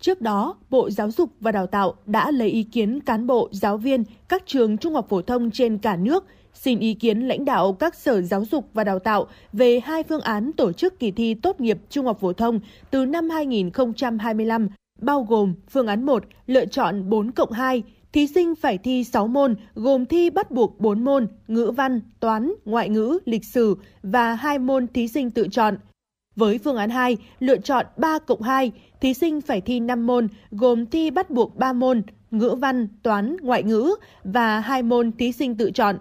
Trước 0.04 0.22
đó, 0.22 0.56
Bộ 0.70 0.90
Giáo 0.90 1.12
dục 1.12 1.30
và 1.40 1.52
Đào 1.52 1.68
tạo 1.68 1.94
đã 2.06 2.32
lấy 2.32 2.50
ý 2.50 2.64
kiến 2.64 3.00
cán 3.00 3.28
bộ, 3.28 3.50
giáo 3.52 3.78
viên 3.78 4.04
các 4.30 4.44
trường 4.46 4.78
trung 4.78 4.94
học 4.94 5.06
phổ 5.10 5.22
thông 5.22 5.52
trên 5.52 5.78
cả 5.78 5.96
nước, 5.96 6.26
xin 6.54 6.80
ý 6.80 6.94
kiến 6.94 7.20
lãnh 7.20 7.46
đạo 7.46 7.74
các 7.74 7.96
sở 7.96 8.22
giáo 8.22 8.46
dục 8.46 8.70
và 8.74 8.84
đào 8.84 9.00
tạo 9.00 9.28
về 9.54 9.80
hai 9.80 10.04
phương 10.04 10.22
án 10.22 10.52
tổ 10.54 10.72
chức 10.72 11.00
kỳ 11.00 11.12
thi 11.12 11.34
tốt 11.34 11.62
nghiệp 11.62 11.78
trung 11.90 12.06
học 12.06 12.18
phổ 12.22 12.34
thông 12.34 12.60
từ 12.92 13.06
năm 13.06 13.30
2025, 13.30 14.70
bao 15.02 15.24
gồm 15.24 15.54
phương 15.70 15.88
án 15.88 16.06
1 16.06 16.24
lựa 16.48 16.66
chọn 16.66 17.10
4 17.10 17.32
cộng 17.32 17.52
2, 17.52 17.84
thí 18.14 18.28
sinh 18.28 18.56
phải 18.56 18.78
thi 18.78 19.04
6 19.04 19.28
môn 19.28 19.56
gồm 19.76 20.06
thi 20.06 20.30
bắt 20.30 20.52
buộc 20.52 20.80
4 20.80 21.04
môn 21.04 21.28
ngữ 21.48 21.72
văn, 21.78 22.02
toán, 22.20 22.54
ngoại 22.66 22.90
ngữ, 22.90 23.20
lịch 23.26 23.46
sử 23.46 23.76
và 24.04 24.36
hai 24.36 24.60
môn 24.60 24.88
thí 24.88 25.08
sinh 25.08 25.32
tự 25.32 25.48
chọn. 25.52 25.78
Với 26.36 26.58
phương 26.58 26.76
án 26.76 26.90
2, 26.90 27.18
lựa 27.40 27.58
chọn 27.58 27.86
3 27.98 28.20
cộng 28.20 28.42
2, 28.42 28.72
thí 29.02 29.14
sinh 29.14 29.42
phải 29.42 29.62
thi 29.62 29.80
5 29.80 30.08
môn, 30.08 30.28
gồm 30.52 30.86
thi 30.86 31.12
bắt 31.12 31.30
buộc 31.30 31.56
3 31.56 31.74
môn, 31.74 32.02
ngữ 32.32 32.56
văn, 32.60 32.88
toán, 33.04 33.38
ngoại 33.42 33.64
ngữ 33.64 33.96
và 34.24 34.60
2 34.60 34.84
môn 34.84 35.12
thí 35.12 35.32
sinh 35.32 35.58
tự 35.58 35.72
chọn. 35.72 35.98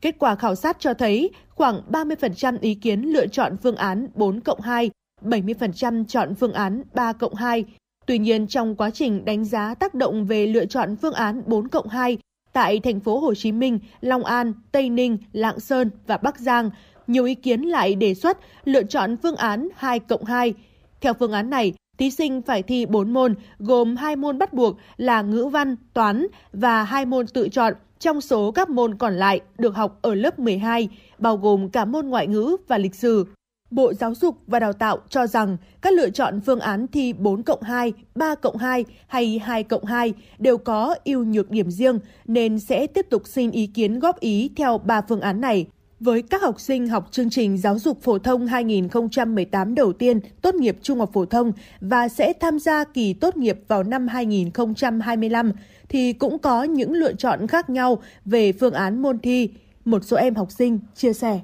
Kết 0.00 0.16
quả 0.18 0.34
khảo 0.34 0.54
sát 0.54 0.76
cho 0.80 0.94
thấy 0.94 1.30
khoảng 1.48 1.80
30% 1.90 2.58
ý 2.60 2.74
kiến 2.74 3.02
lựa 3.02 3.26
chọn 3.26 3.56
phương 3.62 3.76
án 3.76 4.08
4 4.14 4.40
cộng 4.40 4.60
2, 4.60 4.90
70% 5.22 6.04
chọn 6.04 6.34
phương 6.34 6.52
án 6.52 6.82
3 6.94 7.12
cộng 7.12 7.34
2. 7.34 7.64
Tuy 8.06 8.18
nhiên, 8.18 8.46
trong 8.46 8.74
quá 8.74 8.90
trình 8.90 9.24
đánh 9.24 9.44
giá 9.44 9.74
tác 9.74 9.94
động 9.94 10.24
về 10.24 10.46
lựa 10.46 10.66
chọn 10.66 10.96
phương 10.96 11.14
án 11.14 11.42
4 11.46 11.68
cộng 11.68 11.88
2 11.88 12.18
tại 12.52 12.80
thành 12.80 13.00
phố 13.00 13.18
Hồ 13.18 13.34
Chí 13.34 13.52
Minh, 13.52 13.78
Long 14.00 14.24
An, 14.24 14.52
Tây 14.72 14.90
Ninh, 14.90 15.18
Lạng 15.32 15.60
Sơn 15.60 15.90
và 16.06 16.16
Bắc 16.16 16.38
Giang, 16.38 16.70
nhiều 17.06 17.24
ý 17.24 17.34
kiến 17.34 17.60
lại 17.62 17.94
đề 17.94 18.14
xuất 18.14 18.38
lựa 18.64 18.82
chọn 18.82 19.16
phương 19.22 19.36
án 19.36 19.68
2 19.76 19.98
cộng 19.98 20.24
2. 20.24 20.54
Theo 21.00 21.14
phương 21.14 21.32
án 21.32 21.50
này, 21.50 21.72
thí 21.98 22.10
sinh 22.10 22.42
phải 22.42 22.62
thi 22.62 22.86
4 22.86 23.12
môn, 23.12 23.34
gồm 23.58 23.96
2 23.96 24.16
môn 24.16 24.38
bắt 24.38 24.52
buộc 24.52 24.76
là 24.96 25.22
ngữ 25.22 25.46
văn, 25.46 25.76
toán 25.94 26.26
và 26.52 26.84
2 26.84 27.06
môn 27.06 27.26
tự 27.26 27.48
chọn 27.48 27.74
trong 27.98 28.20
số 28.20 28.50
các 28.50 28.70
môn 28.70 28.94
còn 28.94 29.14
lại 29.14 29.40
được 29.58 29.74
học 29.74 29.98
ở 30.02 30.14
lớp 30.14 30.38
12, 30.38 30.88
bao 31.18 31.36
gồm 31.36 31.68
cả 31.68 31.84
môn 31.84 32.06
ngoại 32.06 32.26
ngữ 32.26 32.56
và 32.68 32.78
lịch 32.78 32.94
sử. 32.94 33.26
Bộ 33.70 33.92
Giáo 33.94 34.14
dục 34.14 34.36
và 34.46 34.58
Đào 34.58 34.72
tạo 34.72 34.98
cho 35.08 35.26
rằng 35.26 35.56
các 35.80 35.92
lựa 35.92 36.10
chọn 36.10 36.40
phương 36.40 36.60
án 36.60 36.86
thi 36.86 37.12
4 37.12 37.42
cộng 37.42 37.62
2, 37.62 37.92
3 38.14 38.34
cộng 38.34 38.56
2 38.56 38.84
hay 39.06 39.38
2 39.38 39.62
cộng 39.62 39.84
2 39.84 40.14
đều 40.38 40.58
có 40.58 40.94
ưu 41.04 41.24
nhược 41.24 41.50
điểm 41.50 41.70
riêng 41.70 41.98
nên 42.26 42.58
sẽ 42.58 42.86
tiếp 42.86 43.06
tục 43.10 43.22
xin 43.26 43.50
ý 43.50 43.66
kiến 43.66 43.98
góp 43.98 44.20
ý 44.20 44.50
theo 44.56 44.78
3 44.78 45.00
phương 45.00 45.20
án 45.20 45.40
này. 45.40 45.66
Với 46.00 46.22
các 46.22 46.42
học 46.42 46.60
sinh 46.60 46.88
học 46.88 47.08
chương 47.10 47.30
trình 47.30 47.58
giáo 47.58 47.78
dục 47.78 48.02
phổ 48.02 48.18
thông 48.18 48.46
2018 48.46 49.74
đầu 49.74 49.92
tiên 49.92 50.20
tốt 50.42 50.54
nghiệp 50.54 50.76
trung 50.82 50.98
học 50.98 51.10
phổ 51.12 51.24
thông 51.24 51.52
và 51.80 52.08
sẽ 52.08 52.32
tham 52.32 52.58
gia 52.58 52.84
kỳ 52.84 53.12
tốt 53.12 53.36
nghiệp 53.36 53.58
vào 53.68 53.82
năm 53.82 54.08
2025 54.08 55.52
thì 55.88 56.12
cũng 56.12 56.38
có 56.38 56.62
những 56.62 56.92
lựa 56.92 57.12
chọn 57.12 57.46
khác 57.46 57.70
nhau 57.70 57.98
về 58.24 58.52
phương 58.52 58.74
án 58.74 59.02
môn 59.02 59.18
thi. 59.18 59.50
Một 59.84 60.04
số 60.04 60.16
em 60.16 60.34
học 60.34 60.50
sinh 60.50 60.80
chia 60.94 61.12
sẻ. 61.12 61.40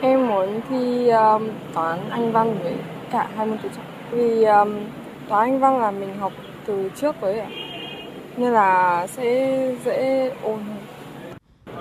Em 0.00 0.28
muốn 0.28 0.60
thi 0.70 1.08
um, 1.08 1.48
toán 1.74 2.10
Anh 2.10 2.32
văn 2.32 2.58
với 2.62 2.74
cả 3.12 3.30
hai 3.36 3.46
môn 3.46 3.58
tự 3.62 3.68
chọn. 3.76 3.84
Vì 4.10 4.44
um, 4.44 4.68
toán 5.28 5.50
Anh 5.50 5.60
văn 5.60 5.78
là 5.78 5.90
mình 5.90 6.18
học 6.18 6.32
từ 6.66 6.90
trước 7.00 7.20
với 7.20 7.40
ạ. 7.40 7.48
Nên 8.36 8.52
là 8.52 9.06
sẽ 9.06 9.74
dễ 9.84 10.32
ôn 10.42 10.60
hơn. 10.62 10.87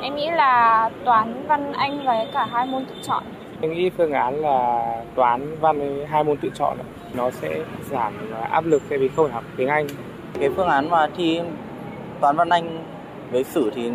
Em 0.01 0.15
nghĩ 0.15 0.29
là 0.31 0.89
toán, 1.05 1.47
văn, 1.47 1.73
anh 1.73 2.05
và 2.05 2.25
cả 2.33 2.45
hai 2.51 2.65
môn 2.65 2.85
tự 2.85 2.95
chọn. 3.03 3.23
Tôi 3.61 3.71
nghĩ 3.71 3.89
phương 3.89 4.11
án 4.11 4.41
là 4.41 4.83
toán 5.15 5.55
văn 5.59 5.79
với 5.79 6.05
hai 6.05 6.23
môn 6.23 6.37
tự 6.37 6.49
chọn 6.53 6.77
nó 7.13 7.31
sẽ 7.31 7.59
giảm 7.91 8.13
áp 8.49 8.65
lực 8.65 8.81
tại 8.89 8.97
vì 8.97 9.07
không 9.07 9.31
học 9.31 9.43
tiếng 9.57 9.67
Anh. 9.67 9.87
Cái 10.39 10.49
phương 10.55 10.67
án 10.67 10.89
mà 10.89 11.07
thi 11.17 11.39
toán 12.21 12.35
văn 12.35 12.49
Anh 12.49 12.83
với 13.31 13.43
sử 13.43 13.71
thì 13.75 13.91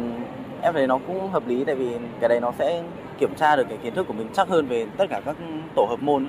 em 0.63 0.75
thấy 0.75 0.87
nó 0.87 0.99
cũng 1.07 1.31
hợp 1.31 1.49
lý 1.49 1.65
tại 1.65 1.75
vì 1.75 1.89
cái 2.21 2.29
đấy 2.29 2.41
nó 2.41 2.53
sẽ 2.59 2.83
kiểm 3.19 3.35
tra 3.37 3.57
được 3.57 3.67
cái 3.69 3.79
kiến 3.83 3.95
thức 3.95 4.07
của 4.09 4.15
mình 4.15 4.29
chắc 4.33 4.49
hơn 4.49 4.67
về 4.67 4.87
tất 4.97 5.05
cả 5.11 5.21
các 5.25 5.37
tổ 5.77 5.87
hợp 5.89 6.03
môn. 6.03 6.29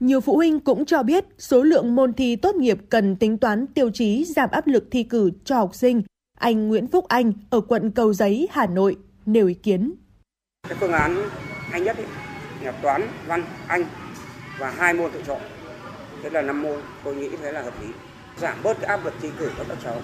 Nhiều 0.00 0.20
phụ 0.20 0.36
huynh 0.36 0.60
cũng 0.60 0.84
cho 0.84 1.02
biết 1.02 1.24
số 1.38 1.62
lượng 1.62 1.94
môn 1.94 2.12
thi 2.12 2.36
tốt 2.36 2.54
nghiệp 2.54 2.78
cần 2.90 3.16
tính 3.16 3.38
toán 3.38 3.66
tiêu 3.66 3.90
chí 3.94 4.24
giảm 4.24 4.48
áp 4.52 4.66
lực 4.66 4.84
thi 4.90 5.02
cử 5.02 5.30
cho 5.44 5.56
học 5.56 5.74
sinh. 5.74 6.02
Anh 6.38 6.68
Nguyễn 6.68 6.86
Phúc 6.86 7.04
Anh 7.08 7.32
ở 7.50 7.60
quận 7.60 7.90
Cầu 7.90 8.12
Giấy, 8.12 8.48
Hà 8.50 8.66
Nội 8.66 8.96
nêu 9.26 9.46
ý 9.46 9.54
kiến. 9.54 9.94
Cái 10.68 10.78
phương 10.80 10.92
án 10.92 11.16
hay 11.70 11.80
nhất 11.80 11.96
ấy, 11.96 12.06
là 12.62 12.72
toán, 12.72 13.02
văn, 13.26 13.42
anh 13.66 13.84
và 14.58 14.70
hai 14.70 14.94
môn 14.94 15.10
tự 15.12 15.22
chọn. 15.26 15.40
Thế 16.22 16.30
là 16.30 16.42
5 16.42 16.62
môn, 16.62 16.80
tôi 17.04 17.16
nghĩ 17.16 17.28
thế 17.42 17.52
là 17.52 17.62
hợp 17.62 17.82
lý. 17.82 17.88
Giảm 18.36 18.58
bớt 18.62 18.80
cái 18.80 18.86
áp 18.86 19.04
lực 19.04 19.14
thi 19.20 19.28
cử 19.38 19.50
của 19.58 19.64
các 19.68 19.78
cháu. 19.84 20.00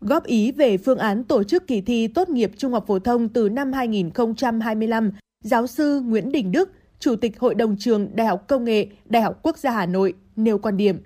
Góp 0.00 0.24
ý 0.24 0.52
về 0.52 0.76
phương 0.78 0.98
án 0.98 1.24
tổ 1.24 1.44
chức 1.44 1.66
kỳ 1.66 1.80
thi 1.80 2.08
tốt 2.08 2.28
nghiệp 2.28 2.50
trung 2.56 2.72
học 2.72 2.84
phổ 2.86 2.98
thông 2.98 3.28
từ 3.28 3.48
năm 3.48 3.72
2025, 3.72 5.10
giáo 5.44 5.66
sư 5.66 6.00
Nguyễn 6.00 6.32
Đình 6.32 6.52
Đức, 6.52 6.70
Chủ 6.98 7.16
tịch 7.16 7.40
Hội 7.40 7.54
đồng 7.54 7.76
trường 7.78 8.16
Đại 8.16 8.26
học 8.26 8.44
Công 8.48 8.64
nghệ 8.64 8.86
Đại 9.04 9.22
học 9.22 9.38
Quốc 9.42 9.58
gia 9.58 9.70
Hà 9.70 9.86
Nội 9.86 10.14
nêu 10.36 10.58
quan 10.58 10.76
điểm. 10.76 10.98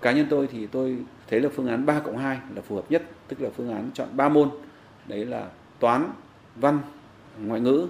Cá 0.00 0.12
nhân 0.12 0.26
tôi 0.30 0.48
thì 0.52 0.66
tôi 0.66 0.96
thế 1.32 1.40
là 1.40 1.48
phương 1.54 1.68
án 1.68 1.86
3 1.86 2.00
cộng 2.00 2.18
2 2.18 2.38
là 2.54 2.62
phù 2.62 2.74
hợp 2.74 2.90
nhất, 2.90 3.02
tức 3.28 3.40
là 3.40 3.48
phương 3.56 3.72
án 3.72 3.90
chọn 3.94 4.08
3 4.12 4.28
môn. 4.28 4.50
Đấy 5.06 5.24
là 5.24 5.46
toán, 5.78 6.10
văn, 6.56 6.78
ngoại 7.38 7.60
ngữ 7.60 7.86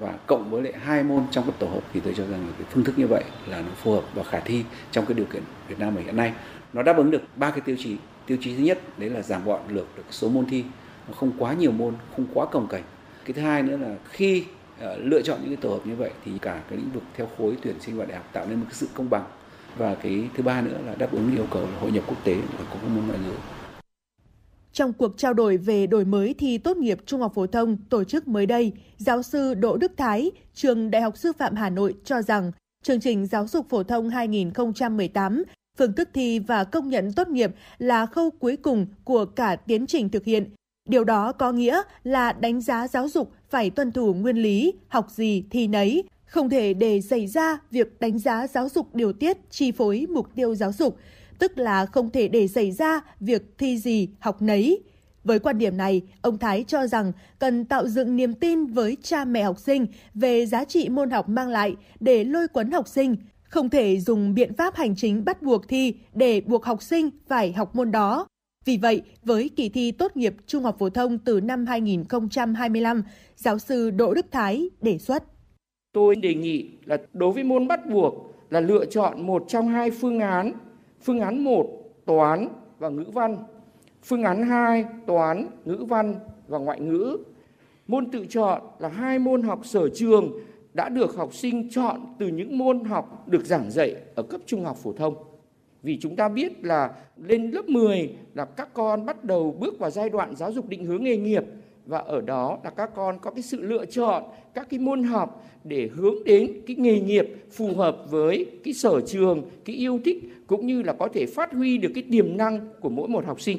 và 0.00 0.14
cộng 0.26 0.50
với 0.50 0.62
lại 0.62 0.72
hai 0.80 1.02
môn 1.02 1.22
trong 1.30 1.44
các 1.46 1.54
tổ 1.58 1.66
hợp 1.66 1.82
thì 1.92 2.00
tôi 2.00 2.14
cho 2.16 2.24
rằng 2.26 2.46
là 2.46 2.52
cái 2.58 2.66
phương 2.70 2.84
thức 2.84 2.98
như 2.98 3.06
vậy 3.06 3.24
là 3.46 3.60
nó 3.60 3.68
phù 3.76 3.92
hợp 3.92 4.02
và 4.14 4.22
khả 4.22 4.40
thi 4.40 4.64
trong 4.90 5.06
cái 5.06 5.14
điều 5.14 5.26
kiện 5.26 5.42
Việt 5.68 5.78
Nam 5.78 5.96
hiện 5.96 6.16
nay. 6.16 6.32
Nó 6.72 6.82
đáp 6.82 6.96
ứng 6.96 7.10
được 7.10 7.22
ba 7.36 7.50
cái 7.50 7.60
tiêu 7.60 7.76
chí. 7.78 7.96
Tiêu 8.26 8.38
chí 8.40 8.56
thứ 8.56 8.62
nhất 8.62 8.78
đấy 8.98 9.10
là 9.10 9.22
giảm 9.22 9.44
gọn 9.44 9.60
lược 9.68 9.86
được 9.96 10.04
số 10.10 10.28
môn 10.28 10.46
thi, 10.46 10.64
nó 11.08 11.14
không 11.14 11.32
quá 11.38 11.52
nhiều 11.52 11.72
môn, 11.72 11.94
không 12.16 12.26
quá 12.34 12.46
cồng 12.46 12.68
kềnh. 12.68 12.84
Cái 13.24 13.32
thứ 13.32 13.42
hai 13.42 13.62
nữa 13.62 13.76
là 13.76 13.94
khi 14.10 14.44
uh, 14.84 14.86
lựa 14.98 15.22
chọn 15.22 15.38
những 15.40 15.48
cái 15.48 15.62
tổ 15.62 15.68
hợp 15.68 15.86
như 15.86 15.96
vậy 15.96 16.10
thì 16.24 16.32
cả 16.42 16.60
cái 16.70 16.78
lĩnh 16.78 16.90
vực 16.90 17.02
theo 17.14 17.28
khối 17.38 17.56
tuyển 17.62 17.80
sinh 17.80 17.96
vào 17.96 18.06
đại 18.06 18.16
học 18.16 18.26
tạo 18.32 18.46
nên 18.48 18.58
một 18.58 18.66
cái 18.68 18.74
sự 18.74 18.88
công 18.94 19.10
bằng. 19.10 19.24
Và 19.78 19.94
cái 19.94 20.28
thứ 20.34 20.42
ba 20.42 20.60
nữa 20.60 20.78
là 20.86 20.94
đáp 20.94 21.12
ứng 21.12 21.36
yêu 21.36 21.46
cầu 21.50 21.66
hội 21.80 21.92
nhập 21.92 22.04
quốc 22.06 22.24
tế 22.24 22.34
và 22.34 22.64
có 22.70 22.76
các 22.82 22.88
môn 22.88 23.06
ngoại 23.06 23.18
ngữ. 23.18 23.34
Trong 24.72 24.92
cuộc 24.92 25.18
trao 25.18 25.34
đổi 25.34 25.56
về 25.56 25.86
đổi 25.86 26.04
mới 26.04 26.34
thi 26.34 26.58
tốt 26.58 26.76
nghiệp 26.76 26.98
trung 27.06 27.20
học 27.20 27.32
phổ 27.34 27.46
thông 27.46 27.76
tổ 27.76 28.04
chức 28.04 28.28
mới 28.28 28.46
đây, 28.46 28.72
giáo 28.96 29.22
sư 29.22 29.54
Đỗ 29.54 29.76
Đức 29.76 29.92
Thái, 29.96 30.30
trường 30.54 30.90
Đại 30.90 31.02
học 31.02 31.16
Sư 31.16 31.32
phạm 31.38 31.54
Hà 31.54 31.70
Nội 31.70 31.94
cho 32.04 32.22
rằng 32.22 32.52
chương 32.82 33.00
trình 33.00 33.26
giáo 33.26 33.46
dục 33.46 33.66
phổ 33.68 33.82
thông 33.82 34.10
2018, 34.10 35.44
phương 35.78 35.92
thức 35.92 36.08
thi 36.14 36.38
và 36.38 36.64
công 36.64 36.88
nhận 36.88 37.12
tốt 37.12 37.28
nghiệp 37.28 37.50
là 37.78 38.06
khâu 38.06 38.30
cuối 38.30 38.56
cùng 38.56 38.86
của 39.04 39.24
cả 39.24 39.56
tiến 39.56 39.86
trình 39.86 40.08
thực 40.08 40.24
hiện. 40.24 40.50
Điều 40.88 41.04
đó 41.04 41.32
có 41.32 41.52
nghĩa 41.52 41.82
là 42.04 42.32
đánh 42.32 42.60
giá 42.60 42.88
giáo 42.88 43.08
dục 43.08 43.32
phải 43.50 43.70
tuân 43.70 43.92
thủ 43.92 44.14
nguyên 44.14 44.36
lý, 44.36 44.72
học 44.88 45.10
gì 45.10 45.44
thì 45.50 45.66
nấy, 45.68 46.04
không 46.26 46.50
thể 46.50 46.74
để 46.74 47.00
xảy 47.00 47.26
ra 47.26 47.58
việc 47.70 48.00
đánh 48.00 48.18
giá 48.18 48.46
giáo 48.46 48.68
dục 48.68 48.94
điều 48.94 49.12
tiết 49.12 49.50
chi 49.50 49.72
phối 49.72 50.06
mục 50.10 50.28
tiêu 50.34 50.54
giáo 50.54 50.72
dục, 50.72 50.96
tức 51.38 51.58
là 51.58 51.86
không 51.86 52.10
thể 52.10 52.28
để 52.28 52.48
xảy 52.48 52.72
ra 52.72 53.00
việc 53.20 53.42
thi 53.58 53.78
gì 53.78 54.08
học 54.18 54.42
nấy. 54.42 54.82
Với 55.24 55.38
quan 55.38 55.58
điểm 55.58 55.76
này, 55.76 56.02
ông 56.22 56.38
Thái 56.38 56.64
cho 56.68 56.86
rằng 56.86 57.12
cần 57.38 57.64
tạo 57.64 57.88
dựng 57.88 58.16
niềm 58.16 58.34
tin 58.34 58.66
với 58.66 58.96
cha 59.02 59.24
mẹ 59.24 59.42
học 59.42 59.58
sinh 59.58 59.86
về 60.14 60.46
giá 60.46 60.64
trị 60.64 60.88
môn 60.88 61.10
học 61.10 61.28
mang 61.28 61.48
lại 61.48 61.76
để 62.00 62.24
lôi 62.24 62.48
cuốn 62.48 62.70
học 62.70 62.88
sinh, 62.88 63.16
không 63.42 63.70
thể 63.70 64.00
dùng 64.00 64.34
biện 64.34 64.54
pháp 64.54 64.74
hành 64.74 64.96
chính 64.96 65.24
bắt 65.24 65.42
buộc 65.42 65.68
thi 65.68 65.94
để 66.14 66.40
buộc 66.40 66.64
học 66.64 66.82
sinh 66.82 67.10
phải 67.28 67.52
học 67.52 67.76
môn 67.76 67.90
đó. 67.90 68.26
Vì 68.64 68.76
vậy, 68.76 69.02
với 69.24 69.50
kỳ 69.56 69.68
thi 69.68 69.92
tốt 69.92 70.16
nghiệp 70.16 70.34
trung 70.46 70.64
học 70.64 70.76
phổ 70.78 70.90
thông 70.90 71.18
từ 71.18 71.40
năm 71.40 71.66
2025, 71.66 73.02
giáo 73.36 73.58
sư 73.58 73.90
Đỗ 73.90 74.14
Đức 74.14 74.26
Thái 74.30 74.70
đề 74.80 74.98
xuất. 74.98 75.22
Tôi 75.96 76.16
đề 76.16 76.34
nghị 76.34 76.68
là 76.84 76.96
đối 77.12 77.32
với 77.32 77.44
môn 77.44 77.68
bắt 77.68 77.86
buộc 77.90 78.34
là 78.50 78.60
lựa 78.60 78.84
chọn 78.84 79.26
một 79.26 79.44
trong 79.48 79.68
hai 79.68 79.90
phương 79.90 80.20
án. 80.20 80.52
Phương 81.02 81.20
án 81.20 81.44
1 81.44 81.66
toán 82.04 82.48
và 82.78 82.88
ngữ 82.88 83.04
văn. 83.12 83.36
Phương 84.02 84.22
án 84.22 84.42
2 84.42 84.84
toán, 85.06 85.46
ngữ 85.64 85.84
văn 85.88 86.14
và 86.48 86.58
ngoại 86.58 86.80
ngữ. 86.80 87.16
Môn 87.86 88.10
tự 88.10 88.26
chọn 88.28 88.62
là 88.78 88.88
hai 88.88 89.18
môn 89.18 89.42
học 89.42 89.60
sở 89.66 89.88
trường 89.88 90.32
đã 90.74 90.88
được 90.88 91.16
học 91.16 91.34
sinh 91.34 91.68
chọn 91.70 92.00
từ 92.18 92.28
những 92.28 92.58
môn 92.58 92.84
học 92.84 93.28
được 93.28 93.44
giảng 93.44 93.70
dạy 93.70 93.96
ở 94.14 94.22
cấp 94.22 94.40
trung 94.46 94.64
học 94.64 94.76
phổ 94.76 94.92
thông. 94.92 95.14
Vì 95.82 95.98
chúng 96.00 96.16
ta 96.16 96.28
biết 96.28 96.64
là 96.64 96.94
lên 97.16 97.50
lớp 97.50 97.68
10 97.68 98.16
là 98.34 98.44
các 98.44 98.74
con 98.74 99.06
bắt 99.06 99.24
đầu 99.24 99.56
bước 99.60 99.78
vào 99.78 99.90
giai 99.90 100.10
đoạn 100.10 100.36
giáo 100.36 100.52
dục 100.52 100.68
định 100.68 100.84
hướng 100.84 101.04
nghề 101.04 101.16
nghiệp 101.16 101.44
và 101.86 101.98
ở 101.98 102.20
đó 102.20 102.58
là 102.64 102.70
các 102.70 102.90
con 102.94 103.18
có 103.18 103.30
cái 103.30 103.42
sự 103.42 103.62
lựa 103.62 103.84
chọn 103.86 104.22
các 104.54 104.66
cái 104.70 104.80
môn 104.80 105.02
học 105.02 105.46
để 105.64 105.90
hướng 105.94 106.24
đến 106.24 106.52
cái 106.66 106.76
nghề 106.76 107.00
nghiệp 107.00 107.26
phù 107.52 107.74
hợp 107.74 107.96
với 108.10 108.46
cái 108.64 108.74
sở 108.74 109.00
trường, 109.00 109.50
cái 109.64 109.76
yêu 109.76 110.00
thích 110.04 110.16
cũng 110.46 110.66
như 110.66 110.82
là 110.82 110.92
có 110.92 111.08
thể 111.14 111.26
phát 111.26 111.52
huy 111.52 111.78
được 111.78 111.90
cái 111.94 112.04
tiềm 112.10 112.36
năng 112.36 112.68
của 112.80 112.88
mỗi 112.88 113.08
một 113.08 113.26
học 113.26 113.40
sinh. 113.40 113.58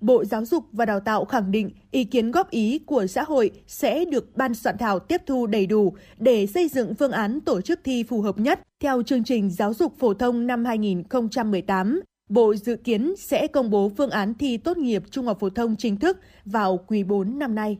Bộ 0.00 0.24
Giáo 0.24 0.44
dục 0.44 0.64
và 0.72 0.86
Đào 0.86 1.00
tạo 1.00 1.24
khẳng 1.24 1.50
định 1.50 1.70
ý 1.90 2.04
kiến 2.04 2.30
góp 2.30 2.50
ý 2.50 2.78
của 2.78 3.06
xã 3.06 3.22
hội 3.22 3.50
sẽ 3.66 4.04
được 4.04 4.36
ban 4.36 4.54
soạn 4.54 4.78
thảo 4.78 4.98
tiếp 4.98 5.20
thu 5.26 5.46
đầy 5.46 5.66
đủ 5.66 5.92
để 6.18 6.46
xây 6.46 6.68
dựng 6.68 6.94
phương 6.94 7.12
án 7.12 7.40
tổ 7.40 7.60
chức 7.60 7.80
thi 7.84 8.02
phù 8.02 8.20
hợp 8.20 8.38
nhất 8.38 8.60
theo 8.80 9.02
chương 9.02 9.24
trình 9.24 9.50
giáo 9.50 9.74
dục 9.74 9.98
phổ 9.98 10.14
thông 10.14 10.46
năm 10.46 10.64
2018. 10.64 12.00
Bộ 12.32 12.54
dự 12.54 12.76
kiến 12.76 13.14
sẽ 13.18 13.46
công 13.46 13.70
bố 13.70 13.90
phương 13.96 14.10
án 14.10 14.34
thi 14.34 14.56
tốt 14.56 14.76
nghiệp 14.76 15.02
trung 15.10 15.26
học 15.26 15.38
phổ 15.40 15.50
thông 15.50 15.76
chính 15.76 15.96
thức 15.96 16.18
vào 16.44 16.84
quý 16.86 17.04
4 17.04 17.38
năm 17.38 17.54
nay. 17.54 17.78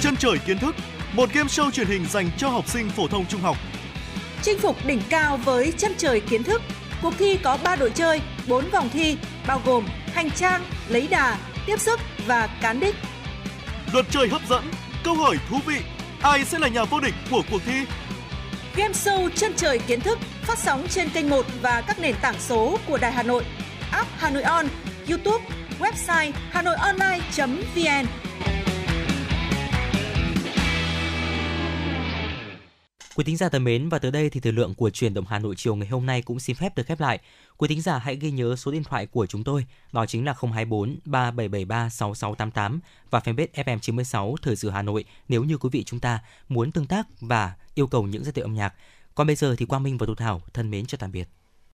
Chân 0.00 0.16
trời 0.18 0.38
kiến 0.46 0.58
thức, 0.58 0.74
một 1.16 1.28
game 1.34 1.48
show 1.48 1.70
truyền 1.70 1.86
hình 1.86 2.04
dành 2.10 2.30
cho 2.38 2.48
học 2.48 2.68
sinh 2.68 2.88
phổ 2.88 3.06
thông 3.06 3.26
trung 3.26 3.40
học. 3.40 3.56
Chinh 4.42 4.58
phục 4.58 4.76
đỉnh 4.86 5.00
cao 5.10 5.36
với 5.36 5.72
chân 5.76 5.92
trời 5.96 6.20
kiến 6.20 6.42
thức. 6.42 6.62
Cuộc 7.02 7.14
thi 7.18 7.38
có 7.42 7.58
3 7.64 7.76
đội 7.76 7.90
chơi, 7.90 8.20
4 8.48 8.64
vòng 8.72 8.88
thi, 8.92 9.16
bao 9.46 9.62
gồm 9.66 9.84
hành 10.06 10.30
trang, 10.30 10.62
lấy 10.88 11.08
đà, 11.10 11.38
tiếp 11.66 11.80
sức 11.80 12.00
và 12.26 12.58
cán 12.62 12.80
đích. 12.80 12.94
Luật 13.92 14.06
chơi 14.10 14.28
hấp 14.28 14.42
dẫn, 14.48 14.64
câu 15.04 15.14
hỏi 15.14 15.36
thú 15.50 15.56
vị, 15.66 15.76
ai 16.22 16.44
sẽ 16.44 16.58
là 16.58 16.68
nhà 16.68 16.84
vô 16.84 17.00
địch 17.00 17.14
của 17.30 17.42
cuộc 17.50 17.60
thi? 17.66 17.84
Game 18.76 18.92
show 18.92 19.28
chân 19.34 19.52
trời 19.56 19.78
kiến 19.78 20.00
thức 20.00 20.18
phát 20.42 20.58
sóng 20.58 20.86
trên 20.90 21.10
kênh 21.10 21.30
1 21.30 21.46
và 21.62 21.80
các 21.86 21.98
nền 21.98 22.14
tảng 22.22 22.40
số 22.40 22.78
của 22.88 22.98
Đài 22.98 23.12
Hà 23.12 23.22
Nội, 23.22 23.44
app 23.90 24.10
Hà 24.16 24.30
Nội 24.30 24.42
On, 24.42 24.66
YouTube, 25.08 25.44
website 25.78 26.32
hanoionline.vn. 26.50 28.06
Quý 33.14 33.24
thính 33.24 33.36
giả 33.36 33.48
thân 33.48 33.64
mến 33.64 33.88
và 33.88 33.98
tới 33.98 34.10
đây 34.10 34.30
thì 34.30 34.40
thời 34.40 34.52
lượng 34.52 34.74
của 34.74 34.90
truyền 34.90 35.14
động 35.14 35.24
Hà 35.28 35.38
Nội 35.38 35.54
chiều 35.56 35.74
ngày 35.74 35.88
hôm 35.88 36.06
nay 36.06 36.22
cũng 36.22 36.40
xin 36.40 36.56
phép 36.56 36.76
được 36.76 36.86
khép 36.86 37.00
lại. 37.00 37.18
Quý 37.56 37.68
thính 37.68 37.80
giả 37.80 37.98
hãy 37.98 38.16
ghi 38.16 38.30
nhớ 38.30 38.56
số 38.56 38.70
điện 38.72 38.84
thoại 38.84 39.06
của 39.06 39.26
chúng 39.26 39.44
tôi, 39.44 39.66
đó 39.92 40.06
chính 40.06 40.24
là 40.24 40.34
024 40.40 40.98
3773 41.04 41.88
6688 41.88 42.80
và 43.10 43.20
fanpage 43.20 43.46
FM96 43.54 44.34
Thời 44.42 44.56
sự 44.56 44.70
Hà 44.70 44.82
Nội 44.82 45.04
nếu 45.28 45.44
như 45.44 45.58
quý 45.58 45.68
vị 45.72 45.84
chúng 45.84 46.00
ta 46.00 46.20
muốn 46.48 46.72
tương 46.72 46.86
tác 46.86 47.06
và 47.20 47.52
yêu 47.74 47.86
cầu 47.86 48.06
những 48.06 48.24
giai 48.24 48.32
điệu 48.32 48.44
âm 48.44 48.54
nhạc. 48.54 48.74
Còn 49.14 49.26
bây 49.26 49.36
giờ 49.36 49.56
thì 49.58 49.66
Quang 49.66 49.82
Minh 49.82 49.98
và 49.98 50.06
Thu 50.06 50.14
Thảo 50.14 50.42
thân 50.54 50.70
mến 50.70 50.86
chào 50.86 50.98
tạm 50.98 51.12
biệt. 51.12 51.28